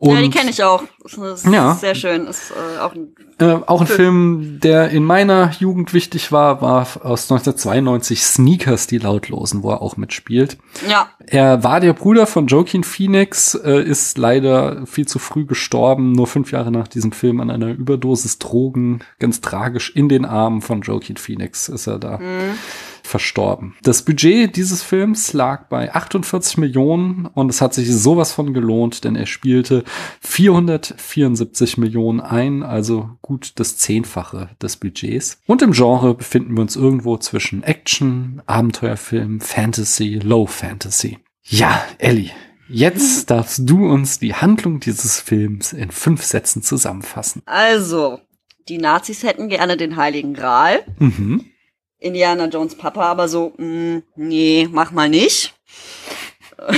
Und 0.00 0.14
ja, 0.14 0.22
die 0.22 0.30
kenne 0.30 0.50
ich 0.50 0.62
auch. 0.62 0.84
Das 1.02 1.14
ist 1.14 1.52
ja. 1.52 1.74
sehr 1.74 1.96
schön. 1.96 2.28
Ist 2.28 2.52
äh, 2.52 2.78
auch 2.78 2.94
ein, 2.94 3.08
äh, 3.40 3.58
auch 3.66 3.80
ein 3.80 3.86
Film. 3.88 3.98
Film, 3.98 4.60
der 4.60 4.90
in 4.90 5.02
meiner 5.02 5.50
Jugend 5.58 5.92
wichtig 5.92 6.30
war, 6.30 6.62
war 6.62 6.82
aus 7.02 7.24
1992 7.30 8.22
Sneakers, 8.22 8.86
die 8.86 8.98
Lautlosen, 8.98 9.64
wo 9.64 9.70
er 9.70 9.82
auch 9.82 9.96
mitspielt. 9.96 10.56
Ja. 10.88 11.08
Er 11.26 11.64
war 11.64 11.80
der 11.80 11.94
Bruder 11.94 12.28
von 12.28 12.46
Joaquin 12.46 12.84
Phoenix, 12.84 13.54
äh, 13.56 13.82
ist 13.82 14.18
leider 14.18 14.86
viel 14.86 15.08
zu 15.08 15.18
früh 15.18 15.44
gestorben, 15.46 16.12
nur 16.12 16.28
fünf 16.28 16.52
Jahre 16.52 16.70
nach 16.70 16.86
diesem 16.86 17.10
Film 17.10 17.40
an 17.40 17.50
einer 17.50 17.70
Überdosis 17.70 18.38
Drogen, 18.38 19.00
ganz 19.18 19.40
tragisch 19.40 19.90
in 19.96 20.08
den 20.08 20.24
Armen 20.24 20.62
von 20.62 20.82
Joaquin 20.82 21.16
Phoenix 21.16 21.68
ist 21.68 21.88
er 21.88 21.98
da. 21.98 22.18
Mhm 22.18 22.54
verstorben. 23.08 23.74
Das 23.82 24.02
Budget 24.02 24.56
dieses 24.56 24.82
Films 24.82 25.32
lag 25.32 25.68
bei 25.68 25.92
48 25.92 26.58
Millionen 26.58 27.26
und 27.26 27.50
es 27.50 27.60
hat 27.60 27.74
sich 27.74 27.92
sowas 27.92 28.32
von 28.32 28.52
gelohnt, 28.52 29.04
denn 29.04 29.16
er 29.16 29.26
spielte 29.26 29.84
474 30.20 31.78
Millionen 31.78 32.20
ein, 32.20 32.62
also 32.62 33.10
gut 33.22 33.52
das 33.56 33.76
Zehnfache 33.78 34.50
des 34.62 34.76
Budgets. 34.76 35.40
Und 35.46 35.62
im 35.62 35.72
Genre 35.72 36.14
befinden 36.14 36.56
wir 36.56 36.62
uns 36.62 36.76
irgendwo 36.76 37.16
zwischen 37.16 37.62
Action, 37.62 38.42
Abenteuerfilm, 38.46 39.40
Fantasy, 39.40 40.20
Low 40.22 40.46
Fantasy. 40.46 41.18
Ja, 41.44 41.82
Ellie, 41.98 42.30
Jetzt 42.70 43.30
darfst 43.30 43.62
du 43.64 43.88
uns 43.88 44.18
die 44.18 44.34
Handlung 44.34 44.78
dieses 44.78 45.18
Films 45.18 45.72
in 45.72 45.90
fünf 45.90 46.22
Sätzen 46.22 46.62
zusammenfassen. 46.62 47.40
Also, 47.46 48.20
die 48.68 48.76
Nazis 48.76 49.22
hätten 49.22 49.48
gerne 49.48 49.78
den 49.78 49.96
Heiligen 49.96 50.34
Gral. 50.34 50.80
Mhm. 50.98 51.46
Indiana 51.98 52.46
Jones 52.46 52.76
Papa 52.76 53.02
aber 53.02 53.28
so, 53.28 53.52
mh, 53.56 53.64
mm, 53.64 54.02
nee, 54.16 54.68
mach 54.70 54.90
mal 54.90 55.08
nicht. 55.08 55.54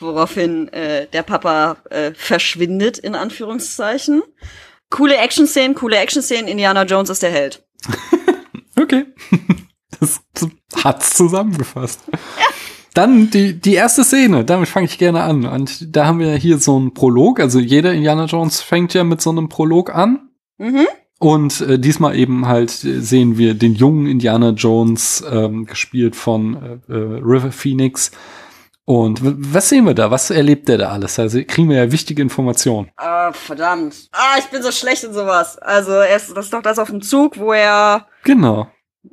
Woraufhin 0.00 0.68
äh, 0.72 1.06
der 1.06 1.22
Papa 1.22 1.76
äh, 1.90 2.12
verschwindet, 2.14 2.98
in 2.98 3.14
Anführungszeichen. 3.14 4.22
Coole 4.90 5.16
Action-Szenen, 5.16 5.74
coole 5.74 5.96
Action-Szenen, 5.96 6.48
Indiana 6.48 6.84
Jones 6.84 7.10
ist 7.10 7.22
der 7.22 7.30
Held. 7.30 7.64
okay. 8.80 9.06
Das 10.00 10.20
hat's 10.82 11.14
zusammengefasst. 11.14 12.00
Ja. 12.10 12.18
Dann 12.94 13.30
die, 13.30 13.58
die 13.58 13.74
erste 13.74 14.04
Szene, 14.04 14.44
damit 14.44 14.68
fange 14.68 14.86
ich 14.86 14.98
gerne 14.98 15.22
an. 15.22 15.46
Und 15.46 15.96
da 15.96 16.06
haben 16.06 16.18
wir 16.18 16.34
hier 16.34 16.58
so 16.58 16.76
einen 16.76 16.94
Prolog, 16.94 17.40
also 17.40 17.58
jeder 17.58 17.92
Indiana 17.92 18.24
Jones 18.26 18.60
fängt 18.60 18.92
ja 18.92 19.04
mit 19.04 19.20
so 19.20 19.30
einem 19.30 19.48
Prolog 19.48 19.94
an. 19.94 20.30
Mhm. 20.58 20.86
Und 21.24 21.62
äh, 21.62 21.78
diesmal 21.78 22.16
eben 22.16 22.46
halt 22.46 22.84
äh, 22.84 23.00
sehen 23.00 23.38
wir 23.38 23.54
den 23.54 23.74
jungen 23.74 24.06
Indiana 24.06 24.50
Jones, 24.50 25.24
ähm, 25.32 25.64
gespielt 25.64 26.16
von 26.16 26.80
äh, 26.86 26.92
äh, 26.92 27.20
River 27.22 27.50
Phoenix. 27.50 28.10
Und 28.84 29.20
was 29.22 29.70
sehen 29.70 29.86
wir 29.86 29.94
da? 29.94 30.10
Was 30.10 30.28
erlebt 30.28 30.68
der 30.68 30.76
da 30.76 30.90
alles? 30.90 31.18
Also 31.18 31.40
kriegen 31.42 31.70
wir 31.70 31.78
ja 31.78 31.90
wichtige 31.90 32.20
Informationen. 32.20 32.90
Ah, 32.98 33.32
verdammt. 33.32 34.10
Ah, 34.12 34.36
ich 34.38 34.44
bin 34.50 34.62
so 34.62 34.70
schlecht 34.70 35.02
in 35.04 35.14
sowas. 35.14 35.56
Also, 35.56 35.92
erst, 36.02 36.36
das 36.36 36.44
ist 36.44 36.52
doch 36.52 36.60
das 36.60 36.78
auf 36.78 36.90
dem 36.90 37.00
Zug, 37.00 37.38
wo 37.38 37.54
er. 37.54 38.06
Genau. 38.24 38.68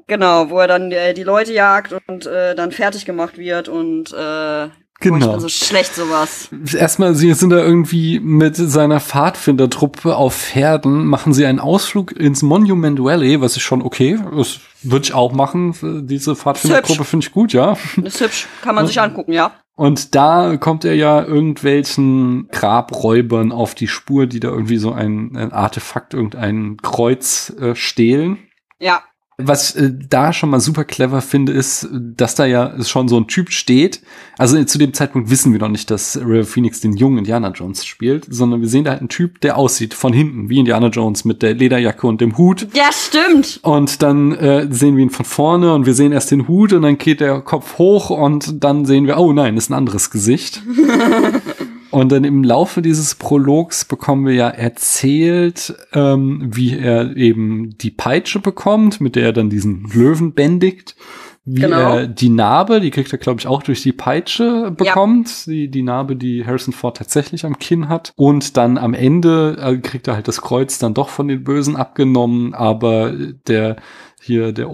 Genau, 0.08 0.50
wo 0.50 0.60
er 0.60 0.68
dann 0.68 0.92
äh, 0.92 1.14
die 1.14 1.24
Leute 1.24 1.54
jagt 1.54 1.96
und 2.08 2.26
äh, 2.26 2.56
dann 2.56 2.74
fertig 2.74 3.06
gemacht 3.06 3.38
wird 3.38 3.70
und 3.70 4.12
äh, 4.12 4.68
Genau. 5.02 5.16
Oh, 5.16 5.20
ich 5.20 5.32
bin 5.32 5.40
so 5.42 5.50
schlecht 5.50 5.96
sowas. 5.96 6.50
Erstmal, 6.74 7.16
sie 7.16 7.34
sind 7.34 7.50
da 7.50 7.58
irgendwie 7.58 8.20
mit 8.20 8.56
seiner 8.56 9.00
Pfadfindertruppe 9.00 10.16
auf 10.16 10.36
Pferden, 10.36 11.06
machen 11.06 11.34
sie 11.34 11.46
einen 11.46 11.60
Ausflug 11.60 12.12
ins 12.14 12.44
Monument 12.44 13.04
Valley, 13.04 13.42
was 13.42 13.58
ist 13.58 13.64
schon 13.64 13.82
okay. 13.82 14.20
Das 14.36 14.60
würde 14.84 15.06
ich 15.06 15.14
auch 15.14 15.34
machen. 15.34 15.76
Diese 16.08 16.36
Pfadfindertruppe 16.36 17.04
finde 17.04 17.26
ich 17.26 17.32
gut, 17.32 17.52
ja. 17.52 17.76
Das 17.98 18.16
ist 18.16 18.22
hübsch. 18.22 18.48
Kann 18.62 18.76
man 18.76 18.88
sich 18.88 19.02
angucken, 19.02 19.34
ja. 19.34 19.52
Und 19.76 20.14
da 20.14 20.58
kommt 20.58 20.86
er 20.86 20.94
ja 20.94 21.24
irgendwelchen 21.24 22.48
Grabräubern 22.50 23.52
auf 23.52 23.74
die 23.74 23.88
Spur, 23.88 24.28
die 24.28 24.40
da 24.40 24.50
irgendwie 24.50 24.78
so 24.78 24.92
ein, 24.92 25.36
ein 25.36 25.52
Artefakt, 25.52 26.14
irgendein 26.14 26.78
Kreuz 26.78 27.52
äh, 27.60 27.74
stehlen. 27.74 28.38
Ja. 28.80 29.02
Was 29.38 29.76
äh, 29.76 29.92
da 30.10 30.34
schon 30.34 30.50
mal 30.50 30.60
super 30.60 30.84
clever 30.84 31.22
finde, 31.22 31.52
ist, 31.52 31.88
dass 31.92 32.36
da 32.36 32.46
ja 32.46 32.84
schon 32.84 33.08
so 33.08 33.18
ein 33.18 33.28
Typ 33.28 33.52
steht. 33.52 34.02
Also 34.38 34.62
zu 34.64 34.78
dem 34.78 34.94
Zeitpunkt 34.94 35.30
wissen 35.30 35.52
wir 35.54 35.60
noch 35.60 35.70
nicht, 35.70 35.90
dass 35.90 36.18
River 36.18 36.46
Phoenix 36.46 36.82
den 36.82 36.96
jungen 36.96 37.20
Indiana 37.20 37.50
Jones 37.52 37.86
spielt, 37.86 38.26
sondern 38.30 38.62
wir 38.62 38.68
sehen 38.68 38.84
da 38.84 38.92
halt 38.92 39.02
einen 39.02 39.10
Typ, 39.10 39.42
der 39.42 39.58
aussieht 39.58 39.94
von 39.94 40.14
hinten 40.14 40.50
wie 40.50 40.60
Indiana 40.60 40.88
Jones 40.88 41.26
mit 41.26 41.42
der 41.42 41.54
Lederjacke 41.54 42.08
und 42.08 42.22
dem 42.22 42.38
Hut. 42.38 42.68
Ja, 42.74 42.90
stimmt. 42.92 43.60
Und 43.64 44.02
dann 44.02 44.34
äh, 44.34 44.68
sehen 44.70 44.96
wir 44.96 45.04
ihn 45.04 45.10
von 45.10 45.26
vorne 45.26 45.74
und 45.74 45.86
wir 45.86 45.94
sehen 45.94 46.12
erst 46.12 46.32
den 46.32 46.48
Hut 46.48 46.74
und 46.74 46.84
dann 46.84 46.98
geht 46.98 47.22
der 47.22 47.42
Kopf 47.42 47.78
hoch 47.78 48.10
und 48.10 48.64
dann 48.64 48.86
sehen 48.86 49.08
wir, 49.08 49.18
oh 49.18 49.34
nein, 49.34 49.58
ist 49.58 49.70
ein 49.70 49.76
anderes 49.76 50.12
Gesicht. 50.12 50.62
Und 51.92 52.12
dann 52.12 52.24
im 52.24 52.44
Laufe 52.44 52.82
dieses 52.82 53.16
Prologs 53.16 53.86
bekommen 53.86 54.26
wir 54.26 54.34
ja 54.34 54.50
erzählt, 54.50 55.76
ähm, 55.94 56.50
wie 56.54 56.78
er 56.78 57.16
eben 57.18 57.78
die 57.78 57.92
Peitsche 57.92 58.40
bekommt, 58.40 59.02
mit 59.02 59.16
der 59.16 59.26
er 59.26 59.34
dann 59.34 59.50
diesen 59.50 59.90
Löwen 59.94 60.34
bändigt, 60.34 60.96
wie 61.44 61.62
Genau. 61.62 61.98
er 61.98 62.08
die 62.08 62.30
Narbe, 62.30 62.80
die 62.82 62.92
kriegt 62.92 63.12
er, 63.12 63.18
glaube 63.18 63.40
ich, 63.40 63.48
auch 63.48 63.64
durch 63.64 63.82
die 63.82 63.94
Peitsche 63.94 64.72
bekommt. 64.72 65.48
Die, 65.48 65.70
die 65.70 65.82
Narbe, 65.82 66.16
die 66.16 66.46
Harrison 66.46 66.74
Ford 66.74 66.98
tatsächlich 66.98 67.46
am 67.46 67.58
Kinn 67.58 67.90
hat. 67.90 68.14
Und 68.16 68.58
dann 68.58 68.78
am 68.78 68.94
Ende 68.94 69.58
äh, 69.60 69.78
kriegt 69.78 70.08
er 70.08 70.16
halt 70.16 70.28
das 70.28 70.42
Kreuz 70.42 70.78
dann 70.78 70.94
doch 70.94 71.10
von 71.10 71.28
den 71.28 71.44
Bösen 71.44 71.76
abgenommen, 71.76 72.54
aber 72.54 73.14
der 73.48 73.78
hier, 74.22 74.52
der 74.54 74.70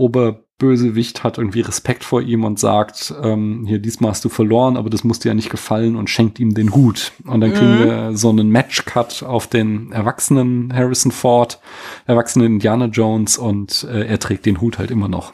Oberbösewicht 0.59 1.23
hat 1.23 1.37
irgendwie 1.37 1.61
Respekt 1.61 2.03
vor 2.03 2.21
ihm 2.21 2.43
und 2.43 2.57
sagt, 2.59 3.13
ähm, 3.21 3.65
hier, 3.67 3.77
diesmal 3.79 4.11
hast 4.11 4.25
du 4.25 4.29
verloren, 4.29 4.75
aber 4.75 4.89
das 4.89 5.03
muss 5.03 5.19
dir 5.19 5.29
ja 5.29 5.33
nicht 5.35 5.51
gefallen 5.51 5.95
und 5.95 6.09
schenkt 6.09 6.39
ihm 6.39 6.55
den 6.55 6.73
Hut. 6.73 7.11
Und 7.25 7.41
dann 7.41 7.53
kriegen 7.53 7.75
Mhm. 7.79 7.85
wir 7.85 8.17
so 8.17 8.29
einen 8.29 8.49
Match-Cut 8.49 9.21
auf 9.23 9.45
den 9.47 9.91
erwachsenen 9.91 10.73
Harrison 10.73 11.11
Ford, 11.11 11.59
erwachsenen 12.07 12.47
Indiana 12.53 12.85
Jones 12.85 13.37
und 13.37 13.83
äh, 13.83 14.07
er 14.07 14.17
trägt 14.19 14.45
den 14.47 14.59
Hut 14.59 14.79
halt 14.79 14.89
immer 14.89 15.07
noch. 15.07 15.33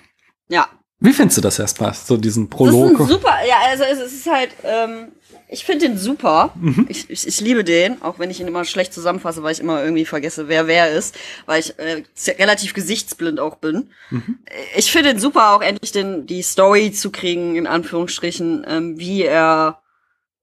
Ja. 0.49 0.67
Wie 0.99 1.13
findest 1.13 1.37
du 1.37 1.41
das 1.41 1.57
erstmal, 1.59 1.93
so 1.93 2.17
diesen 2.17 2.49
Prolog? 2.49 2.97
super, 3.07 3.35
ja, 3.47 3.55
also 3.69 3.83
es 3.83 3.99
ist 4.13 4.29
halt, 4.29 4.49
ähm, 4.63 5.07
ich 5.53 5.65
finde 5.65 5.87
den 5.87 5.97
super. 5.99 6.51
Mhm. 6.55 6.87
Ich, 6.89 7.09
ich, 7.11 7.27
ich 7.27 7.39
liebe 7.39 7.63
den, 7.63 8.01
auch 8.01 8.17
wenn 8.17 8.31
ich 8.31 8.41
ihn 8.41 8.47
immer 8.47 8.65
schlecht 8.65 8.91
zusammenfasse, 8.91 9.43
weil 9.43 9.53
ich 9.53 9.59
immer 9.59 9.83
irgendwie 9.83 10.05
vergesse, 10.05 10.47
wer 10.47 10.65
wer 10.65 10.91
ist, 10.91 11.15
weil 11.45 11.59
ich 11.59 11.77
äh, 11.77 12.03
relativ 12.39 12.73
gesichtsblind 12.73 13.39
auch 13.39 13.57
bin. 13.57 13.91
Mhm. 14.09 14.39
Ich 14.75 14.91
finde 14.91 15.09
den 15.09 15.19
super, 15.19 15.53
auch 15.53 15.61
endlich 15.61 15.91
den, 15.91 16.25
die 16.25 16.41
Story 16.41 16.91
zu 16.91 17.11
kriegen, 17.11 17.55
in 17.55 17.67
Anführungsstrichen, 17.67 18.65
ähm, 18.67 18.97
wie 18.97 19.21
er 19.21 19.79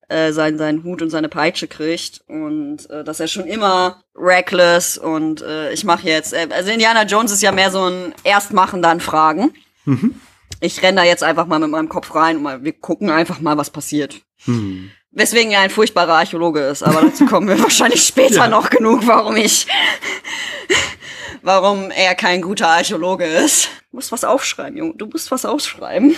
äh, 0.09 0.31
seinen, 0.31 0.59
seinen 0.59 0.85
Hut 0.85 1.03
und 1.03 1.11
seine 1.11 1.29
Peitsche 1.29 1.67
kriegt 1.67 2.23
und 2.29 2.89
äh, 2.89 3.03
dass 3.03 3.19
er 3.19 3.27
schon 3.27 3.47
immer 3.47 4.05
reckless 4.15 4.97
und 4.97 5.43
äh, 5.43 5.73
ich 5.73 5.83
mache 5.83 6.07
jetzt, 6.07 6.33
äh, 6.33 6.47
also 6.51 6.71
Indiana 6.71 7.05
Jones 7.05 7.33
ist 7.33 7.43
ja 7.43 7.51
mehr 7.51 7.73
so 7.73 7.83
ein 7.85 8.15
Erstmachen, 8.23 8.81
dann 8.81 9.01
Fragen. 9.01 9.53
Ich 10.61 10.83
renn 10.83 10.95
da 10.95 11.05
jetzt 11.05 11.25
einfach 11.25 11.47
mal 11.47 11.59
mit 11.59 11.71
meinem 11.71 11.89
Kopf 11.89 12.15
rein 12.15 12.37
und 12.37 12.43
mal, 12.43 12.63
wir 12.63 12.75
gucken 12.75 13.11
einfach 13.11 13.41
mal, 13.41 13.57
was 13.57 13.71
passiert. 13.71 14.21
Hm. 14.45 14.91
Weswegen 15.13 15.51
er 15.53 15.61
ein 15.61 15.71
furchtbarer 15.71 16.15
Archäologe 16.15 16.61
ist, 16.61 16.83
aber 16.85 17.03
dazu 17.03 17.27
kommen 17.27 17.49
wir 17.49 17.59
wahrscheinlich 17.63 18.03
später 18.07 18.35
Ja. 18.37 18.49
noch 18.49 18.71
genug, 18.71 19.07
warum 19.07 19.37
ich, 19.37 19.67
warum 21.43 21.91
er 21.91 22.15
kein 22.15 22.43
guter 22.43 22.69
Archäologe 22.69 23.25
ist. 23.25 23.69
Du 23.91 23.97
musst 23.97 24.13
was 24.13 24.23
aufschreiben, 24.23 24.77
Junge. 24.79 24.95
Du 24.97 25.07
musst 25.07 25.33
was 25.33 25.45
aufschreiben. 25.45 26.15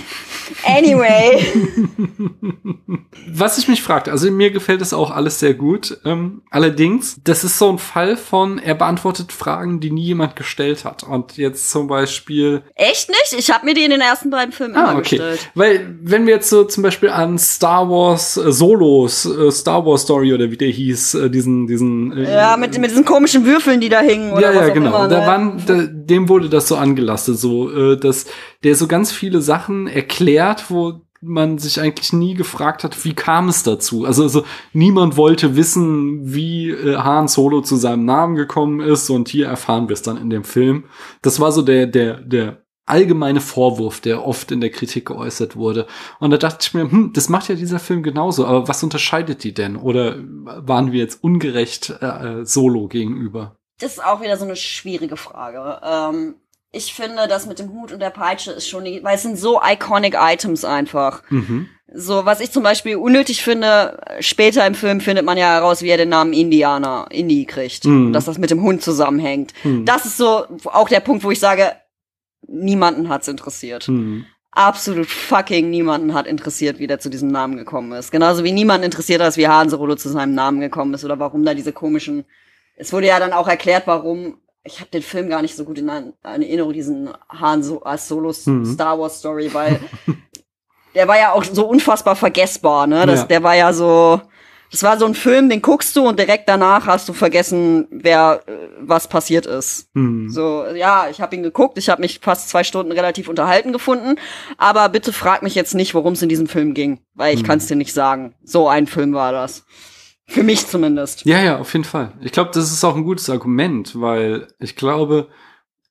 Anyway. 0.66 1.42
Was 3.34 3.56
ich 3.56 3.68
mich 3.68 3.82
fragte, 3.82 4.10
also 4.10 4.30
mir 4.30 4.50
gefällt 4.50 4.80
das 4.80 4.92
auch 4.92 5.10
alles 5.10 5.38
sehr 5.38 5.54
gut. 5.54 5.98
Ähm, 6.04 6.42
allerdings, 6.50 7.18
das 7.24 7.44
ist 7.44 7.58
so 7.58 7.70
ein 7.70 7.78
Fall 7.78 8.16
von, 8.16 8.58
er 8.58 8.74
beantwortet 8.74 9.32
Fragen, 9.32 9.80
die 9.80 9.90
nie 9.90 10.04
jemand 10.04 10.36
gestellt 10.36 10.84
hat. 10.84 11.02
Und 11.02 11.36
jetzt 11.38 11.70
zum 11.70 11.86
Beispiel 11.86 12.62
Echt 12.74 13.08
nicht? 13.08 13.34
Ich 13.38 13.50
habe 13.50 13.64
mir 13.64 13.74
die 13.74 13.84
in 13.84 13.90
den 13.90 14.00
ersten 14.00 14.28
beiden 14.30 14.52
Filmen 14.52 14.76
Ah, 14.76 14.90
immer 14.90 14.98
okay. 14.98 15.16
gestellt. 15.16 15.50
Weil, 15.54 15.96
wenn 16.02 16.26
wir 16.26 16.34
jetzt 16.34 16.50
so 16.50 16.64
zum 16.64 16.82
Beispiel 16.82 17.08
an 17.10 17.38
Star 17.38 17.88
Wars 17.88 18.36
äh, 18.36 18.52
Solos, 18.52 19.24
äh, 19.24 19.50
Star 19.50 19.86
Wars 19.86 20.02
Story 20.02 20.34
oder 20.34 20.50
wie 20.50 20.56
der 20.56 20.68
hieß, 20.68 21.14
äh, 21.14 21.30
diesen, 21.30 21.66
diesen. 21.66 22.16
Äh, 22.16 22.34
Ja, 22.34 22.56
mit, 22.56 22.76
mit 22.78 22.90
diesen 22.90 23.04
komischen 23.04 23.46
Würfeln, 23.46 23.80
die 23.80 23.88
da 23.88 24.00
hingen 24.00 24.32
oder 24.32 24.52
ja, 24.52 24.58
was 24.58 24.68
ja, 24.68 24.74
genau. 24.74 24.88
immer. 24.88 25.08
da 25.08 25.20
ne? 25.20 25.26
waren, 25.26 25.62
da, 25.66 25.86
dem 25.86 26.28
wurde 26.28 26.48
das 26.48 26.68
so 26.68 26.76
angelastet, 26.76 27.38
so, 27.38 27.61
äh, 27.70 27.96
dass 27.96 28.26
der 28.64 28.74
so 28.74 28.86
ganz 28.86 29.12
viele 29.12 29.40
Sachen 29.40 29.86
erklärt, 29.86 30.70
wo 30.70 31.00
man 31.22 31.58
sich 31.58 31.80
eigentlich 31.80 32.12
nie 32.12 32.34
gefragt 32.34 32.82
hat, 32.82 33.04
wie 33.04 33.14
kam 33.14 33.48
es 33.48 33.62
dazu? 33.62 34.04
Also, 34.04 34.24
also 34.24 34.44
niemand 34.72 35.16
wollte 35.16 35.54
wissen, 35.54 36.34
wie 36.34 36.70
äh, 36.70 36.96
Han 36.96 37.28
Solo 37.28 37.60
zu 37.60 37.76
seinem 37.76 38.04
Namen 38.04 38.34
gekommen 38.34 38.80
ist 38.80 39.08
und 39.08 39.28
hier 39.28 39.46
erfahren 39.46 39.88
wir 39.88 39.94
es 39.94 40.02
dann 40.02 40.16
in 40.16 40.30
dem 40.30 40.42
Film. 40.42 40.84
Das 41.22 41.38
war 41.38 41.52
so 41.52 41.62
der, 41.62 41.86
der, 41.86 42.20
der 42.20 42.62
allgemeine 42.86 43.40
Vorwurf, 43.40 44.00
der 44.00 44.26
oft 44.26 44.50
in 44.50 44.60
der 44.60 44.70
Kritik 44.70 45.06
geäußert 45.06 45.54
wurde. 45.54 45.86
Und 46.18 46.32
da 46.32 46.36
dachte 46.36 46.58
ich 46.60 46.74
mir, 46.74 46.90
hm, 46.90 47.12
das 47.14 47.28
macht 47.28 47.48
ja 47.48 47.54
dieser 47.54 47.78
Film 47.78 48.02
genauso, 48.02 48.44
aber 48.44 48.66
was 48.66 48.82
unterscheidet 48.82 49.44
die 49.44 49.54
denn? 49.54 49.76
Oder 49.76 50.16
waren 50.18 50.90
wir 50.90 50.98
jetzt 50.98 51.22
ungerecht 51.22 51.94
äh, 52.00 52.40
äh, 52.40 52.44
Solo 52.44 52.88
gegenüber? 52.88 53.56
Das 53.78 53.92
ist 53.92 54.04
auch 54.04 54.20
wieder 54.20 54.36
so 54.36 54.44
eine 54.44 54.56
schwierige 54.56 55.16
Frage. 55.16 55.80
Ähm, 55.84 56.34
ich 56.72 56.94
finde, 56.94 57.28
das 57.28 57.46
mit 57.46 57.58
dem 57.58 57.70
Hut 57.72 57.92
und 57.92 58.00
der 58.00 58.10
Peitsche 58.10 58.52
ist 58.52 58.68
schon, 58.68 58.84
die, 58.84 59.04
weil 59.04 59.16
es 59.16 59.22
sind 59.22 59.38
so 59.38 59.60
iconic 59.62 60.16
Items 60.18 60.64
einfach. 60.64 61.22
Mhm. 61.28 61.68
So, 61.94 62.24
was 62.24 62.40
ich 62.40 62.50
zum 62.50 62.62
Beispiel 62.62 62.96
unnötig 62.96 63.42
finde, 63.42 64.00
später 64.20 64.66
im 64.66 64.74
Film 64.74 65.00
findet 65.00 65.26
man 65.26 65.36
ja 65.36 65.52
heraus, 65.52 65.82
wie 65.82 65.90
er 65.90 65.98
den 65.98 66.08
Namen 66.08 66.32
Indianer, 66.32 67.06
Indie 67.10 67.44
kriegt. 67.44 67.84
Mhm. 67.84 68.06
Und 68.06 68.12
dass 68.14 68.24
das 68.24 68.38
mit 68.38 68.50
dem 68.50 68.62
Hund 68.62 68.82
zusammenhängt. 68.82 69.52
Mhm. 69.62 69.84
Das 69.84 70.06
ist 70.06 70.16
so 70.16 70.46
auch 70.64 70.88
der 70.88 71.00
Punkt, 71.00 71.22
wo 71.22 71.30
ich 71.30 71.40
sage, 71.40 71.72
niemanden 72.48 73.08
hat's 73.08 73.28
interessiert. 73.28 73.84
Hm. 73.84 74.24
Absolut 74.50 75.06
fucking 75.06 75.70
niemanden 75.70 76.12
hat 76.12 76.26
interessiert, 76.26 76.78
wie 76.78 76.86
der 76.86 76.98
zu 76.98 77.08
diesem 77.08 77.28
Namen 77.28 77.56
gekommen 77.56 77.92
ist. 77.92 78.12
Genauso 78.12 78.44
wie 78.44 78.52
niemanden 78.52 78.84
interessiert 78.84 79.22
hat, 79.22 79.36
wie 79.36 79.48
Han 79.48 79.70
Solo 79.70 79.94
zu 79.94 80.10
seinem 80.10 80.34
Namen 80.34 80.60
gekommen 80.60 80.92
ist 80.92 81.04
oder 81.04 81.18
warum 81.18 81.44
da 81.44 81.54
diese 81.54 81.72
komischen. 81.72 82.24
Es 82.76 82.92
wurde 82.92 83.06
ja 83.06 83.18
dann 83.18 83.32
auch 83.32 83.48
erklärt, 83.48 83.86
warum. 83.86 84.38
Ich 84.64 84.78
habe 84.80 84.90
den 84.90 85.02
Film 85.02 85.28
gar 85.28 85.42
nicht 85.42 85.56
so 85.56 85.64
gut 85.64 85.78
in 85.78 85.88
in 85.88 86.12
Erinnerung, 86.22 86.72
diesen 86.72 87.10
Han 87.28 87.62
so 87.62 87.82
als 87.82 88.06
Solo 88.08 88.32
Mhm. 88.46 88.64
Star 88.64 88.98
Wars 88.98 89.18
Story, 89.18 89.52
weil 89.52 89.80
der 90.94 91.08
war 91.08 91.18
ja 91.18 91.32
auch 91.32 91.44
so 91.44 91.66
unfassbar 91.66 92.16
vergessbar, 92.16 92.86
ne? 92.86 93.06
Das, 93.06 93.20
Ja. 93.20 93.26
Der 93.26 93.42
war 93.42 93.56
ja 93.56 93.72
so. 93.72 94.20
Das 94.70 94.82
war 94.82 94.98
so 94.98 95.04
ein 95.04 95.14
Film, 95.14 95.50
den 95.50 95.60
guckst 95.60 95.94
du 95.96 96.08
und 96.08 96.18
direkt 96.18 96.48
danach 96.48 96.86
hast 96.86 97.06
du 97.06 97.12
vergessen, 97.12 97.86
wer 97.90 98.40
äh, 98.46 98.52
was 98.80 99.06
passiert 99.06 99.44
ist. 99.44 99.90
Hm. 99.94 100.30
So, 100.30 100.64
ja, 100.74 101.08
ich 101.10 101.20
habe 101.20 101.36
ihn 101.36 101.42
geguckt, 101.42 101.76
ich 101.76 101.90
habe 101.90 102.00
mich 102.00 102.20
fast 102.20 102.48
zwei 102.48 102.64
Stunden 102.64 102.90
relativ 102.90 103.28
unterhalten 103.28 103.72
gefunden, 103.74 104.14
aber 104.56 104.88
bitte 104.88 105.12
frag 105.12 105.42
mich 105.42 105.54
jetzt 105.54 105.74
nicht, 105.74 105.92
worum 105.94 106.14
es 106.14 106.22
in 106.22 106.30
diesem 106.30 106.46
Film 106.46 106.72
ging, 106.72 107.00
weil 107.12 107.34
ich 107.34 107.40
Hm. 107.40 107.46
kann's 107.48 107.66
dir 107.66 107.76
nicht 107.76 107.92
sagen. 107.92 108.34
So 108.44 108.66
ein 108.66 108.86
Film 108.86 109.12
war 109.12 109.30
das. 109.32 109.66
Für 110.26 110.42
mich 110.42 110.66
zumindest. 110.66 111.24
Ja, 111.24 111.42
ja, 111.42 111.58
auf 111.58 111.72
jeden 111.72 111.84
Fall. 111.84 112.12
Ich 112.20 112.32
glaube, 112.32 112.50
das 112.54 112.72
ist 112.72 112.84
auch 112.84 112.96
ein 112.96 113.04
gutes 113.04 113.28
Argument, 113.28 114.00
weil 114.00 114.48
ich 114.58 114.76
glaube, 114.76 115.28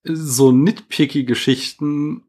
so 0.03 0.51
nitpicky 0.51 1.25
Geschichten 1.25 2.23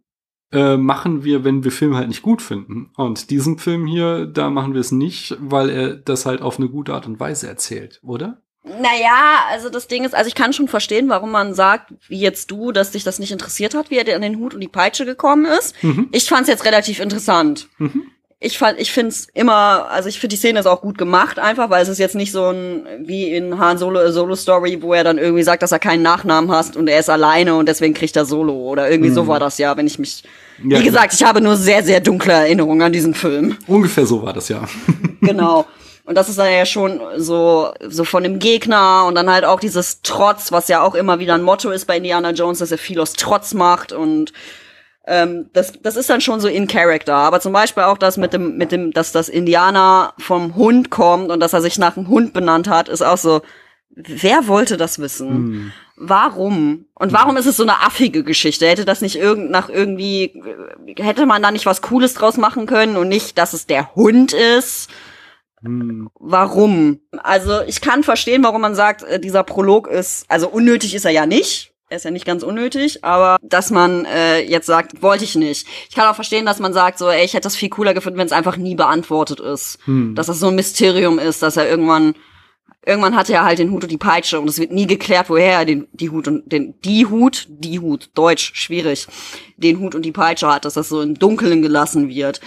äh, 0.53 0.77
machen 0.77 1.25
wir, 1.25 1.45
wenn 1.45 1.65
wir 1.65 1.73
Filme 1.73 1.97
halt 1.97 2.09
nicht 2.09 2.23
gut 2.23 2.43
finden. 2.43 2.91
Und 2.97 3.31
diesen 3.31 3.59
Film 3.59 3.87
hier, 3.87 4.27
da 4.27 4.51
machen 4.51 4.75
wir 4.75 4.81
es 4.81 4.93
nicht, 4.93 5.37
weil 5.41 5.71
er 5.71 5.95
das 5.95 6.27
halt 6.27 6.43
auf 6.43 6.59
eine 6.59 6.69
gute 6.69 6.93
Art 6.93 7.07
und 7.07 7.19
Weise 7.19 7.49
erzählt, 7.49 8.01
oder? 8.03 8.43
Naja, 8.65 9.47
also 9.51 9.71
das 9.71 9.89
Ding 9.89 10.05
ist, 10.05 10.15
also 10.15 10.29
ich 10.29 10.37
kann 10.37 10.53
schon 10.53 10.69
verstehen, 10.69 11.09
warum 11.09 11.33
man 11.33 11.53
sagt, 11.53 11.95
wie 12.09 12.21
jetzt 12.21 12.51
du, 12.51 12.71
dass 12.71 12.93
dich 12.93 13.03
das 13.03 13.19
nicht 13.19 13.33
interessiert 13.33 13.75
hat, 13.75 13.91
wie 13.91 13.97
er 13.97 14.05
dir 14.05 14.15
an 14.15 14.23
den 14.23 14.39
Hut 14.39 14.55
und 14.55 14.61
die 14.61 14.69
Peitsche 14.69 15.05
gekommen 15.05 15.47
ist. 15.47 15.83
Mhm. 15.83 16.09
Ich 16.13 16.29
fand's 16.29 16.49
jetzt 16.49 16.65
relativ 16.65 17.01
interessant. 17.01 17.69
Mhm. 17.79 18.07
Ich 18.45 18.59
fand, 18.59 18.80
ich 18.80 18.93
find's 18.93 19.28
immer, 19.34 19.88
also 19.90 20.09
ich 20.09 20.18
finde 20.18 20.34
die 20.34 20.38
Szene 20.38 20.61
ist 20.61 20.66
auch 20.66 20.80
gut 20.80 20.99
gemacht, 20.99 21.38
einfach, 21.38 21.70
weil 21.70 21.82
es 21.82 21.88
ist 21.88 21.99
jetzt 21.99 22.16
nicht 22.16 22.32
so 22.32 22.51
ein, 22.51 22.86
wie 23.01 23.34
in 23.34 23.59
Han 23.59 23.78
Solo, 23.78 24.01
A 24.01 24.11
Solo 24.11 24.34
Story, 24.34 24.82
wo 24.82 24.93
er 24.95 25.05
dann 25.05 25.18
irgendwie 25.18 25.45
sagt, 25.45 25.62
dass 25.62 25.72
er 25.72 25.78
keinen 25.78 26.03
Nachnamen 26.03 26.51
hat 26.51 26.76
und 26.76 26.88
er 26.88 26.99
ist 26.99 27.09
alleine 27.09 27.55
und 27.55 27.68
deswegen 27.68 27.95
kriegt 27.95 28.16
er 28.16 28.24
Solo 28.24 28.55
oder 28.55 28.90
irgendwie 28.90 29.11
so 29.11 29.26
war 29.28 29.38
das 29.38 29.59
ja, 29.59 29.76
wenn 29.76 29.86
ich 29.86 29.99
mich, 29.99 30.24
Mhm. 30.62 30.70
Ja, 30.70 30.80
wie 30.80 30.84
gesagt, 30.84 31.14
ich 31.14 31.22
habe 31.22 31.40
nur 31.40 31.57
sehr, 31.57 31.82
sehr 31.82 32.01
dunkle 32.01 32.32
Erinnerungen 32.32 32.82
an 32.82 32.93
diesen 32.93 33.14
Film. 33.14 33.57
Ungefähr 33.66 34.07
so 34.07 34.22
war 34.22 34.32
das 34.32 34.49
ja. 34.49 34.62
Genau. 35.20 35.66
Und 36.05 36.16
das 36.16 36.28
ist 36.28 36.36
dann 36.36 36.53
ja 36.53 36.66
schon 36.66 37.01
so, 37.16 37.72
so 37.88 38.03
von 38.03 38.24
dem 38.24 38.40
Gegner 38.40 39.05
und 39.07 39.14
dann 39.14 39.30
halt 39.30 39.45
auch 39.45 39.61
dieses 39.61 40.03
Trotz, 40.03 40.51
was 40.51 40.66
ja 40.66 40.82
auch 40.82 40.97
immer 40.97 41.20
wieder 41.20 41.34
ein 41.34 41.43
Motto 41.43 41.70
ist 41.70 41.86
bei 41.86 41.97
Indiana 41.97 42.32
Jones, 42.32 42.59
dass 42.59 42.72
er 42.72 42.78
viel 42.78 42.99
aus 42.99 43.12
Trotz 43.12 43.55
macht 43.55 43.93
und 43.93 44.32
ähm, 45.07 45.51
das, 45.53 45.73
das 45.83 45.97
ist 45.97 46.09
dann 46.11 46.21
schon 46.21 46.41
so 46.41 46.49
in 46.49 46.69
Character. 46.69 47.15
Aber 47.15 47.41
zum 47.41 47.53
Beispiel 47.53 47.83
auch 47.83 47.99
das 47.99 48.17
mit 48.17 48.33
dem, 48.33 48.57
mit 48.57 48.73
dem, 48.73 48.93
dass 48.93 49.13
das 49.13 49.29
Indianer 49.29 50.15
vom 50.19 50.55
Hund 50.55 50.91
kommt 50.91 51.31
und 51.31 51.41
dass 51.41 51.53
er 51.53 51.61
sich 51.61 51.79
nach 51.79 51.97
einem 51.97 52.09
Hund 52.09 52.33
benannt 52.33 52.69
hat, 52.69 52.89
ist 52.89 53.03
auch 53.03 53.19
so, 53.19 53.43
wer 53.91 54.47
wollte 54.49 54.77
das 54.77 54.99
wissen? 54.99 55.29
Hm. 55.29 55.73
Warum? 55.97 56.87
Und 56.95 57.13
warum 57.13 57.37
ist 57.37 57.47
es 57.47 57.57
so 57.57 57.63
eine 57.63 57.83
affige 57.83 58.25
Geschichte? 58.25 58.67
Hätte 58.67 58.85
das 58.85 59.03
nicht 59.03 59.17
irgend 59.17 59.51
nach 59.51 59.69
irgendwie, 59.69 60.43
hätte 60.97 61.27
man 61.27 61.43
da 61.43 61.51
nicht 61.51 61.67
was 61.67 61.83
Cooles 61.83 62.15
draus 62.15 62.37
machen 62.37 62.67
können 62.67 62.97
und 62.97 63.09
nicht, 63.09 63.39
dass 63.39 63.53
es 63.53 63.67
der 63.67 63.95
Hund 63.95 64.33
ist? 64.33 64.89
Hm. 65.63 66.11
Warum? 66.19 67.01
Also 67.23 67.61
ich 67.63 67.81
kann 67.81 68.03
verstehen, 68.05 68.43
warum 68.43 68.61
man 68.61 68.75
sagt, 68.75 69.03
äh, 69.03 69.21
dieser 69.21 69.43
Prolog 69.43 69.89
ist, 69.89 70.25
also 70.29 70.49
unnötig 70.49 70.95
ist 70.95 71.05
er 71.05 71.13
ja 71.13 71.27
nicht. 71.27 71.72
Er 71.93 71.97
ist 71.97 72.07
ja 72.07 72.11
nicht 72.11 72.24
ganz 72.24 72.43
unnötig, 72.43 73.05
aber 73.05 73.36
dass 73.43 73.70
man 73.70 74.07
äh, 74.07 74.40
jetzt 74.40 74.64
sagt, 74.64 75.03
wollte 75.03 75.24
ich 75.24 75.34
nicht. 75.34 75.66
Ich 75.90 75.95
kann 75.95 76.09
auch 76.09 76.14
verstehen, 76.14 76.47
dass 76.47 76.59
man 76.59 76.72
sagt, 76.72 76.97
so, 76.97 77.11
ey, 77.11 77.22
ich 77.22 77.34
hätte 77.34 77.43
das 77.43 77.55
viel 77.55 77.68
cooler 77.68 77.93
gefunden, 77.93 78.18
wenn 78.18 78.24
es 78.24 78.32
einfach 78.32 78.57
nie 78.57 78.74
beantwortet 78.74 79.40
ist. 79.40 79.78
Hm. 79.84 80.14
Dass 80.14 80.28
das 80.28 80.40
so 80.40 80.49
ein 80.49 80.55
Mysterium 80.55 81.18
ist, 81.18 81.43
dass 81.43 81.59
er 81.59 81.68
irgendwann, 81.68 82.14
irgendwann 82.86 83.14
hatte 83.14 83.34
er 83.34 83.45
halt 83.45 83.59
den 83.59 83.70
Hut 83.70 83.82
und 83.82 83.93
die 83.93 83.99
Peitsche 83.99 84.40
und 84.40 84.49
es 84.49 84.59
wird 84.59 84.72
nie 84.72 84.86
geklärt, 84.86 85.28
woher 85.28 85.59
er 85.59 85.64
den, 85.66 85.86
die 85.93 86.09
Hut 86.09 86.28
und 86.28 86.51
den, 86.51 86.80
die 86.80 87.05
Hut, 87.05 87.47
die 87.51 87.78
Hut, 87.78 88.09
Deutsch, 88.14 88.53
schwierig, 88.55 89.07
den 89.59 89.78
Hut 89.78 89.95
und 89.95 90.07
die 90.07 90.12
Peitsche 90.12 90.51
hat, 90.51 90.64
dass 90.64 90.72
das 90.72 90.88
so 90.88 91.03
im 91.03 91.18
Dunkeln 91.18 91.61
gelassen 91.61 92.09
wird. 92.09 92.40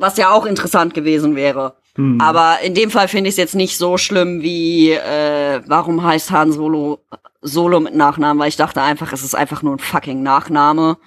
Was 0.00 0.16
ja 0.16 0.32
auch 0.32 0.44
interessant 0.44 0.92
gewesen 0.92 1.36
wäre. 1.36 1.76
Hm. 1.96 2.20
Aber 2.20 2.60
in 2.62 2.74
dem 2.74 2.90
Fall 2.90 3.08
finde 3.08 3.28
ich 3.28 3.34
es 3.34 3.38
jetzt 3.38 3.54
nicht 3.54 3.76
so 3.76 3.96
schlimm 3.98 4.42
wie, 4.42 4.92
äh, 4.92 5.62
warum 5.66 6.02
heißt 6.02 6.30
Han 6.30 6.52
Solo 6.52 7.00
Solo 7.42 7.80
mit 7.80 7.94
Nachnamen, 7.94 8.40
weil 8.40 8.48
ich 8.48 8.56
dachte 8.56 8.82
einfach, 8.82 9.12
es 9.12 9.22
ist 9.22 9.34
einfach 9.34 9.62
nur 9.62 9.74
ein 9.74 9.78
fucking 9.78 10.22
Nachname. 10.22 10.98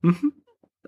Mhm. 0.00 0.32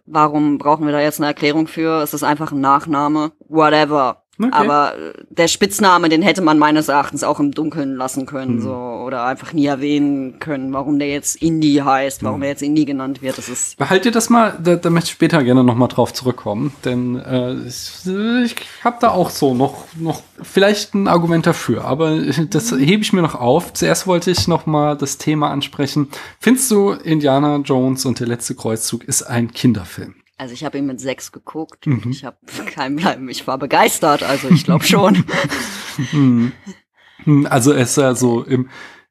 Warum 0.06 0.58
brauchen 0.58 0.86
wir 0.86 0.92
da 0.92 1.00
jetzt 1.00 1.20
eine 1.20 1.26
Erklärung 1.26 1.66
für? 1.66 2.02
Es 2.02 2.14
ist 2.14 2.22
einfach 2.22 2.52
ein 2.52 2.60
Nachname. 2.60 3.32
Whatever. 3.48 4.22
Okay. 4.40 4.50
Aber 4.52 4.94
äh, 4.96 5.12
der 5.30 5.48
Spitzname, 5.48 6.08
den 6.08 6.22
hätte 6.22 6.42
man 6.42 6.58
meines 6.58 6.88
Erachtens 6.88 7.24
auch 7.24 7.40
im 7.40 7.52
Dunkeln 7.52 7.96
lassen 7.96 8.24
können, 8.24 8.54
Hm. 8.58 8.60
so 8.62 8.74
oder 8.74 9.24
einfach 9.24 9.52
nie 9.52 9.66
erwähnen 9.66 10.38
können, 10.38 10.72
warum 10.72 10.98
der 10.98 11.08
jetzt 11.08 11.36
Indie 11.42 11.82
heißt, 11.82 12.22
warum 12.22 12.42
er 12.42 12.50
jetzt 12.50 12.62
Indie 12.62 12.84
genannt 12.84 13.20
wird. 13.22 13.38
Das 13.38 13.48
ist 13.48 13.76
Behalt 13.78 14.04
dir 14.04 14.12
das 14.12 14.30
mal, 14.30 14.56
da, 14.62 14.76
da 14.76 14.90
möchte 14.90 15.08
ich 15.08 15.12
später 15.12 15.42
gerne 15.42 15.64
noch 15.64 15.74
mal 15.74 15.88
drauf 15.88 16.12
zurückkommen, 16.12 16.72
denn 16.84 17.16
äh, 17.16 17.54
ich, 17.66 18.06
ich 18.44 18.54
habe 18.84 18.96
da 19.00 19.10
auch 19.10 19.30
so 19.30 19.54
noch 19.54 19.84
noch 19.96 20.22
vielleicht 20.40 20.94
ein 20.94 21.08
Argument 21.08 21.46
dafür, 21.46 21.84
aber 21.84 22.16
das 22.50 22.72
hebe 22.72 23.02
ich 23.02 23.12
mir 23.12 23.22
noch 23.22 23.34
auf. 23.34 23.72
Zuerst 23.72 24.06
wollte 24.06 24.30
ich 24.30 24.46
noch 24.46 24.66
mal 24.66 24.96
das 24.96 25.18
Thema 25.18 25.50
ansprechen. 25.50 26.08
Findest 26.38 26.70
du 26.70 26.90
Indiana 26.92 27.56
Jones 27.56 28.04
und 28.04 28.20
der 28.20 28.28
letzte 28.28 28.54
Kreuzzug 28.54 29.04
ist 29.04 29.22
ein 29.22 29.52
Kinderfilm? 29.52 30.14
Also 30.38 30.54
ich 30.54 30.64
habe 30.64 30.78
ihn 30.78 30.86
mit 30.86 31.00
sechs 31.00 31.32
geguckt 31.32 31.86
Mhm. 31.86 31.98
und 32.04 32.10
ich 32.10 32.24
habe 32.24 32.36
kein 32.74 32.96
Bleiben. 32.96 33.28
Ich 33.28 33.46
war 33.46 33.58
begeistert, 33.58 34.22
also 34.22 34.48
ich 34.48 34.64
glaube 34.64 34.84
schon. 34.84 35.24
Hm, 36.10 36.52
Also 37.50 37.72
es 37.72 37.90
ist 37.90 37.96
ja 37.96 38.14
so 38.14 38.42
im 38.44 38.70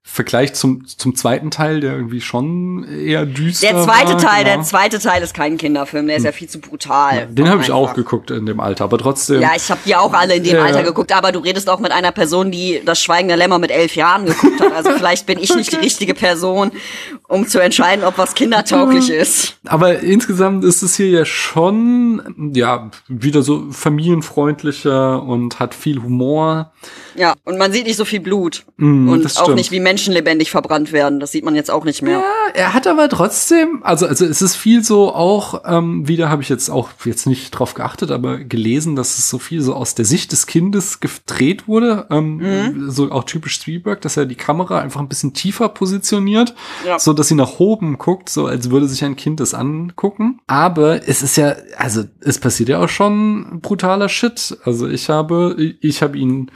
Vergleich 0.10 0.54
zum, 0.54 0.88
zum 0.88 1.16
zweiten 1.16 1.52
Teil, 1.52 1.82
der 1.82 1.92
irgendwie 1.92 2.22
schon 2.22 2.86
eher 2.86 3.26
düster 3.26 3.74
Der 3.74 3.84
zweite 3.84 4.14
war, 4.14 4.18
Teil, 4.18 4.46
genau. 4.46 4.56
der 4.56 4.64
zweite 4.64 5.00
Teil 5.00 5.22
ist 5.22 5.34
kein 5.34 5.58
Kinderfilm, 5.58 6.08
der 6.08 6.16
ist 6.16 6.24
ja 6.24 6.32
viel 6.32 6.48
zu 6.48 6.60
brutal. 6.62 7.28
Den 7.28 7.50
habe 7.50 7.62
ich 7.62 7.72
auch 7.72 7.94
geguckt 7.94 8.32
in 8.32 8.46
dem 8.46 8.62
Alter, 8.62 8.86
aber 8.86 8.98
trotzdem. 8.98 9.42
Ja, 9.42 9.52
ich 9.54 9.70
habe 9.70 9.82
die 9.86 9.98
auch 9.98 10.14
alle 10.14 10.36
in 10.36 10.46
dem 10.46 10.56
Ja. 10.56 10.64
Alter 10.64 10.84
geguckt, 10.84 11.12
aber 11.12 11.34
du 11.34 11.40
redest 11.40 11.70
auch 11.70 11.80
mit 11.80 11.92
einer 11.92 12.14
Person, 12.14 12.52
die 12.52 12.82
das 12.86 13.02
Schweigen 13.02 13.28
der 13.28 13.36
Lämmer 13.36 13.60
mit 13.60 13.70
elf 13.70 13.98
Jahren 13.98 14.26
geguckt 14.26 14.62
hat. 14.62 14.72
Also 14.74 14.92
vielleicht 14.92 15.26
bin 15.26 15.40
ich 15.40 15.54
nicht 15.54 15.74
die 15.74 15.76
richtige 15.86 16.14
Person, 16.14 16.72
um 17.28 17.46
zu 17.46 17.60
entscheiden, 17.60 18.06
ob 18.06 18.18
was 18.18 18.34
kindertauglich 18.34 19.10
ist. 19.10 19.58
Aber 19.66 20.00
insgesamt 20.00 20.64
ist 20.64 20.84
es 20.84 20.96
hier 20.96 21.10
ja 21.10 21.26
schon, 21.26 22.52
ja, 22.56 22.92
wieder 23.10 23.44
so 23.44 23.66
familienfreundlicher 23.72 25.22
und 25.22 25.60
hat 25.60 25.76
viel 25.76 26.02
Humor. 26.02 26.72
Ja, 27.16 27.34
und 27.44 27.58
man 27.58 27.72
sieht 27.72 27.86
nicht 27.88 27.98
so 27.98 28.06
viel 28.06 28.20
Blut. 28.20 28.64
Mm, 28.78 29.10
und 29.10 29.26
auch 29.26 29.44
stimmt. 29.44 29.56
nicht, 29.56 29.72
wie 29.72 29.80
Menschen 29.80 29.97
lebendig 30.06 30.52
verbrannt 30.52 30.92
werden. 30.92 31.20
Das 31.20 31.32
sieht 31.32 31.44
man 31.44 31.56
jetzt 31.56 31.72
auch 31.72 31.84
nicht 31.86 32.02
mehr. 32.02 32.20
Ja, 32.20 32.24
er 32.54 32.74
hat 32.74 32.86
aber 32.86 33.10
trotzdem, 33.10 33.80
also, 33.84 34.06
also 34.06 34.26
es 34.26 34.42
ist 34.42 34.56
viel 34.56 34.84
so 34.84 35.14
auch, 35.14 35.62
ähm, 35.66 36.08
wieder 36.08 36.30
habe 36.30 36.42
ich 36.44 36.50
jetzt 36.50 36.70
auch 36.70 36.90
jetzt 37.06 37.26
nicht 37.26 37.52
drauf 37.52 37.74
geachtet, 37.74 38.12
aber 38.12 38.38
gelesen, 38.38 38.96
dass 38.96 39.18
es 39.18 39.30
so 39.30 39.40
viel 39.40 39.62
so 39.62 39.74
aus 39.74 39.96
der 39.96 40.06
Sicht 40.06 40.32
des 40.32 40.46
Kindes 40.46 41.00
gedreht 41.00 41.68
wurde. 41.68 42.06
Ähm, 42.12 42.86
So 42.90 43.12
auch 43.12 43.24
typisch 43.24 43.56
Spielberg, 43.56 44.02
dass 44.02 44.18
er 44.18 44.26
die 44.26 44.36
Kamera 44.36 44.80
einfach 44.80 45.00
ein 45.00 45.08
bisschen 45.10 45.34
tiefer 45.34 45.70
positioniert, 45.70 46.54
Ja. 46.86 47.00
so 47.00 47.14
dass 47.14 47.30
sie 47.30 47.36
nach 47.36 47.60
oben 47.60 47.98
guckt, 47.98 48.30
so 48.30 48.46
als 48.46 48.70
würde 48.70 48.88
sich 48.88 49.04
ein 49.04 49.16
Kind 49.16 49.40
das 49.40 49.54
angucken. 49.54 50.40
Aber 50.48 51.08
es 51.08 51.22
ist 51.24 51.38
ja, 51.38 51.56
also 51.78 52.04
es 52.22 52.40
passiert 52.40 52.70
ja 52.70 52.84
auch 52.84 52.90
schon 52.90 53.60
brutaler 53.62 54.10
Shit. 54.10 54.58
Also 54.66 54.88
ich 54.88 55.10
habe, 55.10 55.56
ich 55.82 56.02
habe 56.02 56.18
ihn 56.18 56.52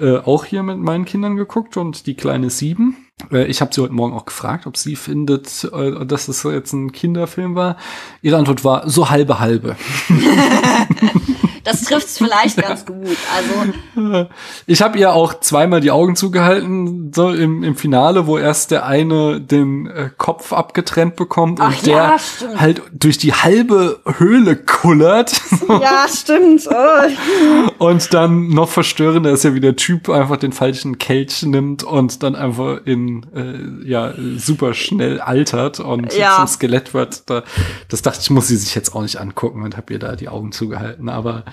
äh, 0.00 0.18
auch 0.18 0.44
hier 0.44 0.62
mit 0.62 0.78
meinen 0.78 1.04
Kindern 1.04 1.36
geguckt 1.36 1.76
und 1.76 2.06
die 2.06 2.14
kleine 2.14 2.50
sieben. 2.50 2.96
Äh, 3.32 3.46
ich 3.46 3.60
habe 3.60 3.74
sie 3.74 3.80
heute 3.80 3.92
Morgen 3.92 4.14
auch 4.14 4.26
gefragt, 4.26 4.66
ob 4.66 4.76
sie 4.76 4.96
findet, 4.96 5.64
äh, 5.72 6.04
dass 6.06 6.28
es 6.28 6.42
jetzt 6.42 6.72
ein 6.72 6.92
Kinderfilm 6.92 7.54
war. 7.54 7.76
Ihre 8.22 8.36
Antwort 8.36 8.64
war 8.64 8.88
so 8.88 9.10
halbe 9.10 9.40
halbe. 9.40 9.76
Das 11.66 11.82
trifft's 11.82 12.16
vielleicht 12.18 12.56
ganz 12.56 12.86
gut. 12.86 12.96
Also, 13.36 14.26
Ich 14.66 14.80
habe 14.82 14.98
ihr 14.98 15.12
auch 15.12 15.40
zweimal 15.40 15.80
die 15.80 15.90
Augen 15.90 16.16
zugehalten, 16.16 17.12
so 17.14 17.30
im, 17.30 17.62
im 17.62 17.76
Finale, 17.76 18.26
wo 18.26 18.38
erst 18.38 18.70
der 18.70 18.86
eine 18.86 19.40
den 19.40 19.86
äh, 19.88 20.10
Kopf 20.16 20.52
abgetrennt 20.52 21.16
bekommt 21.16 21.60
Ach 21.60 21.68
und 21.76 21.86
der 21.86 21.94
ja, 21.96 22.18
stimmt. 22.18 22.60
halt 22.60 22.82
durch 22.92 23.18
die 23.18 23.34
halbe 23.34 24.00
Höhle 24.18 24.56
kullert. 24.56 25.32
ja, 25.68 26.06
stimmt. 26.08 26.68
Oh. 26.70 27.84
Und 27.84 28.14
dann 28.14 28.48
noch 28.48 28.68
verstörender 28.68 29.30
ist 29.32 29.44
ja, 29.44 29.54
wie 29.54 29.60
der 29.60 29.76
Typ 29.76 30.08
einfach 30.08 30.36
den 30.36 30.52
falschen 30.52 30.98
Kelch 30.98 31.42
nimmt 31.42 31.82
und 31.82 32.22
dann 32.22 32.34
einfach 32.36 32.78
in 32.84 33.26
äh, 33.34 33.88
ja 33.88 34.14
super 34.36 34.72
schnell 34.74 35.20
altert 35.20 35.80
und 35.80 36.14
Ja. 36.14 36.36
zum 36.36 36.46
Skelett 36.46 36.94
wird. 36.94 37.28
Da, 37.28 37.42
das 37.88 38.02
dachte 38.02 38.20
ich, 38.22 38.30
muss 38.30 38.48
sie 38.48 38.56
sich 38.56 38.74
jetzt 38.74 38.94
auch 38.94 39.02
nicht 39.02 39.20
angucken 39.20 39.62
und 39.62 39.76
habe 39.76 39.92
ihr 39.92 39.98
da 39.98 40.14
die 40.16 40.28
Augen 40.28 40.52
zugehalten. 40.52 41.08
Aber 41.08 41.44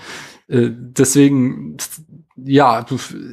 äh, 0.48 0.68
deswegen, 0.70 1.76
ja, 2.36 2.84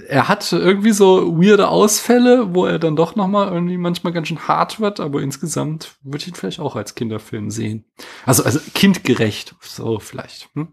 er 0.07 0.27
hat 0.27 0.51
irgendwie 0.51 0.91
so 0.91 1.37
weirde 1.41 1.67
Ausfälle, 1.69 2.53
wo 2.53 2.65
er 2.65 2.77
dann 2.79 2.95
doch 2.95 3.15
noch 3.15 3.27
mal 3.27 3.51
irgendwie 3.51 3.77
manchmal 3.77 4.13
ganz 4.13 4.27
schön 4.27 4.47
hart 4.47 4.79
wird. 4.79 4.99
Aber 4.99 5.21
insgesamt 5.21 5.95
würde 6.03 6.19
ich 6.19 6.27
ihn 6.27 6.35
vielleicht 6.35 6.59
auch 6.59 6.75
als 6.75 6.95
Kinderfilm 6.95 7.49
sehen. 7.49 7.85
Also 8.25 8.43
also 8.43 8.59
kindgerecht, 8.73 9.55
so 9.61 9.99
vielleicht. 9.99 10.49
Hm? 10.53 10.69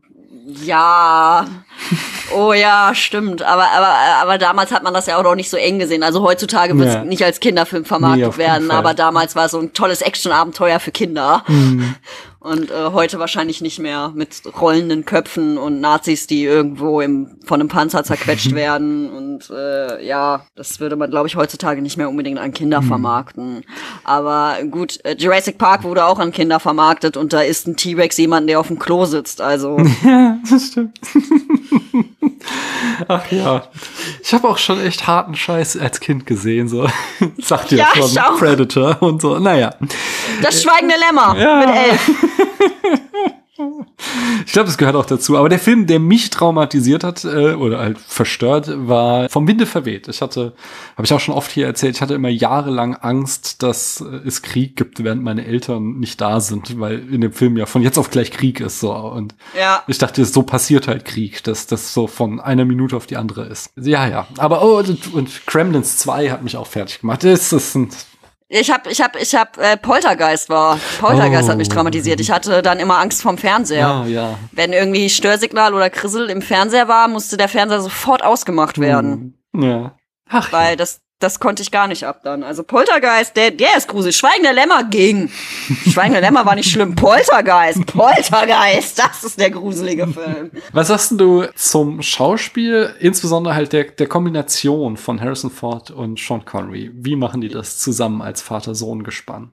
Ja. 0.65 1.47
Oh 2.35 2.53
ja, 2.53 2.95
stimmt. 2.95 3.43
Aber, 3.43 3.67
aber, 3.71 3.89
aber 4.23 4.39
damals 4.39 4.73
hat 4.73 4.83
man 4.83 4.95
das 4.95 5.07
ja 5.07 5.19
auch 5.19 5.23
noch 5.23 5.35
nicht 5.35 5.51
so 5.51 5.57
eng 5.57 5.79
gesehen. 5.79 6.03
Also 6.03 6.23
heutzutage 6.23 6.77
wird 6.79 6.89
es 6.89 6.95
Ja. 6.95 7.05
nicht 7.05 7.23
als 7.25 7.41
Kinderfilm 7.41 7.83
Nee, 7.83 7.89
vermarktet 7.89 8.25
jeden 8.25 8.39
werden, 8.39 8.69
Fall. 8.69 8.77
aber 8.77 8.95
damals 8.95 9.37
war 9.37 9.47
es 9.47 9.53
so 9.53 9.59
ein 9.59 9.73
tolles 9.75 10.01
Actionabenteuer 10.01 10.81
für 10.81 10.91
Kinder. 10.91 11.45
Mhm. 11.49 11.95
Und 12.41 12.71
äh, 12.71 12.91
heute 12.93 13.19
wahrscheinlich 13.19 13.61
nicht 13.61 13.81
mehr 13.81 14.13
mit 14.15 14.43
rollenden 14.61 15.05
Köpfen 15.05 15.59
und 15.59 15.81
Nazis, 15.81 16.29
die 16.29 16.45
irgendwo 16.45 17.01
im, 17.01 17.37
von 17.45 17.61
einem 17.61 17.69
Panzer 17.69 18.05
zerquetscht 18.05 18.53
werden. 18.55 19.11
Und 19.11 19.51
äh, 19.51 20.07
ja, 20.07 20.43
das 20.55 20.79
würde 20.79 20.95
man, 20.95 21.11
glaube 21.11 21.27
ich, 21.27 21.35
heutzutage 21.35 21.83
nicht 21.83 21.97
mehr 21.97 22.09
unbedingt 22.09 22.39
an 22.39 22.53
Kinder 22.53 22.81
Mhm. 22.81 22.87
vermarkten. 22.87 23.65
Aber 24.05 24.57
gut, 24.71 25.05
äh, 25.05 25.17
Jurassic 25.19 25.59
Park 25.59 25.83
wurde 25.83 26.05
auch 26.05 26.21
an 26.21 26.31
Kinder 26.31 26.61
vermarktet 26.61 27.17
und 27.17 27.33
da 27.33 27.41
ist 27.41 27.67
ein 27.67 27.77
T-Rex 27.77 28.17
jemand, 28.19 28.49
der 28.49 28.61
auf 28.61 28.69
dem 28.69 28.79
Klo 28.79 29.05
sitzt. 29.05 29.41
Also 29.41 29.77
Ja, 30.05 30.39
das 30.49 30.69
stimmt. 30.69 30.97
Ach 33.09 33.31
ja. 33.33 33.65
Ich 34.23 34.33
habe 34.33 34.49
auch 34.49 34.59
schon 34.59 34.81
echt 34.81 35.07
harten 35.07 35.35
Scheiß 35.35 35.77
als 35.77 36.01
Kind 36.01 36.25
gesehen, 36.27 36.69
so. 36.69 36.87
Sagt 37.39 37.73
ihr 37.73 37.79
Ja, 37.79 37.89
schon. 37.95 38.39
Predator 38.39 38.97
und 39.03 39.21
so. 39.21 39.39
Naja. 39.39 39.75
das 40.43 40.63
schweigende 40.63 40.95
Lämmer 40.97 41.37
Ja. 41.39 41.59
mit 41.59 41.69
elf. 41.69 42.11
Ich 44.47 44.53
glaube, 44.53 44.67
das 44.67 44.79
gehört 44.79 44.95
auch 44.95 45.05
dazu. 45.05 45.37
Aber 45.37 45.49
der 45.49 45.59
Film, 45.59 45.87
der 45.89 45.99
mich 45.99 46.31
traumatisiert 46.31 47.03
hat 47.03 47.25
äh, 47.25 47.55
oder 47.55 47.81
halt 47.81 47.99
verstört, 47.99 48.71
war 48.73 49.29
vom 49.29 49.49
Winde 49.49 49.67
verweht. 49.67 50.07
Ich 50.07 50.23
hatte, 50.23 50.55
habe 50.97 51.05
ich 51.05 51.13
auch 51.13 51.19
schon 51.21 51.35
oft 51.35 51.51
hier 51.51 51.67
erzählt, 51.67 51.97
ich 51.97 52.01
hatte 52.03 52.15
immer 52.15 52.29
jahrelang 52.29 52.95
Angst, 52.95 53.63
dass 53.65 54.01
äh, 54.01 54.27
es 54.27 54.43
Krieg 54.43 54.77
gibt, 54.77 55.03
während 55.03 55.23
meine 55.25 55.45
Eltern 55.45 55.99
nicht 55.99 56.21
da 56.21 56.39
sind, 56.41 56.79
weil 56.79 57.13
in 57.13 57.21
dem 57.21 57.33
Film 57.33 57.57
ja 57.57 57.67
von 57.67 57.83
jetzt 57.83 57.99
auf 57.99 58.11
gleich 58.11 58.31
Krieg 58.31 58.61
ist 58.61 58.79
so. 58.79 58.93
Und 58.93 59.35
Ja. 59.59 59.83
ich 59.89 59.99
dachte, 59.99 60.25
so 60.25 60.43
passiert 60.43 60.87
halt 60.87 61.05
Krieg, 61.05 61.43
dass 61.43 61.67
das 61.67 61.93
so 61.93 62.07
von 62.07 62.39
einer 62.39 62.65
Minute 62.65 62.97
auf 62.97 63.07
die 63.07 63.17
andere 63.17 63.45
ist. 63.47 63.73
Ja, 63.77 64.07
ja. 64.07 64.29
Aber 64.39 64.63
oh, 64.63 64.79
und, 64.79 65.13
und 65.13 65.47
Kremlins 65.47 65.99
2 65.99 66.31
hat 66.31 66.45
mich 66.45 66.57
auch 66.57 66.69
fertig 66.69 67.01
gemacht. 67.01 67.25
Das 67.25 67.53
ist 67.53 67.75
ein, 67.75 67.89
Ich 68.51 68.71
hab, 68.71 68.87
ich 68.87 69.01
hab, 69.03 69.15
ich 69.21 69.35
hab, 69.35 69.59
äh, 69.59 69.77
Poltergeist 69.77 70.49
war. 70.49 70.79
Poltergeist 71.01 71.49
Oh. 71.49 71.51
hat 71.53 71.59
mich 71.59 71.69
traumatisiert. 71.69 72.19
Ich 72.19 72.31
hatte 72.31 72.63
dann 72.63 72.79
immer 72.81 72.99
Angst 72.99 73.21
vom 73.21 73.37
Fernseher. 73.37 73.81
ja, 73.81 74.07
ja. 74.07 74.39
Wenn 74.53 74.73
irgendwie 74.73 75.11
Störsignal 75.11 75.75
oder 75.75 75.91
Krissel 75.91 76.31
im 76.31 76.41
Fernseher 76.41 76.89
war, 76.89 77.09
musste 77.09 77.37
der 77.37 77.49
Fernseher 77.49 77.81
sofort 77.83 78.23
ausgemacht 78.25 78.79
werden. 78.79 79.39
Ja. 79.55 79.97
Ach, 80.31 80.51
Weil 80.53 80.77
das, 80.77 81.01
das 81.21 81.41
konnte 81.41 81.63
ich 81.63 81.71
gar 81.71 81.89
nicht 81.89 82.05
ab 82.05 82.21
dann. 82.23 82.43
Also 82.45 82.63
Poltergeist, 82.63 83.37
der, 83.37 83.51
der 83.51 83.77
ist 83.77 83.89
gruselig. 83.89 84.17
Schweigender 84.17 84.53
Lämmer 84.53 84.85
ging. 84.85 85.31
Schweigender 85.91 86.21
Lämmer 86.21 86.47
war 86.47 86.55
nicht 86.55 86.71
schlimm. 86.71 86.95
Poltergeist, 86.95 87.85
Poltergeist, 87.87 88.99
das 88.99 89.25
ist 89.25 89.41
der 89.41 89.51
gruselige 89.51 90.07
Film. 90.07 90.51
Was 90.73 90.89
sagst 90.89 91.13
du 91.21 91.45
zum 91.57 92.03
Schauspiel, 92.03 92.95
insbesondere 93.01 93.55
halt 93.55 93.73
der, 93.73 93.85
der 93.85 94.07
Kombination 94.07 94.97
von 94.97 95.21
Harrison 95.21 95.51
Ford 95.51 95.91
und 95.91 96.19
Sean 96.21 96.45
Connery? 96.45 96.91
Wie 96.95 97.17
machen 97.17 97.41
die 97.41 97.49
das 97.49 97.79
zusammen 97.79 98.23
als 98.23 98.41
Vater-Sohn-Gespann? 98.43 99.53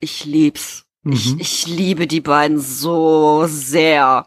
Ich 0.00 0.24
lieb's. 0.24 0.84
Ich, 1.04 1.32
Mhm. 1.34 1.38
ich 1.40 1.66
liebe 1.66 2.06
die 2.06 2.20
beiden 2.20 2.58
so 2.60 3.46
sehr. 3.46 4.26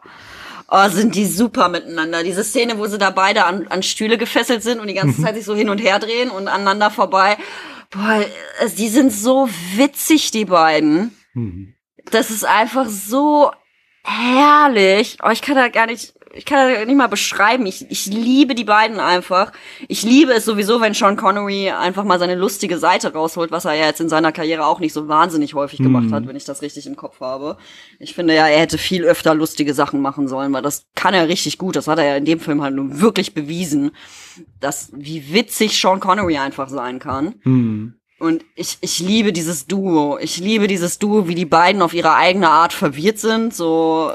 Oh, 0.75 0.89
sind 0.89 1.13
die 1.13 1.27
super 1.27 1.69
miteinander. 1.69 2.23
Diese 2.23 2.43
Szene, 2.43 2.79
wo 2.79 2.87
sie 2.87 2.97
da 2.97 3.11
beide 3.11 3.45
an, 3.45 3.67
an 3.67 3.83
Stühle 3.83 4.17
gefesselt 4.17 4.63
sind 4.63 4.79
und 4.79 4.87
die 4.87 4.95
ganze 4.95 5.21
Zeit 5.21 5.35
sich 5.35 5.45
so 5.45 5.55
hin 5.55 5.69
und 5.69 5.77
her 5.77 5.99
drehen 5.99 6.31
und 6.31 6.47
aneinander 6.47 6.89
vorbei. 6.89 7.37
Boah, 7.91 8.25
äh, 8.59 8.69
die 8.75 8.89
sind 8.89 9.13
so 9.13 9.47
witzig, 9.75 10.31
die 10.31 10.45
beiden. 10.45 11.15
Mhm. 11.35 11.75
Das 12.09 12.31
ist 12.31 12.43
einfach 12.43 12.87
so 12.89 13.51
herrlich. 14.03 15.19
Oh, 15.23 15.29
ich 15.29 15.43
kann 15.43 15.57
da 15.57 15.67
gar 15.67 15.85
nicht, 15.85 16.15
ich 16.35 16.45
kann 16.45 16.73
da 16.73 16.85
nicht 16.85 16.97
mal 16.97 17.07
beschreiben. 17.07 17.65
Ich, 17.67 17.89
ich 17.89 18.07
liebe 18.07 18.55
die 18.55 18.63
beiden 18.63 18.99
einfach. 18.99 19.51
Ich 19.87 20.01
liebe 20.01 20.33
es 20.33 20.45
sowieso, 20.45 20.81
wenn 20.81 20.95
Sean 20.95 21.15
Connery 21.15 21.69
einfach 21.69 22.03
mal 22.03 22.17
seine 22.17 22.35
lustige 22.35 22.79
Seite 22.79 23.13
rausholt, 23.13 23.51
was 23.51 23.65
er 23.65 23.73
ja 23.73 23.85
jetzt 23.85 24.01
in 24.01 24.09
seiner 24.09 24.31
Karriere 24.31 24.65
auch 24.65 24.79
nicht 24.79 24.93
so 24.93 25.07
wahnsinnig 25.07 25.53
häufig 25.53 25.79
gemacht 25.79 26.11
hat, 26.11 26.27
wenn 26.27 26.35
ich 26.35 26.45
das 26.45 26.63
richtig 26.63 26.87
im 26.87 26.95
Kopf 26.95 27.19
habe. 27.19 27.57
Ich 27.99 28.15
finde 28.15 28.33
ja, 28.35 28.47
er 28.47 28.59
hätte 28.59 28.79
viel 28.79 29.03
öfter 29.03 29.35
lustige 29.35 29.73
Sachen 29.75 30.01
machen 30.01 30.27
sollen, 30.27 30.51
weil 30.53 30.63
das 30.63 30.87
kann 30.95 31.13
er 31.13 31.27
richtig 31.27 31.59
gut. 31.59 31.75
Das 31.75 31.87
hat 31.87 31.99
er 31.99 32.05
ja 32.05 32.15
in 32.15 32.25
dem 32.25 32.39
Film 32.39 32.63
halt 32.63 32.75
nur 32.75 32.99
wirklich 32.99 33.35
bewiesen, 33.35 33.91
dass 34.59 34.91
wie 34.95 35.33
witzig 35.33 35.79
Sean 35.79 35.99
Connery 35.99 36.37
einfach 36.37 36.67
sein 36.67 36.97
kann. 36.97 37.35
Mhm. 37.43 37.93
Und 38.23 38.45
ich, 38.55 38.77
ich 38.79 38.99
liebe 38.99 39.33
dieses 39.33 39.67
Duo. 39.67 40.17
Ich 40.17 40.37
liebe 40.37 40.67
dieses 40.67 40.97
Duo, 40.97 41.27
wie 41.27 41.35
die 41.35 41.43
beiden 41.43 41.81
auf 41.81 41.93
ihre 41.93 42.15
eigene 42.15 42.49
Art 42.49 42.71
verwirrt 42.71 43.19
sind. 43.19 43.53
So 43.53 44.13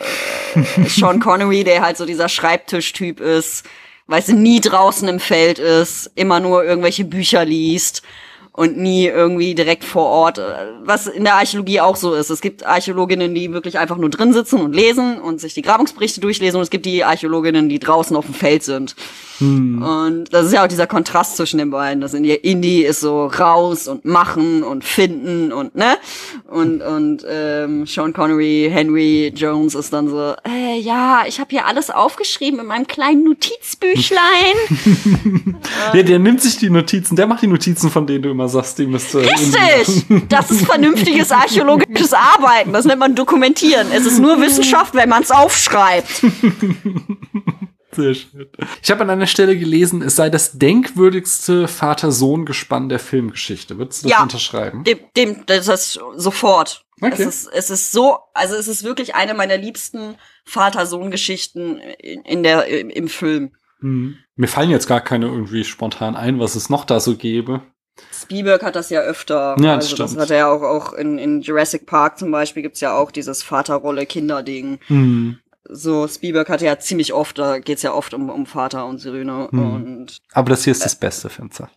äh, 0.55 0.85
Sean 0.89 1.21
Connery, 1.21 1.63
der 1.63 1.83
halt 1.83 1.99
so 1.99 2.07
dieser 2.07 2.31
Schreibtischtyp 2.31 3.21
ist, 3.21 3.67
weißt 4.07 4.31
du, 4.31 4.37
nie 4.37 4.63
draußen 4.63 5.07
im 5.09 5.21
Feld 5.21 5.59
ist, 5.59 6.11
immer 6.15 6.41
nur 6.41 6.65
irgendwelche 6.65 7.05
Bücher 7.05 7.45
liest 7.45 8.03
und 8.59 8.77
nie 8.77 9.07
irgendwie 9.07 9.55
direkt 9.55 9.85
vor 9.85 10.07
Ort, 10.07 10.39
äh, 10.39 10.43
was 10.83 11.07
in 11.07 11.23
der 11.23 11.37
Archäologie 11.37 11.81
auch 11.81 11.95
so 11.95 12.13
ist. 12.15 12.29
Es 12.29 12.41
gibt 12.41 12.67
Archäologinnen, 12.67 13.33
die 13.33 13.53
wirklich 13.53 13.79
einfach 13.79 13.99
nur 13.99 14.11
drin 14.11 14.33
sitzen 14.33 14.61
und 14.61 14.75
lesen 14.75 15.21
und 15.21 15.41
sich 15.41 15.55
die 15.55 15.63
Grabungsberichte 15.63 16.21
durchlesen 16.21 16.57
und 16.57 16.65
es 16.65 16.71
gibt 16.71 16.85
die 16.85 17.05
Archäologinnen, 17.05 17.69
die 17.69 17.79
draußen 17.79 18.17
auf 18.17 18.25
dem 18.25 18.35
Feld 18.35 18.65
sind. 18.65 18.97
Hm. 19.39 19.81
Und 19.81 20.35
das 20.35 20.47
ist 20.47 20.53
ja 20.53 20.65
auch 20.65 20.69
dieser 20.69 20.89
Kontrast 20.89 21.37
zwischen 21.37 21.59
den 21.59 21.71
beiden. 21.71 22.01
Das 22.01 22.15
Indie 22.15 22.83
ist 22.83 22.99
so 22.99 23.27
raus 23.27 23.87
und 23.87 24.05
machen 24.05 24.65
und 24.65 24.85
finden 24.85 25.53
und 25.53 25.77
ne 25.77 25.97
und 26.49 26.83
und 26.83 27.25
ähm, 27.31 27.87
Sean 27.87 28.13
Connery, 28.13 28.69
Henry 28.73 29.33
Jones 29.37 29.77
ist 29.77 29.93
dann 29.93 30.09
so, 30.09 30.35
äh, 30.45 30.81
ja, 30.81 31.23
ich 31.29 31.39
habe 31.39 31.51
hier 31.51 31.67
alles 31.67 31.91
aufgeschrieben 31.91 32.59
in 32.59 32.67
meinem 32.67 32.89
kleinen 32.89 33.23
Notizbüchlein. 33.23 34.19
ja, 35.95 36.03
der 36.03 36.19
nimmt 36.19 36.43
sich 36.43 36.57
die 36.57 36.71
Notizen, 36.71 37.15
der 37.15 37.29
macht 37.29 37.43
die 37.43 37.47
Notizen, 37.47 37.91
von 37.91 38.07
denen 38.07 38.23
du 38.23 38.31
immer 38.31 38.48
sagst, 38.49 38.79
die 38.79 38.87
müsste. 38.87 39.19
Richtig, 39.21 40.05
das 40.29 40.51
ist 40.51 40.67
vernünftiges 40.67 41.31
archäologisches 41.31 42.13
Arbeiten. 42.13 42.73
Das 42.73 42.85
nennt 42.85 43.01
man 43.01 43.15
Dokumentieren. 43.15 43.89
Es 43.93 44.07
ist 44.07 44.19
nur 44.19 44.41
Wissenschaft, 44.41 44.95
wenn 44.95 45.09
man 45.09 45.23
es 45.23 45.31
aufschreibt. 45.31 46.09
Sehr 47.93 48.15
schön. 48.15 48.47
Ich 48.83 48.91
habe 48.91 49.01
an 49.03 49.11
einer 49.11 49.27
Stelle 49.27 49.57
gelesen, 49.59 50.03
es 50.03 50.15
sei 50.15 50.29
das 50.31 50.59
denkwürdigste 50.59 51.67
Vater-Sohn-Gespann 51.69 52.89
der 52.89 52.99
Filmgeschichte. 52.99 53.79
Würdest 53.79 54.05
du 54.05 54.09
das 54.09 54.19
Ja. 54.19 54.23
unterschreiben? 54.23 54.85
Dem, 54.85 54.99
dem, 55.17 55.47
das 55.47 55.67
ist 55.69 55.99
sofort. 56.17 56.85
Okay. 57.01 57.15
Es 57.15 57.21
ist, 57.21 57.47
es 57.53 57.71
ist 57.71 57.93
so, 57.93 58.19
also 58.35 58.55
es 58.57 58.69
ist 58.69 58.85
wirklich 58.85 59.15
eine 59.15 59.35
meiner 59.35 59.57
liebsten 59.57 60.17
Vater-Sohn-Geschichten 60.45 61.79
in, 61.99 62.23
in 62.23 62.43
der, 62.43 62.67
im, 62.67 62.91
im 62.91 63.09
Film. 63.09 63.53
Hm. 63.81 64.17
Mir 64.37 64.49
fallen 64.49 64.71
jetzt 64.71 64.87
gar 64.87 65.01
keine 65.01 65.27
irgendwie 65.27 65.65
spontan 65.65 66.15
ein, 66.15 66.39
was 66.41 66.57
es 66.57 66.69
noch 66.71 66.85
da 66.85 67.01
so 67.01 67.17
gäbe. 67.17 67.63
Spielberg 68.13 68.63
hat 68.63 68.77
das 68.77 68.91
ja 68.91 69.01
öfter. 69.01 69.57
Ja, 69.61 69.77
das 69.77 69.87
also 69.87 69.97
das 69.97 70.11
stimmt. 70.11 70.23
hat 70.23 70.31
er 70.31 70.37
ja 70.39 70.51
auch, 70.51 70.63
auch 70.63 70.93
in, 70.93 71.19
in 71.19 71.41
Jurassic 71.41 71.87
Park 71.87 72.19
zum 72.19 72.31
Beispiel 72.31 72.63
gibt's 72.63 72.81
ja 72.81 72.97
auch 72.97 73.11
dieses 73.11 73.43
Vaterrolle-Kinder-Ding. 73.43 74.81
Hm. 74.87 75.39
So, 75.71 76.09
Spielberg 76.09 76.49
hatte 76.49 76.65
ja 76.65 76.79
ziemlich 76.79 77.13
oft, 77.13 77.39
da 77.39 77.59
geht's 77.59 77.83
ja 77.83 77.93
oft 77.93 78.15
um, 78.15 78.31
um 78.31 78.47
Vater 78.47 78.87
und 78.87 78.99
Söhne 78.99 79.49
Hm. 79.51 79.75
und 79.75 80.19
Aber 80.33 80.51
das 80.51 80.65
hier 80.65 80.71
ist 80.73 80.85
das 80.85 80.97
Beste, 80.97 81.29
Fenster. 81.29 81.71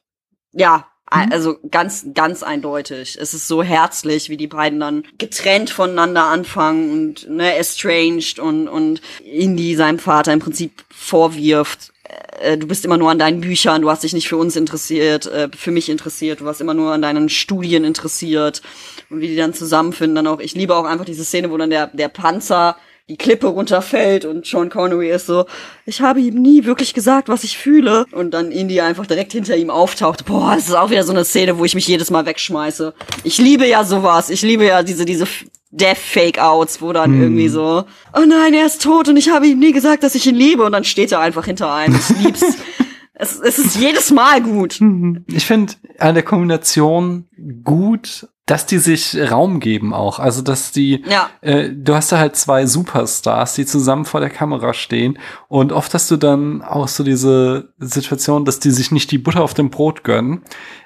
Ja, 0.54 0.88
Mhm. 1.14 1.32
also 1.32 1.58
ganz, 1.70 2.06
ganz 2.14 2.42
eindeutig. 2.42 3.18
Es 3.20 3.34
ist 3.34 3.46
so 3.48 3.62
herzlich, 3.62 4.30
wie 4.30 4.38
die 4.38 4.48
beiden 4.48 4.80
dann 4.80 5.04
getrennt 5.18 5.70
voneinander 5.70 6.26
anfangen 6.26 6.92
und 6.92 7.30
ne, 7.30 7.56
estranged 7.58 8.40
und, 8.40 8.70
und 8.70 9.02
Indy 9.24 9.76
seinem 9.76 10.00
Vater 10.00 10.32
im 10.32 10.40
Prinzip 10.40 10.86
vorwirft. 10.90 11.91
Äh, 12.40 12.58
Du 12.58 12.68
bist 12.68 12.86
immer 12.86 12.98
nur 12.98 13.12
an 13.12 13.20
deinen 13.20 13.42
Büchern, 13.42 13.82
du 13.82 13.90
hast 13.90 14.04
dich 14.04 14.14
nicht 14.14 14.28
für 14.28 14.38
uns 14.38 14.56
interessiert, 14.56 15.26
äh, 15.28 15.50
für 15.56 15.72
mich 15.72 15.90
interessiert, 15.90 16.42
du 16.42 16.46
warst 16.46 16.62
immer 16.62 16.74
nur 16.74 16.94
an 16.94 17.02
deinen 17.02 17.30
Studien 17.30 17.84
interessiert. 17.84 18.62
Und 19.10 19.22
wie 19.22 19.28
die 19.28 19.36
dann 19.36 19.54
zusammenfinden, 19.54 20.16
dann 20.16 20.28
auch, 20.28 20.40
ich 20.40 20.56
liebe 20.56 20.76
auch 20.76 20.86
einfach 20.86 21.06
diese 21.06 21.26
Szene, 21.26 21.52
wo 21.52 21.58
dann 21.58 21.70
der, 21.70 21.88
der 21.88 22.10
Panzer 22.10 22.76
die 23.10 23.18
Klippe 23.18 23.48
runterfällt 23.48 24.24
und 24.24 24.46
Sean 24.46 24.70
Connery 24.70 25.12
ist 25.12 25.26
so, 25.26 25.46
ich 25.86 26.00
habe 26.00 26.22
ihm 26.22 26.42
nie 26.42 26.64
wirklich 26.64 26.94
gesagt, 26.94 27.28
was 27.28 27.44
ich 27.44 27.58
fühle. 27.58 28.06
Und 28.14 28.32
dann 28.32 28.52
Indy 28.52 28.80
einfach 28.80 29.06
direkt 29.06 29.34
hinter 29.34 29.58
ihm 29.58 29.70
auftaucht. 29.70 30.24
Boah, 30.26 30.56
das 30.56 30.70
ist 30.70 30.76
auch 30.76 30.92
wieder 30.92 31.04
so 31.04 31.12
eine 31.12 31.26
Szene, 31.26 31.58
wo 31.58 31.66
ich 31.66 31.76
mich 31.76 31.88
jedes 31.88 32.10
Mal 32.10 32.26
wegschmeiße. 32.26 32.94
Ich 33.26 33.38
liebe 33.38 33.68
ja 33.68 33.84
sowas. 33.84 34.30
Ich 34.30 34.44
liebe 34.44 34.66
ja 34.66 34.82
diese, 34.82 35.04
diese 35.04 35.28
Death-Fake-Outs, 35.72 36.82
wo 36.82 36.94
dann 36.94 37.20
irgendwie 37.20 37.48
so, 37.50 37.86
oh 38.14 38.26
nein, 38.28 38.54
er 38.54 38.66
ist 38.66 38.82
tot 38.82 39.08
und 39.08 39.18
ich 39.18 39.30
habe 39.30 39.48
ihm 39.48 39.60
nie 39.60 39.72
gesagt, 39.72 40.04
dass 40.04 40.16
ich 40.16 40.28
ihn 40.28 40.36
liebe. 40.36 40.64
Und 40.64 40.72
dann 40.74 40.84
steht 40.84 41.12
er 41.12 41.20
einfach 41.20 41.46
hinter 41.46 41.74
einem. 41.74 41.96
Ich 41.96 42.24
lieb's. 42.24 42.42
es, 43.14 43.40
es 43.40 43.60
ist 43.60 43.76
jedes 43.78 44.12
Mal 44.12 44.42
gut. 44.42 44.80
Ich 45.28 45.46
finde 45.46 45.74
an 46.00 46.14
der 46.16 46.24
Kombination 46.24 47.26
gut, 47.64 48.28
dass 48.48 48.66
die 48.66 48.80
sich 48.80 49.16
Raum 49.32 49.62
geben 49.62 49.94
auch. 49.94 50.20
Also, 50.20 50.42
dass 50.42 50.72
die, 50.74 51.04
Ja. 51.08 51.30
äh, 51.40 51.70
du 51.70 51.94
hast 51.96 52.12
da 52.12 52.18
halt 52.18 52.36
zwei 52.36 52.66
Superstars, 52.66 53.54
die 53.54 53.66
zusammen 53.66 54.04
vor 54.04 54.20
der 54.20 54.30
Kamera 54.32 54.74
stehen. 54.74 55.20
Und 55.48 55.72
oft 55.72 55.94
hast 55.94 56.12
du 56.12 56.18
dann 56.18 56.62
auch 56.62 56.90
so 56.90 57.04
diese 57.06 57.70
Situation, 57.80 58.44
dass 58.44 58.60
die 58.60 58.72
sich 58.72 58.92
nicht 58.92 59.10
die 59.12 59.20
Butter 59.20 59.42
auf 59.42 59.54
dem 59.54 59.70
Brot 59.70 60.04
gönnen. 60.04 60.42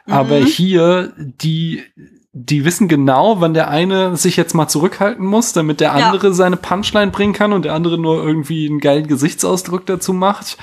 Aber 0.06 0.38
hier, 0.38 1.14
die, 1.18 1.82
die 2.38 2.66
wissen 2.66 2.90
genau, 2.90 3.40
wann 3.40 3.54
der 3.54 3.70
eine 3.70 4.18
sich 4.18 4.36
jetzt 4.36 4.54
mal 4.54 4.68
zurückhalten 4.68 5.26
muss, 5.26 5.54
damit 5.54 5.80
der 5.80 5.98
Ja. 5.98 6.10
andere 6.10 6.34
seine 6.34 6.58
Punchline 6.58 7.10
bringen 7.12 7.32
kann 7.32 7.54
und 7.54 7.64
der 7.64 7.74
andere 7.74 7.98
nur 7.98 8.22
irgendwie 8.22 8.68
einen 8.68 8.82
geilen 8.82 9.08
Gesichtsausdruck 9.08 9.86
dazu 9.86 10.12
macht. 10.12 10.58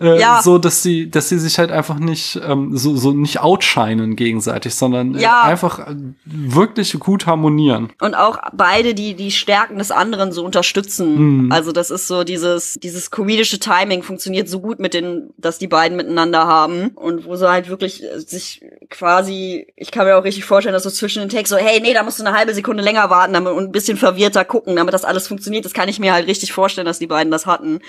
Äh, 0.00 0.18
Ja. 0.18 0.40
So, 0.42 0.56
dass 0.56 0.82
sie, 0.82 1.10
dass 1.10 1.28
sie 1.28 1.38
sich 1.38 1.58
halt 1.58 1.70
einfach 1.70 1.98
nicht, 1.98 2.40
ähm, 2.48 2.74
so, 2.78 2.96
so 2.96 3.12
nicht 3.12 3.40
outshinen 3.40 4.16
gegenseitig, 4.16 4.74
sondern 4.74 5.16
äh, 5.16 5.20
Ja. 5.20 5.42
einfach 5.42 5.80
äh, 5.80 5.94
wirklich 6.24 6.98
gut 6.98 7.26
harmonieren. 7.26 7.90
und 8.00 8.14
auch 8.14 8.38
beide 8.54 8.94
die 8.94 9.12
die 9.14 9.30
Stärken 9.30 9.76
des 9.76 9.90
anderen 9.90 10.32
so 10.32 10.42
unterstützen. 10.46 11.52
Also 11.52 11.72
das 11.72 11.90
ist 11.90 12.06
so 12.08 12.24
dieses 12.24 12.78
dieses 12.82 13.10
komedische 13.10 13.58
Timing 13.58 14.02
funktioniert 14.02 14.48
so 14.48 14.60
gut 14.60 14.78
mit 14.78 14.94
den, 14.94 15.28
dass 15.36 15.58
die 15.58 15.66
beiden 15.68 15.96
miteinander 15.98 16.46
haben 16.46 16.88
und 16.94 17.26
wo 17.26 17.36
sie 17.36 17.50
halt 17.50 17.68
wirklich 17.68 18.02
äh, 18.02 18.18
sich 18.18 18.62
quasi, 18.88 19.66
ich 19.76 19.90
kann 19.90 20.06
mir 20.06 20.16
auch 20.16 20.24
richtig 20.24 20.46
vorstellen, 20.46 20.72
dass 20.72 20.84
so 20.84 20.90
zwischen 20.90 21.17
den 21.20 21.28
Text 21.28 21.50
so, 21.50 21.56
hey, 21.56 21.80
nee, 21.80 21.94
da 21.94 22.02
musst 22.02 22.18
du 22.18 22.24
eine 22.24 22.36
halbe 22.36 22.54
Sekunde 22.54 22.82
länger 22.82 23.10
warten 23.10 23.32
damit, 23.32 23.52
und 23.52 23.64
ein 23.64 23.72
bisschen 23.72 23.96
verwirrter 23.96 24.44
gucken, 24.44 24.76
damit 24.76 24.94
das 24.94 25.04
alles 25.04 25.28
funktioniert. 25.28 25.64
Das 25.64 25.74
kann 25.74 25.88
ich 25.88 25.98
mir 25.98 26.12
halt 26.12 26.26
richtig 26.26 26.52
vorstellen, 26.52 26.86
dass 26.86 26.98
die 26.98 27.06
beiden 27.06 27.30
das 27.30 27.46
hatten 27.46 27.80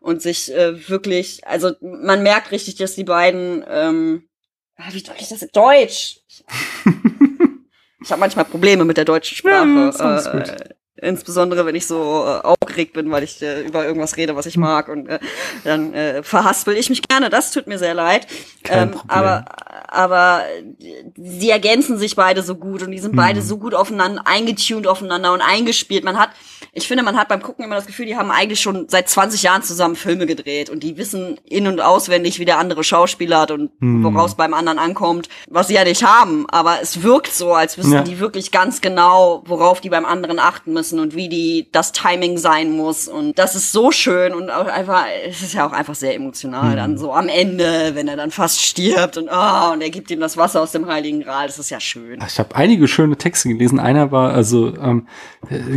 und 0.00 0.22
sich 0.22 0.52
äh, 0.54 0.88
wirklich, 0.88 1.46
also 1.46 1.72
man 1.80 2.22
merkt 2.22 2.52
richtig, 2.52 2.76
dass 2.76 2.94
die 2.94 3.04
beiden, 3.04 3.64
ähm, 3.68 4.28
ah, 4.76 4.88
wie 4.92 5.02
deutlich 5.02 5.22
ist 5.22 5.32
das 5.32 5.42
in 5.42 5.50
Deutsch? 5.52 6.20
Ich 8.00 8.12
habe 8.12 8.20
manchmal 8.20 8.44
Probleme 8.44 8.84
mit 8.84 8.96
der 8.96 9.04
deutschen 9.04 9.36
Sprache. 9.36 9.92
Ja, 9.98 10.40
äh, 10.40 10.74
insbesondere 11.00 11.66
wenn 11.66 11.74
ich 11.74 11.86
so 11.86 12.24
äh, 12.26 12.46
aufgeregt 12.46 12.92
bin, 12.92 13.10
weil 13.10 13.22
ich 13.22 13.40
äh, 13.42 13.62
über 13.62 13.84
irgendwas 13.84 14.16
rede, 14.16 14.36
was 14.36 14.46
ich 14.46 14.56
mag 14.56 14.88
und 14.88 15.08
äh, 15.08 15.18
dann 15.64 15.94
äh, 15.94 16.22
verhaspel 16.22 16.76
ich 16.76 16.90
mich 16.90 17.02
gerne. 17.02 17.30
Das 17.30 17.50
tut 17.52 17.66
mir 17.66 17.78
sehr 17.78 17.94
leid. 17.94 18.26
Kein 18.62 18.90
Problem. 18.92 19.10
aber 19.10 19.44
aber 19.88 20.42
sie 21.16 21.50
ergänzen 21.50 21.98
sich 21.98 22.14
beide 22.16 22.42
so 22.42 22.56
gut 22.56 22.82
und 22.82 22.90
die 22.90 22.98
sind 22.98 23.12
Hm. 23.12 23.16
beide 23.16 23.42
so 23.42 23.58
gut 23.58 23.74
aufeinander 23.74 24.22
eingetuned 24.26 24.86
aufeinander 24.86 25.32
und 25.32 25.40
eingespielt. 25.40 26.04
Man 26.04 26.18
hat, 26.18 26.30
ich 26.72 26.86
finde, 26.88 27.02
man 27.02 27.16
hat 27.16 27.28
beim 27.28 27.42
Gucken 27.42 27.64
immer 27.64 27.74
das 27.76 27.86
Gefühl, 27.86 28.06
die 28.06 28.16
haben 28.16 28.30
eigentlich 28.30 28.60
schon 28.60 28.88
seit 28.88 29.08
20 29.08 29.42
Jahren 29.42 29.62
zusammen 29.62 29.96
Filme 29.96 30.26
gedreht 30.26 30.70
und 30.70 30.82
die 30.82 30.96
wissen 30.96 31.38
in 31.44 31.66
und 31.66 31.80
auswendig, 31.80 32.38
wie 32.38 32.44
der 32.44 32.58
andere 32.58 32.84
Schauspieler 32.84 33.40
hat 33.40 33.50
und 33.50 33.70
Hm. 33.80 34.02
woraus 34.04 34.34
beim 34.36 34.54
anderen 34.54 34.78
ankommt, 34.78 35.28
was 35.48 35.68
sie 35.68 35.74
ja 35.74 35.84
nicht 35.84 36.02
haben. 36.04 36.46
Aber 36.50 36.76
es 36.82 37.02
wirkt 37.02 37.32
so, 37.32 37.54
als 37.54 37.78
wüssten 37.78 37.92
Ja. 37.92 38.02
die 38.02 38.18
wirklich 38.18 38.50
ganz 38.50 38.80
genau, 38.80 39.42
worauf 39.46 39.80
die 39.80 39.88
beim 39.90 40.04
anderen 40.04 40.38
achten 40.38 40.72
müssen 40.72 40.98
und 41.00 41.14
wie 41.14 41.28
die 41.28 41.68
das 41.72 41.92
Timing 41.92 42.38
sein 42.38 42.72
muss. 42.72 43.08
Und 43.08 43.38
das 43.38 43.54
ist 43.54 43.72
so 43.72 43.90
schön 43.90 44.34
und 44.34 44.50
auch 44.50 44.66
einfach, 44.66 45.04
es 45.26 45.42
ist 45.42 45.54
ja 45.54 45.66
auch 45.66 45.72
einfach 45.72 45.94
sehr 45.94 46.14
emotional 46.14 46.76
dann 46.76 46.98
so 46.98 47.12
am 47.12 47.28
Ende, 47.28 47.92
wenn 47.94 48.08
er 48.08 48.16
dann 48.16 48.30
fast 48.30 48.60
stirbt 48.60 49.16
und 49.16 49.28
oh, 49.32 49.72
und 49.72 49.80
er 49.82 49.90
gibt 49.90 50.10
ihm 50.10 50.20
das 50.20 50.36
Wasser 50.36 50.62
aus 50.62 50.72
dem 50.72 50.86
Heiligen 50.86 51.22
Gral. 51.22 51.46
Das 51.46 51.58
ist 51.58 51.70
ja 51.70 51.80
schön. 51.80 52.18
Ich 52.26 52.38
habe 52.38 52.54
einige 52.54 52.88
schöne 52.88 53.16
Texte 53.16 53.48
gelesen. 53.48 53.78
Einer 53.80 54.10
war, 54.12 54.32
also 54.32 54.74
ähm, 54.76 55.06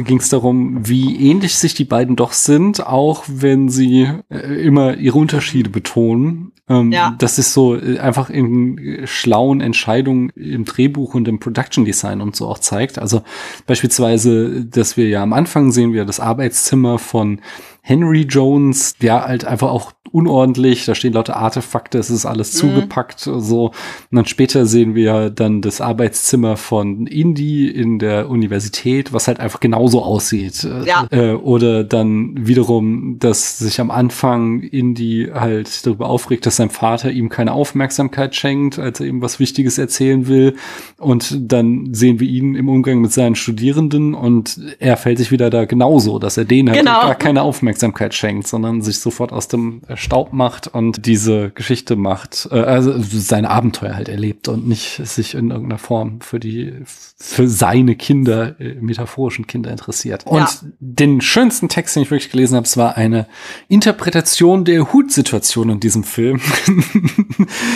ging 0.03 0.17
es 0.19 0.29
darum, 0.29 0.70
wie 0.73 1.29
ähnlich 1.29 1.55
sich 1.55 1.73
die 1.73 1.85
beiden 1.85 2.15
doch 2.15 2.33
sind, 2.33 2.85
auch 2.85 3.23
wenn 3.27 3.69
sie 3.69 4.09
äh, 4.29 4.65
immer 4.65 4.95
ihre 4.97 5.17
Unterschiede 5.17 5.69
betonen. 5.69 6.51
Ähm, 6.69 6.91
Ja. 6.91 7.15
Das 7.17 7.37
ist 7.37 7.53
so 7.53 7.75
äh, 7.75 7.99
einfach 7.99 8.29
in 8.29 8.77
äh, 8.77 9.07
schlauen 9.07 9.61
Entscheidungen 9.61 10.29
im 10.29 10.65
Drehbuch 10.65 11.13
und 11.13 11.27
im 11.27 11.39
Production 11.39 11.85
Design 11.85 12.21
und 12.21 12.35
so 12.35 12.47
auch 12.47 12.59
zeigt. 12.59 12.99
Also 12.99 13.23
beispielsweise, 13.67 14.65
dass 14.65 14.97
wir 14.97 15.07
ja 15.09 15.21
am 15.21 15.33
Anfang 15.33 15.71
sehen 15.71 15.93
wir 15.93 16.05
das 16.05 16.19
Arbeitszimmer 16.19 16.99
von 16.99 17.41
Henry 17.81 18.21
Jones, 18.21 18.95
der 18.97 19.25
halt 19.25 19.45
einfach 19.45 19.69
auch 19.69 19.91
unordentlich, 20.11 20.85
da 20.85 20.93
stehen 20.93 21.13
lauter 21.13 21.37
Artefakte, 21.37 21.97
es 21.97 22.09
ist 22.09 22.25
alles 22.25 22.51
zugepackt, 22.51 23.19
so. 23.21 23.67
Und 23.67 23.73
dann 24.11 24.25
später 24.25 24.65
sehen 24.65 24.93
wir 24.93 25.29
dann 25.29 25.61
das 25.61 25.79
Arbeitszimmer 25.79 26.57
von 26.57 27.07
Indy 27.07 27.69
in 27.69 27.97
der 27.97 28.29
Universität, 28.29 29.13
was 29.13 29.27
halt 29.27 29.39
einfach 29.39 29.61
genauso 29.61 30.03
aussieht. 30.03 30.67
Ja. 30.85 31.07
Äh, 31.11 31.31
oder 31.33 31.83
dann 31.85 32.35
wiederum, 32.45 33.17
dass 33.19 33.57
sich 33.59 33.79
am 33.79 33.89
Anfang 33.89 34.61
Indy 34.61 35.29
halt 35.33 35.85
darüber 35.85 36.09
aufregt, 36.09 36.45
dass 36.45 36.57
sein 36.57 36.69
Vater 36.71 37.09
ihm 37.09 37.29
keine 37.29 37.53
Aufmerksamkeit 37.53 38.35
schenkt, 38.35 38.79
als 38.79 38.99
er 38.99 39.05
ihm 39.07 39.21
was 39.21 39.39
Wichtiges 39.39 39.77
erzählen 39.77 40.27
will. 40.27 40.55
Und 40.97 41.51
dann 41.51 41.93
sehen 41.93 42.19
wir 42.19 42.27
ihn 42.27 42.55
im 42.55 42.67
Umgang 42.67 42.99
mit 42.99 43.13
seinen 43.13 43.35
Studierenden 43.35 44.13
und 44.13 44.59
er 44.79 44.97
fällt 44.97 45.19
sich 45.19 45.31
wieder 45.31 45.49
da 45.49 45.63
genauso, 45.65 46.19
dass 46.19 46.37
er 46.37 46.45
denen 46.45 46.69
halt 46.69 46.79
Genau. 46.79 47.01
gar 47.01 47.15
keine 47.15 47.41
Aufmerksamkeit 47.43 47.70
Aufmerksamkeit 47.71 48.13
schenkt, 48.13 48.47
sondern 48.47 48.81
sich 48.81 48.99
sofort 48.99 49.31
aus 49.31 49.47
dem 49.47 49.81
Staub 49.95 50.33
macht 50.33 50.67
und 50.67 51.05
diese 51.05 51.51
Geschichte 51.51 51.95
macht, 51.95 52.49
äh, 52.51 52.55
also 52.59 52.93
sein 52.99 53.45
Abenteuer 53.45 53.95
halt 53.95 54.09
erlebt 54.09 54.49
und 54.49 54.67
nicht 54.67 54.99
sich 55.05 55.35
in 55.35 55.51
irgendeiner 55.51 55.77
Form 55.79 56.19
für 56.19 56.37
die, 56.39 56.73
für 56.85 57.47
seine 57.47 57.95
Kinder, 57.95 58.59
äh, 58.59 58.73
metaphorischen 58.81 59.47
Kinder 59.47 59.71
interessiert. 59.71 60.25
Und 60.27 60.39
Ja. 60.39 60.49
den 60.81 61.21
schönsten 61.21 61.69
Text, 61.69 61.95
den 61.95 62.03
ich 62.03 62.11
wirklich 62.11 62.29
gelesen 62.31 62.55
habe, 62.57 62.65
es 62.65 62.75
war 62.75 62.97
eine 62.97 63.25
Interpretation 63.69 64.65
der 64.65 64.91
Hutsituation 64.91 65.69
in 65.69 65.79
diesem 65.79 66.03
Film. 66.03 66.41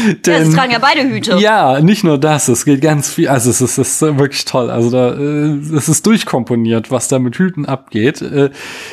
Ja, 0.06 0.12
Denn- 0.40 0.52
sie 0.52 0.56
tragen 0.56 0.72
ja 0.72 0.80
beide 0.80 1.08
Hüte. 1.10 1.38
ja, 1.40 1.82
nicht 1.82 2.04
nur 2.04 2.18
das, 2.20 2.48
es 2.48 2.66
geht 2.66 2.82
ganz 2.82 3.10
viel, 3.10 3.28
also 3.28 3.50
es 3.50 3.62
ist, 3.62 3.78
es 3.78 4.02
ist 4.02 4.18
wirklich 4.18 4.46
toll. 4.46 4.70
Also 4.70 4.90
da 4.92 5.14
äh, 5.14 5.58
es 5.76 5.90
ist 5.90 6.06
durchkomponiert, 6.06 6.92
was 6.92 7.08
da 7.08 7.20
mit 7.20 7.36
Hüten 7.38 7.66
abgeht. 7.66 8.22
Äh, 8.22 8.52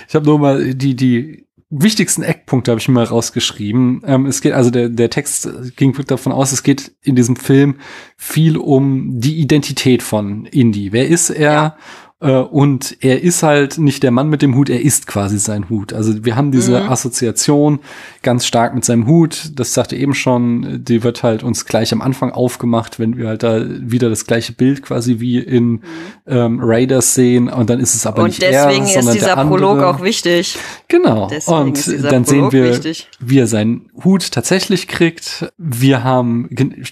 ich 0.09 0.15
habe 0.15 0.27
nur 0.27 0.39
mal 0.39 0.75
die 0.75 0.92
die 0.97 1.47
wichtigsten 1.71 2.23
Eckpunkte 2.23 2.71
habe 2.71 2.81
ich 2.81 2.89
mir 2.89 2.95
mal 2.95 3.05
rausgeschrieben. 3.05 4.03
Ähm, 4.07 4.27
es 4.27 4.43
geht 4.43 4.53
also 4.53 4.71
der 4.71 4.91
der 4.91 5.11
Text 5.11 5.49
ging 5.77 5.95
davon 6.07 6.33
aus, 6.33 6.53
es 6.53 6.63
geht 6.63 6.93
in 7.03 7.17
diesem 7.17 7.37
Film 7.37 7.77
viel 8.17 8.59
um 8.59 9.21
die 9.21 9.41
Identität 9.41 10.03
von 10.03 10.45
Indy. 10.47 10.93
Wer 10.93 11.09
ist 11.09 11.31
er? 11.31 11.53
Ja. 11.53 11.77
Äh, 12.23 12.37
Und 12.37 12.97
er 13.01 13.23
ist 13.23 13.43
halt 13.43 13.79
nicht 13.79 14.03
der 14.05 14.13
Mann 14.13 14.29
mit 14.29 14.43
dem 14.43 14.55
Hut, 14.55 14.71
er 14.71 14.81
ist 14.81 15.07
quasi 15.09 15.39
sein 15.39 15.69
Hut. 15.69 15.93
Also 15.93 16.25
wir 16.25 16.37
haben 16.37 16.53
diese 16.53 16.89
Assoziation 16.89 17.81
ganz 18.23 18.47
stark 18.47 18.75
mit 18.75 18.85
seinem 18.85 19.07
Hut. 19.09 19.51
Das 19.57 19.75
sagte 19.75 19.97
eben 19.97 20.15
schon, 20.15 20.85
die 20.85 21.03
wird 21.03 21.23
halt 21.25 21.43
uns 21.43 21.65
gleich 21.67 21.93
am 21.93 22.01
Anfang 22.01 22.31
aufgemacht, 22.31 22.99
wenn 23.01 23.17
wir 23.17 23.29
halt 23.29 23.43
da 23.43 23.65
wieder 23.67 24.09
das 24.09 24.25
gleiche 24.27 24.53
Bild 24.53 24.83
quasi 24.83 25.19
wie 25.19 25.39
in 25.39 25.81
ähm, 26.27 26.61
Raiders 26.63 27.15
sehen. 27.15 27.49
Und 27.49 27.69
dann 27.71 27.81
ist 27.81 27.95
es 27.97 28.07
aber 28.07 28.23
Und 28.23 28.29
nicht 28.29 28.43
deswegen 28.43 28.83
er, 28.85 28.87
ist 28.87 28.95
sondern 28.95 29.15
dieser 29.15 29.27
der 29.27 29.39
andere. 29.39 29.59
Prolog 29.59 29.79
auch 29.83 30.03
wichtig. 30.03 30.57
Genau. 30.89 31.27
Deswegen 31.29 31.59
und 31.59 31.77
ist 31.79 31.91
dieser 31.91 32.09
dann 32.11 32.25
sehen 32.25 32.53
wir, 32.53 32.69
wichtig. 32.71 33.09
wie 33.19 33.39
er 33.41 33.47
seinen 33.49 33.91
Hut 34.05 34.31
tatsächlich 34.31 34.87
kriegt. 34.87 35.53
Wir 35.59 36.05
haben, 36.05 36.49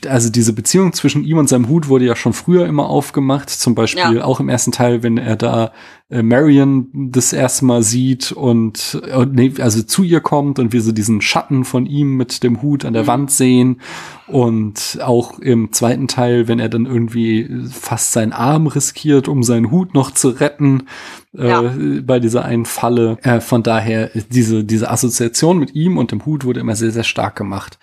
also 0.08 0.28
diese 0.30 0.52
Beziehung 0.52 0.92
zwischen 0.92 1.22
ihm 1.22 1.38
und 1.38 1.48
seinem 1.48 1.68
Hut 1.68 1.86
wurde 1.88 2.04
ja 2.06 2.16
schon 2.16 2.32
früher 2.32 2.66
immer 2.66 2.88
aufgemacht. 2.88 3.48
Zum 3.48 3.74
Beispiel 3.76 4.16
Ja. 4.16 4.24
auch 4.24 4.40
im 4.40 4.48
ersten 4.48 4.72
Teil, 4.72 5.02
wenn 5.04 5.19
er 5.20 5.36
da 5.36 5.72
äh, 6.08 6.22
Marion 6.22 6.88
das 6.92 7.32
erste 7.32 7.64
Mal 7.64 7.82
sieht 7.82 8.32
und, 8.32 9.00
und 9.16 9.34
nee, 9.34 9.52
also 9.60 9.82
zu 9.82 10.02
ihr 10.02 10.20
kommt 10.20 10.58
und 10.58 10.72
wir 10.72 10.82
so 10.82 10.90
diesen 10.92 11.20
Schatten 11.20 11.64
von 11.64 11.86
ihm 11.86 12.16
mit 12.16 12.42
dem 12.42 12.62
Hut 12.62 12.84
an 12.84 12.92
der 12.94 13.02
Mhm. 13.04 13.06
Wand 13.08 13.30
sehen. 13.30 13.80
Und 14.26 14.98
auch 15.02 15.38
im 15.40 15.72
zweiten 15.72 16.06
Teil, 16.06 16.46
wenn 16.46 16.60
er 16.60 16.68
dann 16.68 16.86
irgendwie 16.86 17.48
fast 17.70 18.12
seinen 18.12 18.32
Arm 18.32 18.66
riskiert, 18.68 19.26
um 19.28 19.42
seinen 19.42 19.70
Hut 19.72 19.92
noch 19.94 20.12
zu 20.12 20.28
retten, 20.30 20.84
Ja. 21.32 21.62
äh, 21.62 22.00
bei 22.00 22.18
dieser 22.20 22.44
einen 22.44 22.64
Falle. 22.64 23.18
Äh, 23.22 23.40
von 23.40 23.62
daher, 23.62 24.10
diese, 24.30 24.64
diese 24.64 24.90
Assoziation 24.90 25.58
mit 25.58 25.74
ihm 25.74 25.96
und 25.98 26.12
dem 26.12 26.24
Hut 26.26 26.44
wurde 26.44 26.60
immer 26.60 26.76
sehr, 26.76 26.90
sehr 26.92 27.04
stark 27.04 27.36
gemacht. 27.36 27.78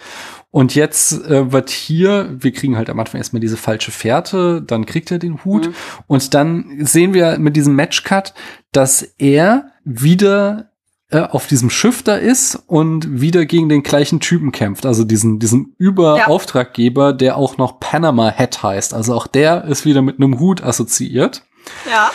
Und 0.50 0.76
jetzt 0.76 1.26
äh, 1.26 1.52
wird 1.52 1.70
hier, 1.70 2.36
wir 2.40 2.52
kriegen 2.52 2.78
halt 2.78 2.90
am 2.90 3.00
Anfang 3.00 3.20
erstmal 3.20 3.42
diese 3.42 3.58
falsche 3.58 3.92
Fährte, 3.92 4.62
dann 4.62 4.86
kriegt 4.86 5.12
er 5.12 5.20
den 5.20 5.44
Hut 5.44 5.72
und 6.08 6.34
dann 6.34 6.86
sehen 6.86 7.14
wir 7.14 7.38
mit 7.38 7.56
diesem 7.56 7.76
Matchcut, 7.76 8.34
dass 8.72 9.02
er 9.18 9.72
wieder 9.84 10.72
äh, 11.10 11.20
auf 11.20 11.48
diesem 11.48 11.70
Schiff 11.70 12.04
da 12.04 12.16
ist 12.16 12.56
und 12.68 13.22
wieder 13.22 13.46
gegen 13.46 13.70
den 13.70 13.82
gleichen 13.84 14.20
Typen 14.20 14.52
kämpft. 14.52 14.86
Also 14.86 15.04
diesen, 15.04 15.40
diesen 15.40 15.74
Überauftraggeber, 15.78 17.14
der 17.14 17.38
auch 17.38 17.58
noch 17.58 17.80
Panama 17.80 18.32
Hat 18.32 18.62
heißt. 18.62 18.94
Also 18.94 19.16
auch 19.16 19.28
der 19.28 19.66
ist 19.66 19.86
wieder 19.86 20.02
mit 20.02 20.18
einem 20.18 20.40
Hut 20.40 20.64
assoziiert. 20.64 21.44
Ja. 21.90 22.12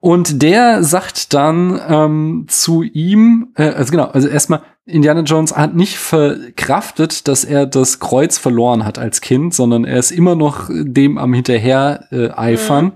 Und 0.00 0.42
der 0.42 0.84
sagt 0.84 1.32
dann 1.34 1.80
ähm, 1.88 2.44
zu 2.48 2.82
ihm, 2.82 3.48
äh, 3.56 3.70
also 3.70 3.90
genau, 3.90 4.04
also 4.04 4.28
erstmal, 4.28 4.62
Indiana 4.84 5.22
Jones 5.22 5.56
hat 5.56 5.74
nicht 5.74 5.98
verkraftet, 5.98 7.26
dass 7.26 7.44
er 7.44 7.66
das 7.66 7.98
Kreuz 7.98 8.38
verloren 8.38 8.84
hat 8.84 8.98
als 8.98 9.20
Kind, 9.20 9.52
sondern 9.52 9.84
er 9.84 9.98
ist 9.98 10.12
immer 10.12 10.36
noch 10.36 10.68
dem 10.70 11.18
am 11.18 11.34
hinterher 11.34 12.06
äh, 12.12 12.30
eifern. 12.30 12.92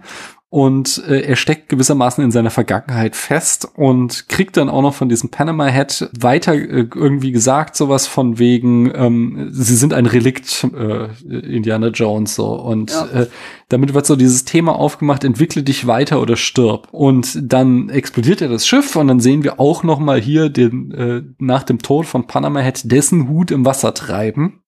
Und 0.52 1.04
äh, 1.08 1.20
er 1.20 1.36
steckt 1.36 1.68
gewissermaßen 1.68 2.24
in 2.24 2.32
seiner 2.32 2.50
Vergangenheit 2.50 3.14
fest 3.14 3.68
und 3.76 4.28
kriegt 4.28 4.56
dann 4.56 4.68
auch 4.68 4.82
noch 4.82 4.94
von 4.94 5.08
diesem 5.08 5.30
Panama 5.30 5.70
Hat 5.72 6.10
weiter 6.18 6.54
äh, 6.54 6.88
irgendwie 6.92 7.30
gesagt, 7.30 7.76
sowas 7.76 8.08
von 8.08 8.40
wegen, 8.40 8.90
ähm, 8.92 9.48
sie 9.52 9.76
sind 9.76 9.94
ein 9.94 10.06
Relikt, 10.06 10.66
äh, 10.76 11.06
Indiana 11.24 11.88
Jones 11.88 12.34
so. 12.34 12.48
Und 12.48 12.90
Ja. 12.90 13.06
äh, 13.06 13.26
damit 13.68 13.94
wird 13.94 14.06
so 14.06 14.16
dieses 14.16 14.44
Thema 14.44 14.74
aufgemacht, 14.74 15.22
entwickle 15.22 15.62
dich 15.62 15.86
weiter 15.86 16.20
oder 16.20 16.34
stirb. 16.34 16.88
Und 16.90 17.38
dann 17.40 17.88
explodiert 17.88 18.40
ja 18.40 18.48
das 18.48 18.66
Schiff 18.66 18.96
und 18.96 19.06
dann 19.06 19.20
sehen 19.20 19.44
wir 19.44 19.60
auch 19.60 19.84
noch 19.84 20.00
mal 20.00 20.20
hier 20.20 20.48
den, 20.48 20.90
äh, 20.90 21.22
nach 21.38 21.62
dem 21.62 21.78
Tod 21.78 22.06
von 22.06 22.26
Panama 22.26 22.60
Hat 22.60 22.90
dessen 22.90 23.28
Hut 23.28 23.52
im 23.52 23.64
Wasser 23.64 23.94
treiben. 23.94 24.59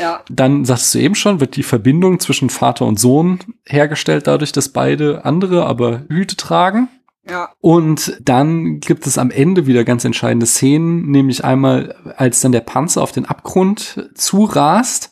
Ja. 0.00 0.22
Dann 0.28 0.64
sagtest 0.64 0.94
du 0.94 0.98
eben 0.98 1.14
schon, 1.14 1.40
wird 1.40 1.56
die 1.56 1.62
Verbindung 1.62 2.20
zwischen 2.20 2.50
Vater 2.50 2.84
und 2.86 2.98
Sohn 2.98 3.38
hergestellt, 3.66 4.26
dadurch, 4.26 4.52
dass 4.52 4.68
beide 4.68 5.24
andere 5.24 5.66
aber 5.66 6.02
Hüte 6.08 6.36
tragen. 6.36 6.88
Ja. 7.28 7.50
Und 7.60 8.18
dann 8.22 8.80
gibt 8.80 9.06
es 9.06 9.16
am 9.16 9.30
Ende 9.30 9.66
wieder 9.66 9.84
ganz 9.84 10.04
entscheidende 10.04 10.46
Szenen, 10.46 11.10
nämlich 11.10 11.44
einmal, 11.44 11.94
als 12.16 12.40
dann 12.40 12.52
der 12.52 12.60
Panzer 12.60 13.02
auf 13.02 13.12
den 13.12 13.24
Abgrund 13.24 14.10
zurast. 14.14 15.10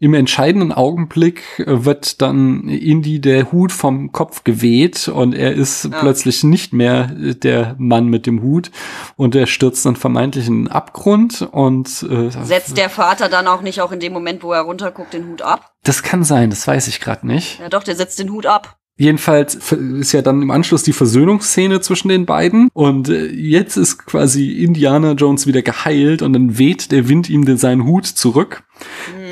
Im 0.00 0.14
entscheidenden 0.14 0.72
Augenblick 0.72 1.62
wird 1.64 2.20
dann 2.20 2.68
Indy 2.68 3.20
der 3.20 3.52
Hut 3.52 3.70
vom 3.70 4.10
Kopf 4.10 4.42
geweht 4.42 5.06
und 5.06 5.34
er 5.34 5.52
ist 5.52 5.88
plötzlich 6.00 6.42
nicht 6.42 6.72
mehr 6.72 7.12
der 7.14 7.76
Mann 7.78 8.06
mit 8.06 8.26
dem 8.26 8.42
Hut 8.42 8.72
und 9.16 9.36
er 9.36 9.46
stürzt 9.46 9.86
dann 9.86 9.94
vermeintlich 9.94 10.48
in 10.48 10.64
den 10.64 10.68
Abgrund 10.68 11.48
und 11.52 12.02
äh, 12.02 12.30
Setzt 12.30 12.76
der 12.76 12.90
Vater 12.90 13.28
dann 13.28 13.46
auch 13.46 13.62
nicht 13.62 13.80
auch 13.80 13.92
in 13.92 14.00
dem 14.00 14.12
Moment, 14.12 14.42
wo 14.42 14.52
er 14.52 14.62
runterguckt, 14.62 15.12
den 15.14 15.28
Hut 15.28 15.42
ab? 15.42 15.72
das 15.84 16.02
kann 16.02 16.24
sein, 16.24 16.50
das 16.50 16.66
weiß 16.66 16.86
ich 16.88 17.00
gerade 17.00 17.26
nicht. 17.26 17.58
Ja 17.58 17.68
doch, 17.68 17.82
der 17.82 17.96
setzt 17.96 18.18
den 18.18 18.30
Hut 18.30 18.46
ab. 18.46 18.78
Jedenfalls 19.02 19.56
ist 19.72 20.12
ja 20.12 20.22
dann 20.22 20.42
im 20.42 20.52
Anschluss 20.52 20.84
die 20.84 20.92
Versöhnungsszene 20.92 21.80
zwischen 21.80 22.08
den 22.08 22.24
beiden. 22.24 22.68
Und 22.72 23.08
äh, 23.08 23.26
jetzt 23.26 23.76
ist 23.76 23.98
quasi 24.06 24.52
Indiana 24.62 25.12
Jones 25.12 25.48
wieder 25.48 25.62
geheilt 25.62 26.22
und 26.22 26.32
dann 26.34 26.56
weht 26.56 26.92
der 26.92 27.08
Wind 27.08 27.28
ihm 27.28 27.44
den, 27.44 27.56
seinen 27.56 27.84
Hut 27.84 28.06
zurück. 28.06 28.62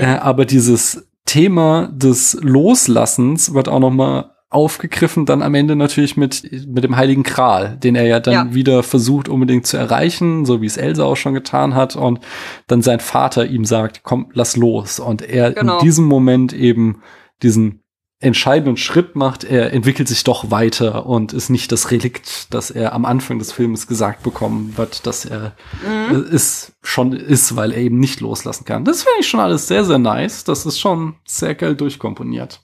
Äh, 0.00 0.06
aber 0.06 0.44
dieses 0.44 1.06
Thema 1.24 1.88
des 1.94 2.36
Loslassens 2.40 3.54
wird 3.54 3.68
auch 3.68 3.78
noch 3.78 3.92
mal 3.92 4.32
aufgegriffen, 4.48 5.26
dann 5.26 5.42
am 5.42 5.54
Ende 5.54 5.76
natürlich 5.76 6.16
mit, 6.16 6.50
mit 6.66 6.82
dem 6.82 6.96
Heiligen 6.96 7.22
Gral, 7.22 7.76
den 7.80 7.94
er 7.94 8.06
ja 8.06 8.18
dann 8.18 8.34
Ja. 8.48 8.54
wieder 8.54 8.82
versucht 8.82 9.28
unbedingt 9.28 9.64
zu 9.68 9.76
erreichen, 9.76 10.44
so 10.44 10.60
wie 10.60 10.66
es 10.66 10.76
Elsa 10.76 11.04
auch 11.04 11.16
schon 11.16 11.34
getan 11.34 11.76
hat 11.76 11.94
und 11.94 12.18
dann 12.66 12.82
sein 12.82 12.98
Vater 12.98 13.46
ihm 13.46 13.64
sagt, 13.64 14.00
komm, 14.02 14.26
lass 14.32 14.56
los. 14.56 14.98
Und 14.98 15.22
er 15.22 15.52
Genau. 15.52 15.78
in 15.78 15.84
diesem 15.84 16.06
Moment 16.06 16.52
eben 16.52 17.02
diesen 17.44 17.79
entscheidenden 18.20 18.76
Schritt 18.76 19.16
macht, 19.16 19.44
er 19.44 19.72
entwickelt 19.72 20.06
sich 20.06 20.24
doch 20.24 20.50
weiter 20.50 21.06
und 21.06 21.32
ist 21.32 21.48
nicht 21.48 21.72
das 21.72 21.90
Relikt, 21.90 22.52
das 22.52 22.70
er 22.70 22.92
am 22.92 23.06
Anfang 23.06 23.38
des 23.38 23.50
Films 23.50 23.86
gesagt 23.86 24.22
bekommen 24.22 24.76
wird, 24.76 25.06
dass 25.06 25.24
er 25.24 25.52
äh, 25.86 26.14
ist, 26.30 26.72
schon 26.82 27.12
ist, 27.12 27.56
weil 27.56 27.72
er 27.72 27.78
eben 27.78 27.98
nicht 27.98 28.20
loslassen 28.20 28.66
kann. 28.66 28.84
Das 28.84 29.04
finde 29.04 29.20
ich 29.20 29.28
schon 29.28 29.40
alles 29.40 29.66
sehr, 29.68 29.84
sehr 29.84 29.98
nice. 29.98 30.44
Das 30.44 30.66
ist 30.66 30.78
schon 30.78 31.16
sehr 31.24 31.54
geil 31.54 31.74
durchkomponiert. 31.74 32.60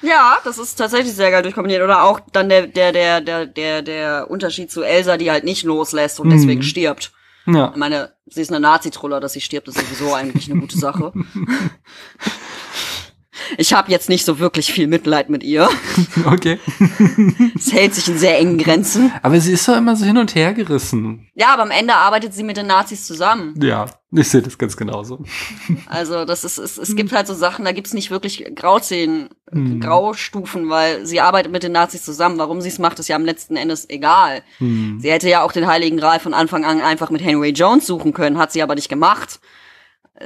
Ja, 0.00 0.38
das 0.42 0.58
ist 0.58 0.76
tatsächlich 0.76 1.14
sehr 1.14 1.30
geil 1.30 1.42
durchkombiniert. 1.42 1.82
Oder 1.82 2.04
auch 2.04 2.20
dann 2.32 2.48
der, 2.48 2.66
der, 2.66 2.92
der, 2.92 3.20
der, 3.20 3.46
der, 3.46 3.82
der 3.82 4.30
Unterschied 4.30 4.70
zu 4.70 4.82
Elsa, 4.82 5.18
die 5.18 5.30
halt 5.30 5.44
nicht 5.44 5.64
loslässt 5.64 6.18
und 6.18 6.30
deswegen 6.30 6.62
stirbt. 6.62 7.12
Ja. 7.46 7.70
Ich 7.72 7.76
meine, 7.76 8.12
sie 8.26 8.40
ist 8.40 8.50
eine 8.50 8.60
Nazi-Truller, 8.60 9.20
dass 9.20 9.34
sie 9.34 9.42
stirbt, 9.42 9.68
ist 9.68 9.78
sowieso 9.78 10.14
eigentlich 10.14 10.50
eine 10.50 10.60
gute 10.60 10.78
Sache. 10.78 11.12
Ich 13.58 13.72
habe 13.72 13.90
jetzt 13.90 14.08
nicht 14.08 14.24
so 14.24 14.38
wirklich 14.38 14.72
viel 14.72 14.86
Mitleid 14.86 15.30
mit 15.30 15.42
ihr. 15.42 15.68
Okay. 16.26 16.58
Es 17.56 17.72
hält 17.72 17.94
sich 17.94 18.08
in 18.08 18.18
sehr 18.18 18.38
engen 18.38 18.58
Grenzen. 18.58 19.12
Aber 19.22 19.38
sie 19.40 19.52
ist 19.52 19.68
doch 19.68 19.76
immer 19.76 19.96
so 19.96 20.04
hin 20.04 20.16
und 20.16 20.34
her 20.34 20.54
gerissen. 20.54 21.28
Ja, 21.34 21.52
aber 21.52 21.62
am 21.62 21.70
Ende 21.70 21.94
arbeitet 21.94 22.34
sie 22.34 22.42
mit 22.42 22.56
den 22.56 22.66
Nazis 22.66 23.06
zusammen. 23.06 23.54
Ja, 23.62 23.86
ich 24.12 24.28
sehe 24.28 24.42
das 24.42 24.56
ganz 24.58 24.76
genauso. 24.76 25.24
Also 25.86 26.24
das 26.24 26.44
ist, 26.44 26.58
es, 26.58 26.78
es 26.78 26.96
gibt 26.96 27.12
halt 27.12 27.26
so 27.26 27.34
Sachen, 27.34 27.64
da 27.64 27.72
gibt's 27.72 27.92
nicht 27.94 28.10
wirklich 28.10 28.44
Grauszenen, 28.54 29.28
Graustufen, 29.80 30.68
weil 30.68 31.04
sie 31.06 31.20
arbeitet 31.20 31.52
mit 31.52 31.62
den 31.62 31.72
Nazis 31.72 32.02
zusammen. 32.04 32.38
Warum 32.38 32.60
sie 32.60 32.68
es 32.68 32.78
macht, 32.78 32.98
ist 32.98 33.08
ja 33.08 33.16
am 33.16 33.24
letzten 33.24 33.56
Endes 33.56 33.88
egal. 33.88 34.42
Sie 34.98 35.10
hätte 35.10 35.28
ja 35.28 35.42
auch 35.42 35.52
den 35.52 35.66
Heiligen 35.66 35.96
Gral 35.96 36.20
von 36.20 36.34
Anfang 36.34 36.64
an 36.64 36.80
einfach 36.80 37.10
mit 37.10 37.22
Henry 37.22 37.50
Jones 37.50 37.86
suchen 37.86 38.12
können, 38.12 38.38
hat 38.38 38.52
sie 38.52 38.62
aber 38.62 38.74
nicht 38.74 38.88
gemacht. 38.88 39.40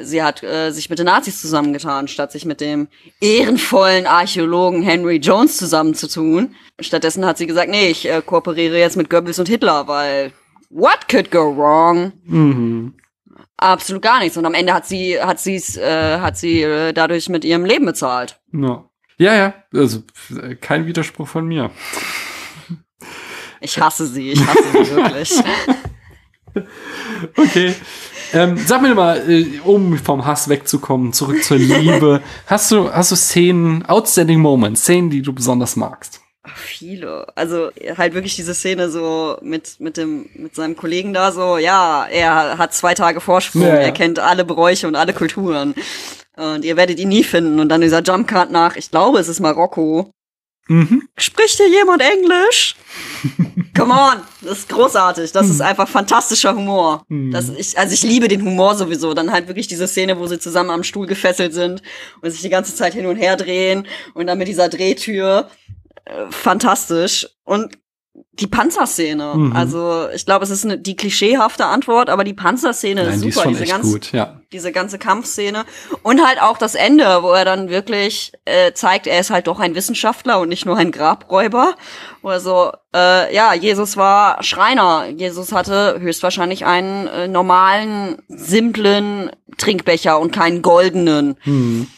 Sie 0.02 0.22
hat 0.22 0.42
äh, 0.42 0.70
sich 0.70 0.90
mit 0.90 0.98
den 0.98 1.06
Nazis 1.06 1.40
zusammengetan, 1.40 2.08
statt 2.08 2.30
sich 2.30 2.44
mit 2.44 2.60
dem 2.60 2.88
ehrenvollen 3.20 4.06
Archäologen 4.06 4.82
Henry 4.82 5.16
Jones 5.16 5.56
zusammenzutun. 5.56 6.54
Stattdessen 6.78 7.24
hat 7.24 7.38
sie 7.38 7.46
gesagt, 7.46 7.70
nee, 7.70 7.88
ich 7.88 8.06
äh, 8.08 8.20
kooperiere 8.24 8.78
jetzt 8.78 8.96
mit 8.96 9.08
Goebbels 9.08 9.38
und 9.38 9.48
Hitler, 9.48 9.88
weil 9.88 10.32
what 10.68 11.08
could 11.10 11.30
go 11.30 11.56
wrong? 11.56 12.12
Absolut 13.56 14.02
gar 14.02 14.20
nichts. 14.20 14.36
Und 14.36 14.44
am 14.44 14.54
Ende 14.54 14.74
hat 14.74 14.86
sie, 14.86 15.20
hat 15.20 15.40
sie's, 15.40 15.76
äh, 15.78 16.18
hat 16.18 16.36
sie 16.36 16.62
äh, 16.62 16.92
dadurch 16.92 17.30
mit 17.30 17.44
ihrem 17.44 17.64
Leben 17.64 17.86
bezahlt. 17.86 18.38
Ja. 18.52 18.84
Ja, 19.20 19.34
ja, 19.34 19.54
also 19.74 20.04
kein 20.60 20.86
Widerspruch 20.86 21.26
von 21.26 21.44
mir. 21.44 21.72
Ich 23.60 23.80
hasse 23.80 24.06
sie, 24.06 24.30
ich 24.30 24.46
hasse 24.46 24.84
sie 24.84 24.94
wirklich. 24.94 25.32
okay. 27.36 27.74
Ähm, 28.32 28.58
sag 28.58 28.82
mir 28.82 28.94
mal, 28.94 29.28
äh, 29.30 29.60
um 29.64 29.96
vom 29.96 30.26
Hass 30.26 30.48
wegzukommen, 30.48 31.12
zurück 31.12 31.42
zur 31.42 31.56
Liebe. 31.56 32.22
hast 32.46 32.70
du, 32.70 32.92
hast 32.92 33.10
du 33.10 33.16
Szenen, 33.16 33.86
outstanding 33.86 34.40
Moments, 34.40 34.82
Szenen, 34.82 35.10
die 35.10 35.22
du 35.22 35.32
besonders 35.32 35.76
magst? 35.76 36.20
Viele. 36.54 37.26
Also 37.34 37.70
halt 37.96 38.14
wirklich 38.14 38.36
diese 38.36 38.54
Szene 38.54 38.88
so 38.90 39.36
mit 39.42 39.80
mit 39.80 39.96
dem 39.96 40.30
mit 40.34 40.54
seinem 40.54 40.76
Kollegen 40.76 41.12
da 41.12 41.30
so, 41.32 41.58
ja, 41.58 42.06
er 42.06 42.58
hat 42.58 42.74
zwei 42.74 42.94
Tage 42.94 43.20
Vorsprung, 43.20 43.62
ja, 43.62 43.68
ja. 43.68 43.80
er 43.80 43.92
kennt 43.92 44.18
alle 44.18 44.44
Bräuche 44.44 44.86
und 44.86 44.96
alle 44.96 45.12
Kulturen. 45.12 45.74
Und 46.36 46.64
ihr 46.64 46.76
werdet 46.76 47.00
ihn 47.00 47.08
nie 47.08 47.24
finden. 47.24 47.58
Und 47.58 47.68
dann 47.68 47.80
dieser 47.80 48.02
Jumpcard 48.02 48.52
nach, 48.52 48.76
ich 48.76 48.90
glaube, 48.90 49.18
es 49.18 49.28
ist 49.28 49.40
Marokko. 49.40 50.12
Mhm. 50.68 51.08
Spricht 51.16 51.56
hier 51.56 51.68
jemand 51.68 52.02
Englisch? 52.02 52.76
Come 53.76 53.94
on, 53.94 54.22
das 54.42 54.60
ist 54.60 54.68
großartig. 54.68 55.32
Das 55.32 55.46
mhm. 55.46 55.52
ist 55.52 55.60
einfach 55.62 55.88
fantastischer 55.88 56.54
Humor. 56.54 57.04
Mhm. 57.08 57.30
Das 57.32 57.48
ich, 57.48 57.78
also 57.78 57.94
ich 57.94 58.02
liebe 58.02 58.28
den 58.28 58.44
Humor 58.44 58.74
sowieso. 58.76 59.14
Dann 59.14 59.32
halt 59.32 59.48
wirklich 59.48 59.66
diese 59.66 59.88
Szene, 59.88 60.18
wo 60.18 60.26
sie 60.26 60.38
zusammen 60.38 60.70
am 60.70 60.84
Stuhl 60.84 61.06
gefesselt 61.06 61.54
sind 61.54 61.82
und 62.20 62.30
sich 62.30 62.42
die 62.42 62.50
ganze 62.50 62.74
Zeit 62.74 62.94
hin 62.94 63.06
und 63.06 63.16
her 63.16 63.36
drehen 63.36 63.86
und 64.14 64.26
dann 64.26 64.38
mit 64.38 64.48
dieser 64.48 64.68
Drehtür. 64.68 65.50
Äh, 66.04 66.30
fantastisch. 66.30 67.28
Und 67.44 67.78
die 68.40 68.46
Panzerszene. 68.46 69.34
Mhm. 69.34 69.56
Also 69.56 70.08
ich 70.14 70.24
glaube, 70.24 70.44
es 70.44 70.50
ist 70.50 70.64
eine, 70.64 70.78
die 70.78 70.96
klischeehafte 70.96 71.66
Antwort, 71.66 72.10
aber 72.10 72.24
die 72.24 72.34
Panzerszene 72.34 73.04
Nein, 73.04 73.14
ist 73.14 73.20
super. 73.20 73.48
Die 73.48 73.52
ist 73.52 73.60
diese, 73.60 73.62
echt 73.62 73.72
ganz, 73.72 73.92
gut, 73.92 74.12
ja. 74.12 74.40
diese 74.52 74.72
ganze 74.72 74.98
Kampfszene 74.98 75.64
und 76.02 76.24
halt 76.24 76.40
auch 76.40 76.58
das 76.58 76.74
Ende, 76.74 77.22
wo 77.22 77.32
er 77.32 77.44
dann 77.44 77.68
wirklich 77.68 78.32
äh, 78.44 78.72
zeigt, 78.72 79.06
er 79.06 79.20
ist 79.20 79.30
halt 79.30 79.46
doch 79.46 79.58
ein 79.60 79.74
Wissenschaftler 79.74 80.40
und 80.40 80.48
nicht 80.48 80.66
nur 80.66 80.76
ein 80.76 80.92
Grabräuber. 80.92 81.74
Also 82.22 82.72
äh, 82.94 83.34
ja, 83.34 83.54
Jesus 83.54 83.96
war 83.96 84.42
Schreiner. 84.42 85.06
Jesus 85.08 85.52
hatte 85.52 85.96
höchstwahrscheinlich 86.00 86.64
einen 86.64 87.06
äh, 87.08 87.28
normalen, 87.28 88.22
simplen 88.28 89.30
Trinkbecher 89.56 90.18
und 90.18 90.32
keinen 90.32 90.62
goldenen. 90.62 91.36
Mhm 91.44 91.88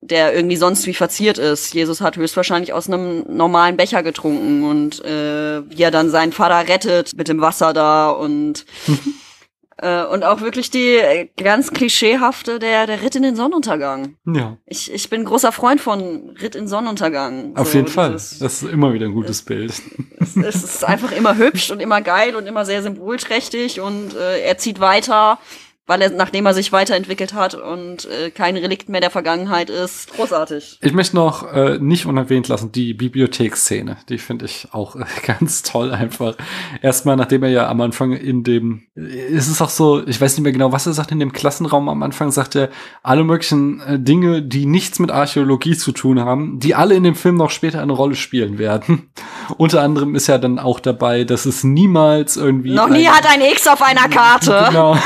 der 0.00 0.34
irgendwie 0.34 0.56
sonst 0.56 0.86
wie 0.86 0.94
verziert 0.94 1.38
ist. 1.38 1.74
Jesus 1.74 2.00
hat 2.00 2.16
höchstwahrscheinlich 2.16 2.72
aus 2.72 2.88
einem 2.88 3.24
normalen 3.28 3.76
Becher 3.76 4.02
getrunken 4.02 4.64
und 4.64 5.04
äh, 5.04 5.68
wie 5.68 5.82
er 5.82 5.90
dann 5.90 6.10
seinen 6.10 6.32
Vater 6.32 6.68
rettet 6.68 7.16
mit 7.16 7.28
dem 7.28 7.40
Wasser 7.40 7.72
da 7.72 8.10
und 8.10 8.64
äh, 9.78 10.04
und 10.04 10.22
auch 10.22 10.40
wirklich 10.40 10.70
die 10.70 11.00
ganz 11.36 11.72
klischeehafte 11.72 12.60
der 12.60 12.86
der 12.86 13.02
Ritt 13.02 13.16
in 13.16 13.24
den 13.24 13.34
Sonnenuntergang. 13.34 14.14
Ja. 14.24 14.56
Ich 14.66 14.92
ich 14.92 15.10
bin 15.10 15.24
großer 15.24 15.50
Freund 15.50 15.80
von 15.80 16.30
Ritt 16.40 16.54
in 16.54 16.68
Sonnenuntergang. 16.68 17.56
Auf 17.56 17.72
so, 17.72 17.78
jeden 17.78 17.88
Fall. 17.88 18.12
das 18.12 18.40
ist 18.40 18.62
immer 18.62 18.92
wieder 18.92 19.06
ein 19.06 19.14
gutes 19.14 19.38
es, 19.38 19.42
Bild. 19.42 19.72
Es, 20.20 20.36
es, 20.36 20.62
ist 20.62 20.84
einfach 20.84 21.10
immer 21.10 21.36
hübsch 21.36 21.72
und 21.72 21.80
immer 21.80 22.02
geil 22.02 22.36
und 22.36 22.46
immer 22.46 22.64
sehr 22.64 22.84
symbolträchtig 22.84 23.80
und 23.80 24.14
äh, 24.14 24.42
er 24.42 24.58
zieht 24.58 24.78
weiter 24.78 25.40
weil 25.88 26.02
er, 26.02 26.10
nachdem 26.10 26.46
er 26.46 26.54
sich 26.54 26.70
weiterentwickelt 26.70 27.32
hat 27.32 27.54
und 27.54 28.04
äh, 28.04 28.30
kein 28.30 28.56
Relikt 28.56 28.90
mehr 28.90 29.00
der 29.00 29.10
Vergangenheit 29.10 29.70
ist. 29.70 30.12
Großartig. 30.14 30.78
Ich 30.82 30.92
möchte 30.92 31.16
noch 31.16 31.50
äh, 31.50 31.78
nicht 31.80 32.04
unerwähnt 32.04 32.46
lassen, 32.46 32.70
die 32.70 32.92
Bibliotheksszene. 32.92 33.96
Die 34.10 34.18
finde 34.18 34.44
ich 34.44 34.68
auch 34.72 34.96
äh, 34.96 35.04
ganz 35.26 35.62
toll 35.62 35.90
einfach. 35.90 36.36
Erstmal, 36.82 37.16
nachdem 37.16 37.42
er 37.42 37.48
ja 37.48 37.68
am 37.68 37.80
Anfang 37.80 38.12
in 38.12 38.44
dem, 38.44 38.82
ist 38.94 39.48
es 39.48 39.62
auch 39.62 39.70
so, 39.70 40.06
ich 40.06 40.20
weiß 40.20 40.36
nicht 40.36 40.44
mehr 40.44 40.52
genau, 40.52 40.72
was 40.72 40.86
er 40.86 40.92
sagt, 40.92 41.10
in 41.10 41.20
dem 41.20 41.32
Klassenraum 41.32 41.88
am 41.88 42.02
Anfang 42.02 42.30
sagt 42.30 42.54
er 42.54 42.68
alle 43.02 43.24
möglichen 43.24 43.80
äh, 43.80 43.98
Dinge, 43.98 44.42
die 44.42 44.66
nichts 44.66 44.98
mit 44.98 45.10
Archäologie 45.10 45.76
zu 45.76 45.92
tun 45.92 46.20
haben, 46.20 46.60
die 46.60 46.74
alle 46.74 46.96
in 46.96 47.02
dem 47.02 47.14
Film 47.14 47.36
noch 47.36 47.50
später 47.50 47.80
eine 47.80 47.92
Rolle 47.92 48.14
spielen 48.14 48.58
werden. 48.58 49.08
Unter 49.56 49.80
anderem 49.80 50.14
ist 50.14 50.26
ja 50.26 50.36
dann 50.36 50.58
auch 50.58 50.80
dabei, 50.80 51.24
dass 51.24 51.46
es 51.46 51.64
niemals 51.64 52.36
irgendwie. 52.36 52.74
Noch 52.74 52.90
nie 52.90 53.08
hat 53.08 53.24
ein 53.26 53.40
X 53.40 53.66
auf 53.66 53.80
einer 53.80 54.08
Karte. 54.08 54.56
Genau. 54.68 54.98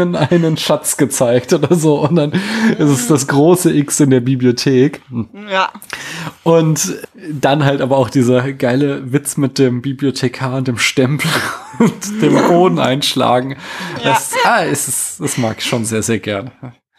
Einen, 0.00 0.16
einen 0.16 0.56
Schatz 0.56 0.96
gezeigt 0.96 1.52
oder 1.52 1.74
so. 1.74 2.00
Und 2.00 2.16
dann 2.16 2.32
ist 2.78 2.88
es 2.88 3.06
das 3.08 3.26
große 3.26 3.72
X 3.72 4.00
in 4.00 4.10
der 4.10 4.20
Bibliothek. 4.20 5.02
Ja. 5.50 5.70
Und 6.42 6.98
dann 7.30 7.64
halt 7.64 7.80
aber 7.80 7.96
auch 7.96 8.10
dieser 8.10 8.52
geile 8.52 9.12
Witz 9.12 9.36
mit 9.36 9.58
dem 9.58 9.82
Bibliothekar 9.82 10.56
und 10.56 10.68
dem 10.68 10.78
Stempel 10.78 11.30
und 11.78 12.22
dem 12.22 12.34
Boden 12.48 12.78
einschlagen. 12.78 13.56
Ja. 14.02 14.10
Das, 14.10 14.32
ah, 14.44 14.62
ist, 14.62 14.88
es, 14.88 15.16
das 15.18 15.38
mag 15.38 15.58
ich 15.58 15.64
schon 15.64 15.84
sehr, 15.84 16.02
sehr 16.02 16.18
gerne. 16.18 16.52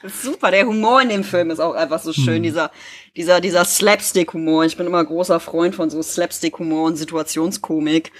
Super, 0.06 0.52
der 0.52 0.68
Humor 0.68 1.02
in 1.02 1.10
dem 1.10 1.24
Film 1.24 1.50
ist 1.50 1.60
auch 1.60 1.76
einfach 1.76 2.00
so 2.00 2.12
schön, 2.12 2.38
hm. 2.38 2.44
dieser, 2.44 2.72
dieser, 3.16 3.40
dieser 3.40 3.64
Slapstick-Humor. 3.64 4.66
Ich 4.66 4.76
bin 4.76 4.86
immer 4.86 5.04
großer 5.04 5.40
Freund 5.40 5.76
von 5.76 5.90
so 5.90 6.02
Slapstick-Humor 6.02 6.88
und 6.88 6.98
Situationskomik. 6.98 8.12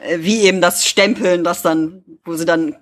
Äh, 0.00 0.18
wie 0.20 0.42
eben 0.42 0.60
das 0.60 0.86
Stempeln, 0.86 1.44
das 1.44 1.62
dann, 1.62 2.02
wo 2.24 2.34
sie 2.34 2.44
dann 2.44 2.74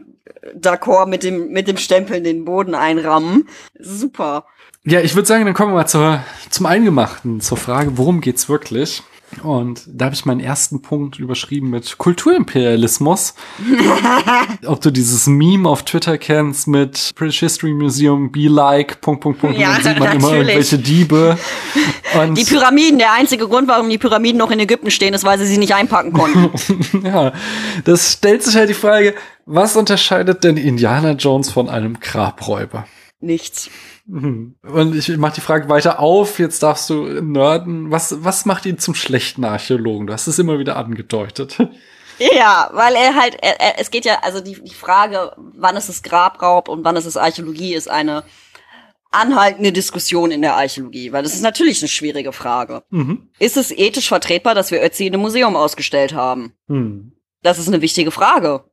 d'accord 0.55 1.07
mit 1.07 1.22
dem, 1.22 1.51
mit 1.51 1.68
dem 1.68 1.76
Stempel 1.76 2.16
in 2.16 2.24
den 2.24 2.45
Boden 2.45 2.74
einrammen. 2.74 3.49
Super. 3.79 4.45
Ja, 4.85 5.01
ich 5.01 5.14
würde 5.14 5.26
sagen, 5.26 5.45
dann 5.45 5.55
kommen 5.55 5.72
wir 5.72 5.76
mal 5.76 5.87
zur, 5.87 6.22
zum 6.51 6.66
Eingemachten, 6.66 7.41
zur 7.41 7.59
Frage, 7.59 7.99
worum 7.99 8.20
geht's 8.20 8.49
wirklich? 8.49 9.03
Und 9.45 9.82
da 9.86 10.07
habe 10.07 10.14
ich 10.14 10.24
meinen 10.24 10.41
ersten 10.41 10.82
Punkt 10.82 11.18
überschrieben 11.18 11.70
mit 11.70 11.99
Kulturimperialismus. 11.99 13.34
Ob 14.66 14.80
du 14.80 14.91
dieses 14.91 15.26
Meme 15.26 15.68
auf 15.68 15.84
Twitter 15.84 16.18
kennst 16.18 16.68
mit 16.68 17.12
British 17.14 17.41
History 17.41 17.72
Museum, 17.72 18.30
be 18.32 18.49
like, 18.49 19.01
Punkt, 19.01 19.22
Punkt, 19.22 19.41
Punkt. 19.41 19.59
Ja, 19.59 19.76
und 19.76 19.84
dann 19.84 19.95
sieht 19.95 19.99
man 19.99 20.09
natürlich. 20.09 20.24
immer 20.24 20.36
irgendwelche 20.36 20.78
Diebe. 20.78 21.39
Und 22.14 22.34
die 22.36 22.45
Pyramiden, 22.45 22.99
der 22.99 23.12
einzige 23.12 23.49
Grund, 23.49 23.68
warum 23.68 23.89
die 23.89 23.99
Pyramiden 23.99 24.39
noch 24.39 24.51
in 24.51 24.61
Ägypten 24.61 24.91
stehen, 24.91 25.14
ist, 25.14 25.24
weil 25.24 25.39
sie 25.39 25.47
sie 25.47 25.59
nicht 25.59 25.74
einpacken 25.74 26.12
konnten. 26.12 26.51
ja, 27.07 27.32
das 27.84 28.12
stellt 28.12 28.43
sich 28.43 28.57
halt 28.57 28.68
die 28.68 28.74
Frage, 28.74 29.14
was 29.47 29.76
unterscheidet 29.76 30.45
denn 30.45 30.57
Indiana 30.57 31.12
Jones 31.12 31.51
von 31.51 31.68
einem 31.68 32.01
Grabräuber? 32.01 32.86
Nichts. 33.20 33.70
Mhm. 34.09 34.57
Und 34.63 34.97
ich 34.97 35.17
mach 35.19 35.33
die 35.33 35.43
Frage 35.43 35.69
weiter 35.69 36.01
auf. 36.01 36.39
Jetzt 36.39 36.63
darfst 36.63 36.89
du 36.91 37.05
nörden. 37.23 37.91
Was, 37.91 38.25
was 38.25 38.47
macht 38.47 38.67
ihn 38.67 38.79
zum 38.79 38.95
schlechten 38.95 39.45
Archäologen? 39.45 40.07
Du 40.07 40.13
hast 40.13 40.27
es 40.27 40.39
immer 40.39 40.59
wieder 40.59 40.77
angedeutet. 40.77 41.59
Ja, 42.19 42.71
weil 42.73 42.95
er 42.97 43.15
halt, 43.15 43.37
er, 43.43 43.61
er, 43.61 43.79
es 43.79 43.91
geht 43.91 44.05
ja, 44.05 44.19
also 44.23 44.41
die, 44.41 44.61
die 44.61 44.75
Frage, 44.75 45.37
wann 45.37 45.77
ist 45.77 45.89
es 45.89 46.03
Grabraub 46.03 46.69
und 46.69 46.85
wann 46.85 46.97
ist 46.97 47.05
es 47.05 47.17
Archäologie, 47.17 47.75
ist 47.75 47.89
eine 47.89 48.25
anhaltende 49.11 49.73
Diskussion 49.73 50.31
in 50.31 50.43
der 50.43 50.57
Archäologie, 50.57 51.13
weil 51.13 51.23
das 51.23 51.35
ist 51.35 51.43
natürlich 51.43 51.81
eine 51.81 51.89
schwierige 51.89 52.33
Frage. 52.33 52.83
Mhm. 52.91 53.29
Ist 53.39 53.57
es 53.57 53.71
ethisch 53.71 54.09
vertretbar, 54.09 54.55
dass 54.55 54.71
wir 54.71 54.83
Ötzi 54.83 55.07
in 55.07 55.15
einem 55.15 55.23
Museum 55.23 55.55
ausgestellt 55.55 56.13
haben? 56.13 56.55
Mhm. 56.67 57.13
Das 57.43 57.59
ist 57.59 57.69
eine 57.69 57.83
wichtige 57.83 58.11
Frage. 58.11 58.65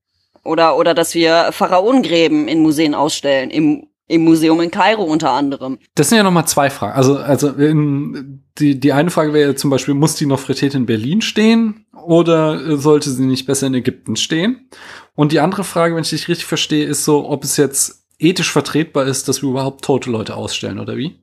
Oder, 0.44 0.78
oder 0.78 0.94
dass 0.94 1.14
wir 1.16 1.52
Pharaonengräben 1.52 2.48
in 2.48 2.62
Museen 2.62 2.96
ausstellen, 2.96 3.50
im 3.50 3.88
im 4.08 4.24
Museum 4.24 4.62
in 4.62 4.72
Kairo 4.72 5.04
unter 5.04 5.32
anderem. 5.32 5.80
Das 5.96 6.10
sind 6.10 6.18
ja 6.18 6.24
nochmal 6.24 6.48
zwei 6.48 6.70
Fragen. 6.70 6.94
Also, 6.94 7.18
also 7.18 7.50
in, 7.50 8.44
die, 8.60 8.80
die 8.80 8.94
eine 8.94 9.10
Frage 9.10 9.34
wäre 9.34 9.56
zum 9.56 9.70
Beispiel, 9.70 9.94
muss 9.94 10.16
die 10.16 10.26
Nofretete 10.26 10.78
in 10.78 10.86
Berlin 10.86 11.22
stehen 11.22 11.86
oder 11.94 12.78
sollte 12.78 13.10
sie 13.10 13.26
nicht 13.26 13.46
besser 13.46 13.68
in 13.68 13.74
Ägypten 13.74 14.16
stehen? 14.16 14.70
Und 15.16 15.32
die 15.32 15.40
andere 15.40 15.64
Frage, 15.64 15.96
wenn 15.96 16.04
ich 16.04 16.10
dich 16.10 16.28
richtig 16.28 16.46
verstehe, 16.46 16.86
ist 16.86 17.06
so, 17.06 17.28
ob 17.28 17.44
es 17.44 17.58
jetzt 17.58 18.06
ethisch 18.20 18.52
vertretbar 18.52 19.06
ist, 19.06 19.28
dass 19.28 19.42
wir 19.42 19.50
überhaupt 19.50 19.84
tote 19.84 20.10
Leute 20.10 20.36
ausstellen, 20.36 20.80
oder 20.80 20.98
wie? 20.98 21.20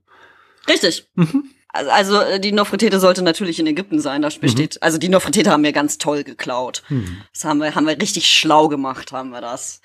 Richtig. 0.68 1.06
Mhm. 1.14 1.44
Also, 1.68 1.90
also 1.90 2.20
äh, 2.20 2.40
die 2.40 2.52
Nofretete 2.52 3.00
sollte 3.00 3.22
natürlich 3.22 3.58
in 3.58 3.66
Ägypten 3.66 4.00
sein. 4.00 4.22
Da 4.22 4.28
besteht, 4.40 4.74
mhm. 4.74 4.78
also 4.82 4.98
die 4.98 5.08
Nofretete 5.08 5.50
haben 5.50 5.62
wir 5.62 5.72
ganz 5.72 5.98
toll 5.98 6.22
geklaut. 6.22 6.82
Mhm. 6.88 7.18
Das 7.32 7.44
haben 7.44 7.58
wir, 7.58 7.74
haben 7.74 7.86
wir 7.86 8.00
richtig 8.00 8.26
schlau 8.26 8.68
gemacht, 8.68 9.12
haben 9.12 9.30
wir 9.30 9.40
das. 9.40 9.80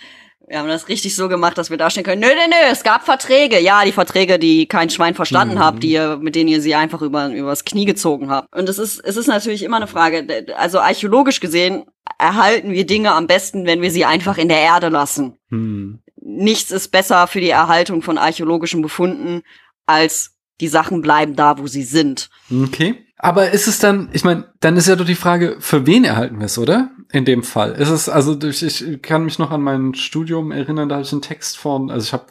Wir 0.48 0.60
haben 0.60 0.70
das 0.70 0.88
richtig 0.88 1.14
so 1.14 1.28
gemacht, 1.28 1.58
dass 1.58 1.70
wir 1.70 1.78
dastehen 1.78 2.06
können. 2.06 2.22
Nö, 2.22 2.28
nö, 2.28 2.48
nö, 2.48 2.72
es 2.72 2.84
gab 2.84 3.04
Verträge. 3.04 3.60
Ja, 3.60 3.84
die 3.84 3.92
Verträge, 3.92 4.40
die 4.40 4.66
kein 4.66 4.90
Schwein 4.90 5.14
verstanden 5.14 5.56
mhm. 5.56 5.60
habt, 5.60 5.84
die 5.84 5.92
ihr, 5.92 6.18
mit 6.22 6.36
denen 6.36 6.48
ihr 6.48 6.62
sie 6.62 6.74
einfach 6.74 7.02
über, 7.02 7.28
übers 7.28 7.66
Knie 7.66 7.84
gezogen 7.84 8.30
habt. 8.30 8.56
Und 8.56 8.70
es 8.70 8.80
ist, 8.80 9.02
es 9.04 9.18
ist 9.18 9.28
natürlich 9.28 9.62
immer 9.62 9.76
eine 9.76 9.88
Frage. 9.88 10.46
Also 10.58 10.80
archäologisch 10.80 11.42
gesehen 11.42 11.84
erhalten 12.18 12.72
wir 12.72 12.86
Dinge 12.86 13.12
am 13.12 13.28
besten, 13.28 13.66
wenn 13.66 13.82
wir 13.82 13.92
sie 13.92 14.06
einfach 14.06 14.38
in 14.38 14.48
der 14.48 14.62
Erde 14.62 14.88
lassen. 14.88 15.38
Mhm. 15.50 16.00
Nichts 16.22 16.72
ist 16.72 16.90
besser 16.90 17.28
für 17.28 17.42
die 17.42 17.50
Erhaltung 17.50 18.02
von 18.02 18.18
archäologischen 18.18 18.82
Befunden, 18.82 19.42
als 19.86 20.38
die 20.62 20.70
Sachen 20.70 21.02
bleiben 21.02 21.36
da, 21.36 21.58
wo 21.58 21.68
sie 21.68 21.84
sind. 21.84 22.30
Okay. 22.50 23.04
Aber 23.18 23.50
ist 23.50 23.68
es 23.68 23.80
dann, 23.80 24.10
ich 24.14 24.24
meine, 24.24 24.46
dann 24.60 24.78
ist 24.78 24.88
ja 24.88 24.96
doch 24.96 25.06
die 25.06 25.16
Frage, 25.16 25.58
für 25.60 25.86
wen 25.88 26.04
erhalten 26.04 26.40
wir 26.40 26.46
es, 26.46 26.58
oder? 26.58 26.92
In 27.12 27.26
dem 27.26 27.44
Fall. 27.44 27.74
Ist 27.74 27.90
es, 27.90 28.10
also 28.10 28.38
ich, 28.42 28.64
ich 28.64 29.02
kann 29.02 29.24
mich 29.24 29.40
noch 29.40 29.52
an 29.52 29.62
mein 29.62 29.94
Studium 29.94 30.52
erinnern, 30.52 30.90
da 30.90 30.96
habe 30.96 31.06
ich 31.06 31.12
einen 31.12 31.22
Text 31.22 31.58
von, 31.58 31.90
also 31.90 32.04
ich 32.06 32.14
habe 32.14 32.26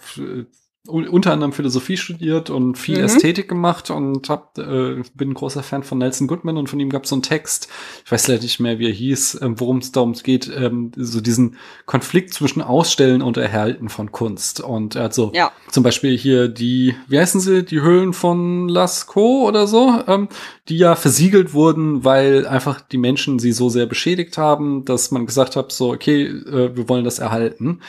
unter 0.89 1.33
anderem 1.33 1.53
Philosophie 1.53 1.97
studiert 1.97 2.51
und 2.51 2.77
viel 2.77 2.99
mhm. 2.99 3.05
Ästhetik 3.05 3.49
gemacht 3.49 3.91
und 3.91 4.29
hab, 4.29 4.57
äh, 4.59 5.03
bin 5.15 5.31
ein 5.31 5.35
großer 5.35 5.63
Fan 5.63 5.83
von 5.83 5.99
Nelson 5.99 6.27
Goodman 6.27 6.57
und 6.57 6.69
von 6.69 6.81
ihm 6.81 6.91
gab 6.91 7.05
es 7.05 7.11
so 7.11 7.17
einen 7.17 7.23
Text, 7.23 7.69
ich 8.05 8.13
weiß 8.13 8.29
leider 8.29 8.43
nicht 8.43 8.61
mehr, 8.61 8.79
wie 8.79 8.87
er 8.87 8.93
hieß, 8.93 9.37
äh, 9.37 9.49
worum 9.57 9.79
es 9.79 9.93
darum 9.93 10.13
geht, 10.15 10.51
ähm, 10.55 10.93
so 10.97 11.21
diesen 11.21 11.57
Konflikt 11.87 12.35
zwischen 12.35 12.63
Ausstellen 12.63 13.23
und 13.23 13.37
Erhalten 13.37 13.89
von 13.89 14.13
Kunst. 14.13 14.61
Und 14.61 14.97
er 14.97 15.05
hat 15.05 15.15
so 15.15 15.33
ja. 15.35 15.53
zum 15.71 15.83
Beispiel 15.83 16.17
hier 16.17 16.49
die, 16.49 16.95
wie 17.09 17.19
heißen 17.19 17.41
sie, 17.41 17.65
die 17.65 17.81
Höhlen 17.81 18.13
von 18.13 18.69
Lascaux 18.69 19.47
oder 19.47 19.67
so, 19.67 20.01
ähm, 20.07 20.29
die 20.69 20.79
ja 20.79 20.97
versiegelt 20.97 21.55
wurden, 21.55 22.05
weil 22.05 22.47
einfach 22.47 22.81
die 22.81 22.99
Menschen 22.99 23.39
sie 23.39 23.53
so 23.53 23.69
sehr 23.69 23.87
beschädigt 23.87 24.39
haben, 24.39 24.85
dass 24.85 25.11
man 25.11 25.27
gesagt 25.27 25.57
hat, 25.57 25.73
so, 25.73 25.93
okay, 25.93 26.25
äh, 26.25 26.77
wir 26.77 26.89
wollen 26.89 27.05
das 27.05 27.19
erhalten. 27.19 27.81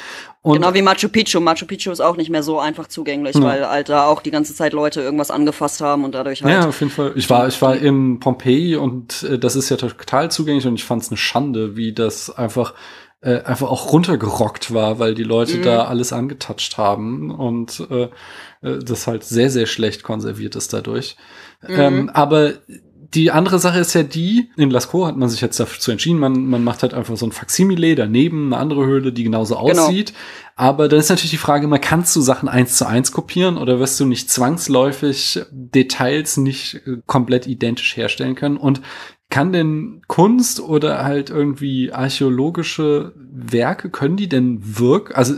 Und 0.47 0.61
genau 0.61 0.73
wie 0.73 0.81
Machu 0.81 1.09
Picchu. 1.09 1.41
Machu 1.41 1.65
Picchu 1.65 1.91
ist 1.91 1.99
auch 1.99 2.15
nicht 2.15 2.29
mehr 2.29 2.41
so 2.41 2.57
einfach 2.57 2.87
zugänglich, 2.87 3.35
ja. 3.35 3.41
weil 3.41 3.67
halt 3.67 3.89
da 3.89 4.05
auch 4.05 4.21
die 4.21 4.31
ganze 4.31 4.55
Zeit 4.55 4.71
Leute 4.71 5.01
irgendwas 5.01 5.29
angefasst 5.29 5.81
haben 5.81 6.05
und 6.05 6.15
dadurch 6.15 6.41
halt. 6.41 6.53
Ja, 6.53 6.69
auf 6.69 6.79
jeden 6.79 6.91
Fall. 6.91 7.11
Ich 7.15 7.29
war, 7.29 7.49
ich 7.49 7.61
war 7.61 7.75
in 7.75 8.21
Pompeji 8.21 8.77
und 8.77 9.23
äh, 9.23 9.37
das 9.37 9.57
ist 9.57 9.69
ja 9.69 9.75
total 9.75 10.31
zugänglich 10.31 10.65
und 10.65 10.75
ich 10.75 10.85
fand 10.85 11.03
es 11.03 11.09
eine 11.09 11.17
Schande, 11.17 11.75
wie 11.75 11.91
das 11.91 12.29
einfach 12.29 12.73
äh, 13.19 13.41
einfach 13.41 13.69
auch 13.69 13.91
runtergerockt 13.91 14.73
war, 14.73 14.99
weil 14.99 15.15
die 15.15 15.23
Leute 15.23 15.57
mhm. 15.57 15.63
da 15.63 15.85
alles 15.85 16.13
angetatscht 16.13 16.77
haben 16.77 17.29
und 17.29 17.85
äh, 17.89 18.09
äh, 18.61 18.79
das 18.79 19.07
halt 19.07 19.25
sehr, 19.25 19.49
sehr 19.49 19.65
schlecht 19.65 20.03
konserviert 20.03 20.55
ist 20.55 20.71
dadurch. 20.71 21.17
Mhm. 21.67 21.79
Ähm, 21.79 22.09
aber 22.13 22.53
die 23.13 23.31
andere 23.31 23.59
Sache 23.59 23.79
ist 23.79 23.93
ja 23.93 24.03
die, 24.03 24.49
in 24.57 24.69
Lascaux 24.69 25.07
hat 25.07 25.17
man 25.17 25.29
sich 25.29 25.41
jetzt 25.41 25.59
dazu 25.59 25.91
entschieden, 25.91 26.19
man, 26.19 26.45
man 26.45 26.63
macht 26.63 26.81
halt 26.81 26.93
einfach 26.93 27.15
so 27.15 27.25
ein 27.25 27.31
Faximile 27.31 27.95
daneben, 27.95 28.47
eine 28.47 28.61
andere 28.61 28.85
Höhle, 28.85 29.13
die 29.13 29.23
genauso 29.23 29.55
genau. 29.55 29.83
aussieht. 29.83 30.13
Aber 30.55 30.87
dann 30.87 30.99
ist 30.99 31.09
natürlich 31.09 31.31
die 31.31 31.37
Frage, 31.37 31.67
man 31.67 31.79
kannst 31.79 32.15
du 32.15 32.21
Sachen 32.21 32.49
eins 32.49 32.77
zu 32.77 32.87
eins 32.87 33.11
kopieren 33.11 33.57
oder 33.57 33.79
wirst 33.79 33.99
du 33.99 34.05
nicht 34.05 34.29
zwangsläufig 34.29 35.41
Details 35.51 36.37
nicht 36.37 36.81
äh, 36.85 36.97
komplett 37.05 37.47
identisch 37.47 37.95
herstellen 37.95 38.35
können? 38.35 38.57
Und 38.57 38.81
kann 39.29 39.51
denn 39.51 40.01
Kunst 40.07 40.59
oder 40.59 41.03
halt 41.03 41.29
irgendwie 41.29 41.91
archäologische 41.91 43.13
Werke, 43.15 43.89
können 43.89 44.15
die 44.15 44.29
denn 44.29 44.59
wirken? 44.61 45.13
Also, 45.15 45.35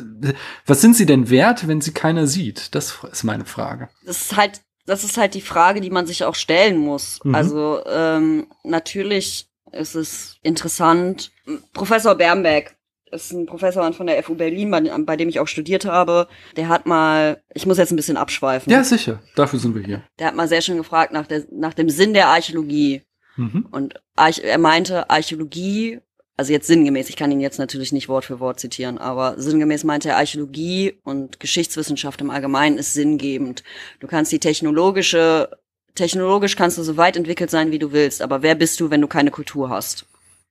was 0.66 0.82
sind 0.82 0.96
sie 0.96 1.08
denn 1.08 1.30
wert, 1.30 1.68
wenn 1.68 1.82
sie 1.82 1.92
keiner 1.92 2.28
sieht? 2.28 2.76
Das 2.76 3.00
ist 3.12 3.24
meine 3.24 3.46
Frage. 3.46 3.90
Das 4.06 4.22
ist 4.22 4.38
halt 4.38 4.62
das 4.90 5.04
ist 5.04 5.18
halt 5.18 5.34
die 5.36 5.42
Frage, 5.42 5.82
die 5.82 5.90
man 5.90 6.08
sich 6.08 6.24
auch 6.24 6.36
stellen 6.36 6.78
muss. 6.78 7.20
Mhm. 7.24 7.36
Also 7.36 7.82
ähm, 7.86 8.48
natürlich 8.64 9.48
ist 9.72 9.96
es 9.96 10.38
interessant. 10.42 11.32
Professor 11.74 12.16
Bernbeck 12.16 12.76
ist 13.12 13.32
ein 13.32 13.46
Professor 13.46 13.92
von 13.94 14.08
der 14.08 14.22
FU 14.24 14.36
Berlin, 14.36 14.72
bei, 14.72 14.82
bei, 14.82 15.16
dem 15.16 15.30
ich 15.30 15.40
auch 15.40 15.48
studiert 15.48 15.86
habe. 15.86 16.28
Der 16.56 16.70
hat 16.70 16.86
mal, 16.86 17.42
ich 17.54 17.66
muss 17.66 17.78
jetzt 17.78 17.92
ein 17.92 17.96
bisschen 17.96 18.18
abschweifen. 18.18 18.72
Ja, 18.72 18.84
sicher. 18.84 19.22
Dafür 19.36 19.60
sind 19.60 19.76
wir 19.76 19.84
hier. 19.84 20.04
Der 20.20 20.28
hat 20.28 20.36
mal 20.36 20.48
sehr 20.48 20.62
schön 20.62 20.78
gefragt 20.78 21.14
nach, 21.14 21.28
der, 21.28 21.46
nach 21.52 21.74
dem 21.74 21.90
Sinn 21.90 22.14
der 22.14 22.28
Archäologie. 22.28 23.04
Mhm. 23.36 23.68
Und 23.72 23.96
er 24.16 24.58
meinte, 24.58 25.10
Archäologie 25.10 26.02
also 26.40 26.54
jetzt 26.54 26.68
sinngemäß, 26.68 27.10
ich 27.10 27.18
kann 27.18 27.34
ihn 27.34 27.42
jetzt 27.42 27.60
natürlich 27.60 27.92
nicht 27.92 28.08
Wort 28.08 28.24
für 28.24 28.40
Wort 28.40 28.62
zitieren, 28.62 28.98
aber 28.98 29.34
sinngemäß 29.36 29.84
meinte 29.84 30.08
er, 30.08 30.16
Archäologie 30.16 30.98
und 31.04 31.42
Geschichtswissenschaft 31.42 32.22
im 32.22 32.30
Allgemeinen 32.30 32.78
ist 32.78 32.94
sinngebend. 32.94 33.62
Du 34.00 34.08
kannst 34.08 34.32
die 34.32 34.40
technologische, 34.40 35.50
technologisch 35.96 36.56
kannst 36.56 36.78
du 36.78 36.84
so 36.84 36.96
weit 36.96 37.18
entwickelt 37.18 37.50
sein, 37.50 37.72
wie 37.72 37.78
du 37.78 37.92
willst, 37.92 38.22
aber 38.22 38.42
wer 38.42 38.56
bist 38.56 38.80
du, 38.80 38.90
wenn 38.90 39.02
du 39.02 39.08
keine 39.08 39.32
Kultur 39.32 39.70
hast? 39.70 40.06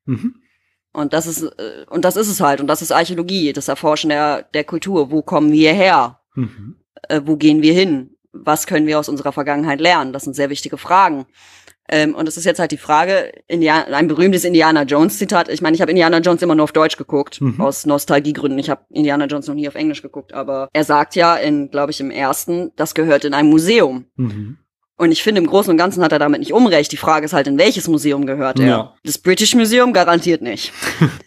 Mhm. 0.04 0.34
Und 0.92 1.14
das 1.14 1.26
ist, 1.26 1.42
äh, 1.42 1.86
und 1.88 2.04
das 2.04 2.16
ist 2.16 2.28
es 2.28 2.42
halt, 2.42 2.60
und 2.60 2.66
das 2.66 2.82
ist 2.82 2.92
Archäologie, 2.92 3.54
das 3.54 3.68
Erforschen 3.68 4.10
der, 4.10 4.42
der 4.42 4.64
Kultur. 4.64 5.10
Wo 5.10 5.22
kommen 5.22 5.52
wir 5.52 5.72
her? 5.72 6.20
Mhm. 6.34 6.76
Äh, 7.08 7.22
wo 7.24 7.36
gehen 7.36 7.62
wir 7.62 7.72
hin? 7.72 8.10
Was 8.32 8.66
können 8.66 8.86
wir 8.86 8.98
aus 8.98 9.08
unserer 9.08 9.32
Vergangenheit 9.32 9.80
lernen? 9.80 10.12
Das 10.12 10.24
sind 10.24 10.36
sehr 10.36 10.50
wichtige 10.50 10.76
Fragen. 10.76 11.24
Ähm, 11.88 12.14
und 12.14 12.28
es 12.28 12.36
ist 12.36 12.44
jetzt 12.44 12.58
halt 12.58 12.70
die 12.70 12.76
Frage, 12.76 13.32
Indiana, 13.46 13.96
ein 13.96 14.08
berühmtes 14.08 14.44
Indiana 14.44 14.82
Jones 14.82 15.18
Zitat. 15.18 15.48
Ich 15.48 15.62
meine, 15.62 15.74
ich 15.74 15.80
habe 15.80 15.90
Indiana 15.90 16.18
Jones 16.18 16.42
immer 16.42 16.54
nur 16.54 16.64
auf 16.64 16.72
Deutsch 16.72 16.96
geguckt, 16.96 17.40
mhm. 17.40 17.60
aus 17.60 17.86
Nostalgiegründen. 17.86 18.58
Ich 18.58 18.70
habe 18.70 18.82
Indiana 18.90 19.26
Jones 19.26 19.46
noch 19.46 19.54
nie 19.54 19.68
auf 19.68 19.74
Englisch 19.74 20.02
geguckt, 20.02 20.34
aber 20.34 20.68
er 20.72 20.84
sagt 20.84 21.16
ja 21.16 21.36
in, 21.36 21.70
glaube 21.70 21.90
ich, 21.90 22.00
im 22.00 22.10
ersten, 22.10 22.72
das 22.76 22.94
gehört 22.94 23.24
in 23.24 23.34
ein 23.34 23.46
Museum. 23.46 24.04
Mhm. 24.16 24.58
Und 24.98 25.12
ich 25.12 25.22
finde, 25.22 25.40
im 25.40 25.46
Großen 25.46 25.70
und 25.70 25.76
Ganzen 25.76 26.02
hat 26.02 26.12
er 26.12 26.18
damit 26.18 26.40
nicht 26.40 26.52
unrecht. 26.52 26.90
Die 26.90 26.96
Frage 26.96 27.24
ist 27.24 27.32
halt, 27.32 27.46
in 27.46 27.56
welches 27.56 27.86
Museum 27.86 28.26
gehört 28.26 28.58
er? 28.58 28.66
Ja. 28.66 28.94
Das 29.04 29.18
British 29.18 29.54
Museum 29.54 29.92
garantiert 29.92 30.42
nicht. 30.42 30.72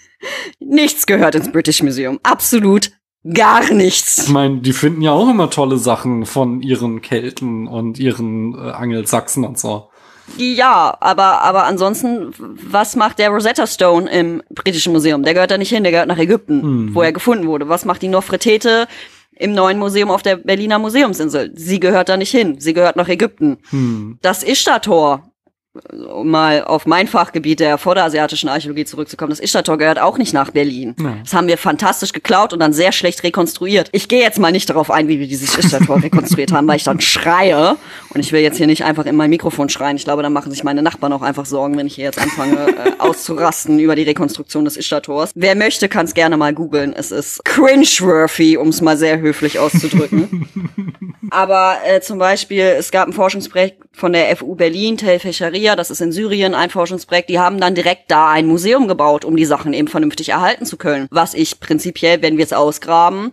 nichts 0.60 1.08
gehört 1.08 1.36
ins 1.36 1.52
British 1.52 1.82
Museum. 1.82 2.20
Absolut 2.22 2.92
gar 3.34 3.72
nichts. 3.74 4.26
Ich 4.26 4.30
meine, 4.30 4.60
die 4.60 4.74
finden 4.74 5.02
ja 5.02 5.12
auch 5.12 5.30
immer 5.30 5.50
tolle 5.50 5.78
Sachen 5.78 6.26
von 6.26 6.62
ihren 6.62 7.02
Kelten 7.02 7.68
und 7.68 8.00
ihren 8.00 8.56
äh, 8.56 8.72
Angelsachsen 8.72 9.46
und 9.46 9.60
so. 9.60 9.90
Ja, 10.38 10.98
aber, 11.00 11.42
aber 11.42 11.66
ansonsten, 11.66 12.34
was 12.38 12.96
macht 12.96 13.20
der 13.20 13.30
Rosetta 13.30 13.68
Stone 13.68 14.10
im 14.10 14.44
Britischen 14.50 14.94
Museum? 14.94 15.24
Der 15.24 15.34
gehört 15.34 15.52
da 15.52 15.58
nicht 15.58 15.70
hin, 15.70 15.84
der 15.84 15.92
gehört 15.92 16.08
nach 16.08 16.18
Ägypten, 16.18 16.62
hm. 16.62 16.96
wo 16.96 17.02
er 17.02 17.12
gefunden 17.12 17.48
wurde. 17.48 17.70
Was 17.70 17.86
macht 17.86 18.02
die 18.02 18.08
Nofretete 18.08 18.88
im 19.36 19.54
neuen 19.54 19.80
Museum 19.80 20.12
auf 20.12 20.22
der 20.22 20.38
Berliner 20.38 20.80
Museumsinsel? 20.80 21.52
Sie 21.56 21.80
gehört 21.80 22.10
da 22.10 22.18
nicht 22.18 22.32
hin, 22.32 22.60
sie 22.60 22.74
gehört 22.74 22.96
nach 22.96 23.08
Ägypten. 23.08 23.58
Hm. 23.70 24.18
Das 24.22 24.44
Ishtar-Tor 24.44 25.31
um 25.74 26.30
mal 26.30 26.66
auf 26.66 26.86
mein 26.86 27.08
Fachgebiet 27.08 27.62
der 27.62 27.78
vorderasiatischen 27.78 28.50
Archäologie 28.50 28.84
zurückzukommen, 28.84 29.30
das 29.30 29.40
Ishtar-Tor 29.40 29.78
gehört 29.78 30.00
auch 30.00 30.18
nicht 30.18 30.34
nach 30.34 30.52
Berlin. 30.52 30.96
Ja. 31.00 31.16
Das 31.24 31.34
haben 31.34 31.48
wir 31.48 31.58
fantastisch 31.58 32.12
geklaut 32.12 32.52
und 32.52 32.60
dann 32.60 32.74
sehr 32.74 32.92
schlecht 32.92 33.24
rekonstruiert. 33.24 33.90
Ich 33.94 34.10
gehe 34.10 34.22
jetzt 34.22 34.38
mal 34.38 34.52
nicht 34.52 34.70
darauf 34.70 34.92
ein, 34.92 35.08
wie 35.08 35.20
wir 35.20 35.28
dieses 35.28 35.58
Ishtar-Tor 35.58 36.04
rekonstruiert 36.04 36.52
haben, 36.52 36.68
weil 36.68 36.76
ich 36.76 36.84
dann 36.84 37.00
schreie. 37.00 37.78
Und 38.14 38.20
ich 38.20 38.34
will 38.34 38.42
jetzt 38.42 38.58
hier 38.58 38.68
nicht 38.68 38.84
einfach 38.84 39.06
in 39.06 39.16
mein 39.16 39.30
Mikrofon 39.30 39.70
schreien. 39.70 39.96
Ich 39.96 40.04
glaube, 40.04 40.24
dann 40.24 40.34
machen 40.34 40.52
sich 40.52 40.66
meine 40.66 40.82
Nachbarn 40.82 41.14
auch 41.14 41.22
einfach 41.22 41.46
Sorgen, 41.46 41.78
wenn 41.78 41.88
ich 41.88 41.96
hier 41.96 42.06
jetzt 42.06 42.20
anfange 42.20 42.68
äh, 42.68 42.92
auszurasten 43.00 43.80
über 43.80 43.96
die 43.96 44.04
Rekonstruktion 44.04 44.66
des 44.66 44.76
Ishtar-Tors. 44.76 45.32
Wer 45.36 45.56
möchte, 45.56 45.88
kann 45.88 46.06
es 46.06 46.14
gerne 46.14 46.36
mal 46.36 46.54
googeln. 46.54 46.94
Es 46.94 47.12
ist 47.12 47.46
cringeworthy, 47.46 48.58
um 48.58 48.70
es 48.70 48.82
mal 48.82 48.98
sehr 48.98 49.20
höflich 49.20 49.58
auszudrücken. 49.58 50.50
Aber 51.32 51.78
äh, 51.86 52.02
zum 52.02 52.20
Beispiel, 52.20 52.64
es 52.78 52.92
gab 52.92 53.08
ein 53.08 53.14
Forschungsprojekt 53.14 53.82
von 53.94 54.12
der 54.12 54.36
FU 54.36 54.56
Berlin, 54.56 54.98
Tel 54.98 55.20
Fecharia, 55.62 55.76
das 55.76 55.92
ist 55.92 56.02
in 56.02 56.12
Syrien 56.12 56.56
ein 56.56 56.72
Forschungsprojekt, 56.72 57.30
die 57.30 57.40
haben 57.40 57.60
dann 57.60 57.76
direkt 57.76 58.10
da 58.10 58.30
ein 58.32 58.48
Museum 58.48 58.88
gebaut, 58.88 59.24
um 59.24 59.36
die 59.36 59.46
Sachen 59.46 59.74
eben 59.74 59.88
vernünftig 59.88 60.30
erhalten 60.30 60.66
zu 60.66 60.76
können. 60.76 61.08
Was 61.12 61.36
ich 61.36 61.60
prinzipiell, 61.60 62.22
wenn 62.24 62.38
wir 62.38 62.46
es 62.46 62.54
ausgraben 62.54 63.32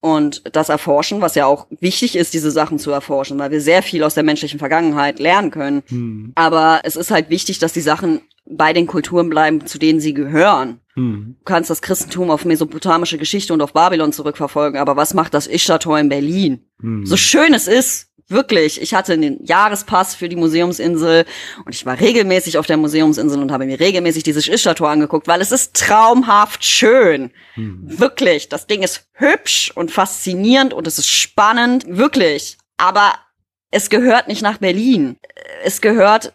und 0.00 0.42
das 0.56 0.70
erforschen, 0.70 1.20
was 1.20 1.36
ja 1.36 1.46
auch 1.46 1.68
wichtig 1.78 2.16
ist, 2.16 2.34
diese 2.34 2.50
Sachen 2.50 2.80
zu 2.80 2.90
erforschen, 2.90 3.38
weil 3.38 3.52
wir 3.52 3.60
sehr 3.60 3.82
viel 3.82 4.02
aus 4.02 4.14
der 4.14 4.24
menschlichen 4.24 4.58
Vergangenheit 4.58 5.20
lernen 5.20 5.52
können. 5.52 5.82
Hm. 5.88 6.32
Aber 6.34 6.80
es 6.82 6.96
ist 6.96 7.12
halt 7.12 7.30
wichtig, 7.30 7.60
dass 7.60 7.72
die 7.72 7.80
Sachen 7.80 8.22
bei 8.44 8.72
den 8.72 8.88
Kulturen 8.88 9.28
bleiben, 9.30 9.64
zu 9.66 9.78
denen 9.78 10.00
sie 10.00 10.14
gehören. 10.14 10.80
Hm. 10.94 11.36
Du 11.38 11.44
kannst 11.44 11.70
das 11.70 11.82
Christentum 11.82 12.30
auf 12.30 12.44
mesopotamische 12.44 13.18
Geschichte 13.18 13.52
und 13.52 13.62
auf 13.62 13.72
Babylon 13.72 14.12
zurückverfolgen, 14.12 14.80
aber 14.80 14.96
was 14.96 15.14
macht 15.14 15.32
das 15.32 15.46
Ishtar-Tor 15.46 15.98
in 16.00 16.08
Berlin? 16.08 16.64
Hm. 16.80 17.06
So 17.06 17.16
schön 17.16 17.54
es 17.54 17.68
ist, 17.68 18.07
wirklich. 18.28 18.80
Ich 18.80 18.94
hatte 18.94 19.18
den 19.18 19.44
Jahrespass 19.44 20.14
für 20.14 20.28
die 20.28 20.36
Museumsinsel 20.36 21.24
und 21.64 21.74
ich 21.74 21.84
war 21.86 21.98
regelmäßig 21.98 22.58
auf 22.58 22.66
der 22.66 22.76
Museumsinsel 22.76 23.40
und 23.40 23.50
habe 23.50 23.66
mir 23.66 23.80
regelmäßig 23.80 24.22
dieses 24.22 24.48
Ishtar-Tor 24.48 24.90
angeguckt, 24.90 25.28
weil 25.28 25.40
es 25.40 25.52
ist 25.52 25.74
traumhaft 25.74 26.64
schön. 26.64 27.30
Hm. 27.54 27.80
Wirklich. 27.82 28.48
Das 28.48 28.66
Ding 28.66 28.82
ist 28.82 29.08
hübsch 29.12 29.72
und 29.74 29.90
faszinierend 29.90 30.74
und 30.74 30.86
es 30.86 30.98
ist 30.98 31.08
spannend. 31.08 31.84
Wirklich. 31.88 32.58
Aber 32.76 33.14
es 33.70 33.90
gehört 33.90 34.28
nicht 34.28 34.42
nach 34.42 34.58
Berlin. 34.58 35.16
Es 35.62 35.80
gehört 35.80 36.32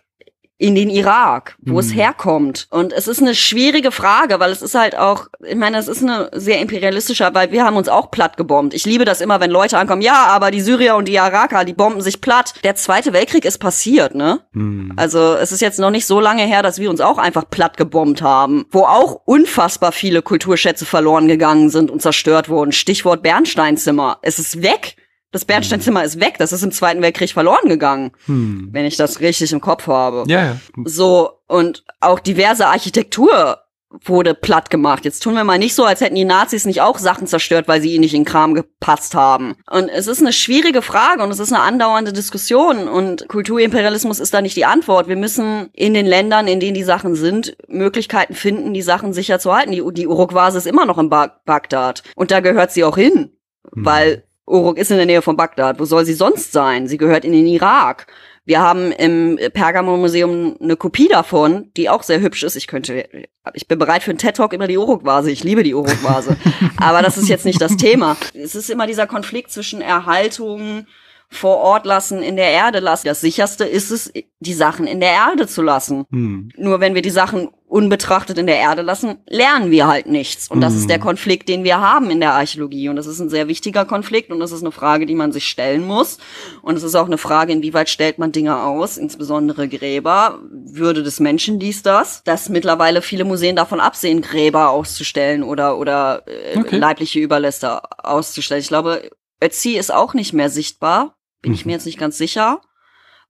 in 0.64 0.76
den 0.76 0.89
Irak, 0.89 1.57
wo 1.59 1.74
mhm. 1.74 1.80
es 1.80 1.93
herkommt. 1.93 2.68
Und 2.70 2.93
es 2.93 3.09
ist 3.09 3.22
eine 3.22 3.36
schwierige 3.36 3.91
Frage, 3.91 4.39
weil 4.39 4.49
es 4.49 4.61
ist 4.61 4.76
halt 4.76 4.97
auch, 4.97 5.28
ich 5.45 5.57
meine, 5.57 5.78
es 5.78 5.89
ist 5.89 6.01
eine 6.01 6.30
sehr 6.32 6.61
imperialistische, 6.61 7.30
weil 7.34 7.51
wir 7.51 7.66
haben 7.66 7.76
uns 7.76 7.89
auch 7.89 8.11
platt 8.11 8.38
gebombt. 8.38 8.74
Ich 8.74 8.86
liebe 8.86 9.03
das 9.03 9.20
immer, 9.20 9.41
wenn 9.41 9.51
Leute 9.51 9.78
ankommen, 9.78 10.01
ja, 10.01 10.28
aber 10.28 10.51
die 10.51 10.61
Syrier 10.61 10.95
und 10.95 11.09
die 11.09 11.16
Iraker, 11.16 11.66
die 11.66 11.74
bomben 11.74 11.99
sich 11.99 12.22
platt. 12.22 12.53
Der 12.64 12.76
Zweite 12.76 13.11
Weltkrieg 13.11 13.43
ist 13.43 13.57
passiert, 13.57 14.16
ne? 14.16 14.39
Mhm. 14.53 14.93
Also 14.95 15.34
es 15.34 15.51
ist 15.51 15.59
jetzt 15.59 15.80
noch 15.80 15.91
nicht 15.91 16.05
so 16.05 16.22
lange 16.22 16.43
her, 16.43 16.64
dass 16.64 16.80
wir 16.80 16.89
uns 16.89 17.01
auch 17.01 17.18
einfach 17.18 17.49
platt 17.49 17.76
gebombt 17.76 18.22
haben, 18.22 18.66
wo 18.72 18.84
auch 18.84 19.20
unfassbar 19.26 19.91
viele 19.91 20.22
Kulturschätze 20.22 20.86
verloren 20.86 21.28
gegangen 21.28 21.72
sind 21.72 21.91
und 21.91 22.01
zerstört 22.01 22.47
wurden. 22.47 22.72
Stichwort 22.72 23.22
Bernsteinzimmer. 23.22 24.20
Es 24.22 24.39
ist 24.39 24.64
weg. 24.64 24.95
Das 25.34 25.46
Bernsteinzimmer 25.46 26.04
ist 26.04 26.20
weg. 26.20 26.36
Das 26.38 26.54
ist 26.54 26.64
im 26.64 26.72
Zweiten 26.72 27.02
Weltkrieg 27.02 27.32
verloren 27.32 27.68
gegangen. 27.68 28.12
Hm. 28.28 28.70
Wenn 28.72 28.86
ich 28.86 28.96
das 28.96 29.20
richtig 29.20 29.52
im 29.52 29.60
Kopf 29.62 29.88
habe. 29.88 30.24
Ja, 30.28 30.46
ja. 30.46 30.58
So, 30.86 31.32
und 31.48 31.84
auch 32.00 32.20
diverse 32.20 32.68
Architektur 32.68 33.58
wurde 34.06 34.34
platt 34.34 34.70
gemacht. 34.70 35.06
Jetzt 35.06 35.22
tun 35.22 35.36
wir 35.36 35.44
mal 35.44 35.60
nicht 35.60 35.76
so, 35.76 35.86
als 35.86 36.02
hätten 36.02 36.16
die 36.16 36.26
Nazis 36.26 36.66
nicht 36.66 36.82
auch 36.82 36.98
Sachen 36.98 37.28
zerstört, 37.28 37.68
weil 37.68 37.82
sie 37.82 37.92
ihnen 37.92 38.02
nicht 38.02 38.14
in 38.14 38.26
Kram 38.26 38.54
gepasst 38.54 39.16
haben. 39.16 39.56
Und 39.70 39.90
es 39.90 40.08
ist 40.08 40.20
eine 40.20 40.34
schwierige 40.34 40.82
Frage 40.82 41.24
und 41.24 41.32
es 41.32 41.40
ist 41.40 41.54
eine 41.54 41.62
andauernde 41.62 42.14
Diskussion 42.14 42.88
und 42.88 43.28
Kulturimperialismus 43.28 44.20
ist 44.20 44.34
da 44.34 44.42
nicht 44.42 44.58
die 44.58 44.66
Antwort. 44.66 45.08
Wir 45.08 45.16
müssen 45.16 45.70
in 45.74 45.94
den 45.94 46.06
Ländern, 46.06 46.48
in 46.48 46.60
denen 46.60 46.74
die 46.74 46.84
Sachen 46.84 47.16
sind, 47.16 47.56
Möglichkeiten 47.68 48.34
finden, 48.34 48.74
die 48.74 48.82
Sachen 48.82 49.14
sicher 49.14 49.40
zu 49.40 49.54
halten. 49.54 49.72
Die, 49.72 49.84
die 49.94 50.08
Uruk-Vase 50.08 50.58
ist 50.58 50.68
immer 50.68 50.86
noch 50.86 50.98
in 50.98 51.10
ba 51.10 51.40
Bagdad 51.46 52.04
und 52.16 52.32
da 52.32 52.40
gehört 52.40 52.72
sie 52.72 52.84
auch 52.84 52.98
hin, 52.98 53.32
hm. 53.74 53.86
weil 53.86 54.24
Uruk 54.46 54.78
ist 54.78 54.91
in 54.91 54.98
der 54.98 55.06
Nähe 55.06 55.22
von 55.22 55.38
Bagdad. 55.38 55.80
Wo 55.80 55.86
soll 55.86 56.06
sie 56.06 56.14
sonst 56.14 56.52
sein? 56.52 56.88
Sie 56.88 56.98
gehört 56.98 57.24
in 57.24 57.32
den 57.32 57.48
Irak. 57.48 58.08
Wir 58.46 58.60
haben 58.60 58.91
im 58.91 59.39
Pergamon-Museum 59.54 60.58
eine 60.62 60.76
Kopie 60.76 61.08
davon, 61.08 61.72
die 61.78 61.89
auch 61.89 62.04
sehr 62.04 62.20
hübsch 62.20 62.44
ist. 62.44 62.58
Ich 62.58 62.68
könnte, 62.68 63.08
ich 63.54 63.68
bin 63.70 63.80
bereit 63.80 64.04
für 64.04 64.12
einen 64.12 64.18
TED-Talk 64.18 64.52
über 64.52 64.68
die 64.68 64.78
Uruk-Vase. 64.78 65.32
Ich 65.32 65.46
liebe 65.46 65.64
die 65.64 65.74
Uruk-Vase. 65.74 66.36
Aber 66.78 67.02
das 67.02 67.18
ist 67.18 67.30
jetzt 67.30 67.46
nicht 67.46 67.62
das 67.62 67.78
Thema. 67.78 68.18
Es 68.34 68.54
ist 68.54 68.70
immer 68.70 68.86
dieser 68.86 69.08
Konflikt 69.08 69.52
zwischen 69.52 69.82
Erhaltung, 69.82 70.88
vor 71.34 71.58
Ort 71.58 71.86
lassen, 71.86 72.22
in 72.22 72.36
der 72.36 72.50
Erde 72.50 72.80
lassen. 72.80 73.08
Das 73.08 73.22
sicherste 73.22 73.66
ist 73.66 73.92
es, 73.92 74.12
die 74.40 74.54
Sachen 74.54 74.88
in 74.88 75.00
der 75.00 75.12
Erde 75.12 75.48
zu 75.48 75.62
lassen. 75.62 76.06
Hm. 76.12 76.52
Nur 76.58 76.80
wenn 76.80 76.96
wir 76.96 77.02
die 77.02 77.10
Sachen 77.10 77.50
unbetrachtet 77.68 78.38
in 78.38 78.46
der 78.46 78.58
Erde 78.58 78.84
lassen, 78.84 79.18
lernen 79.28 79.72
wir 79.72 79.88
halt 79.88 80.06
nichts. 80.06 80.48
Und 80.48 80.62
das 80.62 80.74
hm. 80.74 80.80
ist 80.80 80.90
der 80.90 81.00
Konflikt, 81.00 81.50
den 81.50 81.64
wir 81.64 81.80
haben 81.80 82.12
in 82.12 82.20
der 82.20 82.34
Archäologie. 82.34 82.90
Und 82.90 82.98
das 82.98 83.08
ist 83.08 83.20
ein 83.20 83.30
sehr 83.30 83.48
wichtiger 83.48 83.86
Konflikt 83.86 84.32
und 84.32 84.40
das 84.40 84.52
ist 84.52 84.62
eine 84.62 84.72
Frage, 84.72 85.08
die 85.08 85.16
man 85.16 85.32
sich 85.32 85.48
stellen 85.48 85.84
muss. 85.84 86.20
Und 86.62 86.76
es 86.76 86.84
ist 86.84 86.94
auch 86.94 87.08
eine 87.08 87.18
Frage, 87.18 87.52
inwieweit 87.52 87.90
stellt 87.90 88.20
man 88.20 88.32
Dinge 88.32 88.62
aus, 88.62 88.98
insbesondere 88.98 89.68
Gräber. 89.68 90.40
Würde 90.52 91.02
des 91.02 91.20
Menschen 91.20 91.58
dies 91.58 91.82
das? 91.82 92.24
Dass 92.24 92.50
mittlerweile 92.50 93.02
viele 93.02 93.24
Museen 93.24 93.56
davon 93.56 93.80
absehen, 93.80 94.22
Gräber 94.22 94.70
auszustellen 94.70 95.42
oder, 95.42 95.80
oder 95.80 96.24
äh, 96.28 96.60
okay. 96.60 96.78
leibliche 96.78 97.20
Überlässe 97.20 97.82
auszustellen. 98.04 98.62
Ich 98.62 98.68
glaube, 98.68 99.10
Ötzi 99.44 99.72
ist 99.72 99.92
auch 99.92 100.14
nicht 100.14 100.34
mehr 100.34 100.50
sichtbar 100.50 101.16
bin 101.44 101.52
mhm. 101.52 101.56
ich 101.56 101.66
mir 101.68 101.74
jetzt 101.74 101.86
nicht 101.86 102.00
ganz 102.00 102.18
sicher. 102.18 102.62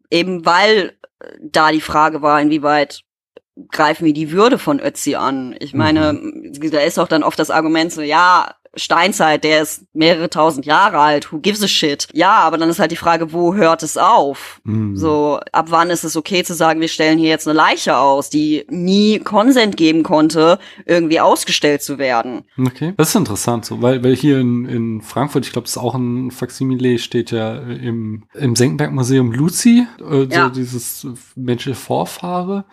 Eben 0.09 0.45
weil 0.45 0.97
äh, 1.19 1.25
da 1.41 1.73
die 1.73 1.81
Frage 1.81 2.21
war, 2.21 2.39
inwieweit 2.39 3.03
greifen 3.69 4.05
wir 4.05 4.13
die 4.13 4.31
Würde 4.31 4.57
von 4.57 4.79
Ötzi 4.79 5.15
an. 5.15 5.55
Ich 5.59 5.73
meine, 5.73 6.13
mhm. 6.13 6.71
da 6.71 6.79
ist 6.79 6.97
auch 6.97 7.09
dann 7.09 7.23
oft 7.23 7.37
das 7.37 7.51
Argument 7.51 7.91
so, 7.91 8.01
ja, 8.01 8.55
Steinzeit, 8.75 9.43
der 9.43 9.61
ist 9.61 9.85
mehrere 9.93 10.29
tausend 10.29 10.65
Jahre 10.65 10.97
alt, 10.97 11.31
who 11.31 11.39
gives 11.39 11.61
a 11.61 11.67
shit? 11.67 12.07
Ja, 12.13 12.37
aber 12.39 12.57
dann 12.57 12.69
ist 12.69 12.79
halt 12.79 12.91
die 12.91 12.95
Frage, 12.95 13.31
wo 13.31 13.53
hört 13.53 13.83
es 13.83 13.97
auf? 13.97 14.61
Mhm. 14.63 14.95
So, 14.95 15.39
ab 15.51 15.67
wann 15.69 15.89
ist 15.89 16.03
es 16.03 16.17
okay 16.17 16.43
zu 16.43 16.55
sagen, 16.55 16.81
wir 16.81 16.87
stellen 16.87 17.19
hier 17.19 17.29
jetzt 17.29 17.47
eine 17.47 17.55
Leiche 17.55 17.97
aus, 17.97 18.29
die 18.29 18.65
nie 18.69 19.19
Konsent 19.19 19.77
geben 19.77 20.03
konnte, 20.03 20.57
irgendwie 20.85 21.19
ausgestellt 21.19 21.83
zu 21.83 21.99
werden? 21.99 22.45
Okay, 22.57 22.93
das 22.97 23.09
ist 23.09 23.15
interessant, 23.15 23.65
so, 23.65 23.81
weil, 23.81 24.03
weil 24.03 24.15
hier 24.15 24.39
in, 24.39 24.65
in 24.65 25.01
Frankfurt, 25.01 25.45
ich 25.45 25.51
glaube, 25.51 25.65
es 25.65 25.71
ist 25.71 25.81
auch 25.81 25.95
ein 25.95 26.31
Faksimile, 26.31 26.97
steht 26.97 27.31
ja 27.31 27.57
im, 27.57 28.23
im 28.33 28.55
Senckenberg-Museum 28.55 29.31
Luzi, 29.31 29.85
äh, 29.99 30.23
ja. 30.23 30.45
so 30.45 30.49
dieses 30.49 31.07
menschliche 31.35 31.77
Vorfahre. 31.77 32.65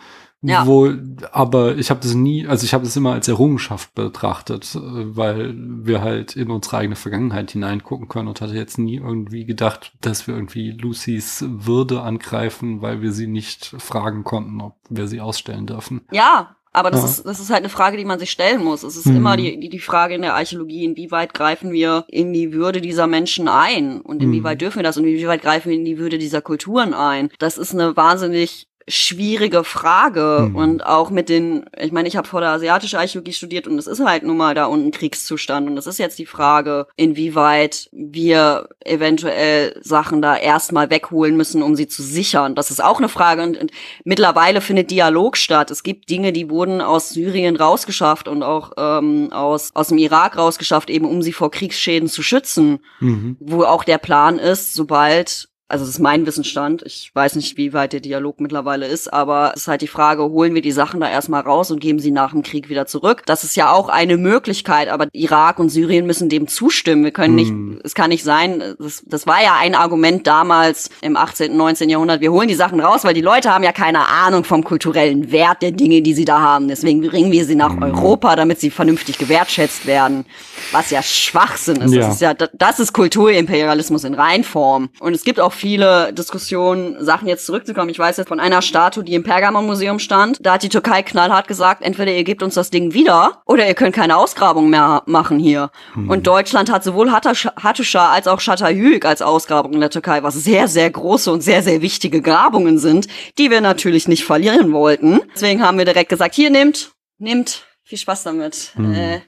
Ja. 0.43 0.67
Wo, 0.67 0.91
aber 1.33 1.77
ich 1.77 1.91
habe 1.91 2.01
das 2.01 2.15
nie, 2.15 2.47
also 2.47 2.65
ich 2.65 2.73
habe 2.73 2.85
das 2.85 2.97
immer 2.97 3.13
als 3.13 3.29
Errungenschaft 3.29 3.95
betrachtet, 3.95 4.75
äh, 4.75 4.79
weil 4.81 5.55
wir 5.55 6.01
halt 6.01 6.35
in 6.35 6.51
unsere 6.51 6.79
eigene 6.79 6.97
Vergangenheit 6.97 7.51
hineingucken 7.51 8.09
können 8.09 8.29
und 8.29 8.41
hatte 8.41 8.55
jetzt 8.55 8.79
nie 8.79 8.97
irgendwie 8.97 9.45
gedacht, 9.45 9.93
dass 10.01 10.27
wir 10.27 10.35
irgendwie 10.35 10.71
Lucys 10.71 11.45
Würde 11.47 12.01
angreifen, 12.01 12.81
weil 12.81 13.03
wir 13.03 13.13
sie 13.13 13.27
nicht 13.27 13.67
fragen 13.79 14.25
konnten, 14.25 14.61
ob 14.63 14.77
wir 14.89 15.09
sie 15.09 15.21
ausstellen 15.21 15.67
dürfen. 15.67 16.01
Ja, 16.11 16.57
aber 16.73 16.91
das, 16.91 17.03
ja. 17.03 17.09
ist, 17.09 17.27
das 17.27 17.41
ist 17.41 17.51
halt 17.51 17.61
eine 17.61 17.69
Frage, 17.69 17.97
die 17.97 18.05
man 18.05 18.21
sich 18.21 18.31
stellen 18.31 18.63
muss. 18.63 18.85
Es 18.85 18.97
ist 18.97 19.07
mhm. 19.07 19.17
immer 19.17 19.37
die, 19.37 19.59
die, 19.59 19.69
die 19.69 19.81
Frage 19.81 20.15
in 20.15 20.23
der 20.23 20.35
Archäologie, 20.35 20.85
inwieweit 20.85 21.35
greifen 21.35 21.73
wir 21.73 22.05
in 22.09 22.33
die 22.33 22.53
Würde 22.53 22.81
dieser 22.81 23.09
Menschen 23.09 23.49
ein 23.49 24.01
und 24.01 24.23
inwieweit 24.23 24.59
mhm. 24.59 24.61
dürfen 24.61 24.77
wir 24.77 24.85
das 24.85 24.97
und 24.97 25.05
inwieweit 25.05 25.43
greifen 25.43 25.71
wir 25.71 25.77
in 25.77 25.85
die 25.85 25.99
Würde 25.99 26.17
dieser 26.17 26.41
Kulturen 26.41 26.95
ein. 26.95 27.29
Das 27.41 27.59
ist 27.59 27.75
eine 27.75 27.97
wahnsinnig 27.97 28.70
schwierige 28.89 29.65
Frage 29.65 30.49
mhm. 30.49 30.57
und 30.57 30.87
auch 30.87 31.11
mit 31.11 31.29
den, 31.29 31.67
ich 31.79 31.93
meine, 31.93 32.09
ich 32.09 32.17
habe 32.17 32.27
vor 32.27 32.41
der 32.41 32.51
asiatischen 32.51 32.99
Archäologie 32.99 33.33
studiert 33.33 33.67
und 33.67 33.79
es 33.79 33.87
ist 33.87 34.05
halt 34.05 34.23
nun 34.23 34.37
mal 34.37 34.55
da 34.55 34.67
unten 34.67 34.91
Kriegszustand 34.91 35.69
und 35.69 35.77
es 35.77 35.87
ist 35.87 35.99
jetzt 35.99 36.19
die 36.19 36.27
Frage, 36.27 36.87
inwieweit 36.97 37.89
wir 37.93 38.69
eventuell 38.85 39.79
Sachen 39.83 40.23
da 40.23 40.37
erstmal 40.37 40.91
wegholen 40.91 41.37
müssen, 41.37 41.63
um 41.63 41.77
sie 41.77 41.89
zu 41.89 42.03
sichern. 42.03 42.55
Das 42.55 42.71
ist 42.71 42.83
auch 42.83 42.99
eine 42.99 43.09
Frage 43.09 43.43
und, 43.43 43.59
und, 43.59 43.71
mittlerweile 44.05 44.61
findet 44.61 44.91
Dialog 44.91 45.37
statt. 45.37 45.71
Es 45.71 45.83
gibt 45.83 46.11
Dinge, 46.11 46.33
die 46.33 46.51
wurden 46.51 46.81
aus 46.81 47.11
Syrien 47.11 47.57
rausgeschafft 47.57 48.29
und 48.29 48.43
auch 48.43 48.73
ähm, 48.77 49.33
aus 49.33 49.71
aus 49.75 49.89
dem 49.89 49.99
Irak 49.99 50.37
rausgeschafft, 50.37 50.91
eben 50.91 51.07
um 51.07 51.23
sie 51.23 51.33
vor 51.33 51.51
Kriegsschäden 51.51 52.09
zu 52.09 52.23
schützen, 52.23 52.81
mhm. 52.99 53.37
wo 53.41 53.63
auch 53.65 53.85
der 53.85 53.99
Plan 53.99 54.39
ist, 54.39 54.75
sobald 54.75 55.50
also 55.71 55.85
das 55.85 55.95
ist 55.95 56.01
mein 56.01 56.27
Wissensstand. 56.27 56.83
Ich 56.85 57.13
weiß 57.15 57.37
nicht, 57.37 57.57
wie 57.57 57.73
weit 57.73 57.93
der 57.93 58.01
Dialog 58.01 58.41
mittlerweile 58.41 58.87
ist, 58.87 59.13
aber 59.13 59.53
es 59.55 59.63
ist 59.63 59.69
halt 59.69 59.83
die 59.83 59.87
Frage, 59.87 60.25
holen 60.25 60.55
wir 60.55 60.63
die 60.63 60.73
Sachen 60.73 61.01
da 61.01 61.09
erstmal 61.09 61.43
raus 61.43 61.71
und 61.71 61.81
geben 61.81 62.01
sie 62.01 62.11
nach 62.11 62.33
dem 62.33 62.43
Krieg 62.43 62.69
wieder 62.69 62.87
zurück? 62.87 63.23
Das 63.27 63.45
ist 63.45 63.55
ja 63.55 63.73
auch 63.73 63.89
eine 63.89 64.17
Möglichkeit, 64.17 64.89
aber 64.89 65.07
Irak 65.13 65.61
und 65.61 65.69
Syrien 65.69 66.07
müssen 66.07 66.29
dem 66.29 66.49
zustimmen. 66.49 67.05
Wir 67.05 67.13
können 67.13 67.37
nicht, 67.37 67.51
hm. 67.51 67.81
es 67.85 67.95
kann 67.95 68.11
nicht 68.11 68.25
sein, 68.25 68.75
das, 68.81 69.05
das 69.07 69.29
war 69.29 69.41
ja 69.43 69.57
ein 69.61 69.77
Argument 69.77 70.27
damals 70.27 70.91
im 71.03 71.17
18., 71.17 71.57
19. 71.57 71.89
Jahrhundert, 71.89 72.21
wir 72.21 72.33
holen 72.33 72.49
die 72.49 72.55
Sachen 72.55 72.81
raus, 72.81 73.05
weil 73.05 73.15
die 73.15 73.21
Leute 73.21 73.55
haben 73.55 73.63
ja 73.63 73.73
keine 73.73 74.09
Ahnung 74.09 74.43
vom 74.43 74.65
kulturellen 74.65 75.31
Wert 75.31 75.63
der 75.63 75.71
Dinge, 75.71 76.03
die 76.03 76.15
sie 76.15 76.25
da 76.25 76.41
haben. 76.41 76.67
Deswegen 76.67 77.01
bringen 77.01 77.31
wir 77.31 77.45
sie 77.45 77.55
nach 77.55 77.75
hm. 77.75 77.83
Europa, 77.85 78.35
damit 78.35 78.59
sie 78.59 78.71
vernünftig 78.71 79.19
gewertschätzt 79.19 79.87
werden. 79.87 80.25
Was 80.73 80.91
ja 80.91 81.01
Schwachsinn 81.01 81.77
ist. 81.77 81.95
Ja. 81.95 82.01
Das 82.01 82.15
ist 82.15 82.21
ja, 82.21 82.35
das 82.35 82.81
ist 82.81 82.93
Kulturimperialismus 82.93 84.03
in 84.03 84.15
Reinform. 84.15 84.91
Und 84.99 85.15
es 85.15 85.23
gibt 85.23 85.39
auch 85.39 85.53
viele 85.61 86.13
Diskussionen, 86.13 87.05
Sachen 87.05 87.29
jetzt 87.29 87.47
zurückzukommen. 87.47 87.91
Ich 87.91 87.99
weiß 87.99 88.17
jetzt 88.17 88.29
von 88.29 88.41
einer 88.41 88.63
Statue, 88.63 89.05
die 89.05 89.15
im 89.15 89.23
Pergamon-Museum 89.23 89.99
stand. 89.99 90.39
Da 90.41 90.55
hat 90.55 90.63
die 90.63 90.69
Türkei 90.69 91.03
knallhart 91.03 91.47
gesagt, 91.47 91.83
entweder 91.83 92.13
ihr 92.13 92.25
gebt 92.25 92.43
uns 92.43 92.55
das 92.55 92.71
Ding 92.71 92.95
wieder 92.95 93.43
oder 93.45 93.69
ihr 93.69 93.75
könnt 93.75 93.95
keine 93.95 94.17
Ausgrabung 94.17 94.71
mehr 94.71 95.03
machen 95.07 95.39
hier. 95.39 95.71
Hm. 95.93 96.09
Und 96.09 96.27
Deutschland 96.27 96.73
hat 96.73 96.83
sowohl 96.83 97.13
Hattusha 97.13 98.11
als 98.11 98.27
auch 98.27 98.41
Çatalhöyük 98.41 99.05
als 99.05 99.23
Ausgrabung 99.23 99.75
in 99.75 99.81
der 99.81 99.91
Türkei, 99.91 100.23
was 100.23 100.35
sehr, 100.35 100.67
sehr 100.67 100.91
große 100.91 101.31
und 101.31 101.43
sehr, 101.43 101.63
sehr 101.63 101.83
wichtige 101.83 102.23
Grabungen 102.23 102.79
sind, 102.79 103.07
die 103.39 103.51
wir 103.51 103.61
natürlich 103.61 104.09
nicht 104.09 104.25
verlieren 104.25 104.73
wollten. 104.73 105.21
Deswegen 105.35 105.63
haben 105.63 105.79
wir 105.79 105.85
direkt 105.85 106.09
gesagt, 106.09 106.35
hier 106.35 106.51
nimmt, 106.51 106.93
nimmt, 107.19 107.65
viel 107.85 107.99
Spaß 107.99 108.23
damit. 108.25 108.73
Hm. 108.77 108.95
Äh, 108.95 109.21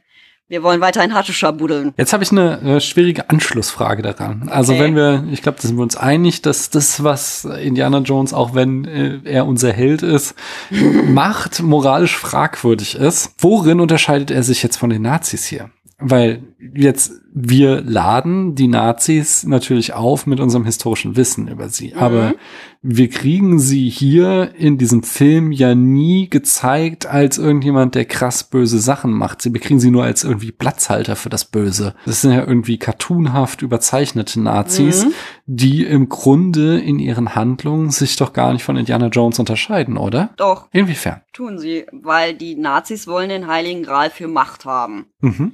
wir 0.49 0.63
wollen 0.63 0.81
weiterhin 0.81 1.15
Hattusha 1.15 1.51
buddeln. 1.51 1.95
Jetzt 1.97 2.13
habe 2.13 2.23
ich 2.23 2.31
eine 2.31 2.61
äh, 2.61 2.81
schwierige 2.81 3.31
Anschlussfrage 3.31 4.03
daran. 4.03 4.49
Also 4.51 4.75
okay. 4.75 4.83
wenn 4.83 4.95
wir, 4.95 5.25
ich 5.33 5.43
glaube, 5.43 5.59
da 5.61 5.67
sind 5.67 5.77
wir 5.77 5.83
uns 5.83 5.97
einig, 5.97 6.43
dass 6.43 6.69
das, 6.69 7.03
was 7.03 7.45
Indiana 7.45 7.99
Jones, 7.99 8.35
auch 8.35 8.55
wenn 8.55 8.85
äh, 8.85 9.21
er 9.25 9.47
unser 9.47 9.73
Held 9.73 10.03
ist, 10.03 10.35
macht, 11.07 11.63
moralisch 11.63 12.17
fragwürdig 12.17 12.97
ist. 12.97 13.35
Worin 13.39 13.81
unterscheidet 13.81 14.31
er 14.31 14.43
sich 14.43 14.63
jetzt 14.63 14.77
von 14.77 14.91
den 14.91 15.03
Nazis 15.03 15.45
hier? 15.45 15.71
Weil 16.03 16.43
jetzt 16.75 17.23
wir 17.35 17.81
laden 17.81 18.55
die 18.55 18.69
Nazis 18.69 19.45
natürlich 19.45 19.95
auf 19.95 20.27
mit 20.27 20.39
unserem 20.39 20.67
historischen 20.67 21.17
Wissen 21.17 21.49
über 21.49 21.71
sie. 21.71 21.93
Mhm. 21.95 21.99
Aber 21.99 22.35
wir 22.83 23.09
kriegen 23.09 23.59
sie 23.59 23.89
hier 23.89 24.55
in 24.55 24.77
diesem 24.77 25.03
Film 25.03 25.51
ja 25.51 25.75
nie 25.75 26.29
gezeigt 26.29 27.07
als 27.07 27.39
irgendjemand, 27.39 27.95
der 27.95 28.05
krass 28.05 28.45
böse 28.45 28.79
Sachen 28.79 29.13
macht. 29.13 29.45
Wir 29.45 29.61
kriegen 29.61 29.81
sie 29.81 29.91
nur 29.91 30.05
als 30.05 30.25
irgendwie 30.25 30.53
Platzhalter 30.53 31.17
für 31.17 31.31
das 31.31 31.47
Böse. 31.47 31.95
Das 32.05 32.21
sind 32.21 32.33
ja 32.33 32.45
irgendwie 32.45 32.77
cartoonhaft 32.77 33.63
überzeichnete 33.63 34.39
Nazis, 34.39 35.07
mhm. 35.07 35.13
die 35.47 35.85
im 35.87 36.11
Grunde 36.11 36.81
in 36.81 36.99
ihren 36.99 37.35
Handlungen 37.35 37.91
sich 37.91 38.17
doch 38.17 38.35
gar 38.35 38.53
nicht 38.53 38.65
von 38.65 38.77
Indiana 38.77 39.07
Jones 39.07 39.39
unterscheiden, 39.39 39.97
oder? 39.97 40.35
Doch. 40.37 40.69
Inwiefern? 40.73 41.23
Tun 41.33 41.59
sie, 41.59 41.87
weil 41.93 42.35
die 42.35 42.57
Nazis 42.57 43.07
wollen 43.07 43.31
den 43.31 43.47
Heiligen 43.47 43.85
Gral 43.85 44.11
für 44.11 44.29
Macht 44.29 44.67
haben. 44.67 45.07
Mhm. 45.21 45.53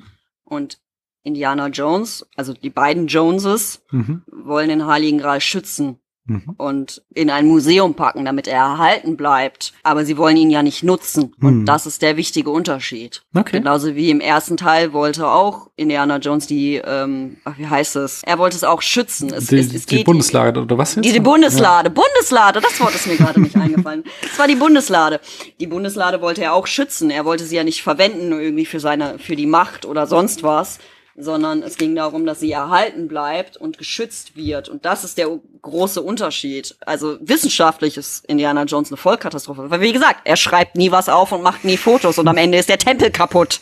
Und 0.49 0.81
Indiana 1.23 1.69
Jones, 1.69 2.27
also 2.37 2.55
die 2.55 2.71
beiden 2.71 3.07
Joneses, 3.07 3.85
mhm. 3.91 4.23
wollen 4.27 4.69
den 4.69 4.87
Heiligen 4.87 5.19
Gral 5.19 5.41
schützen 5.41 6.01
mhm. 6.29 6.55
und 6.57 7.03
in 7.15 7.31
ein 7.31 7.47
Museum 7.47 7.95
packen, 7.95 8.25
damit 8.25 8.47
er 8.47 8.59
erhalten 8.59 9.17
bleibt. 9.17 9.73
Aber 9.83 10.05
sie 10.05 10.17
wollen 10.17 10.37
ihn 10.37 10.51
ja 10.51 10.63
nicht 10.63 10.83
nutzen. 10.83 11.35
Mhm. 11.39 11.47
Und 11.47 11.65
das 11.67 11.87
ist 11.87 12.03
der 12.03 12.17
wichtige 12.17 12.51
Unterschied. 12.51 13.23
Okay. 13.35 13.59
Genauso 13.59 13.95
wie 13.95 14.11
im 14.11 14.21
ersten 14.21 14.57
Teil 14.57 14.93
wollte 14.93 15.27
auch 15.27 15.71
Indiana 15.77 16.19
Jones 16.19 16.47
die, 16.47 16.77
ähm, 16.77 17.39
ach, 17.45 17.59
wie 17.59 17.67
heißt 17.67 17.97
es? 17.97 18.23
Er 18.25 18.39
wollte 18.39 18.57
es 18.57 18.65
auch 18.65 18.83
schützen. 18.83 19.33
Es, 19.33 19.47
die, 19.47 19.59
es, 19.59 19.75
es 19.75 19.87
die 19.87 20.05
Bundeslade 20.05 20.61
oder 20.61 20.79
was 20.79 20.95
jetzt? 20.95 21.05
Die, 21.05 21.13
die 21.13 21.21
Bundeslade. 21.21 21.89
Ja. 21.89 21.95
Bundeslade, 21.95 22.61
das 22.61 22.79
Wort 22.81 22.95
ist 22.95 23.07
mir 23.07 23.17
gerade 23.17 23.41
nicht 23.41 23.57
eingefallen. 23.61 24.05
Es 24.23 24.39
war 24.39 24.47
die 24.47 24.57
Bundeslade. 24.57 25.21
Die 25.61 25.67
Bundeslade 25.67 26.21
wollte 26.21 26.43
er 26.43 26.55
auch 26.55 26.67
schützen. 26.67 27.11
Er 27.11 27.25
wollte 27.25 27.45
sie 27.45 27.57
ja 27.57 27.65
nicht 27.65 27.83
verwenden 27.83 28.33
irgendwie 28.33 28.67
für 28.67 28.81
seine, 28.81 29.19
für 29.19 29.37
die 29.37 29.47
Macht 29.47 29.85
oder 29.85 30.07
sonst 30.07 30.43
was 30.43 30.79
sondern 31.19 31.63
es 31.63 31.77
ging 31.77 31.95
darum, 31.95 32.25
dass 32.25 32.41
sie 32.41 32.53
erhalten 32.53 33.09
bleibt 33.09 33.57
und 33.57 33.77
geschützt 33.79 34.37
wird. 34.37 34.69
Und 34.69 34.85
das 34.85 35.05
ist 35.05 35.19
der 35.19 35.29
große 35.63 36.01
Unterschied. 36.01 36.77
Also 36.87 37.19
wissenschaftlich 37.21 37.97
ist 37.97 38.25
Indiana 38.27 38.65
Jones 38.65 38.91
eine 38.91 38.97
Vollkatastrophe. 38.97 39.71
Weil 39.71 39.81
wie 39.81 39.93
gesagt, 39.93 40.21
er 40.25 40.37
schreibt 40.37 40.77
nie 40.77 40.91
was 40.91 41.09
auf 41.09 41.33
und 41.33 41.43
macht 41.43 41.65
nie 41.65 41.77
Fotos 41.77 42.19
und 42.19 42.29
am 42.29 42.37
Ende 42.37 42.59
ist 42.59 42.69
der 42.69 42.79
Tempel 42.79 43.11
kaputt. 43.11 43.61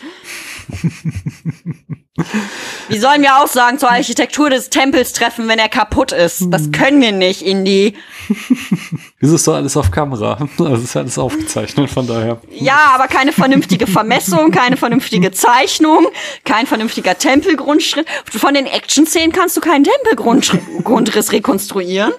Wie 2.89 2.99
sollen 2.99 3.23
wir 3.23 3.39
Aussagen 3.43 3.79
zur 3.79 3.91
Architektur 3.91 4.49
des 4.49 4.71
Tempels 4.71 5.13
treffen, 5.13 5.49
wenn 5.49 5.59
er 5.59 5.69
kaputt 5.69 6.13
ist? 6.13 6.47
Das 6.51 6.73
können 6.73 7.01
wir 7.01 7.13
nicht, 7.13 7.43
Indy. 7.43 7.95
Wieso 9.21 9.37
ist 9.37 9.47
doch 9.47 9.55
alles 9.55 9.77
auf 9.77 9.91
Kamera? 9.91 10.39
Also 10.59 10.83
ist 10.83 10.97
alles 10.97 11.19
aufgezeichnet, 11.19 11.91
von 11.91 12.07
daher. 12.07 12.41
Ja, 12.51 12.93
aber 12.95 13.07
keine 13.09 13.33
vernünftige 13.33 13.87
Vermessung, 13.87 14.51
keine 14.51 14.77
vernünftige 14.77 15.31
Zeichnung, 15.31 16.07
kein 16.45 16.67
vernünftiger 16.67 17.17
Tempelgrundschritt. 17.17 18.07
Von 18.25 18.55
den 18.55 18.67
Action-Szenen 18.67 19.33
kannst 19.33 19.57
du 19.57 19.61
keinen 19.61 19.85
Tempelgrundriss 19.85 21.33
rekonstruieren. 21.33 22.13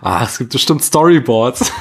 Ah, 0.00 0.24
es 0.24 0.38
gibt 0.38 0.52
bestimmt 0.52 0.82
Storyboards. 0.84 1.72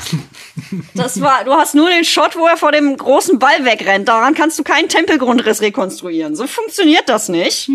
Das 0.93 1.19
war, 1.21 1.43
du 1.43 1.51
hast 1.53 1.75
nur 1.75 1.89
den 1.89 2.05
Shot, 2.05 2.37
wo 2.37 2.45
er 2.47 2.57
vor 2.57 2.71
dem 2.71 2.95
großen 2.95 3.39
Ball 3.39 3.65
wegrennt. 3.65 4.07
Daran 4.07 4.33
kannst 4.33 4.57
du 4.57 4.63
keinen 4.63 4.87
Tempelgrundriss 4.87 5.61
rekonstruieren. 5.61 6.35
So 6.35 6.47
funktioniert 6.47 7.07
das 7.07 7.29
nicht. 7.29 7.69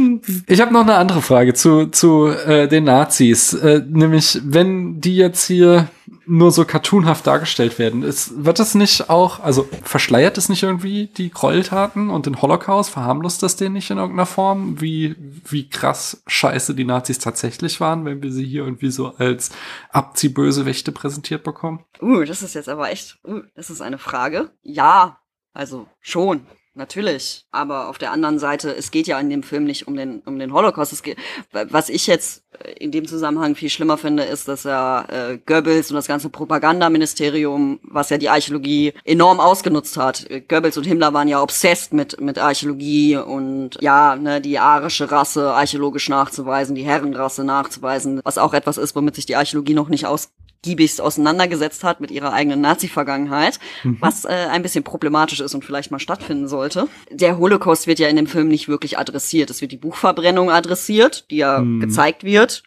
Ich 0.47 0.61
habe 0.61 0.73
noch 0.73 0.83
eine 0.83 0.95
andere 0.95 1.23
Frage 1.23 1.55
zu, 1.55 1.87
zu 1.87 2.29
äh, 2.29 2.69
den 2.69 2.85
Nazis. 2.85 3.53
Äh, 3.53 3.83
nämlich, 3.89 4.41
wenn 4.45 5.01
die 5.01 5.17
jetzt 5.17 5.47
hier 5.47 5.89
nur 6.27 6.51
so 6.51 6.65
cartoonhaft 6.65 7.27
dargestellt 7.27 7.79
werden, 7.79 8.03
ist, 8.03 8.45
wird 8.45 8.59
das 8.59 8.75
nicht 8.75 9.11
auch, 9.11 9.41
also 9.41 9.69
verschleiert 9.83 10.39
es 10.39 10.49
nicht 10.49 10.63
irgendwie 10.63 11.07
die 11.07 11.31
Gräueltaten 11.31 12.11
und 12.11 12.27
den 12.27 12.41
Holocaust? 12.41 12.91
Verharmlost 12.91 13.43
das 13.43 13.57
den 13.57 13.73
nicht 13.73 13.91
in 13.91 13.99
irgendeiner 13.99 14.27
Form? 14.27 14.81
Wie, 14.81 15.17
wie 15.49 15.69
krass 15.69 16.23
scheiße 16.27 16.75
die 16.75 16.85
Nazis 16.85 17.19
tatsächlich 17.19 17.81
waren, 17.81 18.05
wenn 18.05 18.23
wir 18.23 18.33
sie 18.33 18.45
hier 18.45 18.65
irgendwie 18.65 18.91
so 18.91 19.15
als 19.17 19.51
Abziehbösewichte 19.91 20.93
präsentiert 20.93 21.43
bekommen? 21.43 21.85
Uh, 22.01 22.25
das 22.25 22.43
ist 22.43 22.55
jetzt 22.55 22.69
aber 22.69 22.91
echt, 22.91 23.19
uh, 23.27 23.43
das 23.55 23.71
ist 23.71 23.81
eine 23.81 23.99
Frage. 23.99 24.51
Ja, 24.63 25.19
also 25.53 25.87
schon. 26.01 26.47
Natürlich, 26.75 27.47
aber 27.51 27.89
auf 27.89 27.99
der 27.99 28.13
anderen 28.13 28.39
Seite, 28.39 28.71
es 28.71 28.93
geht 28.93 29.09
ja 29.09 29.19
in 29.19 29.29
dem 29.29 29.43
Film 29.43 29.65
nicht 29.65 29.89
um 29.89 29.97
den 29.97 30.21
um 30.21 30.39
den 30.39 30.53
Holocaust. 30.53 30.93
Es 30.93 31.03
geht, 31.03 31.19
was 31.51 31.89
ich 31.89 32.07
jetzt 32.07 32.45
in 32.79 32.93
dem 32.93 33.09
Zusammenhang 33.09 33.57
viel 33.57 33.71
schlimmer 33.71 33.99
finde, 33.99 34.23
ist, 34.23 34.47
dass 34.47 34.63
ja 34.63 35.05
äh, 35.09 35.39
Goebbels 35.45 35.91
und 35.91 35.97
das 35.97 36.07
ganze 36.07 36.29
Propagandaministerium, 36.29 37.81
was 37.83 38.11
ja 38.11 38.19
die 38.19 38.29
Archäologie 38.29 38.95
enorm 39.05 39.41
ausgenutzt 39.41 39.97
hat. 39.97 40.29
Goebbels 40.49 40.79
und 40.79 40.85
Himmler 40.85 41.13
waren 41.13 41.27
ja 41.27 41.43
obsessed 41.43 41.93
mit 41.93 42.21
mit 42.21 42.39
Archäologie 42.39 43.17
und 43.17 43.77
ja, 43.81 44.15
ne, 44.15 44.41
die 44.41 44.61
arische 44.61 45.11
Rasse 45.11 45.53
archäologisch 45.53 46.09
nachzuweisen, 46.09 46.77
die 46.77 46.85
Herrenrasse 46.85 47.43
nachzuweisen, 47.43 48.21
was 48.23 48.39
auch 48.39 48.55
etwas 48.55 48.79
ist, 48.79 48.95
womit 48.95 49.17
sich 49.17 49.27
die 49.27 49.35
Archäologie 49.35 49.75
noch 49.75 49.89
nicht 49.89 50.07
aus 50.07 50.31
giebigst 50.63 51.01
auseinandergesetzt 51.01 51.85
hat 51.85 52.01
mit 52.01 52.11
ihrer 52.11 52.33
eigenen 52.33 52.61
Nazi-Vergangenheit, 52.61 53.59
mhm. 53.83 53.97
was 54.01 54.25
äh, 54.25 54.29
ein 54.29 54.63
bisschen 54.63 54.85
problematisch 54.85 55.41
ist 55.41 55.55
und 55.55 55.65
vielleicht 55.65 55.91
mal 55.91 55.99
stattfinden 55.99 56.49
sollte. 56.49 56.89
Der 57.11 57.39
Holocaust 57.39 57.87
wird 57.87 57.99
ja 57.99 58.09
in 58.09 58.17
dem 58.17 58.27
Film 58.27 58.49
nicht 58.49 58.69
wirklich 58.69 58.99
adressiert. 58.99 59.51
Es 59.51 59.61
wird 59.61 59.73
die 59.73 59.79
Buchverbrennung 59.79 60.51
adressiert, 60.51 61.31
die 61.31 61.39
ja 61.39 61.61
mhm. 61.61 61.81
gezeigt 61.81 62.25
wird 62.25 62.63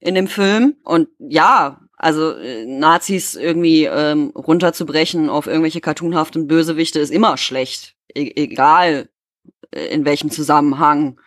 in 0.00 0.14
dem 0.14 0.26
Film. 0.26 0.76
Und 0.82 1.08
ja, 1.18 1.80
also 1.96 2.32
äh, 2.32 2.66
Nazis 2.66 3.34
irgendwie 3.34 3.84
ähm, 3.84 4.32
runterzubrechen 4.34 5.30
auf 5.30 5.46
irgendwelche 5.46 5.80
cartoonhaften 5.80 6.46
Bösewichte 6.46 7.00
ist 7.00 7.10
immer 7.10 7.36
schlecht. 7.36 7.94
E 8.14 8.32
egal 8.36 9.08
äh, 9.70 9.86
in 9.86 10.04
welchem 10.04 10.30
Zusammenhang. 10.30 11.20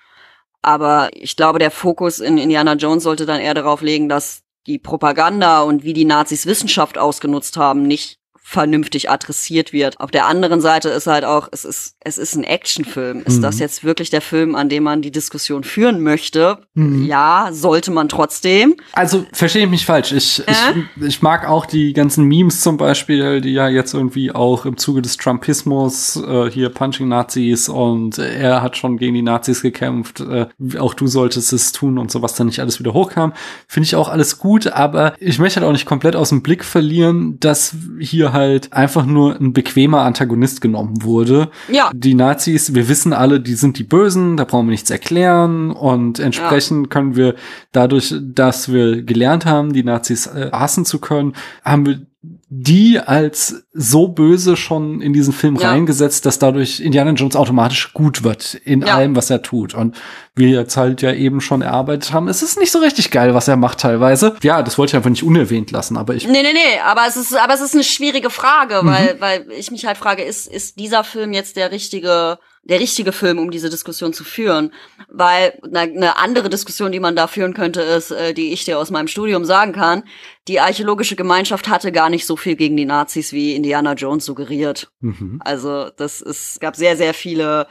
Aber 0.61 1.09
ich 1.13 1.35
glaube, 1.37 1.59
der 1.59 1.71
Fokus 1.71 2.19
in 2.19 2.37
Indiana 2.37 2.73
Jones 2.73 3.03
sollte 3.03 3.25
dann 3.25 3.39
eher 3.39 3.53
darauf 3.53 3.81
legen, 3.81 4.09
dass 4.09 4.43
die 4.69 4.77
Propaganda 4.77 5.61
und 5.63 5.83
wie 5.83 5.93
die 5.93 6.05
Nazis 6.05 6.45
Wissenschaft 6.45 6.97
ausgenutzt 6.97 7.57
haben, 7.57 7.81
nicht 7.81 8.18
vernünftig 8.49 9.11
adressiert 9.11 9.73
wird. 9.73 9.99
Auf 9.99 10.09
der 10.09 10.25
anderen 10.25 10.59
Seite 10.59 10.89
ist 10.89 11.05
halt 11.05 11.23
auch, 11.23 11.49
es 11.51 11.65
ist, 11.65 11.97
es 11.99 12.17
ist 12.17 12.35
ein 12.35 12.43
Actionfilm. 12.43 13.21
Ist 13.21 13.37
mhm. 13.37 13.41
das 13.43 13.59
jetzt 13.59 13.83
wirklich 13.83 14.09
der 14.09 14.21
Film, 14.21 14.55
an 14.55 14.69
dem 14.69 14.81
man 14.81 15.03
die 15.03 15.11
Diskussion 15.11 15.63
führen 15.63 16.01
möchte? 16.01 16.57
Mhm. 16.73 17.05
Ja, 17.05 17.49
sollte 17.51 17.91
man 17.91 18.09
trotzdem. 18.09 18.75
Also, 18.93 19.23
verstehe 19.33 19.65
ich 19.65 19.69
mich 19.69 19.85
falsch. 19.85 20.13
Ich, 20.13 20.39
äh? 20.47 20.51
ich, 20.97 21.03
ich 21.05 21.21
mag 21.21 21.47
auch 21.47 21.67
die 21.67 21.93
ganzen 21.93 22.25
Memes 22.25 22.61
zum 22.61 22.77
Beispiel, 22.77 23.39
die 23.39 23.53
ja 23.53 23.67
jetzt 23.67 23.93
irgendwie 23.93 24.31
auch 24.31 24.65
im 24.65 24.77
Zuge 24.77 25.03
des 25.03 25.17
Trumpismus, 25.17 26.15
äh, 26.15 26.49
hier 26.49 26.69
Punching 26.69 27.07
Nazis 27.07 27.69
und 27.69 28.17
er 28.17 28.63
hat 28.63 28.77
schon 28.77 28.97
gegen 28.97 29.13
die 29.13 29.21
Nazis 29.21 29.61
gekämpft, 29.61 30.21
äh, 30.21 30.47
auch 30.79 30.95
du 30.95 31.05
solltest 31.05 31.53
es 31.53 31.71
tun 31.71 31.99
und 31.99 32.09
so, 32.09 32.23
was 32.23 32.33
dann 32.33 32.47
nicht 32.47 32.61
alles 32.61 32.79
wieder 32.79 32.93
hochkam. 32.93 33.31
Finde 33.67 33.85
ich 33.85 33.95
auch 33.95 34.09
alles 34.09 34.39
gut, 34.39 34.65
aber 34.65 35.13
ich 35.19 35.37
möchte 35.37 35.59
halt 35.59 35.69
auch 35.69 35.73
nicht 35.73 35.85
komplett 35.85 36.15
aus 36.15 36.29
dem 36.29 36.41
Blick 36.41 36.65
verlieren, 36.65 37.39
dass 37.39 37.75
hier 37.99 38.33
halt 38.33 38.38
halt 38.39 38.73
einfach 38.73 39.05
nur 39.05 39.35
ein 39.35 39.53
bequemer 39.53 40.01
Antagonist 40.01 40.61
genommen 40.61 41.03
wurde. 41.03 41.49
Ja. 41.67 41.91
Die 41.93 42.15
Nazis, 42.15 42.73
wir 42.73 42.89
wissen 42.89 43.13
alle, 43.13 43.39
die 43.39 43.53
sind 43.53 43.77
die 43.77 43.83
Bösen, 43.83 44.37
da 44.37 44.45
brauchen 44.45 44.67
wir 44.67 44.71
nichts 44.71 44.89
erklären 44.89 45.71
und 45.71 46.19
entsprechend 46.19 46.87
ja. 46.87 46.89
können 46.89 47.15
wir 47.15 47.35
dadurch, 47.71 48.15
dass 48.21 48.71
wir 48.71 49.03
gelernt 49.03 49.45
haben, 49.45 49.73
die 49.73 49.83
Nazis 49.83 50.27
äh, 50.27 50.49
hassen 50.51 50.85
zu 50.85 50.99
können, 50.99 51.33
haben 51.63 51.85
wir 51.85 52.08
die 52.21 52.99
als 52.99 53.63
so 53.71 54.09
böse 54.09 54.57
schon 54.57 55.01
in 55.01 55.13
diesen 55.13 55.31
Film 55.31 55.55
ja. 55.55 55.69
reingesetzt, 55.69 56.25
dass 56.25 56.37
dadurch 56.37 56.81
Indiana 56.81 57.11
Jones 57.11 57.37
automatisch 57.37 57.93
gut 57.93 58.23
wird 58.23 58.55
in 58.55 58.81
ja. 58.81 58.95
allem, 58.95 59.15
was 59.15 59.29
er 59.29 59.41
tut. 59.41 59.73
Und 59.73 59.95
wir 60.35 60.49
jetzt 60.49 60.75
halt 60.75 61.01
ja 61.01 61.13
eben 61.13 61.39
schon 61.39 61.61
erarbeitet 61.61 62.11
haben, 62.11 62.27
es 62.27 62.43
ist 62.43 62.59
nicht 62.59 62.71
so 62.71 62.79
richtig 62.79 63.11
geil, 63.11 63.33
was 63.35 63.47
er 63.47 63.55
macht 63.55 63.79
teilweise. 63.79 64.35
Ja, 64.43 64.61
das 64.63 64.77
wollte 64.77 64.91
ich 64.91 64.95
einfach 64.97 65.09
nicht 65.09 65.23
unerwähnt 65.23 65.71
lassen, 65.71 65.95
aber 65.95 66.13
ich. 66.13 66.27
Nee, 66.27 66.43
nee, 66.43 66.53
nee, 66.53 66.79
aber 66.85 67.03
es 67.07 67.15
ist, 67.15 67.37
aber 67.37 67.53
es 67.53 67.61
ist 67.61 67.73
eine 67.73 67.85
schwierige 67.85 68.29
Frage, 68.29 68.81
mhm. 68.83 68.87
weil, 68.87 69.15
weil 69.19 69.51
ich 69.51 69.71
mich 69.71 69.85
halt 69.85 69.97
frage, 69.97 70.23
ist, 70.23 70.45
ist 70.45 70.77
dieser 70.77 71.05
Film 71.05 71.31
jetzt 71.31 71.55
der 71.55 71.71
richtige 71.71 72.37
der 72.69 72.79
richtige 72.79 73.11
Film, 73.11 73.39
um 73.39 73.51
diese 73.51 73.69
Diskussion 73.69 74.13
zu 74.13 74.23
führen. 74.23 74.71
Weil 75.09 75.59
eine 75.73 76.17
andere 76.17 76.49
Diskussion, 76.49 76.91
die 76.91 76.99
man 76.99 77.15
da 77.15 77.27
führen 77.27 77.53
könnte, 77.53 77.81
ist, 77.81 78.11
äh, 78.11 78.33
die 78.33 78.53
ich 78.53 78.63
dir 78.63 78.79
aus 78.79 78.91
meinem 78.91 79.07
Studium 79.07 79.43
sagen 79.43 79.73
kann, 79.73 80.03
die 80.47 80.59
archäologische 80.59 81.15
Gemeinschaft 81.15 81.67
hatte 81.67 81.91
gar 81.91 82.09
nicht 82.09 82.25
so 82.25 82.37
viel 82.37 82.55
gegen 82.55 82.77
die 82.77 82.85
Nazis, 82.85 83.33
wie 83.33 83.55
Indiana 83.55 83.93
Jones 83.93 84.25
suggeriert. 84.25 84.91
Mhm. 85.01 85.41
Also 85.43 85.89
das 85.97 86.21
ist, 86.21 86.61
gab 86.61 86.75
sehr, 86.75 86.95
sehr 86.95 87.13
viele 87.13 87.67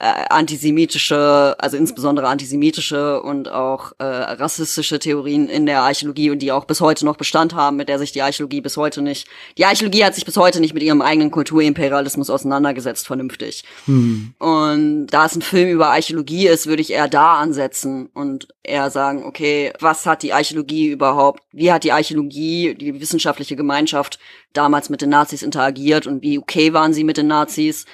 äh, 0.00 0.26
antisemitische, 0.30 1.56
also 1.58 1.76
insbesondere 1.76 2.28
antisemitische 2.28 3.20
und 3.20 3.50
auch 3.50 3.92
äh, 3.98 4.04
rassistische 4.04 5.00
Theorien 5.00 5.48
in 5.48 5.66
der 5.66 5.82
Archäologie 5.82 6.30
und 6.30 6.38
die 6.38 6.52
auch 6.52 6.66
bis 6.66 6.80
heute 6.80 7.04
noch 7.04 7.16
Bestand 7.16 7.52
haben, 7.54 7.76
mit 7.76 7.88
der 7.88 7.98
sich 7.98 8.12
die 8.12 8.22
Archäologie 8.22 8.60
bis 8.60 8.76
heute 8.76 9.02
nicht, 9.02 9.26
die 9.56 9.64
Archäologie 9.64 10.04
hat 10.04 10.14
sich 10.14 10.24
bis 10.24 10.36
heute 10.36 10.60
nicht 10.60 10.72
mit 10.72 10.84
ihrem 10.84 11.02
eigenen 11.02 11.32
Kulturimperialismus 11.32 12.30
auseinandergesetzt, 12.30 13.08
vernünftig. 13.08 13.64
Hm. 13.86 14.34
Und 14.38 15.08
da 15.08 15.26
es 15.26 15.34
ein 15.34 15.42
Film 15.42 15.68
über 15.68 15.88
Archäologie 15.88 16.46
ist, 16.46 16.68
würde 16.68 16.82
ich 16.82 16.92
eher 16.92 17.08
da 17.08 17.38
ansetzen 17.38 18.06
und 18.14 18.46
eher 18.62 18.90
sagen, 18.90 19.24
okay, 19.24 19.72
was 19.80 20.06
hat 20.06 20.22
die 20.22 20.32
Archäologie 20.32 20.90
überhaupt, 20.90 21.42
wie 21.50 21.72
hat 21.72 21.82
die 21.82 21.92
Archäologie, 21.92 22.76
die 22.76 23.00
wissenschaftliche 23.00 23.56
Gemeinschaft 23.56 24.20
damals 24.52 24.90
mit 24.90 25.02
den 25.02 25.10
Nazis 25.10 25.42
interagiert 25.42 26.06
und 26.06 26.22
wie 26.22 26.38
okay 26.38 26.72
waren 26.72 26.92
sie 26.92 27.02
mit 27.02 27.16
den 27.16 27.26
Nazis? 27.26 27.84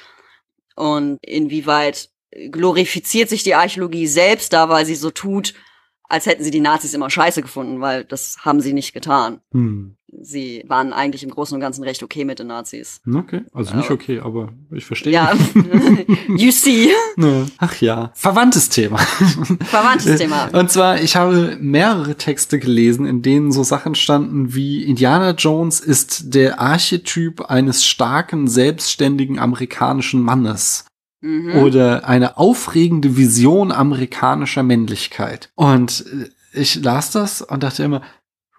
Und 0.75 1.19
inwieweit 1.23 2.11
glorifiziert 2.51 3.29
sich 3.29 3.43
die 3.43 3.55
Archäologie 3.55 4.07
selbst 4.07 4.53
da, 4.53 4.69
weil 4.69 4.87
sie 4.87 4.97
so 4.97 5.11
tut, 5.11 5.55
als 6.05 6.27
hätten 6.27 6.45
sie 6.45 6.51
die 6.51 6.61
Nazis 6.61 6.95
immer 6.95 7.11
scheiße 7.11 7.43
gefunden, 7.43 7.81
weil 7.81 8.05
das 8.05 8.39
haben 8.41 8.61
sie 8.61 8.73
nicht 8.73 8.93
getan. 8.93 9.41
Hm. 9.53 9.97
Sie 10.21 10.65
waren 10.67 10.93
eigentlich 10.93 11.23
im 11.23 11.31
Großen 11.31 11.55
und 11.55 11.61
Ganzen 11.61 11.85
recht 11.85 12.03
okay 12.03 12.25
mit 12.25 12.39
den 12.39 12.47
Nazis. 12.49 13.01
Okay, 13.07 13.43
also 13.53 13.77
nicht 13.77 13.91
okay, 13.91 14.21
aber 14.21 14.53
ich 14.71 14.85
verstehe. 14.85 15.13
Ja, 15.13 15.33
you 16.37 16.51
see. 16.51 16.91
Ach 17.59 17.81
ja, 17.81 18.11
verwandtes 18.15 18.69
Thema. 18.69 18.99
Verwandtes 18.99 20.19
Thema. 20.19 20.49
Und 20.53 20.71
zwar, 20.71 21.01
ich 21.01 21.17
habe 21.17 21.57
mehrere 21.61 22.17
Texte 22.17 22.59
gelesen, 22.59 23.07
in 23.07 23.23
denen 23.23 23.53
so 23.53 23.63
Sachen 23.63 23.95
standen 23.95 24.55
wie 24.55 24.85
Indiana 24.85 25.33
Jones 25.33 25.81
ist 25.81 26.35
der 26.35 26.61
Archetyp 26.61 27.43
eines 27.43 27.85
starken, 27.85 28.49
selbstständigen 28.49 29.39
amerikanischen 29.39 30.23
Mannes. 30.23 30.87
Mhm. 31.21 31.57
Oder 31.57 32.07
eine 32.07 32.37
aufregende 32.37 33.17
Vision 33.17 33.73
amerikanischer 33.73 34.63
Männlichkeit. 34.63 35.51
Und 35.55 36.05
äh, 36.07 36.61
ich 36.61 36.77
las 36.77 37.11
das 37.11 37.41
und 37.41 37.63
dachte 37.63 37.83
immer, 37.83 38.03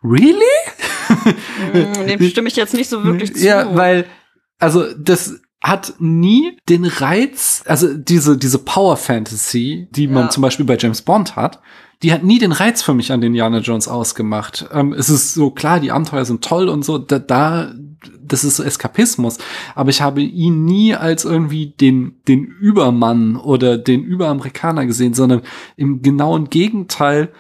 really? 0.04 0.42
Mm, 1.74 2.08
dem 2.08 2.22
stimme 2.30 2.48
ich 2.48 2.56
jetzt 2.56 2.74
nicht 2.74 2.90
so 2.90 3.04
wirklich 3.04 3.34
zu. 3.34 3.46
Ja, 3.46 3.76
weil, 3.76 4.06
also 4.60 4.86
das 4.98 5.40
hat 5.62 5.96
nie 6.00 6.58
den 6.70 6.86
Reiz, 6.86 7.64
also 7.66 7.94
diese, 7.94 8.38
diese 8.38 8.60
Power 8.60 8.98
Fantasy, 8.98 9.88
die 9.92 10.08
man 10.08 10.26
ja. 10.26 10.30
zum 10.30 10.42
Beispiel 10.42 10.66
bei 10.66 10.78
James 10.78 11.02
Bond 11.02 11.36
hat, 11.36 11.60
die 12.04 12.14
hat 12.14 12.24
nie 12.24 12.38
den 12.38 12.52
Reiz 12.52 12.84
für 12.84 12.94
mich 12.94 13.12
an 13.12 13.22
den 13.22 13.30
Indiana 13.30 13.60
Jones 13.60 13.88
ausgemacht. 13.88 14.68
Ähm, 14.72 14.94
es 14.94 15.10
ist 15.10 15.34
so 15.34 15.50
klar, 15.50 15.80
die 15.80 15.92
Abenteuer 15.92 16.26
sind 16.26 16.44
toll 16.44 16.70
und 16.70 16.86
so, 16.86 16.98
da, 16.98 17.20
da 17.20 17.74
das 18.22 18.44
ist 18.44 18.58
so 18.58 18.64
Eskapismus, 18.64 19.38
aber 19.74 19.90
ich 19.90 20.02
habe 20.02 20.22
ihn 20.22 20.66
nie 20.66 20.94
als 20.94 21.26
irgendwie 21.26 21.68
den, 21.68 22.22
den 22.28 22.46
Übermann 22.46 23.36
oder 23.36 23.78
den 23.78 24.04
Überamerikaner 24.04 24.86
gesehen, 24.86 25.14
sondern 25.14 25.42
im 25.78 26.02
genauen 26.02 26.50
Gegenteil 26.50 27.32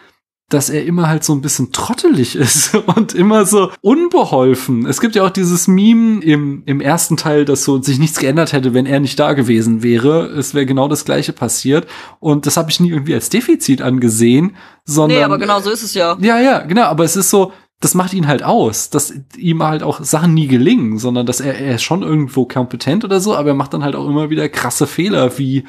dass 0.50 0.70
er 0.70 0.86
immer 0.86 1.10
halt 1.10 1.24
so 1.24 1.34
ein 1.34 1.42
bisschen 1.42 1.72
trottelig 1.72 2.36
ist 2.36 2.76
und 2.96 3.14
immer 3.14 3.46
so 3.46 3.72
unbeholfen. 3.82 4.86
Es 4.86 5.02
gibt 5.02 5.16
ja 5.16 5.26
auch 5.26 5.32
dieses 5.32 5.68
Meme 5.68 6.22
im, 6.24 6.64
im 6.66 6.82
ersten 6.82 7.18
Teil, 7.18 7.46
dass 7.46 7.64
so 7.64 7.82
sich 7.82 7.98
nichts 7.98 8.20
geändert 8.20 8.54
hätte, 8.54 8.74
wenn 8.74 8.86
er 8.86 9.00
nicht 9.00 9.20
da 9.20 9.34
gewesen 9.34 9.82
wäre. 9.82 10.28
Es 10.28 10.54
wäre 10.54 10.66
genau 10.66 10.88
das 10.88 11.06
gleiche 11.06 11.34
passiert. 11.34 11.88
Und 12.20 12.46
das 12.46 12.58
habe 12.58 12.70
ich 12.70 12.80
nie 12.80 12.90
irgendwie 12.90 13.16
als 13.16 13.30
Defizit 13.30 13.82
angesehen, 13.82 14.56
sondern. 14.84 15.20
Nee, 15.20 15.24
aber 15.26 15.40
genau 15.40 15.60
so 15.62 15.72
ist 15.72 15.84
es 15.84 15.96
ja. 15.96 16.16
Ja, 16.20 16.40
ja, 16.40 16.60
genau. 16.60 16.84
Aber 16.84 17.04
es 17.04 17.16
ist 17.16 17.32
so, 17.32 17.52
das 17.80 17.96
macht 17.96 18.14
ihn 18.14 18.28
halt 18.28 18.44
aus, 18.44 18.90
dass 18.90 19.14
ihm 19.38 19.62
halt 19.62 19.84
auch 19.84 20.04
Sachen 20.04 20.34
nie 20.34 20.48
gelingen, 20.48 20.98
sondern 20.98 21.26
dass 21.26 21.40
er, 21.40 21.56
er 21.56 21.76
ist 21.76 21.84
schon 21.84 22.04
irgendwo 22.04 22.46
kompetent 22.46 23.04
oder 23.04 23.20
so, 23.20 23.36
aber 23.36 23.50
er 23.50 23.56
macht 23.56 23.74
dann 23.74 23.84
halt 23.84 23.96
auch 23.96 24.08
immer 24.08 24.30
wieder 24.30 24.48
krasse 24.48 24.88
Fehler, 24.88 25.38
wie 25.38 25.66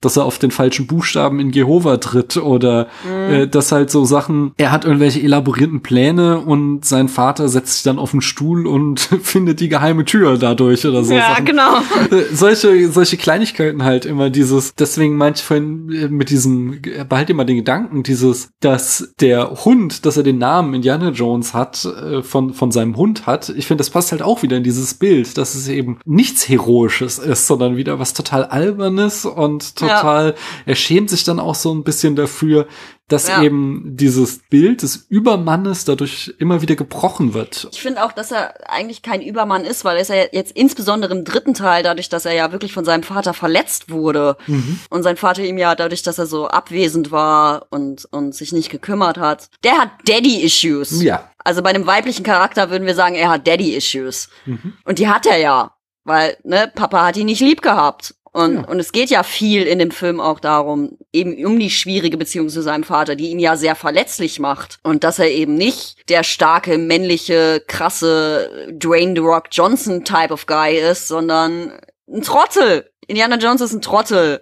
dass 0.00 0.16
er 0.16 0.24
auf 0.24 0.38
den 0.38 0.50
falschen 0.50 0.86
Buchstaben 0.86 1.40
in 1.40 1.50
Jehova 1.50 1.98
tritt 1.98 2.38
oder 2.38 2.88
mhm. 3.04 3.32
äh, 3.32 3.46
dass 3.46 3.70
halt 3.70 3.90
so 3.90 4.06
Sachen, 4.06 4.52
er 4.56 4.72
hat 4.72 4.86
irgendwelche 4.86 5.20
elaborierten 5.20 5.82
Pläne 5.82 6.38
und 6.38 6.86
sein 6.86 7.08
Vater 7.08 7.50
setzt 7.50 7.74
sich 7.74 7.82
dann 7.82 7.98
auf 7.98 8.12
den 8.12 8.22
Stuhl 8.22 8.66
und 8.66 9.00
findet 9.22 9.60
die 9.60 9.68
geheime 9.68 10.06
Tür 10.06 10.38
dadurch 10.38 10.86
oder 10.86 11.04
so. 11.04 11.12
Ja, 11.12 11.30
Sachen. 11.30 11.44
genau. 11.44 11.76
Äh, 12.10 12.34
solche, 12.34 12.88
solche 12.90 13.18
Kleinigkeiten 13.18 13.84
halt 13.84 14.06
immer 14.06 14.30
dieses, 14.30 14.74
deswegen 14.74 15.16
meinte 15.16 15.40
ich 15.40 15.44
vorhin 15.44 15.92
äh, 15.92 16.08
mit 16.08 16.30
diesem, 16.30 16.80
behalte 17.06 17.32
immer 17.32 17.44
den 17.44 17.56
Gedanken, 17.56 18.02
dieses, 18.02 18.48
dass 18.60 19.12
der 19.20 19.50
Hund, 19.66 20.06
dass 20.06 20.16
er 20.16 20.22
den 20.22 20.38
Namen 20.38 20.72
Indiana 20.72 21.10
Jones 21.10 21.52
hat, 21.52 21.84
äh, 21.84 22.22
von, 22.22 22.54
von 22.54 22.70
seinem 22.70 22.96
Hund 22.96 23.26
hat, 23.26 23.50
ich 23.50 23.66
finde, 23.66 23.82
das 23.82 23.90
passt 23.90 24.12
halt 24.12 24.22
auch 24.22 24.42
wieder 24.42 24.56
in 24.56 24.62
dieses 24.62 24.94
Bild, 24.94 25.36
dass 25.36 25.54
es 25.54 25.68
eben 25.68 25.98
nichts 26.06 26.48
Heroisches 26.48 27.18
ist, 27.18 27.46
sondern 27.46 27.76
wieder 27.76 27.98
was 27.98 28.14
total 28.14 28.44
Albernes 28.44 29.26
und 29.26 29.76
total 29.76 29.89
total, 29.96 30.26
ja. 30.28 30.34
er 30.66 30.74
schämt 30.74 31.10
sich 31.10 31.24
dann 31.24 31.40
auch 31.40 31.54
so 31.54 31.74
ein 31.74 31.84
bisschen 31.84 32.16
dafür, 32.16 32.66
dass 33.10 33.26
ja. 33.26 33.42
eben 33.42 33.82
dieses 33.96 34.38
Bild 34.48 34.82
des 34.82 35.06
Übermannes 35.08 35.84
dadurch 35.84 36.32
immer 36.38 36.62
wieder 36.62 36.76
gebrochen 36.76 37.34
wird. 37.34 37.68
Ich 37.72 37.82
finde 37.82 38.04
auch, 38.04 38.12
dass 38.12 38.30
er 38.30 38.70
eigentlich 38.70 39.02
kein 39.02 39.20
Übermann 39.20 39.64
ist, 39.64 39.84
weil 39.84 39.96
er 39.96 40.02
ist 40.02 40.10
ja 40.10 40.24
jetzt 40.32 40.52
insbesondere 40.52 41.12
im 41.14 41.24
dritten 41.24 41.54
Teil, 41.54 41.82
dadurch, 41.82 42.08
dass 42.08 42.24
er 42.24 42.34
ja 42.34 42.52
wirklich 42.52 42.72
von 42.72 42.84
seinem 42.84 43.02
Vater 43.02 43.34
verletzt 43.34 43.90
wurde 43.90 44.36
mhm. 44.46 44.78
und 44.90 45.02
sein 45.02 45.16
Vater 45.16 45.42
ihm 45.42 45.58
ja 45.58 45.74
dadurch, 45.74 46.02
dass 46.02 46.18
er 46.18 46.26
so 46.26 46.46
abwesend 46.46 47.10
war 47.10 47.66
und, 47.70 48.06
und 48.12 48.34
sich 48.34 48.52
nicht 48.52 48.70
gekümmert 48.70 49.18
hat, 49.18 49.50
der 49.64 49.78
hat 49.78 49.90
Daddy-Issues. 50.06 51.02
Ja. 51.02 51.30
Also 51.38 51.62
bei 51.62 51.70
einem 51.70 51.86
weiblichen 51.86 52.22
Charakter 52.22 52.70
würden 52.70 52.86
wir 52.86 52.94
sagen, 52.94 53.16
er 53.16 53.30
hat 53.30 53.46
Daddy-Issues. 53.46 54.28
Mhm. 54.46 54.74
Und 54.84 54.98
die 55.00 55.08
hat 55.08 55.26
er 55.26 55.38
ja. 55.38 55.74
Weil, 56.04 56.36
ne, 56.44 56.70
Papa 56.74 57.06
hat 57.06 57.16
ihn 57.16 57.26
nicht 57.26 57.40
lieb 57.40 57.60
gehabt. 57.60 58.14
Und, 58.32 58.54
ja. 58.54 58.68
und 58.68 58.78
es 58.78 58.92
geht 58.92 59.10
ja 59.10 59.22
viel 59.22 59.64
in 59.64 59.78
dem 59.80 59.90
Film 59.90 60.20
auch 60.20 60.38
darum, 60.38 60.98
eben 61.12 61.44
um 61.44 61.58
die 61.58 61.70
schwierige 61.70 62.16
Beziehung 62.16 62.48
zu 62.48 62.62
seinem 62.62 62.84
Vater, 62.84 63.16
die 63.16 63.30
ihn 63.30 63.40
ja 63.40 63.56
sehr 63.56 63.74
verletzlich 63.74 64.38
macht. 64.38 64.78
Und 64.82 65.02
dass 65.02 65.18
er 65.18 65.30
eben 65.30 65.54
nicht 65.54 66.08
der 66.08 66.22
starke, 66.22 66.78
männliche, 66.78 67.62
krasse 67.66 68.68
Dwayne 68.72 69.14
The 69.14 69.20
Rock 69.20 69.48
Johnson 69.50 70.04
Type 70.04 70.32
of 70.32 70.46
Guy 70.46 70.78
ist, 70.78 71.08
sondern 71.08 71.72
ein 72.08 72.22
Trottel. 72.22 72.90
Indiana 73.08 73.36
Jones 73.36 73.60
ist 73.62 73.72
ein 73.72 73.82
Trottel. 73.82 74.40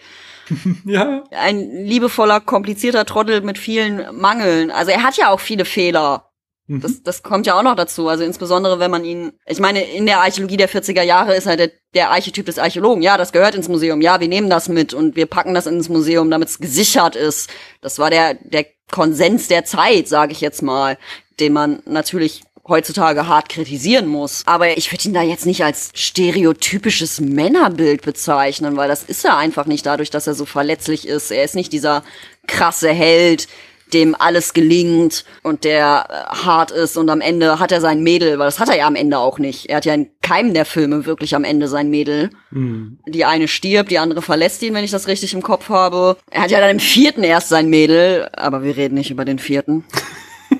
ja. 0.85 1.25
Ein 1.31 1.85
liebevoller, 1.85 2.41
komplizierter 2.41 3.07
Trottel 3.07 3.41
mit 3.41 3.59
vielen 3.59 4.05
Mangeln. 4.19 4.71
Also 4.71 4.91
er 4.91 5.03
hat 5.03 5.17
ja 5.17 5.31
auch 5.31 5.41
viele 5.41 5.65
Fehler. 5.65 6.28
Mhm. 6.69 6.81
Das, 6.81 7.03
das 7.03 7.23
kommt 7.23 7.47
ja 7.47 7.59
auch 7.59 7.63
noch 7.63 7.75
dazu. 7.75 8.09
Also 8.09 8.25
insbesondere, 8.25 8.79
wenn 8.79 8.91
man 8.91 9.05
ihn, 9.05 9.33
ich 9.47 9.59
meine, 9.59 9.83
in 9.83 10.07
der 10.07 10.21
Archäologie 10.21 10.59
der 10.59 10.69
40er 10.69 11.03
Jahre 11.03 11.35
ist 11.35 11.47
halt 11.47 11.59
der, 11.59 11.71
der 11.95 12.11
Archetyp 12.11 12.47
des 12.47 12.59
Archäologen. 12.59 13.03
Ja, 13.03 13.17
das 13.17 13.33
gehört 13.33 13.55
ins 13.55 13.69
Museum. 13.69 14.01
Ja, 14.01 14.21
wir 14.21 14.29
nehmen 14.29 14.51
das 14.51 14.69
mit 14.69 14.95
und 14.95 15.17
wir 15.17 15.27
packen 15.27 15.55
das 15.55 15.67
ins 15.67 15.89
Museum, 15.89 16.31
damit 16.31 16.49
es 16.49 16.59
gesichert 16.59 17.17
ist. 17.17 17.51
Das 17.81 17.99
war 17.99 18.11
der, 18.11 18.35
der 18.35 18.67
Konsens 18.91 19.49
der 19.49 19.65
Zeit, 19.65 20.09
sage 20.09 20.33
ich 20.33 20.41
jetzt 20.41 20.63
mal, 20.63 20.99
den 21.41 21.53
man 21.53 21.83
natürlich 21.87 22.43
heutzutage 22.67 23.27
hart 23.27 23.49
kritisieren 23.49 24.07
muss. 24.07 24.43
Aber 24.45 24.77
ich 24.77 24.93
würde 24.93 25.09
ihn 25.09 25.15
da 25.15 25.23
jetzt 25.23 25.47
nicht 25.47 25.65
als 25.65 25.91
stereotypisches 25.95 27.19
Männerbild 27.19 28.03
bezeichnen, 28.03 28.77
weil 28.77 28.89
das 28.89 29.05
ist 29.05 29.25
er 29.25 29.39
einfach 29.39 29.65
nicht 29.65 29.87
dadurch, 29.87 30.11
dass 30.11 30.27
er 30.27 30.35
so 30.35 30.45
verletzlich 30.45 31.09
ist. 31.09 31.31
Er 31.31 31.45
ist 31.45 31.55
nicht 31.55 31.73
dieser 31.73 32.05
krasse 32.47 32.91
Held, 32.91 33.49
dem 33.93 34.15
alles 34.19 34.55
gelingt 34.55 35.25
und 35.43 35.65
der 35.65 36.07
äh, 36.09 36.37
hart 36.45 36.71
ist 36.71 36.97
und 36.97 37.11
am 37.11 37.21
Ende 37.21 37.59
hat 37.59 37.73
er 37.73 37.81
sein 37.81 38.03
Mädel, 38.03 38.39
weil 38.39 38.47
das 38.47 38.61
hat 38.61 38.69
er 38.69 38.77
ja 38.77 38.87
am 38.87 38.95
Ende 38.95 39.19
auch 39.19 39.39
nicht. 39.39 39.67
Er 39.69 39.77
hat 39.77 39.85
ja 39.85 39.95
in 39.95 40.11
keinem 40.23 40.55
der 40.55 40.65
Filme 40.65 41.07
wirklich 41.07 41.35
am 41.35 41.45
Ende 41.45 41.69
sein 41.69 41.91
Mädel. 41.91 42.31
Mhm. 42.51 42.99
Die 43.07 43.25
eine 43.25 43.49
stirbt, 43.49 43.91
die 43.91 43.99
andere 43.99 44.23
verlässt 44.23 44.63
ihn, 44.63 44.75
wenn 44.75 44.85
ich 44.85 44.91
das 44.91 45.09
richtig 45.09 45.35
im 45.35 45.43
Kopf 45.43 45.69
habe. 45.69 46.17
Er 46.31 46.43
hat 46.43 46.51
ja 46.51 46.61
dann 46.61 46.71
im 46.71 46.81
vierten 46.81 47.25
erst 47.25 47.49
sein 47.49 47.69
Mädel, 47.69 48.29
aber 48.33 48.63
wir 48.63 48.77
reden 48.77 48.95
nicht 48.95 49.11
über 49.11 49.25
den 49.25 49.39
vierten. 49.39 49.85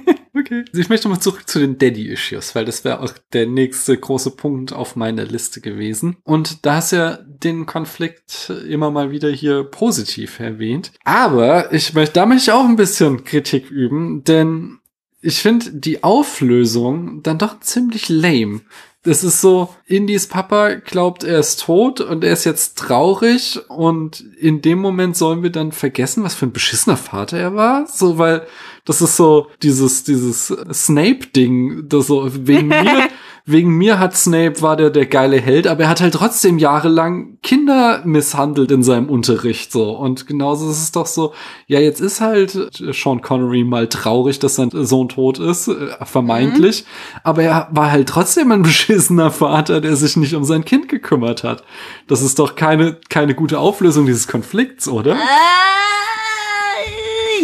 Okay. 0.39 0.65
Also 0.69 0.81
ich 0.81 0.89
möchte 0.89 1.09
mal 1.09 1.19
zurück 1.19 1.49
zu 1.49 1.59
den 1.59 1.79
Daddy-Issues, 1.79 2.55
weil 2.55 2.65
das 2.65 2.85
wäre 2.85 3.01
auch 3.01 3.13
der 3.33 3.47
nächste 3.47 3.97
große 3.97 4.33
Punkt 4.33 4.73
auf 4.73 4.95
meiner 4.95 5.25
Liste 5.25 5.61
gewesen. 5.61 6.17
Und 6.23 6.65
da 6.65 6.77
hast 6.77 6.93
ja 6.93 7.19
den 7.27 7.67
Konflikt 7.67 8.53
immer 8.69 8.91
mal 8.91 9.11
wieder 9.11 9.31
hier 9.31 9.65
positiv 9.65 10.39
erwähnt. 10.39 10.93
Aber 11.05 11.73
ich 11.73 11.93
möchte, 11.95 12.15
da 12.15 12.27
möchte 12.27 12.51
ich 12.51 12.53
auch 12.53 12.65
ein 12.65 12.77
bisschen 12.77 13.25
Kritik 13.25 13.71
üben, 13.71 14.23
denn 14.23 14.79
ich 15.21 15.41
finde 15.41 15.73
die 15.73 16.05
Auflösung 16.05 17.23
dann 17.23 17.39
doch 17.39 17.59
ziemlich 17.61 18.09
lame. 18.09 18.61
Das 19.03 19.25
ist 19.25 19.41
so, 19.41 19.75
Indies 19.87 20.27
Papa 20.27 20.75
glaubt, 20.75 21.25
er 21.25 21.39
ist 21.39 21.61
tot 21.63 22.01
und 22.01 22.25
er 22.25 22.33
ist 22.33 22.45
jetzt 22.45 22.79
traurig 22.79 23.59
und 23.69 24.21
in 24.39 24.61
dem 24.61 24.81
Moment 24.81 25.17
sollen 25.17 25.43
wir 25.43 25.51
dann 25.51 25.73
vergessen, 25.73 26.25
was 26.25 26.35
für 26.35 26.47
ein 26.47 26.53
beschissener 26.53 26.97
Vater 26.97 27.39
er 27.39 27.55
war. 27.55 27.87
So, 27.87 28.19
weil 28.19 28.47
das 28.89 29.03
ist 29.03 29.17
so 29.17 29.49
dieses, 29.63 30.03
dieses 30.03 30.47
Snape-Ding, 30.47 31.91
das 31.91 32.07
so 32.07 32.27
wegen 32.33 32.69
mir, 32.69 33.09
wegen 33.45 33.77
mir 33.77 33.99
hat 33.99 34.17
Snape, 34.17 34.63
war 34.63 34.79
der 34.79 34.89
der 34.89 35.05
geile 35.05 35.39
Held, 35.39 35.67
aber 35.67 35.83
er 35.83 35.89
hat 35.91 36.01
halt 36.01 36.15
trotzdem 36.15 36.57
jahrelang 36.57 37.37
Kinder 37.43 38.01
misshandelt 38.07 38.71
in 38.71 38.83
seinem 38.83 39.11
Unterricht, 39.11 39.73
so. 39.73 39.91
Und 39.91 40.27
genauso 40.27 40.71
ist 40.71 40.83
es 40.83 40.91
doch 40.91 41.05
so, 41.05 41.35
ja, 41.67 41.81
jetzt 41.81 42.01
ist 42.01 42.23
halt 42.23 42.53
Sean 42.95 43.21
Connery 43.21 43.63
mal 43.63 43.89
traurig, 43.89 44.39
dass 44.39 44.55
sein 44.55 44.71
Sohn 44.73 45.11
tot 45.11 45.39
ist, 45.39 45.69
äh, 45.69 45.75
vermeintlich, 46.07 46.85
mhm. 46.85 47.21
aber 47.25 47.43
er 47.43 47.69
war 47.71 47.93
halt 47.93 48.09
trotzdem 48.09 48.51
ein 48.53 48.63
beschissener 48.69 49.31
Vater, 49.31 49.83
der 49.83 49.97
sich 49.97 50.17
nicht 50.17 50.35
um 50.35 50.45
sein 50.45 50.65
Kind 50.65 50.89
gekümmert 50.89 51.45
hat. 51.45 51.63
Das 52.07 52.23
ist 52.23 52.39
doch 52.39 52.57
keine, 52.57 52.97
keine 53.11 53.35
gute 53.35 53.59
Auflösung 53.59 54.07
dieses 54.07 54.29
Konflikts, 54.29 54.89
oder? 54.89 55.13
Äh, 55.13 55.19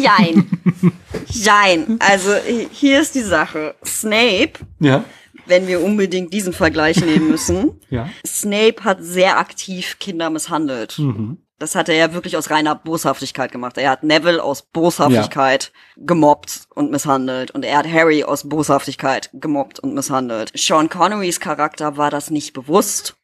jein. 0.05 0.93
Jein. 1.27 1.97
Also 2.01 2.31
hier 2.71 3.01
ist 3.01 3.15
die 3.15 3.23
Sache. 3.23 3.75
Snape. 3.85 4.53
Ja. 4.81 5.05
Wenn 5.47 5.67
wir 5.67 5.83
unbedingt 5.83 6.33
diesen 6.33 6.53
Vergleich 6.53 7.05
nehmen 7.05 7.29
müssen. 7.31 7.81
ja. 7.91 8.09
Snape 8.27 8.85
hat 8.85 8.99
sehr 9.03 9.39
aktiv 9.39 9.97
Kinder 9.99 10.31
misshandelt. 10.31 10.99
Mhm. 10.99 11.39
Das 11.59 11.77
hat 11.77 11.89
er 11.89 11.95
ja 11.95 12.13
wirklich 12.13 12.37
aus 12.37 12.51
reiner 12.51 12.75
Boshaftigkeit 12.75 13.53
gemacht. 13.53 13.79
Er 13.79 13.91
hat 13.91 14.03
Neville 14.03 14.43
aus 14.43 14.63
Boshaftigkeit 14.63 15.73
ja. 15.97 16.03
gemobbt 16.05 16.67
und 16.75 16.91
misshandelt. 16.91 17.53
Und 17.53 17.65
er 17.65 17.79
hat 17.79 17.87
Harry 17.87 18.25
aus 18.25 18.49
Boshaftigkeit 18.49 19.31
gemobbt 19.33 19.79
und 19.79 19.95
misshandelt. 19.95 20.53
Sean 20.57 20.89
Connerys 20.89 21.39
Charakter 21.41 21.97
war 21.97 22.11
das 22.11 22.31
nicht 22.31 22.55
bewusst. 22.55 23.17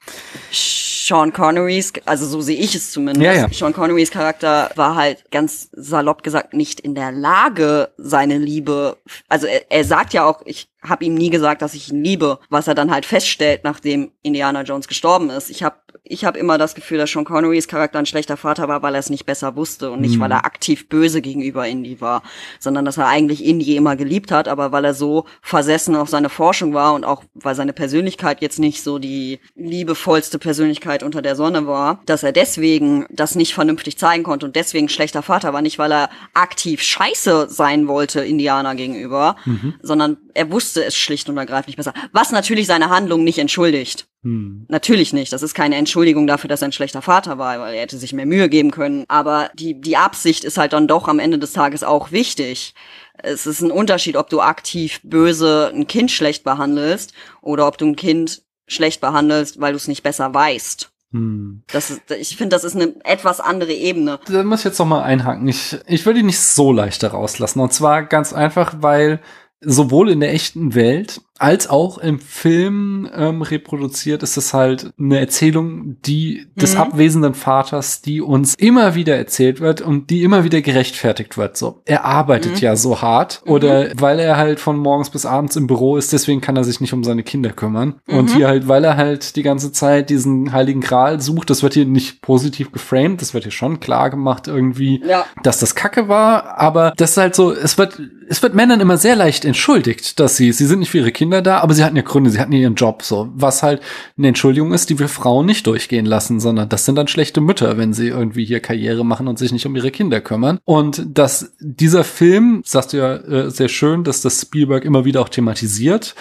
Sean 1.11 1.33
Connerys, 1.33 1.93
also 2.07 2.25
so 2.25 2.41
sehe 2.41 2.57
ich 2.57 2.77
es 2.77 2.93
zumindest. 2.93 3.25
Ja, 3.25 3.33
ja. 3.33 3.49
Sean 3.53 3.73
Connerys 3.73 4.13
Charakter 4.13 4.71
war 4.77 4.95
halt 4.95 5.29
ganz 5.33 5.69
salopp 5.73 6.23
gesagt 6.23 6.55
nicht 6.55 6.79
in 6.79 6.95
der 6.95 7.11
Lage, 7.11 7.91
seine 7.97 8.39
Liebe, 8.39 8.97
also 9.29 9.49
er, 9.49 9.69
er 9.73 9.85
sagt 9.85 10.13
ja 10.13 10.25
auch, 10.25 10.43
ich 10.45 10.69
habe 10.83 11.05
ihm 11.05 11.15
nie 11.15 11.31
gesagt, 11.31 11.63
dass 11.63 11.75
ich 11.75 11.91
ihn 11.91 12.05
liebe, 12.05 12.39
was 12.49 12.69
er 12.69 12.77
dann 12.77 12.93
halt 12.93 13.05
feststellt, 13.07 13.65
nachdem 13.65 14.13
Indiana 14.23 14.63
Jones 14.63 14.87
gestorben 14.87 15.31
ist. 15.31 15.51
Ich 15.51 15.65
habe 15.65 15.80
ich 16.05 16.25
hab 16.25 16.37
immer 16.37 16.59
das 16.59 16.75
Gefühl, 16.75 16.99
dass 16.99 17.11
Sean 17.11 17.25
Connerys 17.25 17.69
Charakter 17.69 17.99
ein 17.99 18.07
schlechter 18.07 18.37
Vater 18.37 18.69
war, 18.69 18.83
weil 18.83 18.95
er 18.95 19.01
es 19.01 19.11
nicht 19.11 19.27
besser 19.27 19.57
wusste 19.57 19.91
und 19.91 20.01
nicht, 20.01 20.17
mhm. 20.17 20.21
weil 20.21 20.33
er 20.33 20.45
aktiv 20.45 20.89
böse 20.89 21.23
gegenüber 21.23 21.67
Indy 21.67 22.01
war, 22.01 22.23
sondern 22.59 22.85
dass 22.85 22.97
er 22.97 23.07
eigentlich 23.07 23.45
Indy 23.45 23.77
immer 23.77 23.97
geliebt 23.97 24.33
hat, 24.33 24.49
aber 24.49 24.73
weil 24.73 24.85
er 24.85 24.95
so 24.95 25.27
versessen 25.43 25.97
auf 25.97 26.09
seine 26.09 26.29
Forschung 26.29 26.75
war 26.75 26.95
und 26.95 27.05
auch 27.05 27.25
weil 27.35 27.55
seine 27.55 27.73
Persönlichkeit 27.73 28.41
jetzt 28.41 28.59
nicht 28.59 28.83
so 28.83 28.99
die 28.99 29.41
liebevollste 29.55 30.39
Persönlichkeit 30.39 31.03
unter 31.03 31.23
der 31.23 31.37
Sonne 31.37 31.67
war, 31.67 32.01
dass 32.07 32.23
er 32.23 32.33
deswegen 32.33 33.07
das 33.11 33.35
nicht 33.35 33.55
vernünftig 33.55 33.99
zeigen 33.99 34.23
konnte 34.23 34.47
und 34.47 34.57
deswegen 34.57 34.89
schlechter 34.89 35.23
Vater 35.23 35.53
war, 35.53 35.63
nicht 35.63 35.79
weil 35.79 35.93
er 35.93 36.11
aktiv 36.35 36.83
scheiße 36.83 37.49
sein 37.49 37.87
wollte 37.89 38.21
Indianer 38.21 38.75
gegenüber, 38.75 39.37
mhm. 39.45 39.75
sondern 39.83 40.17
er 40.35 40.51
wusste 40.51 40.85
es 40.85 40.97
schlicht 40.97 41.29
und 41.29 41.37
ergreifend 41.37 41.69
nicht 41.69 41.77
besser. 41.77 41.95
Was 42.13 42.33
natürlich 42.33 42.67
seine 42.67 42.91
Handlung 42.91 43.25
nicht 43.25 43.39
entschuldigt. 43.39 44.10
Hm. 44.23 44.67
Natürlich 44.69 45.13
nicht. 45.13 45.33
Das 45.33 45.43
ist 45.43 45.55
keine 45.55 45.77
Entschuldigung 45.77 46.27
dafür, 46.27 46.49
dass 46.49 46.63
er 46.63 46.69
ein 46.69 46.73
schlechter 46.73 47.01
Vater 47.01 47.39
war, 47.39 47.59
weil 47.61 47.75
er 47.75 47.81
hätte 47.81 47.97
sich 47.97 48.13
mehr 48.13 48.27
Mühe 48.27 48.49
geben 48.49 48.71
können. 48.71 49.05
Aber 49.09 49.51
die, 49.55 49.81
die 49.81 49.97
Absicht 49.97 50.45
ist 50.45 50.59
halt 50.59 50.73
dann 50.73 50.89
doch 50.89 51.09
am 51.09 51.19
Ende 51.19 51.39
des 51.39 51.53
Tages 51.53 51.83
auch 51.83 52.13
wichtig. 52.13 52.75
Es 53.23 53.47
ist 53.47 53.63
ein 53.63 53.71
Unterschied, 53.71 54.17
ob 54.17 54.29
du 54.29 54.41
aktiv 54.41 55.01
böse 55.03 55.73
ein 55.75 55.87
Kind 55.87 56.11
schlecht 56.11 56.45
behandelst 56.45 57.13
oder 57.41 57.67
ob 57.67 57.79
du 57.79 57.87
ein 57.87 57.97
Kind 57.97 58.43
schlecht 58.67 59.01
behandelst, 59.01 59.61
weil 59.61 59.73
du 59.73 59.77
es 59.77 59.89
nicht 59.89 60.03
besser 60.03 60.33
weißt. 60.33 60.91
Hm. 61.13 61.63
Das 61.73 61.91
ist, 61.91 62.11
ich 62.11 62.37
finde, 62.37 62.55
das 62.55 62.65
ist 62.65 62.77
eine 62.77 62.95
etwas 63.05 63.41
andere 63.41 63.73
Ebene. 63.73 64.21
Da 64.27 64.45
muss 64.45 64.61
ich 64.61 64.67
jetzt 64.67 64.79
noch 64.79 64.87
mal 64.87 65.03
einhaken. 65.03 65.49
Ich, 65.49 65.77
ich 65.87 66.07
würde 66.07 66.21
ihn 66.21 66.27
nicht 66.27 66.41
so 66.41 66.73
leicht 66.73 67.03
da 67.03 67.09
rauslassen. 67.09 67.61
Und 67.61 67.73
zwar 67.73 68.05
ganz 68.05 68.33
einfach, 68.33 68.75
weil 68.81 69.21
sowohl 69.61 70.11
in 70.11 70.21
der 70.21 70.33
echten 70.33 70.75
Welt 70.75 71.21
als 71.41 71.69
auch 71.71 71.99
im 71.99 72.19
Film 72.21 73.09
ähm, 73.15 73.43
reproduziert, 73.43 74.23
ist 74.23 74.37
es 74.37 74.53
halt 74.55 74.93
eine 74.99 75.19
Erzählung, 75.19 75.97
die 76.05 76.47
des 76.57 76.75
Mhm. 76.75 76.81
abwesenden 76.81 77.35
Vaters, 77.35 78.03
die 78.03 78.21
uns 78.21 78.55
immer 78.55 78.95
wieder 78.95 79.17
erzählt 79.17 79.61
wird 79.61 79.81
und 79.81 80.11
die 80.11 80.23
immer 80.23 80.45
wieder 80.45 80.61
gerechtfertigt 80.61 81.37
wird. 81.39 81.57
So, 81.57 81.81
er 81.87 82.05
arbeitet 82.05 82.53
Mhm. 82.57 82.59
ja 82.59 82.77
so 82.77 83.01
hart 83.03 83.43
oder 83.47 83.89
weil 83.97 84.19
er 84.19 84.37
halt 84.37 84.61
von 84.61 84.79
morgens 84.79 85.11
bis 85.11 85.27
abends 85.27 85.57
im 85.57 85.67
Büro 85.67 85.97
ist, 85.97 86.13
deswegen 86.13 86.41
kann 86.41 86.57
er 86.57 86.65
sich 86.65 86.81
nicht 86.81 86.93
um 86.93 87.05
seine 87.05 87.23
Kinder 87.23 87.51
kümmern. 87.51 87.95
Und 88.07 88.31
Mhm. 88.31 88.37
hier 88.37 88.49
halt, 88.49 88.69
weil 88.69 88.85
er 88.85 88.97
halt 88.97 89.37
die 89.37 89.43
ganze 89.43 89.73
Zeit 89.73 90.11
diesen 90.11 90.53
heiligen 90.53 90.81
Gral 90.81 91.21
sucht, 91.21 91.51
das 91.51 91.63
wird 91.63 91.75
hier 91.75 91.87
nicht 91.87 92.23
positiv 92.23 92.73
geframed, 92.73 93.21
das 93.23 93.35
wird 93.35 93.45
hier 93.45 93.53
schon 93.53 93.81
klar 93.81 94.11
gemacht 94.11 94.47
irgendwie, 94.49 95.03
Ja. 95.07 95.25
dass 95.43 95.59
das 95.59 95.75
Kacke 95.75 96.09
war, 96.09 96.59
aber 96.59 96.93
das 96.97 97.13
ist 97.13 97.17
halt 97.17 97.35
so, 97.35 97.53
es 97.53 97.79
wird, 97.79 98.01
es 98.29 98.43
wird 98.43 98.55
Männern 98.55 98.81
immer 98.81 98.97
sehr 98.97 99.17
leicht 99.17 99.45
entschuldigt, 99.45 100.21
dass 100.21 100.37
sie, 100.37 100.53
sie 100.53 100.67
sind 100.67 100.81
nicht 100.81 100.91
für 100.91 100.99
ihre 100.99 101.13
Kinder 101.13 101.30
da, 101.31 101.59
aber 101.59 101.75
sie 101.75 101.85
hatten 101.85 101.97
ja 101.97 102.03
Gründe, 102.03 102.31
sie 102.31 102.41
hatten 102.41 102.53
ja 102.53 102.59
ihren 102.59 102.75
Job, 102.75 103.03
so. 103.03 103.29
Was 103.35 103.63
halt 103.63 103.81
eine 104.19 104.29
Entschuldigung 104.29 104.73
ist, 104.73 104.91
die 104.91 104.99
wir 104.99 105.09
Frauen 105.09 105.47
nicht 105.47 105.67
durchgehen 105.67 106.07
lassen, 106.07 106.41
sondern 106.41 106.69
das 106.69 106.85
sind 106.85 106.97
dann 106.97 107.09
schlechte 107.09 107.41
Mütter, 107.41 107.79
wenn 107.79 107.93
sie 107.93 108.09
irgendwie 108.09 108.45
hier 108.45 108.61
Karriere 108.61 109.05
machen 109.05 109.29
und 109.29 109.39
sich 109.39 109.53
nicht 109.53 109.67
um 109.67 109.77
ihre 109.77 109.91
Kinder 109.91 110.21
kümmern. 110.21 110.59
Und 110.65 111.07
dass 111.17 111.53
dieser 111.61 112.05
Film, 112.05 112.63
sagst 112.65 112.93
du 112.93 112.97
ja 112.99 113.15
äh, 113.17 113.51
sehr 113.51 113.69
schön, 113.69 114.05
dass 114.05 114.21
das 114.21 114.41
Spielberg 114.41 114.85
immer 114.85 115.05
wieder 115.05 115.21
auch 115.21 115.29
thematisiert, 115.29 116.15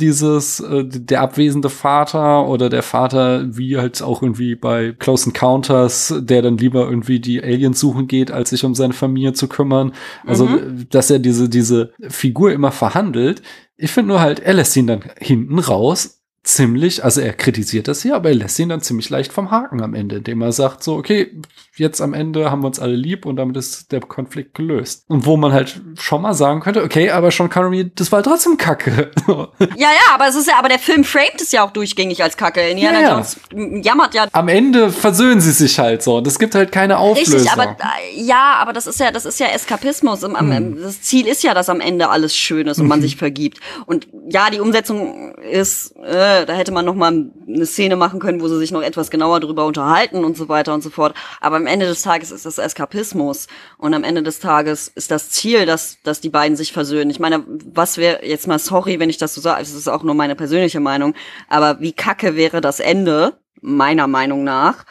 dieses, 0.00 0.60
äh, 0.60 0.84
der 0.84 1.20
abwesende 1.20 1.68
Vater 1.68 2.46
oder 2.46 2.68
der 2.68 2.82
Vater, 2.82 3.44
wie 3.56 3.76
halt 3.76 4.02
auch 4.02 4.22
irgendwie 4.22 4.54
bei 4.54 4.94
Close 4.98 5.26
Encounters, 5.26 6.14
der 6.18 6.42
dann 6.42 6.56
lieber 6.56 6.88
irgendwie 6.88 7.20
die 7.20 7.42
Aliens 7.42 7.80
suchen 7.80 8.06
geht, 8.06 8.30
als 8.30 8.50
sich 8.50 8.64
um 8.64 8.74
seine 8.74 8.92
Familie 8.92 9.32
zu 9.32 9.48
kümmern. 9.48 9.92
Also, 10.26 10.48
dass 10.90 11.10
er 11.10 11.18
diese, 11.18 11.48
diese 11.48 11.92
Figur 12.08 12.52
immer 12.52 12.72
verhandelt. 12.72 13.42
Ich 13.76 13.90
finde 13.90 14.08
nur 14.08 14.20
halt, 14.20 14.40
er 14.40 14.54
lässt 14.54 14.76
ihn 14.76 14.86
dann 14.86 15.04
hinten 15.18 15.58
raus 15.58 16.23
ziemlich, 16.44 17.02
also 17.04 17.20
er 17.20 17.32
kritisiert 17.32 17.88
das 17.88 18.02
hier, 18.02 18.14
aber 18.14 18.28
er 18.28 18.34
lässt 18.36 18.58
ihn 18.58 18.68
dann 18.68 18.80
ziemlich 18.82 19.10
leicht 19.10 19.32
vom 19.32 19.50
Haken 19.50 19.82
am 19.82 19.94
Ende, 19.94 20.16
indem 20.16 20.42
er 20.42 20.52
sagt 20.52 20.82
so, 20.84 20.94
okay, 20.96 21.32
jetzt 21.76 22.00
am 22.00 22.12
Ende 22.14 22.50
haben 22.50 22.62
wir 22.62 22.66
uns 22.68 22.78
alle 22.78 22.94
lieb 22.94 23.26
und 23.26 23.36
damit 23.36 23.56
ist 23.56 23.90
der 23.92 24.00
Konflikt 24.00 24.54
gelöst. 24.54 25.04
Und 25.08 25.26
wo 25.26 25.36
man 25.36 25.52
halt 25.52 25.80
schon 25.98 26.22
mal 26.22 26.34
sagen 26.34 26.60
könnte, 26.60 26.82
okay, 26.84 27.10
aber 27.10 27.30
Sean 27.30 27.50
Connery, 27.50 27.90
das 27.94 28.12
war 28.12 28.22
trotzdem 28.22 28.56
Kacke. 28.58 29.10
Ja, 29.76 29.88
ja, 29.88 30.14
aber 30.14 30.28
es 30.28 30.34
ist 30.36 30.46
ja, 30.48 30.58
aber 30.58 30.68
der 30.68 30.78
Film 30.78 31.02
framet 31.04 31.40
es 31.40 31.50
ja 31.50 31.64
auch 31.64 31.70
durchgängig 31.70 32.22
als 32.22 32.36
Kacke. 32.36 32.60
Indiana 32.68 33.00
Ja, 33.00 33.08
ja. 33.08 33.14
Jones 33.14 33.36
jammert 33.84 34.14
ja. 34.14 34.26
am 34.32 34.48
Ende 34.48 34.90
versöhnen 34.90 35.40
sie 35.40 35.50
sich 35.52 35.78
halt 35.78 36.02
so 36.02 36.18
und 36.18 36.26
es 36.26 36.38
gibt 36.38 36.54
halt 36.54 36.70
keine 36.70 36.98
Auflösung. 36.98 37.34
Richtig, 37.34 37.50
aber 37.52 37.70
äh, 37.80 38.20
ja, 38.20 38.54
aber 38.58 38.72
das 38.72 38.86
ist 38.86 39.00
ja, 39.00 39.10
das 39.10 39.24
ist 39.24 39.40
ja 39.40 39.46
Eskapismus. 39.48 40.22
Am- 40.24 40.36
am- 40.36 40.50
Hm. 40.54 40.82
Das 40.82 41.00
Ziel 41.02 41.26
ist 41.26 41.42
ja, 41.42 41.54
dass 41.54 41.68
am 41.68 41.80
Ende 41.80 42.08
alles 42.10 42.36
schön 42.36 42.66
ist 42.66 42.78
und 42.78 42.84
Mhm. 42.84 42.88
man 42.90 43.00
sich 43.00 43.16
vergibt. 43.16 43.58
Und 43.86 44.06
ja, 44.28 44.50
die 44.50 44.60
Umsetzung 44.60 45.34
ist, 45.36 45.96
äh, 45.96 46.33
da 46.46 46.52
hätte 46.52 46.72
man 46.72 46.84
noch 46.84 46.94
mal 46.94 47.30
eine 47.46 47.66
Szene 47.66 47.96
machen 47.96 48.20
können, 48.20 48.40
wo 48.40 48.48
sie 48.48 48.58
sich 48.58 48.72
noch 48.72 48.82
etwas 48.82 49.10
genauer 49.10 49.40
drüber 49.40 49.66
unterhalten 49.66 50.24
und 50.24 50.36
so 50.36 50.48
weiter 50.48 50.74
und 50.74 50.82
so 50.82 50.90
fort. 50.90 51.14
Aber 51.40 51.56
am 51.56 51.66
Ende 51.66 51.86
des 51.86 52.02
Tages 52.02 52.30
ist 52.30 52.46
das 52.46 52.58
Eskapismus 52.58 53.46
und 53.78 53.94
am 53.94 54.04
Ende 54.04 54.22
des 54.22 54.40
Tages 54.40 54.88
ist 54.88 55.10
das 55.10 55.30
Ziel, 55.30 55.66
dass 55.66 55.98
dass 56.02 56.20
die 56.20 56.30
beiden 56.30 56.56
sich 56.56 56.72
versöhnen. 56.72 57.10
Ich 57.10 57.20
meine, 57.20 57.44
was 57.46 57.96
wäre 57.96 58.24
jetzt 58.24 58.46
mal 58.46 58.58
sorry, 58.58 58.98
wenn 59.00 59.10
ich 59.10 59.18
das 59.18 59.34
so 59.34 59.40
sage, 59.40 59.62
es 59.62 59.72
ist 59.72 59.88
auch 59.88 60.02
nur 60.02 60.14
meine 60.14 60.36
persönliche 60.36 60.80
Meinung, 60.80 61.14
aber 61.48 61.80
wie 61.80 61.92
kacke 61.92 62.36
wäre 62.36 62.60
das 62.60 62.80
Ende? 62.80 63.34
meiner 63.64 64.06
Meinung 64.06 64.44
nach, 64.44 64.84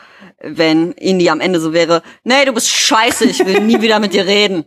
wenn 0.43 0.91
Indy 0.93 1.29
am 1.29 1.39
Ende 1.39 1.59
so 1.59 1.71
wäre, 1.73 2.01
nee, 2.23 2.43
du 2.45 2.51
bist 2.53 2.67
scheiße, 2.69 3.25
ich 3.25 3.39
will 3.45 3.61
nie 3.61 3.81
wieder 3.81 3.99
mit 3.99 4.13
dir 4.13 4.25
reden. 4.25 4.65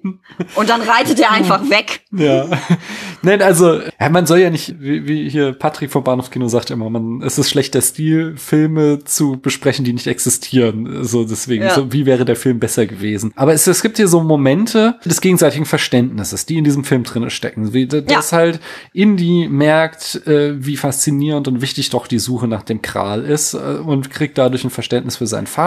Und 0.55 0.69
dann 0.71 0.81
reitet 0.81 1.21
er 1.21 1.31
einfach 1.33 1.69
weg. 1.69 2.01
Ja. 2.13 2.47
Nein, 3.23 3.43
also, 3.43 3.81
ja, 4.01 4.09
man 4.09 4.27
soll 4.27 4.39
ja 4.39 4.51
nicht, 4.51 4.77
wie, 4.81 5.07
wie 5.07 5.29
hier 5.29 5.53
Patrick 5.53 5.91
vom 5.91 6.03
Bahnhofskino 6.05 6.49
sagt 6.49 6.71
immer, 6.71 6.89
man, 6.89 7.21
es 7.23 7.39
ist 7.39 7.51
schlechter 7.51 7.83
Stil, 7.83 8.37
Filme 8.37 9.01
zu 9.05 9.39
besprechen, 9.41 9.85
die 9.85 9.93
nicht 9.93 10.07
existieren. 10.07 11.05
So, 11.05 11.25
deswegen, 11.25 11.65
Ja. 11.65 11.75
so, 11.75 11.93
wie 11.93 12.07
wäre 12.07 12.25
der 12.25 12.37
Film 12.37 12.59
besser 12.59 12.87
gewesen? 12.87 13.33
Aber 13.37 13.53
es, 13.53 13.67
es 13.67 13.83
gibt 13.83 13.97
hier 13.99 14.09
so 14.09 14.23
Momente 14.23 14.99
des 15.05 15.21
gegenseitigen 15.21 15.67
Verständnisses, 15.67 16.47
die 16.47 16.57
in 16.57 16.65
diesem 16.65 16.85
Film 16.85 17.03
drinne 17.03 17.31
stecken. 17.31 17.73
Wie, 17.75 17.87
d- 17.87 18.03
dass 18.03 18.33
halt 18.33 18.61
Indy 18.93 19.49
merkt, 19.51 20.27
äh, 20.27 20.55
wie 20.65 20.77
faszinierend 20.77 21.49
und 21.49 21.61
wichtig 21.61 21.91
doch 21.91 22.07
die 22.07 22.19
Suche 22.19 22.49
nach 22.49 22.63
dem 22.63 22.81
Kral 22.81 23.25
ist 23.25 23.55
äh, 23.55 23.59
und 23.85 24.11
kriegt 24.11 24.39
dadurch 24.39 24.65
ein 24.65 24.71
Verständnis 24.71 25.17
für 25.17 25.27
seinen 25.27 25.47
Vater. 25.47 25.66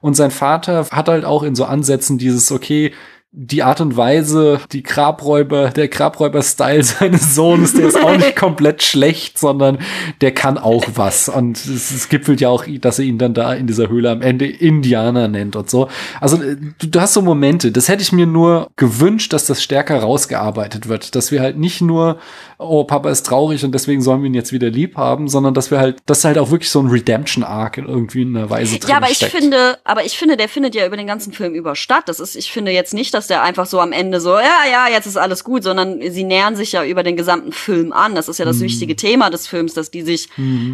Und 0.00 0.14
sein 0.14 0.30
Vater 0.30 0.86
hat 0.90 1.08
halt 1.08 1.24
auch 1.24 1.42
in 1.42 1.54
so 1.54 1.64
Ansätzen 1.64 2.18
dieses, 2.18 2.52
okay, 2.52 2.92
die 3.36 3.64
Art 3.64 3.80
und 3.80 3.96
Weise, 3.96 4.60
die 4.70 4.84
Grabräuber, 4.84 5.70
der 5.70 5.88
Grabräuber-Style 5.88 6.82
seines 6.84 7.34
Sohnes, 7.34 7.74
der 7.74 7.88
ist 7.88 8.00
auch 8.00 8.16
nicht 8.16 8.36
komplett 8.36 8.82
schlecht, 8.82 9.38
sondern 9.38 9.78
der 10.20 10.32
kann 10.32 10.56
auch 10.56 10.84
was. 10.94 11.28
Und 11.28 11.56
es, 11.56 11.90
es 11.90 12.08
gipfelt 12.08 12.40
ja 12.40 12.48
auch, 12.48 12.64
dass 12.80 13.00
er 13.00 13.04
ihn 13.06 13.18
dann 13.18 13.34
da 13.34 13.52
in 13.52 13.66
dieser 13.66 13.88
Höhle 13.88 14.10
am 14.10 14.22
Ende 14.22 14.46
Indianer 14.46 15.26
nennt 15.26 15.56
und 15.56 15.68
so. 15.68 15.88
Also 16.20 16.40
äh, 16.40 16.56
du, 16.78 16.86
du 16.86 17.00
hast 17.00 17.14
so 17.14 17.22
Momente, 17.22 17.72
das 17.72 17.88
hätte 17.88 18.02
ich 18.02 18.12
mir 18.12 18.26
nur 18.26 18.70
gewünscht, 18.76 19.32
dass 19.32 19.46
das 19.46 19.62
stärker 19.62 19.98
rausgearbeitet 19.98 20.88
wird. 20.88 21.16
Dass 21.16 21.32
wir 21.32 21.40
halt 21.40 21.58
nicht 21.58 21.80
nur, 21.80 22.18
oh, 22.58 22.84
Papa 22.84 23.10
ist 23.10 23.26
traurig 23.26 23.64
und 23.64 23.72
deswegen 23.72 24.00
sollen 24.00 24.22
wir 24.22 24.28
ihn 24.28 24.34
jetzt 24.34 24.52
wieder 24.52 24.70
lieb 24.70 24.96
haben, 24.96 25.26
sondern 25.26 25.54
dass 25.54 25.72
wir 25.72 25.78
halt, 25.78 25.98
dass 26.06 26.24
halt 26.24 26.38
auch 26.38 26.52
wirklich 26.52 26.70
so 26.70 26.80
ein 26.80 26.86
Redemption-Arc 26.86 27.78
in 27.78 27.86
irgendwie 27.86 28.22
in 28.22 28.36
einer 28.36 28.48
Weise 28.48 28.78
drin 28.78 28.90
Ja, 28.90 28.98
aber 28.98 29.10
ich 29.10 29.16
steckt. 29.16 29.32
finde, 29.32 29.78
aber 29.82 30.04
ich 30.04 30.16
finde, 30.16 30.36
der 30.36 30.48
findet 30.48 30.76
ja 30.76 30.86
über 30.86 30.96
den 30.96 31.08
ganzen 31.08 31.32
Film 31.32 31.52
über 31.54 31.74
statt. 31.74 32.04
Das 32.06 32.20
ist, 32.20 32.36
ich 32.36 32.52
finde 32.52 32.70
jetzt 32.70 32.94
nicht, 32.94 33.12
dass 33.12 33.23
der 33.26 33.42
einfach 33.42 33.66
so 33.66 33.80
am 33.80 33.92
Ende 33.92 34.20
so, 34.20 34.34
ja, 34.34 34.64
ja, 34.70 34.88
jetzt 34.90 35.06
ist 35.06 35.16
alles 35.16 35.44
gut, 35.44 35.62
sondern 35.62 36.00
sie 36.10 36.24
nähern 36.24 36.56
sich 36.56 36.72
ja 36.72 36.84
über 36.84 37.02
den 37.02 37.16
gesamten 37.16 37.52
Film 37.52 37.92
an. 37.92 38.14
Das 38.14 38.28
ist 38.28 38.38
ja 38.38 38.44
das 38.44 38.60
wichtige 38.60 38.96
Thema 38.96 39.30
des 39.30 39.46
Films, 39.46 39.74
dass 39.74 39.90
die 39.90 40.02
sich 40.02 40.28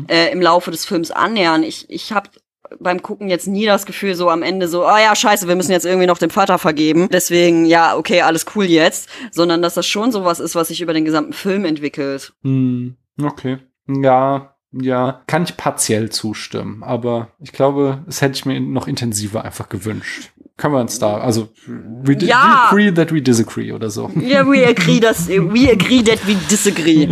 äh, 0.09 0.33
im 0.33 0.41
Laufe 0.41 0.71
des 0.71 0.85
Films 0.85 1.11
annähern. 1.11 1.63
Ich, 1.63 1.89
ich 1.89 2.13
habe 2.13 2.31
beim 2.79 3.03
Gucken 3.03 3.29
jetzt 3.29 3.47
nie 3.47 3.67
das 3.67 3.87
Gefühl 3.87 4.15
so 4.15 4.31
am 4.31 4.43
Ende 4.43 4.69
so, 4.69 4.85
ah 4.85 5.01
ja, 5.01 5.15
scheiße, 5.15 5.49
wir 5.49 5.57
müssen 5.57 5.73
jetzt 5.73 5.87
irgendwie 5.87 6.07
noch 6.07 6.19
dem 6.19 6.31
Vater 6.31 6.59
vergeben. 6.59 7.09
Deswegen, 7.13 7.67
ja, 7.67 7.97
okay, 7.97 8.23
alles 8.23 8.47
cool 8.55 8.65
jetzt. 8.65 9.09
Sondern 9.33 9.63
dass 9.63 9.75
das 9.75 9.87
schon 9.87 10.13
sowas 10.13 10.41
ist, 10.41 10.55
was 10.55 10.69
sich 10.69 10.81
über 10.81 10.93
den 10.93 11.05
gesamten 11.05 11.33
Film 11.33 11.65
entwickelt. 11.65 12.33
Hm, 12.43 12.97
okay. 13.23 13.59
Ja, 13.89 14.55
ja, 14.73 15.23
kann 15.27 15.43
ich 15.43 15.57
partiell 15.57 16.11
zustimmen, 16.11 16.85
aber 16.85 17.33
ich 17.41 17.53
glaube, 17.53 18.05
es 18.07 18.23
hätte 18.23 18.35
ich 18.35 18.47
mir 18.47 18.61
noch 18.61 18.87
intensiver 18.87 19.45
einfach 19.45 19.69
gewünscht. 19.69 20.31
Können 20.61 20.75
wir 20.75 20.81
uns 20.81 20.99
da, 20.99 21.17
also 21.17 21.49
we, 21.67 22.13
Ja. 22.21 22.69
we 22.71 22.83
agree 22.83 22.93
that 22.93 23.15
we 23.15 23.23
disagree 23.23 23.73
oder 23.73 23.89
so. 23.89 24.11
Ja, 24.21 24.47
we 24.47 24.67
agree, 24.67 25.01
dass, 25.01 25.27
we 25.27 25.71
agree 25.71 26.03
that 26.03 26.19
we 26.27 26.35
disagree. 26.51 27.09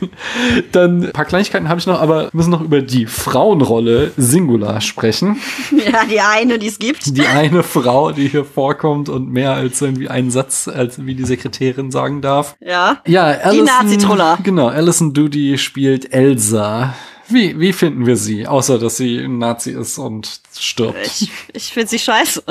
Dann 0.72 1.04
ein 1.04 1.12
paar 1.12 1.26
Kleinigkeiten 1.26 1.68
habe 1.68 1.80
ich 1.80 1.86
noch, 1.86 2.00
aber 2.00 2.24
wir 2.24 2.30
müssen 2.32 2.50
noch 2.50 2.62
über 2.62 2.80
die 2.80 3.04
Frauenrolle 3.06 4.12
Singular 4.16 4.80
sprechen. 4.80 5.36
ja, 5.70 6.04
die 6.10 6.20
eine, 6.20 6.58
die 6.58 6.68
es 6.68 6.78
gibt. 6.78 7.16
Die 7.16 7.26
eine 7.26 7.62
Frau, 7.62 8.12
die 8.12 8.28
hier 8.28 8.44
vorkommt 8.44 9.08
und 9.08 9.30
mehr 9.30 9.52
als 9.52 9.82
irgendwie 9.82 10.08
einen 10.08 10.30
Satz, 10.30 10.68
als 10.68 11.04
wie 11.04 11.14
die 11.14 11.24
Sekretärin 11.24 11.90
sagen 11.90 12.22
darf. 12.22 12.56
Ja. 12.60 13.02
Ja, 13.06 13.24
Alison, 13.24 13.66
Nazi-Troller. 13.66 14.38
Genau, 14.42 14.68
Alison 14.68 15.12
Doody 15.12 15.58
spielt 15.58 16.12
Elsa. 16.12 16.94
Wie, 17.28 17.58
wie 17.58 17.72
finden 17.72 18.06
wir 18.06 18.16
sie? 18.16 18.46
Außer, 18.46 18.78
dass 18.78 18.96
sie 18.96 19.18
ein 19.18 19.38
Nazi 19.38 19.70
ist 19.72 19.98
und 19.98 20.40
stirbt. 20.60 20.98
Ich, 21.04 21.30
ich 21.52 21.72
finde 21.72 21.88
sie 21.88 21.98
scheiße. 21.98 22.42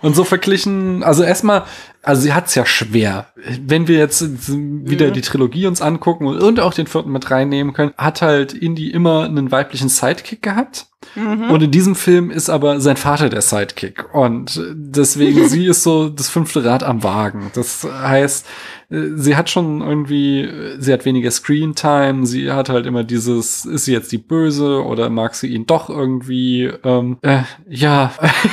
Und 0.00 0.16
so 0.16 0.24
verglichen, 0.24 1.02
also 1.02 1.22
erstmal, 1.22 1.64
also 2.02 2.22
sie 2.22 2.32
hat's 2.32 2.54
ja 2.54 2.66
schwer. 2.66 3.28
Wenn 3.34 3.88
wir 3.88 3.98
jetzt 3.98 4.24
wieder 4.48 5.10
die 5.10 5.20
Trilogie 5.20 5.66
uns 5.66 5.80
angucken 5.80 6.26
und 6.26 6.60
auch 6.60 6.74
den 6.74 6.86
vierten 6.86 7.12
mit 7.12 7.30
reinnehmen 7.30 7.72
können, 7.72 7.94
hat 7.96 8.22
halt 8.22 8.52
Indy 8.52 8.90
immer 8.90 9.24
einen 9.24 9.50
weiblichen 9.50 9.88
Sidekick 9.88 10.42
gehabt. 10.42 10.86
Und 11.16 11.62
in 11.62 11.70
diesem 11.70 11.94
Film 11.94 12.30
ist 12.30 12.48
aber 12.48 12.80
sein 12.80 12.96
Vater 12.96 13.28
der 13.28 13.42
Sidekick. 13.42 14.14
Und 14.14 14.60
deswegen, 14.72 15.48
sie 15.48 15.66
ist 15.66 15.82
so 15.82 16.08
das 16.08 16.28
fünfte 16.28 16.64
Rad 16.64 16.82
am 16.82 17.02
Wagen. 17.02 17.50
Das 17.54 17.84
heißt, 17.84 18.46
sie 18.90 19.36
hat 19.36 19.50
schon 19.50 19.80
irgendwie, 19.80 20.48
sie 20.78 20.92
hat 20.92 21.04
weniger 21.04 21.30
Screentime, 21.30 22.26
sie 22.26 22.50
hat 22.50 22.68
halt 22.68 22.86
immer 22.86 23.04
dieses, 23.04 23.64
ist 23.64 23.84
sie 23.84 23.92
jetzt 23.92 24.12
die 24.12 24.18
Böse 24.18 24.84
oder 24.84 25.08
mag 25.10 25.34
sie 25.34 25.48
ihn 25.48 25.66
doch 25.66 25.88
irgendwie, 25.88 26.70
ähm, 26.84 27.13
äh, 27.22 27.42
ja, 27.68 28.12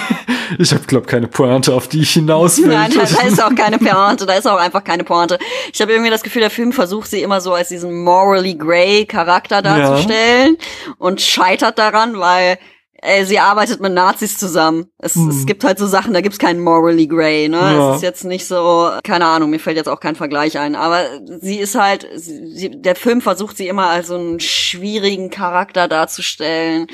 ich 0.59 0.73
habe 0.73 0.83
glaub 0.85 1.07
keine 1.07 1.27
Pointe, 1.27 1.73
auf 1.73 1.87
die 1.87 2.01
ich 2.01 2.11
hinaus 2.11 2.57
will. 2.57 2.69
Nein, 2.69 2.91
da, 2.93 3.03
ist 3.03 3.41
auch 3.41 3.55
keine 3.55 3.77
Pointe, 3.77 4.25
da 4.25 4.33
ist 4.33 4.47
auch 4.47 4.59
einfach 4.59 4.83
keine 4.83 5.03
Pointe. 5.03 5.37
Ich 5.73 5.81
habe 5.81 5.91
irgendwie 5.91 6.11
das 6.11 6.23
Gefühl, 6.23 6.41
der 6.41 6.49
Film 6.49 6.71
versucht 6.71 7.09
sie 7.09 7.21
immer 7.21 7.41
so 7.41 7.53
als 7.53 7.69
diesen 7.69 8.03
morally 8.03 8.55
grey 8.55 9.05
Charakter 9.05 9.61
darzustellen 9.61 10.57
und 10.97 11.21
scheitert 11.21 11.77
daran, 11.77 12.19
weil 12.19 12.57
ey, 13.01 13.25
sie 13.25 13.39
arbeitet 13.39 13.81
mit 13.81 13.93
Nazis 13.93 14.37
zusammen. 14.37 14.85
Es, 14.99 15.15
es 15.15 15.45
gibt 15.45 15.63
halt 15.63 15.79
so 15.79 15.87
Sachen, 15.87 16.13
da 16.13 16.21
gibt's 16.21 16.37
keinen 16.37 16.59
morally 16.59 17.07
grey, 17.07 17.49
ne? 17.49 17.57
Ja. 17.57 17.89
Es 17.89 17.95
ist 17.97 18.03
jetzt 18.03 18.23
nicht 18.23 18.45
so, 18.45 18.91
keine 19.03 19.25
Ahnung, 19.25 19.49
mir 19.49 19.59
fällt 19.59 19.77
jetzt 19.77 19.89
auch 19.89 19.99
kein 19.99 20.15
Vergleich 20.15 20.57
ein, 20.59 20.75
aber 20.75 21.05
sie 21.41 21.57
ist 21.57 21.75
halt, 21.75 22.07
sie, 22.15 22.69
der 22.69 22.95
Film 22.95 23.21
versucht 23.21 23.57
sie 23.57 23.67
immer 23.67 23.87
als 23.87 24.07
so 24.07 24.15
einen 24.15 24.39
schwierigen 24.39 25.31
Charakter 25.31 25.87
darzustellen, 25.87 26.87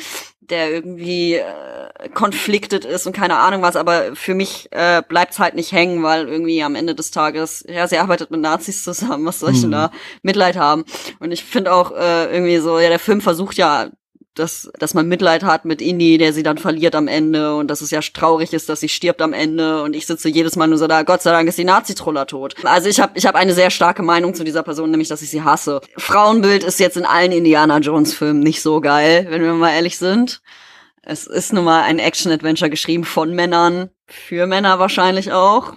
der 0.50 0.72
irgendwie 0.72 1.36
äh, 1.36 2.10
conflicted 2.14 2.86
ist 2.86 3.06
und 3.08 3.14
keine 3.14 3.38
Ahnung 3.38 3.62
was, 3.62 3.76
aber 3.76 4.16
für 4.16 4.34
mich 4.34 4.70
äh, 4.72 5.02
bleibt's 5.08 5.40
halt 5.40 5.56
nicht 5.56 5.72
hängen, 5.72 6.04
weil 6.04 6.28
irgendwie 6.28 6.64
am 6.64 6.76
Ende 6.76 6.96
des 6.96 7.12
Tages, 7.12 7.66
ja, 7.68 7.88
sie 7.88 7.98
arbeitet 7.98 8.32
mit 8.32 8.42
Nazis 8.42 8.84
zusammen, 8.84 9.26
was 9.26 9.40
soll 9.40 9.52
ich 9.52 9.62
denn 9.62 9.72
da 9.72 9.92
Mitleid 10.22 10.56
haben? 10.56 10.86
Und 11.20 11.32
ich 11.32 11.44
finde 11.44 11.74
auch 11.74 11.92
äh, 11.92 12.34
irgendwie 12.34 12.58
so, 12.58 12.80
ja, 12.80 12.90
der 12.90 13.00
Film 13.00 13.22
versucht 13.22 13.58
ja 13.58 13.90
dass, 14.40 14.70
dass 14.80 14.94
man 14.94 15.08
Mitleid 15.08 15.44
hat 15.44 15.66
mit 15.66 15.82
Indy, 15.82 16.18
der 16.18 16.34
sie 16.34 16.44
dann 16.44 16.58
verliert 16.58 16.96
am 16.96 17.08
Ende 17.08 17.56
und 17.56 17.68
dass 17.70 17.82
es 17.82 17.92
ja 17.92 18.00
traurig 18.02 18.54
ist, 18.54 18.70
dass 18.70 18.80
sie 18.80 18.90
stirbt 18.90 19.22
am 19.22 19.34
Ende 19.34 19.82
und 19.84 19.96
ich 19.96 20.06
sitze 20.06 20.30
jedes 20.30 20.56
Mal 20.56 20.68
nur 20.68 20.78
so 20.78 20.88
da, 20.88 21.04
Gott 21.04 21.22
sei 21.22 21.32
Dank 21.32 21.48
ist 21.50 21.58
die 21.58 21.64
Nazi-Troller 21.64 22.28
tot. 22.28 22.56
Also 22.64 22.90
ich 22.90 23.00
habe 23.00 23.14
ich 23.16 23.26
hab 23.26 23.36
eine 23.36 23.54
sehr 23.54 23.70
starke 23.70 24.04
Meinung 24.04 24.34
zu 24.34 24.44
dieser 24.44 24.64
Person, 24.64 24.92
nämlich, 24.92 25.10
dass 25.10 25.22
ich 25.22 25.30
sie 25.30 25.44
hasse. 25.44 25.82
Frauenbild 25.98 26.64
ist 26.64 26.80
jetzt 26.80 26.98
in 26.98 27.06
allen 27.06 27.32
Indiana 27.32 27.80
Jones-Filmen 27.80 28.40
nicht 28.40 28.62
so 28.62 28.82
geil, 28.82 29.28
wenn 29.30 29.42
wir 29.42 29.54
mal 29.54 29.74
ehrlich 29.74 29.98
sind. 29.98 30.42
Es 31.02 31.26
ist 31.26 31.54
nun 31.54 31.64
mal 31.64 31.84
ein 31.84 32.00
Action-Adventure 32.00 32.70
geschrieben 32.70 33.06
von 33.06 33.34
Männern, 33.34 33.90
für 34.08 34.46
Männer 34.46 34.80
wahrscheinlich 34.80 35.32
auch. 35.32 35.74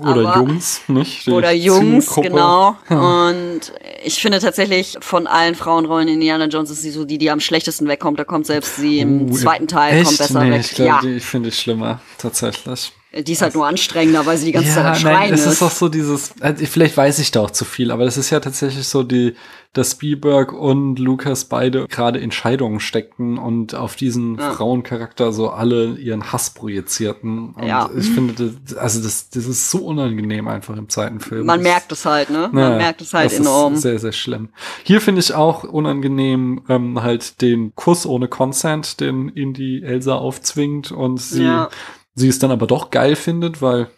Oder 0.00 0.28
Aber- 0.28 0.36
Jungs, 0.36 0.80
nicht? 0.88 1.26
Die 1.26 1.30
Oder 1.30 1.52
Jungs, 1.52 2.06
Zielgruppe. 2.06 2.28
genau. 2.28 2.76
Und 2.88 3.60
ich 4.04 4.20
finde 4.20 4.38
tatsächlich, 4.40 4.96
von 5.00 5.26
allen 5.26 5.54
Frauenrollen 5.54 6.08
in 6.08 6.14
Indiana 6.14 6.46
Jones 6.46 6.70
ist 6.70 6.82
sie 6.82 6.90
so 6.90 7.04
die, 7.04 7.18
die 7.18 7.30
am 7.30 7.40
schlechtesten 7.40 7.86
wegkommt. 7.88 8.18
Da 8.18 8.24
kommt 8.24 8.46
selbst 8.46 8.76
sie 8.76 9.00
im 9.00 9.30
Uh, 9.30 9.34
zweiten 9.36 9.68
Teil 9.68 9.94
echt? 9.98 10.06
kommt 10.06 10.18
besser 10.18 10.44
nee, 10.44 10.50
weg. 10.52 10.60
Ich 10.64 10.70
glaube, 10.74 10.88
ja, 10.90 11.00
die 11.02 11.20
finde 11.20 11.48
ich 11.50 11.58
schlimmer, 11.58 12.00
tatsächlich. 12.18 12.92
die 13.16 13.32
ist 13.32 13.42
halt 13.42 13.54
nur 13.54 13.66
anstrengender, 13.66 14.26
weil 14.26 14.36
sie 14.38 14.46
die 14.46 14.52
ganze 14.52 14.72
Zeit 14.74 14.84
am 14.84 14.94
Schreien 14.94 15.14
nein, 15.16 15.34
es 15.34 15.40
ist. 15.46 15.52
ist 15.54 15.62
doch 15.62 15.70
so 15.70 15.88
dieses, 15.88 16.32
also 16.40 16.66
vielleicht 16.66 16.96
weiß 16.96 17.18
ich 17.20 17.30
da 17.30 17.40
auch 17.40 17.50
zu 17.50 17.64
viel, 17.64 17.90
aber 17.90 18.04
das 18.04 18.16
ist 18.16 18.30
ja 18.30 18.40
tatsächlich 18.40 18.86
so 18.88 19.02
die, 19.04 19.34
dass 19.74 19.92
Spielberg 19.92 20.52
und 20.52 20.98
Lucas 20.98 21.44
beide 21.44 21.86
gerade 21.88 22.18
in 22.18 22.30
Scheidungen 22.32 22.80
steckten 22.80 23.38
und 23.38 23.74
auf 23.74 23.94
diesen 23.96 24.38
Ja. 24.38 24.52
Frauencharakter 24.52 25.32
so 25.32 25.50
alle 25.50 25.96
ihren 25.96 26.32
Hass 26.32 26.50
projizierten. 26.50 27.50
Und 27.50 27.66
Ja. 27.66 27.90
ich 27.96 28.08
finde, 28.08 28.34
das, 28.66 28.76
also 28.76 29.02
das, 29.02 29.28
das 29.30 29.46
ist 29.46 29.70
so 29.70 29.78
unangenehm 29.78 30.48
einfach 30.48 30.76
im 30.76 30.88
zweiten 30.88 31.20
Film. 31.20 31.46
Man 31.46 31.58
Das- 31.60 31.68
merkt 31.68 31.92
es 31.92 32.04
halt, 32.06 32.30
ne? 32.30 32.48
Man 32.52 32.72
ja, 32.72 32.76
merkt 32.78 33.00
es 33.02 33.12
halt 33.12 33.30
das 33.32 33.38
enorm. 33.40 33.74
Ist 33.74 33.82
sehr, 33.82 33.98
sehr 33.98 34.12
schlimm. 34.12 34.48
Hier 34.84 35.00
finde 35.00 35.20
ich 35.20 35.34
auch 35.34 35.64
unangenehm 35.64 36.62
ähm, 36.68 37.02
halt 37.02 37.42
den 37.42 37.74
Kuss 37.74 38.06
ohne 38.06 38.28
Consent, 38.28 39.00
den 39.00 39.28
Indy 39.28 39.82
Elsa 39.82 40.14
aufzwingt 40.14 40.92
und 40.92 41.20
sie, 41.20 41.42
Ja. 41.44 41.68
sie 42.14 42.28
es 42.28 42.38
dann 42.38 42.50
aber 42.52 42.66
doch 42.66 42.90
geil 42.90 43.16
findet, 43.16 43.60
weil 43.60 43.88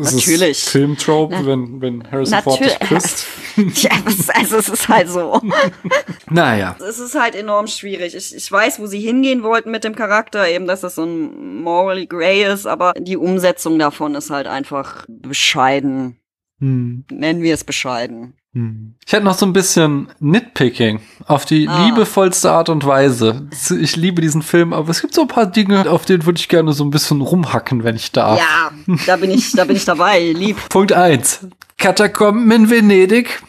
es 0.00 0.14
Natürlich. 0.14 0.50
ist 0.62 0.68
Filmtrope, 0.68 1.44
wenn, 1.46 1.80
wenn 1.80 2.10
Harrison 2.10 2.42
Ford 2.42 2.60
dich 2.60 2.72
Natürlich. 2.80 2.88
küsst. 3.02 3.26
ja, 3.74 3.90
es- 4.06 4.28
also 4.30 4.56
es 4.58 4.68
ist 4.68 4.88
halt 4.88 5.08
so. 5.08 5.40
Naja. 6.30 6.76
es 6.86 6.98
ist 6.98 7.14
halt 7.14 7.34
enorm 7.34 7.66
schwierig. 7.68 8.14
Ich, 8.14 8.34
ich 8.34 8.50
weiß, 8.52 8.80
wo 8.80 8.86
sie 8.86 9.00
hingehen 9.00 9.42
wollten 9.42 9.70
mit 9.70 9.84
dem 9.84 9.94
Charakter, 9.94 10.48
eben, 10.48 10.66
dass 10.66 10.80
das 10.80 10.96
so 10.96 11.04
ein 11.04 11.62
morally 11.62 12.06
grey 12.06 12.44
ist, 12.52 12.66
aber 12.66 12.92
die 12.98 13.16
Umsetzung 13.16 13.78
davon 13.78 14.14
ist 14.14 14.30
halt 14.30 14.46
einfach 14.46 15.06
bescheiden. 15.08 16.18
Hm. 16.58 17.04
Nennen 17.10 17.42
wir 17.42 17.54
es 17.54 17.64
bescheiden. 17.64 18.34
Hm. 18.56 18.94
Ich 19.06 19.12
hätte 19.12 19.24
noch 19.24 19.36
so 19.36 19.44
ein 19.44 19.52
bisschen 19.52 20.08
Nitpicking 20.18 21.00
auf 21.26 21.44
die 21.44 21.68
Ah. 21.68 21.84
liebevollste 21.84 22.50
Art 22.50 22.70
und 22.70 22.86
Weise. 22.86 23.48
Ich 23.78 23.96
liebe 23.96 24.22
diesen 24.22 24.40
Film, 24.40 24.72
aber 24.72 24.88
es 24.88 25.02
gibt 25.02 25.12
so 25.12 25.20
ein 25.20 25.28
paar 25.28 25.44
Dinge, 25.44 25.90
auf 25.90 26.06
denen 26.06 26.24
würde 26.24 26.38
ich 26.38 26.48
gerne 26.48 26.72
so 26.72 26.82
ein 26.82 26.90
bisschen 26.90 27.20
rumhacken, 27.20 27.84
wenn 27.84 27.96
ich 27.96 28.12
darf. 28.12 28.38
Ja, 28.38 28.70
da 29.04 29.16
bin 29.16 29.30
ich, 29.30 29.52
da 29.52 29.64
bin 29.64 29.76
ich 29.76 29.84
dabei, 29.84 30.32
lieb. 30.32 30.56
Punkt 30.70 30.94
eins: 30.94 31.40
Katakomben 31.76 32.50
in 32.50 32.70
Venedig. 32.70 33.42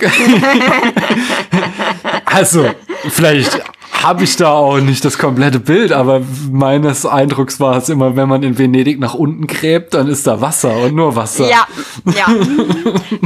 also, 2.24 2.70
vielleicht 3.08 3.60
habe 4.02 4.24
ich 4.24 4.36
da 4.36 4.52
auch 4.52 4.78
nicht 4.78 5.04
das 5.04 5.18
komplette 5.18 5.58
Bild, 5.58 5.92
aber 5.92 6.22
meines 6.50 7.04
Eindrucks 7.04 7.58
war 7.58 7.76
es 7.76 7.88
immer, 7.88 8.16
wenn 8.16 8.28
man 8.28 8.42
in 8.42 8.56
Venedig 8.58 9.00
nach 9.00 9.14
unten 9.14 9.46
gräbt, 9.46 9.94
dann 9.94 10.08
ist 10.08 10.26
da 10.26 10.40
Wasser 10.40 10.76
und 10.76 10.94
nur 10.94 11.16
Wasser. 11.16 11.48
Ja, 11.48 11.66
ja. 12.04 12.26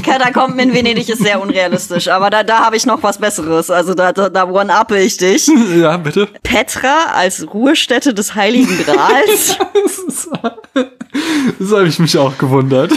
Katakomben 0.02 0.58
in 0.58 0.72
Venedig 0.72 1.08
ist 1.08 1.22
sehr 1.22 1.40
unrealistisch, 1.40 2.08
aber 2.08 2.30
da, 2.30 2.42
da 2.42 2.64
habe 2.64 2.76
ich 2.76 2.86
noch 2.86 3.02
was 3.02 3.18
Besseres. 3.18 3.70
Also 3.70 3.94
da, 3.94 4.12
da, 4.12 4.30
da 4.30 4.48
one-uppe 4.48 4.98
ich 4.98 5.16
dich. 5.18 5.50
ja 5.76 5.96
bitte. 5.98 6.28
Petra 6.42 7.12
als 7.14 7.46
Ruhestätte 7.52 8.14
des 8.14 8.34
Heiligen 8.34 8.78
Grals. 8.84 9.58
Das 11.58 11.70
habe 11.72 11.86
ich 11.86 11.98
mich 11.98 12.16
auch 12.16 12.36
gewundert. 12.38 12.92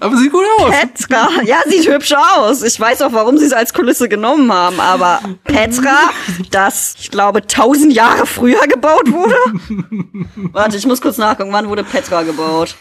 aber 0.00 0.16
sieht 0.16 0.30
gut 0.30 0.44
aus. 0.60 0.70
Petra, 0.70 1.28
ja, 1.44 1.56
sieht 1.66 1.88
hübsch 1.88 2.14
aus. 2.14 2.62
Ich 2.62 2.78
weiß 2.78 3.02
auch, 3.02 3.12
warum 3.12 3.38
sie 3.38 3.46
es 3.46 3.52
als 3.52 3.74
Kulisse 3.74 4.08
genommen 4.08 4.52
haben, 4.52 4.78
aber 4.78 5.20
Petra, 5.44 6.10
das, 6.50 6.96
ich 6.98 7.10
glaube, 7.10 7.46
tausend 7.46 7.92
Jahre 7.92 8.26
früher 8.26 8.66
gebaut 8.66 9.10
wurde. 9.10 9.34
Warte, 10.52 10.76
ich 10.76 10.86
muss 10.86 11.00
kurz 11.00 11.18
nachgucken, 11.18 11.52
wann 11.52 11.68
wurde 11.68 11.84
Petra 11.84 12.22
gebaut? 12.22 12.76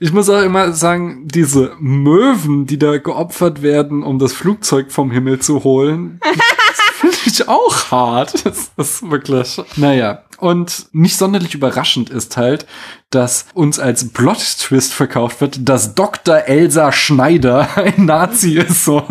Ich 0.00 0.12
muss 0.12 0.28
auch 0.28 0.42
immer 0.42 0.72
sagen, 0.72 1.28
diese 1.28 1.76
Möwen, 1.78 2.66
die 2.66 2.78
da 2.78 2.98
geopfert 2.98 3.62
werden, 3.62 4.02
um 4.02 4.18
das 4.18 4.32
Flugzeug 4.32 4.90
vom 4.90 5.10
Himmel 5.10 5.38
zu 5.38 5.62
holen, 5.64 6.20
finde 6.94 7.16
ich 7.26 7.48
auch 7.48 7.90
hart. 7.90 8.44
Das 8.44 8.72
ist 8.76 9.10
wirklich. 9.10 9.60
Naja. 9.76 10.22
Und 10.38 10.86
nicht 10.92 11.16
sonderlich 11.16 11.54
überraschend 11.54 12.10
ist 12.10 12.36
halt, 12.36 12.66
dass 13.14 13.46
uns 13.54 13.78
als 13.78 14.08
Plot-Twist 14.12 14.92
verkauft 14.92 15.40
wird, 15.40 15.68
dass 15.68 15.94
Dr. 15.94 16.36
Elsa 16.46 16.92
Schneider 16.92 17.68
ein 17.76 18.06
Nazi 18.06 18.58
ist. 18.58 18.84
So, 18.84 19.02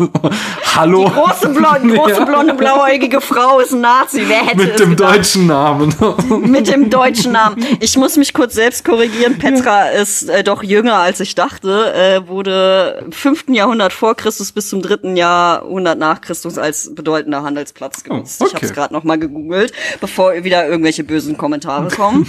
hallo. 0.76 1.04
Große, 1.14 1.48
blonde, 1.50 1.94
große 1.94 2.10
Ja. 2.12 2.24
blonde, 2.24 2.54
blauäugige 2.54 3.20
Frau 3.20 3.58
ist 3.60 3.72
ein 3.72 3.80
Nazi. 3.80 4.22
Wer 4.26 4.44
hätte 4.46 4.56
Mit 4.56 4.70
es 4.70 4.76
dem 4.76 4.90
gedacht? 4.90 5.16
deutschen 5.16 5.46
Namen. 5.46 5.94
Mit 6.46 6.68
dem 6.68 6.90
deutschen 6.90 7.32
Namen. 7.32 7.64
Ich 7.80 7.96
muss 7.96 8.16
mich 8.16 8.32
kurz 8.34 8.54
selbst 8.54 8.84
korrigieren. 8.84 9.38
Petra 9.38 9.88
ist 9.88 10.28
äh, 10.28 10.42
doch 10.44 10.62
jünger, 10.62 10.96
als 10.96 11.20
ich 11.20 11.34
dachte. 11.34 11.92
Äh, 11.94 12.28
wurde 12.28 13.02
im 13.04 13.12
5. 13.12 13.44
Jahrhundert 13.48 13.92
vor 13.92 14.14
Christus 14.16 14.52
bis 14.52 14.68
zum 14.68 14.82
3. 14.82 15.10
Jahrhundert 15.14 15.98
nach 15.98 16.20
Christus 16.20 16.58
als 16.58 16.94
bedeutender 16.94 17.42
Handelsplatz 17.42 18.02
genutzt. 18.04 18.40
Oh, 18.40 18.46
Ich 18.46 18.54
habe 18.54 18.64
es 18.64 18.70
okay. 18.70 18.80
gerade 18.80 18.94
noch 18.94 19.04
mal 19.04 19.18
gegoogelt, 19.18 19.72
bevor 20.00 20.32
wieder 20.44 20.66
irgendwelche 20.66 21.04
bösen 21.04 21.36
Kommentare 21.36 21.88
kommen. 21.88 22.26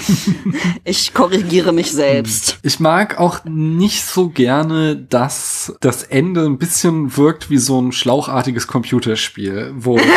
ich 0.83 1.13
korrigiere 1.13 1.62
mich 1.71 1.91
selbst. 1.91 2.57
Ich 2.63 2.79
mag 2.79 3.19
auch 3.19 3.39
nicht 3.45 4.03
so 4.05 4.29
gerne, 4.29 4.95
dass 4.95 5.73
das 5.81 6.03
Ende 6.03 6.45
ein 6.45 6.57
bisschen 6.57 7.15
wirkt 7.17 7.49
wie 7.49 7.57
so 7.57 7.81
ein 7.81 7.91
schlauchartiges 7.91 8.67
Computerspiel, 8.67 9.73
wo 9.75 9.99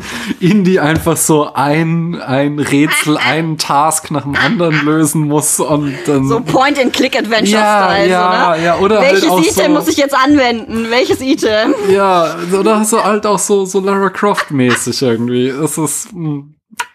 Indie 0.40 0.80
einfach 0.80 1.16
so 1.16 1.52
ein, 1.54 2.20
ein 2.20 2.58
Rätsel, 2.58 3.16
einen 3.16 3.58
Task 3.58 4.10
nach 4.10 4.22
dem 4.22 4.34
anderen 4.34 4.84
lösen 4.84 5.22
muss 5.22 5.60
und 5.60 5.94
dann. 6.06 6.28
So 6.28 6.40
Point-and-Click-Adventure-Style. 6.40 8.08
Ja, 8.08 8.56
ne? 8.56 8.64
ja, 8.64 8.78
oder 8.78 9.00
Welches 9.00 9.30
halt 9.30 9.46
Item 9.46 9.64
so- 9.66 9.68
muss 9.70 9.88
ich 9.88 9.96
jetzt 9.96 10.14
anwenden? 10.14 10.86
Welches 10.90 11.20
Item? 11.20 11.74
ja, 11.90 12.36
oder 12.58 12.84
so 12.84 13.02
halt 13.02 13.26
auch 13.26 13.38
so, 13.38 13.64
so 13.64 13.80
Lara 13.80 14.10
Croft-mäßig 14.10 15.00
irgendwie. 15.02 15.48
Es 15.48 15.78
ist, 15.78 16.12
mh, 16.12 16.44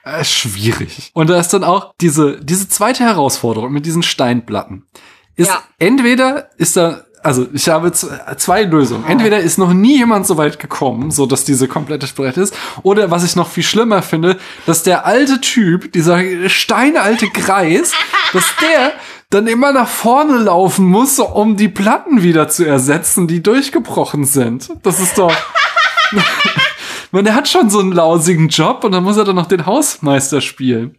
äh, 0.03 0.23
schwierig. 0.23 1.11
Und 1.13 1.29
da 1.29 1.39
ist 1.39 1.49
dann 1.53 1.63
auch 1.63 1.93
diese, 2.01 2.39
diese 2.43 2.67
zweite 2.69 3.03
Herausforderung 3.03 3.71
mit 3.71 3.85
diesen 3.85 4.03
Steinplatten. 4.03 4.85
Ist 5.35 5.49
Ja. 5.49 5.61
entweder 5.79 6.49
ist 6.57 6.75
da, 6.77 7.01
also 7.23 7.47
ich 7.53 7.69
habe 7.69 7.91
zwei 7.91 8.63
Lösungen. 8.63 9.05
Entweder 9.05 9.39
ist 9.39 9.57
noch 9.59 9.73
nie 9.73 9.97
jemand 9.97 10.25
so 10.25 10.37
weit 10.37 10.57
gekommen, 10.59 11.11
so 11.11 11.25
dass 11.27 11.43
diese 11.45 11.67
komplette 11.67 12.07
Brett 12.07 12.37
ist, 12.37 12.53
oder 12.81 13.11
was 13.11 13.23
ich 13.23 13.35
noch 13.35 13.47
viel 13.49 13.63
schlimmer 13.63 14.01
finde, 14.01 14.37
dass 14.65 14.83
der 14.83 15.05
alte 15.05 15.39
Typ, 15.39 15.93
dieser 15.93 16.19
steinalte 16.49 17.29
Greis, 17.29 17.93
dass 18.33 18.45
der 18.61 18.93
dann 19.29 19.47
immer 19.47 19.71
nach 19.71 19.87
vorne 19.87 20.37
laufen 20.39 20.85
muss, 20.85 21.17
um 21.19 21.55
die 21.55 21.69
Platten 21.69 22.21
wieder 22.23 22.49
zu 22.49 22.65
ersetzen, 22.65 23.27
die 23.27 23.41
durchgebrochen 23.41 24.25
sind. 24.25 24.69
Das 24.83 24.99
ist 24.99 25.17
doch. 25.17 25.31
Man, 27.11 27.25
der 27.25 27.35
hat 27.35 27.47
schon 27.49 27.69
so 27.69 27.79
einen 27.79 27.91
lausigen 27.91 28.47
Job 28.47 28.83
und 28.83 28.93
dann 28.93 29.03
muss 29.03 29.17
er 29.17 29.25
dann 29.25 29.35
noch 29.35 29.47
den 29.47 29.65
Hausmeister 29.65 30.39
spielen. 30.39 30.97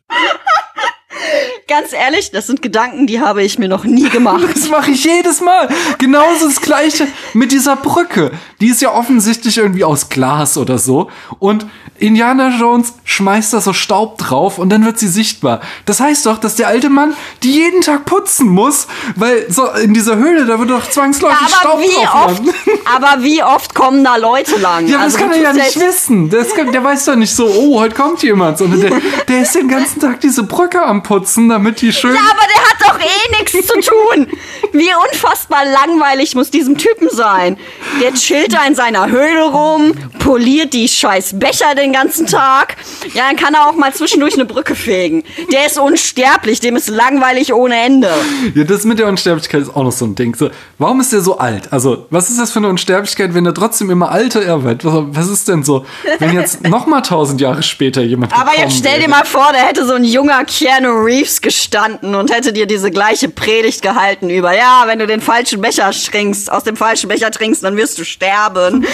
Ganz 1.68 1.92
ehrlich, 1.92 2.30
das 2.30 2.46
sind 2.46 2.60
Gedanken, 2.60 3.06
die 3.06 3.20
habe 3.20 3.42
ich 3.42 3.58
mir 3.58 3.68
noch 3.68 3.84
nie 3.84 4.08
gemacht. 4.08 4.44
Das 4.52 4.68
mache 4.68 4.90
ich 4.90 5.04
jedes 5.04 5.40
Mal. 5.40 5.68
Genauso 5.98 6.46
das 6.46 6.60
gleiche 6.60 7.06
mit 7.34 7.52
dieser 7.52 7.76
Brücke. 7.76 8.32
Die 8.60 8.66
ist 8.68 8.82
ja 8.82 8.92
offensichtlich 8.92 9.58
irgendwie 9.58 9.84
aus 9.84 10.08
Glas 10.08 10.56
oder 10.58 10.78
so. 10.78 11.10
Und 11.38 11.66
Indiana 11.98 12.48
Jones 12.58 12.94
schmeißt 13.04 13.52
da 13.52 13.60
so 13.60 13.72
Staub 13.72 14.18
drauf 14.18 14.58
und 14.58 14.70
dann 14.70 14.84
wird 14.84 14.98
sie 14.98 15.06
sichtbar. 15.06 15.60
Das 15.86 16.00
heißt 16.00 16.26
doch, 16.26 16.38
dass 16.38 16.56
der 16.56 16.66
alte 16.66 16.90
Mann 16.90 17.14
die 17.44 17.52
jeden 17.52 17.80
Tag 17.80 18.06
putzen 18.06 18.48
muss, 18.48 18.88
weil 19.14 19.46
so 19.48 19.68
in 19.70 19.94
dieser 19.94 20.16
Höhle, 20.16 20.44
da 20.46 20.58
wird 20.58 20.70
doch 20.70 20.88
zwangsläufig 20.90 21.38
Aber 21.40 21.48
Staub 21.48 21.80
wie 21.80 22.04
drauf 22.04 22.24
oft, 22.26 22.38
landen. 22.38 22.54
aber 22.96 23.22
wie 23.22 23.42
oft 23.42 23.74
kommen 23.74 24.02
da 24.02 24.16
Leute 24.16 24.58
lang? 24.58 24.88
Ja, 24.88 24.98
Also 24.98 25.16
das 25.16 25.26
kann 25.28 25.32
er 25.32 25.42
ja 25.42 25.52
nicht 25.52 25.78
wissen. 25.78 26.28
Das 26.28 26.54
kann, 26.54 26.72
der 26.72 26.82
weiß 26.82 27.04
doch 27.04 27.14
nicht 27.14 27.34
so, 27.34 27.46
oh, 27.46 27.78
heute 27.78 27.94
kommt 27.94 28.22
jemand, 28.24 28.58
sondern 28.58 28.80
der, 28.80 28.92
der 29.28 29.42
ist 29.42 29.54
den 29.54 29.68
ganzen 29.68 30.00
Tag 30.00 30.20
diese 30.20 30.42
Brücke 30.42 30.82
am 30.82 31.04
Putzen, 31.04 31.51
damit 31.52 31.80
die 31.80 31.92
schön. 31.92 32.14
Ja, 32.14 32.20
aber 32.20 32.46
der 32.54 32.62
hat 32.62 32.76
doch 32.80 33.00
eh 33.00 33.38
nichts 33.38 33.52
zu 33.52 33.80
tun. 33.80 34.26
Wie 34.72 34.90
unfassbar 35.10 35.64
langweilig 35.64 36.34
muss 36.34 36.50
diesem 36.50 36.78
Typen 36.78 37.08
sein. 37.10 37.58
Der 38.02 38.14
chillt 38.14 38.52
da 38.54 38.66
in 38.66 38.74
seiner 38.74 39.10
Höhle 39.10 39.44
rum, 39.44 39.92
poliert 40.18 40.72
die 40.72 40.88
scheiß 40.88 41.38
Becher 41.38 41.74
den 41.74 41.92
ganzen 41.92 42.26
Tag. 42.26 42.76
Ja, 43.14 43.24
dann 43.28 43.36
kann 43.36 43.54
er 43.54 43.68
auch 43.68 43.74
mal 43.74 43.92
zwischendurch 43.92 44.34
eine 44.34 44.46
Brücke 44.46 44.74
fegen. 44.74 45.24
Der 45.52 45.66
ist 45.66 45.78
unsterblich, 45.78 46.60
dem 46.60 46.76
ist 46.76 46.88
langweilig 46.88 47.52
ohne 47.52 47.76
Ende. 47.76 48.10
Ja, 48.54 48.64
das 48.64 48.84
mit 48.84 48.98
der 48.98 49.08
Unsterblichkeit 49.08 49.62
ist 49.62 49.76
auch 49.76 49.84
noch 49.84 49.92
so 49.92 50.06
ein 50.06 50.14
Ding. 50.14 50.34
So, 50.34 50.50
warum 50.78 51.00
ist 51.00 51.12
der 51.12 51.20
so 51.20 51.38
alt? 51.38 51.72
Also, 51.72 52.06
was 52.10 52.30
ist 52.30 52.38
das 52.38 52.50
für 52.50 52.60
eine 52.60 52.68
Unsterblichkeit, 52.68 53.34
wenn 53.34 53.44
er 53.44 53.54
trotzdem 53.54 53.90
immer 53.90 54.10
alter 54.10 54.42
er 54.42 54.64
wird? 54.64 54.84
Was, 54.84 54.94
was 55.08 55.28
ist 55.28 55.48
denn 55.48 55.64
so, 55.64 55.84
wenn 56.18 56.32
jetzt 56.32 56.66
noch 56.66 56.86
mal 56.86 57.02
tausend 57.02 57.40
Jahre 57.40 57.62
später 57.62 58.00
jemand 58.02 58.32
Aber 58.32 58.56
jetzt 58.56 58.78
stell 58.78 59.00
dir 59.00 59.08
mal 59.08 59.26
vor, 59.26 59.48
da 59.52 59.58
hätte 59.58 59.84
so 59.84 59.94
ein 59.94 60.04
junger 60.04 60.44
Keanu 60.44 61.02
Reeves 61.02 61.41
gestanden 61.42 62.14
und 62.14 62.32
hätte 62.32 62.52
dir 62.52 62.66
diese 62.66 62.90
gleiche 62.90 63.28
Predigt 63.28 63.82
gehalten 63.82 64.30
über, 64.30 64.56
ja, 64.56 64.84
wenn 64.86 64.98
du 64.98 65.06
den 65.06 65.20
falschen 65.20 65.60
Becher 65.60 65.90
trinkst, 65.90 66.50
aus 66.50 66.64
dem 66.64 66.76
falschen 66.76 67.08
Becher 67.08 67.30
trinkst, 67.30 67.62
dann 67.62 67.76
wirst 67.76 67.98
du 67.98 68.04
sterben. 68.04 68.86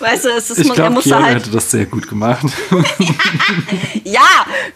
Weißt 0.00 0.24
du, 0.24 0.28
es 0.30 0.50
ist, 0.50 0.58
Ich 0.60 0.78
er 0.78 0.90
musste 0.90 1.10
Keanu 1.10 1.24
halt, 1.24 1.36
hätte 1.36 1.50
das 1.50 1.70
sehr 1.70 1.86
gut 1.86 2.08
gemacht. 2.08 2.46
ja, 4.04 4.20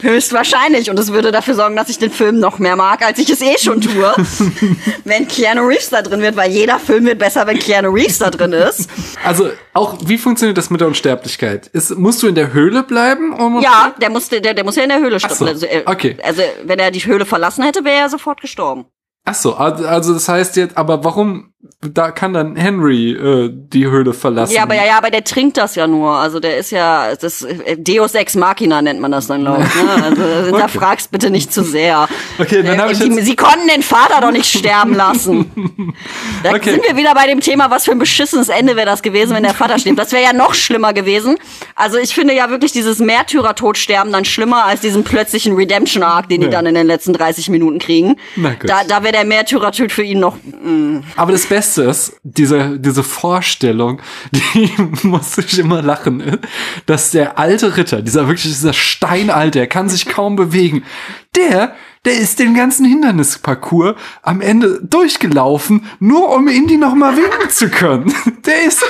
höchstwahrscheinlich. 0.01 0.91
Und 0.91 0.99
es 0.99 1.13
würde 1.13 1.31
dafür 1.31 1.55
sorgen, 1.55 1.77
dass 1.77 1.89
ich 1.89 1.99
den 1.99 2.11
Film 2.11 2.41
noch 2.41 2.59
mehr 2.59 2.77
mag, 2.77 3.05
als 3.05 3.19
ich 3.19 3.31
es 3.31 3.41
eh 3.41 3.57
schon 3.59 3.81
tue. 3.81 4.13
wenn 5.05 5.29
Keanu 5.29 5.63
Reeves 5.63 5.91
da 5.91 6.03
drin 6.03 6.21
wird, 6.21 6.37
weil 6.37 6.51
jeder 6.51 6.79
Film 6.79 7.07
wird 7.07 7.19
besser, 7.19 7.47
wenn 7.47 7.59
Keanu 7.59 7.91
Reeves 7.91 8.19
da 8.19 8.31
drin 8.31 8.53
ist. 8.53 8.89
Also, 9.25 9.51
auch, 9.75 9.97
wie 10.05 10.19
funktioniert 10.19 10.59
das 10.59 10.71
mit 10.71 10.81
der 10.81 10.89
Unsterblichkeit? 10.89 11.69
Ist, 11.69 11.97
musst 11.97 12.23
du 12.23 12.27
in 12.27 12.35
der 12.35 12.53
Höhle 12.53 12.83
bleiben? 12.83 13.33
Um 13.33 13.61
Ja, 13.61 13.95
der 14.01 14.11
muss, 14.11 14.29
der, 14.29 14.41
der 14.41 14.65
muss 14.65 14.77
ja 14.77 14.83
in 14.83 14.89
der 14.89 14.99
Höhle 14.99 15.19
sterben. 15.21 15.37
so, 15.37 15.47
also, 15.47 15.67
er- 15.67 15.87
okay. 15.87 16.17
also, 16.23 16.43
wenn 16.65 16.79
er 16.79 16.91
die 16.91 17.05
Höhle 17.05 17.12
verlassen 17.27 17.65
hätte, 17.65 17.85
wäre 17.85 18.03
er 18.03 18.09
sofort 18.09 18.41
gestorben. 18.41 18.87
Ach 19.25 19.35
so, 19.35 19.55
also 19.55 20.15
das 20.15 20.29
heißt 20.29 20.57
jetzt, 20.57 20.77
aber 20.77 21.05
warum, 21.05 21.52
da 21.81 22.11
kann 22.11 22.33
dann 22.33 22.57
Henry 22.57 23.13
äh, 23.13 23.49
die 23.53 23.87
Höhle 23.87 24.13
verlassen? 24.13 24.53
Ja, 24.55 24.65
aber 24.65 24.75
ja, 24.75 24.85
ja, 24.85 24.99
aber 24.99 25.11
der 25.11 25.23
trinkt 25.23 25.57
das 25.57 25.77
ja 25.77 25.87
nur. 25.87 26.11
Also 26.11 26.41
der 26.41 26.57
ist 26.57 26.73
ja 26.73 27.15
das 27.15 27.43
äh, 27.43 27.77
Deus 27.77 28.15
ex 28.15 28.35
machina 28.35 28.83
nennt 28.83 29.01
man 29.01 29.13
das 29.13 29.29
dann, 29.29 29.43
glaube 29.43 29.63
ich. 29.65 29.83
Ne? 29.83 30.03
Also 30.03 30.59
da 30.59 30.67
fragst 30.67 31.13
bitte 31.13 31.31
nicht 31.31 31.53
zu 31.53 31.63
sehr. 31.63 32.09
Okay, 32.41 32.63
dann 32.65 32.81
hab 32.81 32.91
ich 32.91 32.99
die, 32.99 33.13
Sie 33.21 33.37
konnten 33.37 33.69
den 33.73 33.83
Vater 33.83 34.21
doch 34.21 34.33
nicht 34.33 34.47
sterben 34.47 34.95
lassen. 34.95 35.51
Da 36.43 36.51
Okay. 36.55 36.73
sind 36.73 36.85
wir 36.89 36.97
wieder 36.97 37.15
bei 37.15 37.27
dem 37.29 37.41
Thema, 37.41 37.71
was 37.71 37.85
für 37.85 37.93
ein 37.93 37.99
beschissenes 37.99 38.49
Ende 38.49 38.75
wäre 38.75 38.87
das 38.87 39.03
gewesen, 39.03 39.35
wenn 39.35 39.45
der 39.45 39.55
Vater 39.55 39.79
stirbt. 39.79 39.99
Das 39.99 40.11
wäre 40.13 40.23
ja 40.25 40.33
noch 40.33 40.55
schlimmer 40.55 40.93
gewesen. 40.93 41.37
Also 41.77 41.99
ich 41.99 42.15
finde 42.15 42.35
ja 42.35 42.51
wirklich 42.51 42.73
dieses 42.73 42.99
Märtyrer-Todsterben 42.99 44.13
dann 44.13 44.25
schlimmer 44.25 44.65
als 44.65 44.81
diesen 44.81 45.05
plötzlichen 45.05 45.55
Redemption-Arc, 45.55 46.29
den 46.29 46.41
die 46.41 46.47
Ja. 46.47 46.53
dann 46.53 46.67
in 46.67 46.75
den 46.75 46.87
letzten 46.87 47.13
30 47.13 47.49
Minuten 47.49 47.79
kriegen. 47.79 48.17
Na 48.37 48.51
gut. 48.55 48.69
Da, 48.69 48.81
da 48.87 49.03
wäre 49.03 49.13
der 49.13 49.25
Märtyrer-Tod 49.25 49.93
für 49.93 50.03
ihn 50.03 50.21
noch 50.21 50.37
Aber 51.17 51.33
das 51.33 51.45
Beste 51.53 51.83
ist, 51.83 52.19
diese, 52.23 52.79
diese 52.79 53.03
Vorstellung, 53.03 54.01
die 54.33 54.71
muss 55.03 55.37
ich 55.37 55.59
immer 55.59 55.83
lachen, 55.83 56.39
dass 56.87 57.11
der 57.11 57.39
alte 57.39 57.77
Ritter, 57.77 58.01
dieser 58.01 58.27
wirklich, 58.27 58.45
dieser 58.45 58.73
Steinalte, 58.73 59.59
der 59.59 59.67
kann 59.67 59.91
sich 59.91 60.07
kaum 60.07 60.35
bewegen, 60.35 60.83
der, 61.37 61.75
der 62.07 62.15
ist 62.15 62.39
den 62.39 62.55
ganzen 62.55 62.87
Hindernisparcours 62.87 63.97
am 64.23 64.41
Ende 64.41 64.81
durchgelaufen, 64.83 65.85
nur 66.01 66.35
um 66.35 66.49
Indy 66.49 66.79
noch 66.79 66.95
mal 66.95 67.19
winken 67.19 67.51
zu 67.51 67.69
können. 67.69 68.15
Der 68.47 68.63
ist, 68.65 68.83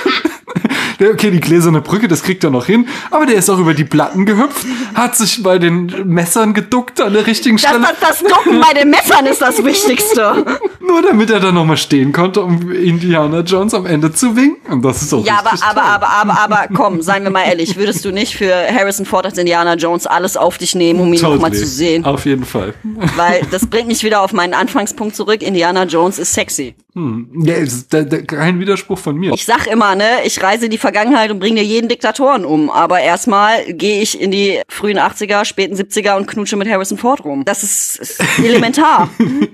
okay, 1.01 1.31
die 1.31 1.41
gläserne 1.41 1.81
Brücke, 1.81 2.09
das 2.09 2.23
kriegt 2.23 2.45
er 2.45 2.51
noch 2.51 2.67
hin, 2.67 2.87
aber 3.11 3.27
der 3.27 3.37
ist 3.37 3.51
auch 3.51 3.59
über 3.59 3.75
die 3.75 3.85
Platten 3.85 4.27
gehüpft, 4.27 4.67
hat 4.95 5.17
sich 5.17 5.43
bei 5.43 5.59
den 5.59 5.87
Messern 6.07 6.55
geduckt 6.55 7.01
an 7.01 7.13
der 7.13 7.27
richtigen 7.27 7.57
das, 7.57 7.71
Stelle. 7.71 7.87
das, 8.01 8.21
das 8.21 8.29
Ducken 8.29 8.61
bei 8.61 8.75
den 8.75 8.91
Messern 8.91 9.27
ist 9.27 9.43
das 9.43 9.65
Wichtigste. 9.65 10.45
Nur 10.81 11.03
damit 11.03 11.31
er 11.31 11.41
dann 11.41 11.55
nochmal 11.55 11.77
stehen 11.77 12.13
konnte, 12.13 12.43
um 12.43 12.71
Indiana 12.73 13.41
Jones 13.41 13.75
am 13.75 13.87
Ende 13.87 14.13
zu 14.13 14.37
winken. 14.37 14.73
Und 14.73 14.85
das 14.85 15.03
ist 15.03 15.13
auch 15.13 15.25
Ja, 15.25 15.39
aber, 15.39 15.53
aber, 15.63 15.83
aber, 15.83 16.09
aber, 16.09 16.41
aber, 16.41 16.69
komm, 16.75 17.03
seien 17.03 17.23
wir 17.23 17.31
mal 17.31 17.45
ehrlich, 17.45 17.77
würdest 17.77 18.05
du 18.05 18.11
nicht 18.11 18.37
für 18.37 18.53
Harrison 18.53 19.07
Ford 19.07 19.27
als 19.27 19.39
Indiana 19.39 19.75
Jones 19.75 20.07
alles 20.07 20.37
auf 20.37 20.59
dich 20.59 20.75
nehmen, 20.75 21.01
um 21.01 21.13
ihn 21.13 21.21
Totally. 21.21 21.35
nochmal 21.35 21.53
zu 21.53 21.67
sehen? 21.67 22.05
Auf 22.05 22.27
jeden 22.27 22.45
Fall. 22.45 22.75
Weil 23.17 23.43
das 23.51 23.67
bringt 23.67 23.89
mich 23.89 24.03
wieder 24.03 24.21
auf 24.23 24.33
meinen 24.33 24.55
Anfangspunkt 24.55 25.17
zurück. 25.17 25.43
Indiana 25.43 25.85
Jones 25.85 26.19
ist 26.19 26.33
sexy. 26.33 26.75
Ja, 26.95 27.55
es 27.55 27.73
ist 27.73 27.95
da, 27.95 28.03
da, 28.03 28.19
kein 28.19 28.61
Widerspruch 28.61 28.99
von 28.99 29.17
mir. 29.17 29.33
Ich 29.33 29.47
sag 29.47 29.67
immer, 29.67 29.95
ne, 29.95 30.05
ich 30.25 30.43
reise 30.43 30.67
in 30.67 30.71
die 30.71 30.79
Vergangenheit 30.79 31.31
und 31.31 31.39
bringe 31.39 31.61
dir 31.61 31.67
jeden 31.67 31.89
Diktatoren 31.89 32.45
um. 32.45 32.69
Aber 32.69 33.01
erstmal 33.01 33.73
gehe 33.73 34.03
ich 34.03 34.21
in 34.21 34.31
die 34.31 34.61
frühen 34.69 34.99
80er, 34.99 35.47
späten 35.47 35.75
70er 35.75 36.19
und 36.19 36.27
knutsche 36.27 36.57
mit 36.57 36.69
Harrison 36.69 36.99
Ford 36.99 37.25
rum. 37.25 37.47
Das 37.47 37.63
ist, 37.63 37.97
ist 37.97 38.21
elementar. 38.39 39.09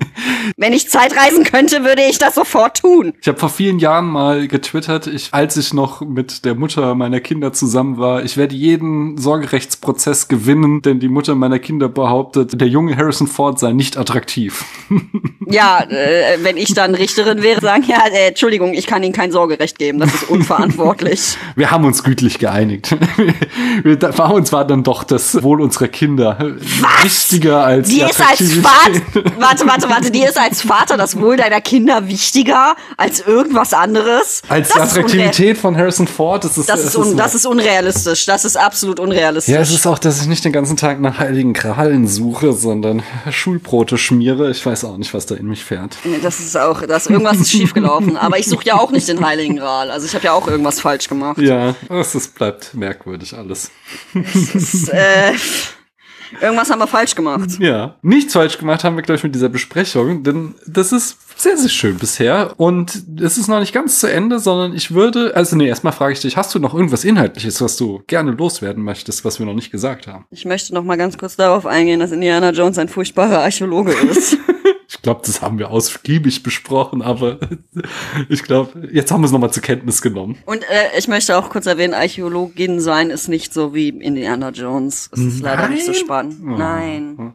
Wenn 0.56 0.73
ich 0.73 0.89
Zeitreisen 0.89 1.44
könnte, 1.44 1.85
würde 1.85 2.02
ich 2.02 2.19
das 2.19 2.35
sofort 2.35 2.78
tun. 2.81 3.12
Ich 3.20 3.28
habe 3.28 3.39
vor 3.39 3.51
vielen 3.51 3.78
Jahren 3.78 4.06
mal 4.06 4.48
getwittert, 4.48 5.06
ich, 5.06 5.28
als 5.31 5.56
ich 5.56 5.73
noch 5.73 6.01
mit 6.01 6.44
der 6.44 6.56
Mutter 6.56 6.97
meiner 6.97 7.20
Kinder 7.20 7.52
zusammen 7.52 7.98
war, 7.98 8.24
ich 8.24 8.36
werde 8.36 8.56
jeden 8.56 9.16
Sorgerechtsprozess 9.16 10.27
gewinnen, 10.27 10.82
denn 10.82 10.98
die 10.98 11.09
Mutter 11.09 11.36
meiner 11.36 11.60
Kinder 11.60 11.89
behauptet, 11.89 12.60
der 12.60 12.66
junge 12.66 12.97
Harrison 12.97 13.28
Ford 13.28 13.60
sei 13.60 13.73
nicht 13.73 13.97
attraktiv. 13.97 14.65
Ja, 15.47 15.82
äh, 15.89 16.39
wenn 16.43 16.56
ich 16.56 16.74
dann 16.74 16.94
Richterin 16.97 17.27
wäre, 17.36 17.60
sagen, 17.60 17.84
ja, 17.86 17.98
äh, 18.12 18.28
Entschuldigung, 18.28 18.74
ich 18.74 18.86
kann 18.86 19.02
Ihnen 19.02 19.12
kein 19.12 19.30
Sorgerecht 19.30 19.78
geben. 19.78 19.98
Das 19.98 20.14
ist 20.14 20.22
unverantwortlich. 20.28 21.36
Wir 21.55 21.70
haben 21.70 21.84
uns 21.84 22.02
gütlich 22.02 22.38
geeinigt. 22.38 22.96
Wir, 23.82 23.96
da, 23.96 24.10
bei 24.10 24.28
uns 24.28 24.52
war 24.52 24.66
dann 24.66 24.82
doch 24.82 25.05
das 25.05 25.42
Wohl 25.42 25.60
unserer 25.60 25.88
Kinder 25.88 26.38
wichtiger 27.02 27.64
als 27.64 27.88
Die 27.88 28.00
ist 28.00 28.20
als. 28.20 28.38
Vater, 28.38 29.00
warte, 29.38 29.66
warte, 29.66 29.88
warte, 29.88 30.10
die 30.10 30.22
ist 30.22 30.38
als 30.38 30.62
Vater 30.62 30.96
das 30.96 31.18
Wohl 31.20 31.36
deiner 31.36 31.60
Kinder 31.60 32.09
wichtiger 32.09 32.74
als 32.96 33.20
irgendwas 33.20 33.72
anderes. 33.74 34.42
Als 34.48 34.68
das 34.68 34.76
die 34.76 35.00
Attraktivität 35.00 35.59
von 35.59 35.76
Harrison 35.76 36.06
Ford, 36.06 36.44
das 36.44 36.59
ist 36.59 36.68
Das 36.68 36.84
ist, 36.84 36.96
un, 36.96 37.16
das 37.16 37.34
ist 37.34 37.46
unrealistisch. 37.46 38.26
Das 38.26 38.44
ist 38.44 38.56
absolut 38.56 39.00
unrealistisch. 39.00 39.55
Ja, 39.55 39.60
es 39.60 39.70
ist 39.70 39.86
auch, 39.86 39.98
dass 39.98 40.20
ich 40.20 40.28
nicht 40.28 40.44
den 40.44 40.52
ganzen 40.52 40.76
Tag 40.76 41.00
nach 41.00 41.18
heiligen 41.18 41.52
Krallen 41.52 42.06
suche, 42.06 42.52
sondern 42.52 43.02
Schulbrote 43.30 43.98
schmiere. 43.98 44.50
Ich 44.50 44.64
weiß 44.64 44.84
auch 44.84 44.96
nicht, 44.96 45.12
was 45.14 45.26
da 45.26 45.34
in 45.34 45.46
mich 45.46 45.64
fährt. 45.64 45.96
Das 46.22 46.40
ist 46.40 46.56
auch, 46.56 46.82
das 46.82 47.09
irgendwas 47.19 47.40
ist 47.40 47.51
schiefgelaufen. 47.51 48.16
Aber 48.19 48.39
ich 48.39 48.47
suche 48.47 48.65
ja 48.65 48.74
auch 48.74 48.90
nicht 48.90 49.09
den 49.09 49.24
Heiligen 49.24 49.57
Gral. 49.57 49.90
Also 49.90 50.07
ich 50.07 50.15
habe 50.15 50.24
ja 50.24 50.32
auch 50.32 50.47
irgendwas 50.49 50.81
falsch 50.81 51.09
gemacht. 51.09 51.39
Ja, 51.39 51.74
es 51.89 52.15
ist, 52.15 52.35
bleibt 52.35 52.74
merkwürdig 52.74 53.35
alles. 53.35 53.70
Das, 54.15 54.89
äh, 54.89 55.32
irgendwas 56.40 56.70
haben 56.70 56.78
wir 56.78 56.86
falsch 56.86 57.15
gemacht. 57.15 57.51
Ja, 57.59 57.97
nichts 58.03 58.32
falsch 58.32 58.59
gemacht 58.59 58.85
haben 58.85 58.97
wir, 58.97 59.03
glaube 59.03 59.19
ich, 59.19 59.24
mit 59.24 59.35
dieser 59.35 59.49
Besprechung, 59.49 60.23
denn 60.23 60.55
das 60.66 60.93
ist 60.93 61.16
sehr, 61.40 61.56
sehr 61.56 61.69
schön 61.69 61.98
bisher. 61.98 62.55
Und 62.56 63.02
es 63.20 63.39
ist 63.39 63.48
noch 63.48 63.60
nicht 63.60 63.73
ganz 63.73 64.01
zu 64.01 64.10
Ende, 64.10 64.39
sondern 64.39 64.74
ich 64.74 64.93
würde, 64.93 65.35
also 65.36 65.56
nee, 65.56 65.69
erstmal 65.69 65.93
frage 65.93 66.12
ich 66.12 66.20
dich, 66.20 66.36
hast 66.36 66.55
du 66.55 66.59
noch 66.59 66.74
irgendwas 66.74 67.05
Inhaltliches, 67.05 67.60
was 67.60 67.77
du 67.77 68.02
gerne 68.06 68.32
loswerden 68.32 68.82
möchtest, 68.82 69.24
was 69.24 69.39
wir 69.39 69.47
noch 69.47 69.55
nicht 69.55 69.70
gesagt 69.70 70.06
haben? 70.06 70.27
Ich 70.31 70.44
möchte 70.44 70.74
noch 70.74 70.85
mal 70.85 70.97
ganz 70.97 71.16
kurz 71.16 71.36
darauf 71.36 71.66
eingehen, 71.66 72.01
dass 72.01 72.12
Indiana 72.12 72.51
Jones 72.51 72.78
ein 72.78 72.89
furchtbarer 72.89 73.40
Archäologe 73.40 73.93
ist. 73.93 74.36
Ich 74.90 75.02
glaube, 75.02 75.20
das 75.24 75.43
haben 75.43 75.59
wir 75.59 75.70
ausgiebig 75.70 76.43
besprochen, 76.43 77.02
aber 77.02 77.39
ich 78.31 78.43
glaube, 78.43 78.89
jetzt 78.90 79.12
haben 79.12 79.20
wir 79.20 79.27
es 79.27 79.32
nochmal 79.32 79.52
zur 79.52 79.62
Kenntnis 79.62 80.01
genommen. 80.01 80.39
Und 80.47 80.62
äh, 80.62 80.98
ich 80.98 81.09
möchte 81.09 81.36
auch 81.36 81.51
kurz 81.51 81.66
erwähnen, 81.66 81.93
Archäologin 81.93 82.81
sein 82.81 83.10
ist 83.10 83.28
nicht 83.28 83.52
so 83.52 83.74
wie 83.74 83.90
Indiana 83.90 84.48
Jones. 84.48 85.10
Es 85.12 85.20
ist 85.20 85.40
leider 85.40 85.69
nicht 85.69 85.85
so 85.85 85.93
Nein? 85.93 86.01
spannend. 86.01 86.36
Oh. 86.43 86.56
Nein. 86.56 87.35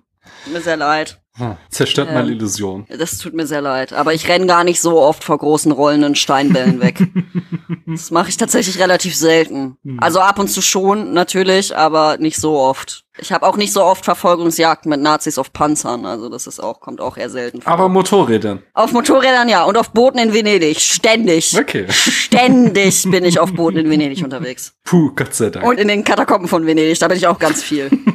Mir 0.52 0.62
sehr 0.62 0.78
leid. 0.78 1.23
Ah, 1.40 1.56
Zerstört 1.70 2.10
Ähm. 2.10 2.14
meine 2.14 2.30
Illusion. 2.32 2.86
Das 2.96 3.18
tut 3.18 3.34
mir 3.34 3.48
sehr 3.48 3.62
leid. 3.62 3.92
Aber 3.92 4.14
ich 4.14 4.28
renn 4.30 4.48
gar 4.48 4.64
nicht 4.64 4.80
so 4.80 5.00
oft 5.02 5.24
vor 5.24 5.38
großen 5.40 5.72
rollenden 5.72 6.14
Steinbällen 6.16 6.80
weg. 6.80 7.00
das 7.88 8.12
mache 8.12 8.30
ich 8.30 8.38
tatsächlich 8.38 8.78
relativ 8.80 9.16
selten. 9.16 9.78
Also 9.98 10.20
ab 10.20 10.38
und 10.38 10.48
zu 10.50 10.62
schon, 10.62 11.14
natürlich, 11.14 11.76
aber 11.76 12.18
nicht 12.20 12.38
so 12.38 12.58
oft. 12.60 13.04
Ich 13.20 13.32
habe 13.32 13.46
auch 13.48 13.58
nicht 13.58 13.74
so 13.74 13.84
oft 13.84 14.06
Verfolgungsjagden 14.06 14.90
mit 14.90 15.00
Nazis 15.02 15.38
auf 15.40 15.54
Panzern. 15.54 16.06
Also 16.06 16.30
das 16.30 16.46
ist 16.48 16.60
auch, 16.60 16.80
kommt 16.80 17.02
auch 17.02 17.18
eher 17.18 17.30
selten 17.30 17.62
vor. 17.62 17.72
Aber 17.74 17.90
Motorrädern. 17.90 18.62
auf 18.74 18.92
Motorrädern 18.92 19.50
ja 19.50 19.64
und 19.64 19.78
auf 19.78 19.92
Booten 19.92 20.20
in 20.20 20.34
Venedig. 20.34 20.80
Ständig. 20.80 21.58
Okay. 21.60 21.86
Ständig 21.90 23.04
bin 23.10 23.24
ich 23.26 23.40
auf 23.40 23.54
Booten 23.56 23.78
in 23.80 23.90
Venedig 23.90 24.24
unterwegs. 24.24 24.74
Puh, 24.84 25.12
Gott 25.16 25.34
sei 25.34 25.50
Dank. 25.50 25.66
Und 25.66 25.80
in 25.80 25.88
den 25.88 26.04
Katakomben 26.04 26.48
von 26.48 26.66
Venedig, 26.66 27.00
da 27.00 27.08
bin 27.08 27.18
ich 27.18 27.26
auch 27.28 27.40
ganz 27.40 27.64
viel. 27.64 27.90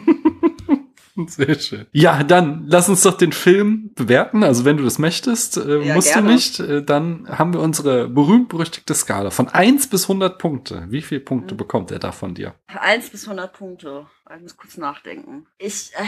Sehr 1.28 1.58
schön. 1.58 1.86
Ja, 1.92 2.22
dann 2.22 2.66
lass 2.68 2.88
uns 2.88 3.02
doch 3.02 3.16
den 3.16 3.32
Film 3.32 3.90
bewerten. 3.94 4.44
Also 4.44 4.64
wenn 4.64 4.76
du 4.76 4.84
das 4.84 4.98
möchtest, 4.98 5.56
äh, 5.56 5.80
Ja, 5.82 5.94
musst 5.94 6.12
gerne. 6.12 6.28
du 6.28 6.34
nicht. 6.34 6.60
Äh, 6.60 6.82
dann 6.84 7.28
haben 7.28 7.52
wir 7.52 7.60
unsere 7.60 8.08
berühmt-berüchtigte 8.08 8.94
Skala 8.94 9.30
von 9.30 9.48
1 9.48 9.88
bis 9.88 10.08
100 10.08 10.38
Punkte. 10.38 10.86
Wie 10.90 11.02
viele 11.02 11.20
Punkte 11.20 11.54
Mhm. 11.54 11.58
bekommt 11.58 11.90
er 11.90 11.98
da 11.98 12.12
von 12.12 12.34
dir? 12.34 12.54
1 12.68 13.10
bis 13.10 13.26
100 13.26 13.52
Punkte. 13.52 14.06
Ich 14.34 14.42
muss 14.42 14.56
kurz 14.56 14.76
nachdenken. 14.76 15.46
Ich, 15.58 15.90
äh, 15.96 16.04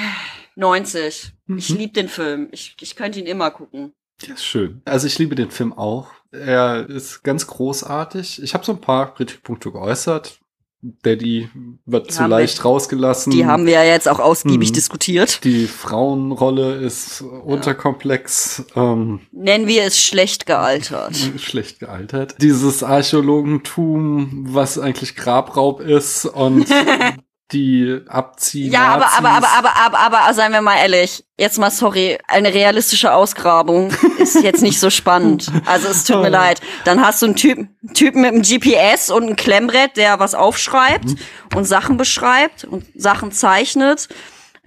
90. 0.56 1.32
Ich 1.56 1.70
Mhm. 1.70 1.76
liebe 1.76 1.92
den 1.94 2.08
Film. 2.08 2.48
Ich, 2.52 2.76
ich 2.80 2.96
könnte 2.96 3.18
ihn 3.20 3.26
immer 3.26 3.50
gucken. 3.50 3.92
Ja, 4.22 4.34
ist 4.34 4.44
schön. 4.44 4.82
Also 4.84 5.06
ich 5.06 5.18
liebe 5.18 5.34
den 5.34 5.50
Film 5.50 5.72
auch. 5.72 6.08
Er 6.30 6.88
ist 6.88 7.22
ganz 7.22 7.46
großartig. 7.46 8.42
Ich 8.42 8.52
habe 8.54 8.64
so 8.64 8.72
ein 8.72 8.80
paar 8.80 9.14
Kritikpunkte 9.14 9.72
geäußert. 9.72 10.39
Daddy 10.82 11.48
wird 11.84 12.08
Die 12.08 12.14
zu 12.14 12.26
leicht 12.26 12.64
rausgelassen. 12.64 13.30
Die 13.32 13.44
haben 13.44 13.66
wir 13.66 13.72
ja 13.74 13.84
jetzt 13.84 14.08
auch 14.08 14.18
ausgiebig 14.18 14.70
Mhm. 14.70 14.74
diskutiert. 14.74 15.44
Die 15.44 15.66
Frauenrolle 15.66 16.76
ist 16.76 17.20
unterkomplex, 17.22 18.64
ähm, 18.74 19.20
Nennen 19.32 19.66
wir 19.66 19.84
es 19.84 20.00
schlecht 20.00 20.46
gealtert. 20.46 21.16
schlecht 21.38 21.80
gealtert. 21.80 22.36
Dieses 22.40 22.82
Archäologentum, 22.82 24.46
was 24.48 24.78
eigentlich 24.78 25.16
Grabraub 25.16 25.80
ist 25.80 26.24
und 26.26 26.66
die 27.52 28.00
abziehen. 28.06 28.72
Ja, 28.72 28.88
aber, 28.88 29.06
aber, 29.16 29.30
aber, 29.30 29.48
aber, 29.58 29.76
aber, 29.76 29.98
aber, 29.98 30.34
seien 30.34 30.52
wir 30.52 30.60
mal 30.60 30.76
ehrlich. 30.76 31.24
Jetzt 31.36 31.58
mal 31.58 31.70
sorry. 31.70 32.18
Eine 32.28 32.52
realistische 32.52 33.12
Ausgrabung 33.12 33.92
ist 34.18 34.42
jetzt 34.42 34.62
nicht 34.62 34.78
so 34.78 34.90
spannend. 34.90 35.50
Also 35.66 35.88
es 35.88 36.04
tut 36.04 36.22
mir 36.22 36.28
leid. 36.28 36.60
Dann 36.84 37.04
hast 37.04 37.22
du 37.22 37.26
einen 37.26 37.36
Typen, 37.36 37.76
Typen 37.94 38.22
mit 38.22 38.32
einem 38.32 38.42
GPS 38.42 39.10
und 39.10 39.28
ein 39.28 39.36
Klemmbrett, 39.36 39.96
der 39.96 40.18
was 40.18 40.34
aufschreibt 40.34 41.14
und 41.54 41.64
Sachen 41.64 41.96
beschreibt 41.96 42.64
und 42.64 42.84
Sachen 42.94 43.32
zeichnet. 43.32 44.08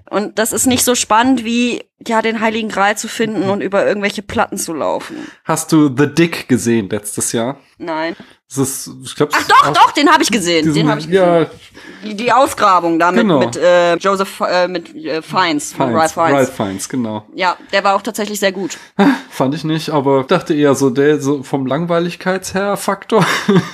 Und 0.09 0.37
das 0.37 0.53
ist 0.53 0.67
nicht 0.67 0.83
so 0.83 0.95
spannend 0.95 1.43
wie, 1.43 1.85
ja, 2.05 2.21
den 2.21 2.39
Heiligen 2.39 2.69
Gral 2.69 2.97
zu 2.97 3.07
finden 3.07 3.49
und 3.49 3.61
über 3.61 3.85
irgendwelche 3.85 4.21
Platten 4.21 4.57
zu 4.57 4.73
laufen. 4.73 5.15
Hast 5.43 5.71
du 5.71 5.87
The 5.95 6.07
Dick 6.07 6.47
gesehen 6.47 6.89
letztes 6.89 7.31
Jahr? 7.31 7.59
Nein. 7.77 8.15
Das 8.47 8.57
ist, 8.57 8.91
ich 9.03 9.15
glaube, 9.15 9.31
Ach 9.35 9.47
doch, 9.47 9.73
doch, 9.73 9.91
den 9.93 10.09
habe 10.09 10.21
ich 10.21 10.29
gesehen. 10.29 10.71
Den 10.71 10.87
habe 10.87 10.99
ich 10.99 11.07
gesehen. 11.07 11.23
Ja, 11.23 11.47
Die, 12.03 12.15
die 12.15 12.31
Ausgrabung 12.31 12.99
da 12.99 13.11
mit, 13.11 13.21
Genau. 13.21 13.39
mit 13.39 13.55
äh, 13.55 13.95
Joseph, 13.95 14.41
äh, 14.41 14.67
mit 14.67 14.93
äh, 14.95 15.21
Fiennes, 15.21 15.73
von 15.73 15.95
Ralph 15.95 16.13
Fiennes, 16.13 16.29
Fiennes. 16.29 16.47
Ralph 16.49 16.55
Fiennes, 16.55 16.89
genau. 16.89 17.25
Ja, 17.33 17.55
der 17.71 17.83
war 17.83 17.95
auch 17.95 18.01
tatsächlich 18.01 18.39
sehr 18.39 18.51
gut. 18.51 18.77
Fand 19.33 19.55
ich 19.55 19.63
nicht, 19.63 19.89
aber 19.89 20.25
dachte 20.25 20.53
eher 20.53 20.75
so 20.75 20.91
der 20.91 21.19
so 21.19 21.41
vom 21.41 21.65
Langweiligkeitsher 21.65 22.77
Faktor. 22.77 23.25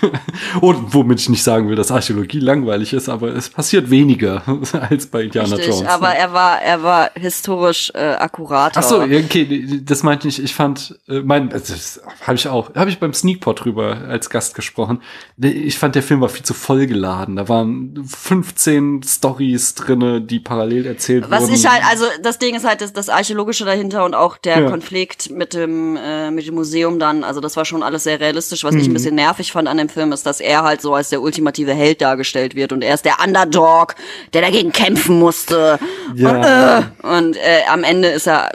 Und 0.62 0.94
womit 0.94 1.20
ich 1.20 1.28
nicht 1.28 1.44
sagen 1.44 1.68
will, 1.68 1.76
dass 1.76 1.92
Archäologie 1.92 2.40
langweilig 2.40 2.94
ist, 2.94 3.10
aber 3.10 3.36
es 3.36 3.50
passiert 3.50 3.90
weniger 3.90 4.42
als 4.90 5.08
bei 5.08 5.24
Indiana 5.24 5.56
Richtig, 5.58 5.76
Jones. 5.76 5.86
aber 5.90 6.10
ne? 6.12 6.18
er 6.18 6.32
war, 6.32 6.62
er 6.62 6.82
war 6.84 7.12
historisch 7.16 7.92
äh, 7.94 7.98
akkurat. 8.00 8.78
Ach 8.78 8.84
so, 8.84 9.02
okay, 9.02 9.82
das 9.84 10.04
meinte 10.04 10.30
ich. 10.30 10.42
Ich 10.42 10.56
fand, 10.56 10.98
äh, 11.10 11.20
mein, 11.20 11.52
also 11.52 11.74
das 11.74 12.00
habe 12.22 12.36
ich 12.36 12.48
auch, 12.48 12.74
habe 12.76 12.90
ich 12.90 13.00
beim 13.00 13.14
Sneakpot 13.14 13.66
drüber 13.66 13.98
als 14.08 14.30
Gast 14.30 14.56
gesprochen. 14.56 15.02
Ich 15.38 15.78
fand, 15.78 15.94
der 15.94 16.04
Film 16.04 16.22
war 16.22 16.30
viel 16.30 16.44
zu 16.44 16.54
vollgeladen. 16.54 17.36
Da 17.36 17.50
waren 17.50 18.02
15 18.08 19.02
Stories 19.04 19.76
drinne, 19.76 20.22
die 20.22 20.40
parallel 20.40 20.86
erzählt 20.86 21.30
Was 21.30 21.44
wurden. 21.44 21.54
ich 21.56 21.68
halt, 21.68 21.84
also 21.86 22.06
das 22.24 22.40
Ding 22.40 22.56
ist 22.56 22.66
halt 22.66 22.80
das, 22.80 22.94
das 22.94 23.10
Archäologische 23.10 23.66
dahinter 23.66 24.06
und 24.06 24.16
auch 24.16 24.38
der 24.38 24.62
Ja. 24.62 24.70
Konflikt 24.70 25.30
mit 25.32 25.49
dem, 25.54 25.98
äh, 25.98 26.32
mit 26.32 26.48
dem 26.48 26.56
Museum 26.56 27.00
dann. 27.00 27.24
Also 27.24 27.42
das 27.42 27.56
war 27.58 27.66
schon 27.66 27.84
alles 27.84 28.04
sehr 28.04 28.20
realistisch. 28.20 28.64
Was 28.64 28.76
ich 28.76 28.84
Mhm. 28.84 28.92
ein 28.92 28.94
bisschen 28.94 29.16
nervig 29.16 29.52
fand 29.52 29.68
an 29.68 29.78
dem 29.78 29.90
Film 29.90 30.12
ist, 30.12 30.26
dass 30.26 30.40
er 30.40 30.64
halt 30.64 30.82
so 30.82 30.94
als 30.94 31.10
der 31.10 31.22
ultimative 31.22 31.74
Held 31.74 32.02
dargestellt 32.02 32.56
wird 32.56 32.72
und 32.72 32.84
er 32.84 32.94
ist 32.94 33.06
der 33.06 33.18
Underdog, 33.24 33.96
der 34.34 34.42
dagegen 34.42 34.72
kämpfen 34.72 35.20
musste. 35.20 35.80
Ja. 36.16 36.92
Und 37.02 37.36
äh, 37.38 37.62
am 37.70 37.84
Ende 37.84 38.10
ist 38.10 38.28
er 38.28 38.52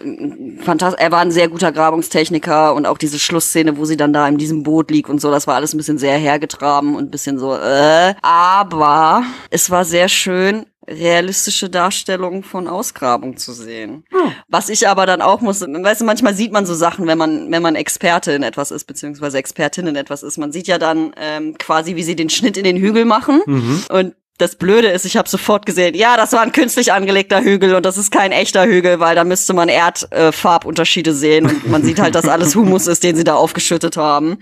fantastisch. 0.64 1.00
Er 1.00 1.12
war 1.12 1.20
ein 1.20 1.30
sehr 1.30 1.48
guter 1.48 1.72
Grabungstechniker 1.72 2.74
und 2.74 2.86
auch 2.86 2.98
diese 2.98 3.18
Schlussszene, 3.18 3.76
wo 3.76 3.84
sie 3.84 3.96
dann 3.96 4.12
da 4.12 4.26
in 4.28 4.38
diesem 4.38 4.62
Boot 4.62 4.90
liegt 4.90 5.08
und 5.08 5.20
so, 5.20 5.30
das 5.30 5.46
war 5.46 5.54
alles 5.54 5.74
ein 5.74 5.78
bisschen 5.78 5.98
sehr 5.98 6.16
hergetraben 6.18 6.96
und 6.96 7.04
ein 7.04 7.10
bisschen 7.10 7.38
so. 7.38 7.54
Äh. 7.54 8.14
Aber 8.22 9.22
es 9.50 9.70
war 9.70 9.84
sehr 9.84 10.08
schön 10.08 10.66
realistische 10.86 11.70
Darstellung 11.70 12.42
von 12.42 12.68
Ausgrabung 12.68 13.36
zu 13.36 13.52
sehen. 13.52 14.04
Was 14.48 14.68
ich 14.68 14.88
aber 14.88 15.06
dann 15.06 15.22
auch 15.22 15.40
muss, 15.40 15.60
weißt 15.60 16.00
du, 16.00 16.04
manchmal 16.04 16.34
sieht 16.34 16.52
man 16.52 16.66
so 16.66 16.74
Sachen, 16.74 17.06
wenn 17.06 17.18
man, 17.18 17.50
wenn 17.50 17.62
man 17.62 17.74
Experte 17.74 18.32
in 18.32 18.42
etwas 18.42 18.70
ist, 18.70 18.84
beziehungsweise 18.84 19.38
Expertin 19.38 19.86
in 19.86 19.96
etwas 19.96 20.22
ist. 20.22 20.38
Man 20.38 20.52
sieht 20.52 20.66
ja 20.66 20.78
dann 20.78 21.14
ähm, 21.16 21.56
quasi, 21.58 21.96
wie 21.96 22.02
sie 22.02 22.16
den 22.16 22.30
Schnitt 22.30 22.56
in 22.56 22.64
den 22.64 22.76
Hügel 22.76 23.04
machen. 23.04 23.42
Und 23.90 24.14
das 24.38 24.56
Blöde 24.56 24.88
ist, 24.88 25.04
ich 25.04 25.16
habe 25.16 25.28
sofort 25.28 25.64
gesehen, 25.64 25.94
ja, 25.94 26.16
das 26.16 26.32
war 26.32 26.40
ein 26.40 26.50
künstlich 26.50 26.92
angelegter 26.92 27.40
Hügel 27.40 27.76
und 27.76 27.86
das 27.86 27.96
ist 27.96 28.10
kein 28.10 28.32
echter 28.32 28.66
Hügel, 28.66 28.98
weil 28.98 29.14
da 29.14 29.22
müsste 29.22 29.54
man 29.54 29.68
Erdfarbunterschiede 29.68 31.10
äh, 31.10 31.14
sehen 31.14 31.46
und 31.46 31.70
man 31.70 31.84
sieht 31.84 32.00
halt, 32.00 32.16
dass 32.16 32.26
alles 32.26 32.56
Humus 32.56 32.88
ist, 32.88 33.04
den 33.04 33.14
sie 33.14 33.22
da 33.22 33.36
aufgeschüttet 33.36 33.96
haben. 33.96 34.38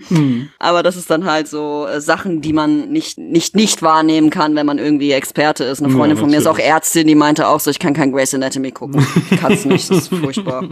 Aber 0.57 0.81
das 0.81 0.95
ist 0.95 1.11
dann 1.11 1.25
halt 1.25 1.47
so 1.47 1.85
äh, 1.85 2.01
Sachen, 2.01 2.41
die 2.41 2.53
man 2.53 2.89
nicht 2.91 3.19
nicht 3.19 3.55
nicht 3.55 3.83
wahrnehmen 3.83 4.31
kann, 4.31 4.55
wenn 4.55 4.65
man 4.65 4.79
irgendwie 4.79 5.11
Experte 5.11 5.63
ist. 5.63 5.79
Eine 5.79 5.91
Ja, 5.91 5.97
Freundin 5.97 6.17
von 6.17 6.29
mir 6.29 6.37
ist 6.37 6.47
auch. 6.47 6.57
Ärztin, 6.57 7.07
die 7.07 7.15
meinte 7.15 7.47
auch 7.47 7.59
so, 7.59 7.69
ich 7.69 7.79
kann 7.79 7.93
kein 7.93 8.11
Grey's 8.11 8.33
Anatomy 8.33 8.71
gucken. 8.71 9.05
Ich 9.29 9.39
kann's 9.39 9.65
nicht, 9.65 9.89
das 9.91 9.97
ist 9.97 10.15
furchtbar. 10.15 10.69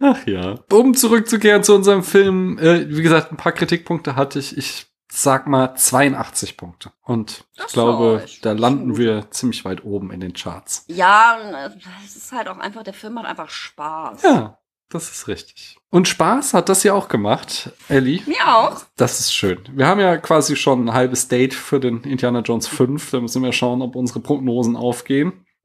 Ach 0.00 0.26
ja. 0.26 0.60
Um 0.72 0.94
zurückzukehren 0.94 1.62
zu 1.62 1.74
unserem 1.74 2.02
Film, 2.02 2.58
äh, 2.58 2.86
wie 2.88 3.02
gesagt, 3.02 3.32
ein 3.32 3.36
paar 3.36 3.52
Kritikpunkte 3.52 4.16
hatte 4.16 4.38
ich. 4.38 4.56
Ich 4.56 4.86
sag 5.22 5.46
mal 5.46 5.74
82 5.74 6.56
Punkte. 6.56 6.92
Und 7.02 7.44
ich 7.54 7.62
Das 7.62 7.72
glaube, 7.72 8.16
war 8.16 8.22
echt 8.22 8.44
da 8.44 8.52
gut. 8.52 8.60
landen 8.60 8.96
wir 8.96 9.30
ziemlich 9.30 9.64
weit 9.64 9.84
oben 9.84 10.10
in 10.10 10.20
den 10.20 10.32
Charts. 10.34 10.84
Ja, 10.88 11.38
es 12.04 12.16
ist 12.16 12.32
halt 12.32 12.48
auch 12.48 12.58
einfach, 12.58 12.82
der 12.82 12.92
Film 12.94 13.14
macht 13.14 13.26
einfach 13.26 13.48
Spaß. 13.48 14.22
Ja, 14.22 14.58
das 14.90 15.10
ist 15.10 15.26
richtig. 15.28 15.78
Und 15.90 16.06
Spaß 16.08 16.52
hat 16.54 16.68
das 16.68 16.82
ja 16.82 16.92
auch 16.92 17.08
gemacht, 17.08 17.70
Ellie. 17.88 18.20
Mir 18.26 18.46
auch. 18.56 18.82
Das 18.96 19.18
ist 19.20 19.32
schön. 19.34 19.58
Wir 19.72 19.86
haben 19.86 20.00
ja 20.00 20.18
quasi 20.18 20.54
schon 20.56 20.84
ein 20.86 20.92
halbes 20.92 21.28
Date 21.28 21.54
für 21.54 21.80
den 21.80 22.02
Indiana 22.02 22.40
Jones 22.40 22.68
5. 22.68 23.10
Da 23.10 23.20
müssen 23.20 23.42
wir 23.42 23.52
schauen, 23.52 23.80
ob 23.82 23.96
unsere 23.96 24.20
Prognosen 24.20 24.76
aufgehen. 24.76 25.32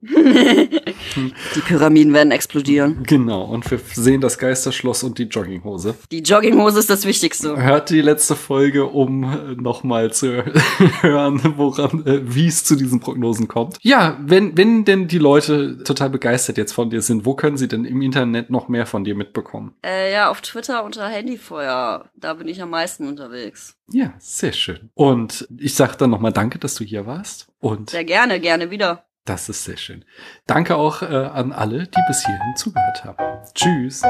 Die 1.16 1.60
Pyramiden 1.60 2.12
werden 2.12 2.30
explodieren. 2.30 3.02
Genau. 3.04 3.44
Und 3.44 3.70
wir 3.70 3.78
sehen 3.78 4.20
das 4.20 4.38
Geisterschloss 4.38 5.02
und 5.02 5.18
die 5.18 5.24
Jogginghose. 5.24 5.94
Die 6.10 6.20
Jogginghose 6.20 6.78
ist 6.78 6.90
das 6.90 7.04
Wichtigste. 7.04 7.56
Hört 7.56 7.90
die 7.90 8.00
letzte 8.00 8.36
Folge, 8.36 8.86
um 8.86 9.24
äh, 9.24 9.54
nochmal 9.54 10.12
zu 10.12 10.44
hören, 11.02 11.40
woran, 11.56 12.06
äh, 12.06 12.20
wie 12.22 12.46
es 12.46 12.64
zu 12.64 12.76
diesen 12.76 13.00
Prognosen 13.00 13.48
kommt. 13.48 13.78
Ja, 13.82 14.18
wenn, 14.20 14.56
wenn 14.56 14.84
denn 14.84 15.08
die 15.08 15.18
Leute 15.18 15.82
total 15.84 16.10
begeistert 16.10 16.58
jetzt 16.58 16.72
von 16.72 16.90
dir 16.90 17.02
sind, 17.02 17.24
wo 17.24 17.34
können 17.34 17.56
sie 17.56 17.68
denn 17.68 17.84
im 17.84 18.02
Internet 18.02 18.50
noch 18.50 18.68
mehr 18.68 18.86
von 18.86 19.04
dir 19.04 19.14
mitbekommen? 19.14 19.74
Äh, 19.84 20.12
ja, 20.12 20.30
auf 20.30 20.40
Twitter 20.40 20.84
unter 20.84 21.08
Handyfeuer. 21.08 22.06
Da 22.16 22.34
bin 22.34 22.48
ich 22.48 22.62
am 22.62 22.70
meisten 22.70 23.08
unterwegs. 23.08 23.76
Ja, 23.90 24.14
sehr 24.18 24.52
schön. 24.52 24.90
Und 24.94 25.46
ich 25.58 25.74
sag 25.74 25.96
dann 25.96 26.10
nochmal 26.10 26.32
Danke, 26.32 26.58
dass 26.58 26.74
du 26.74 26.84
hier 26.84 27.06
warst. 27.06 27.48
Und 27.60 27.90
Sehr 27.90 28.04
gerne, 28.04 28.40
gerne 28.40 28.70
wieder. 28.70 29.04
Das 29.24 29.48
ist 29.48 29.64
sehr 29.64 29.76
schön. 29.76 30.04
Danke 30.46 30.76
auch 30.76 31.02
äh, 31.02 31.06
an 31.06 31.52
alle, 31.52 31.86
die 31.86 32.00
bis 32.08 32.24
hierhin 32.24 32.56
zugehört 32.56 33.04
haben. 33.04 33.42
Tschüss. 33.54 34.02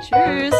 Tschüss. 0.00 0.54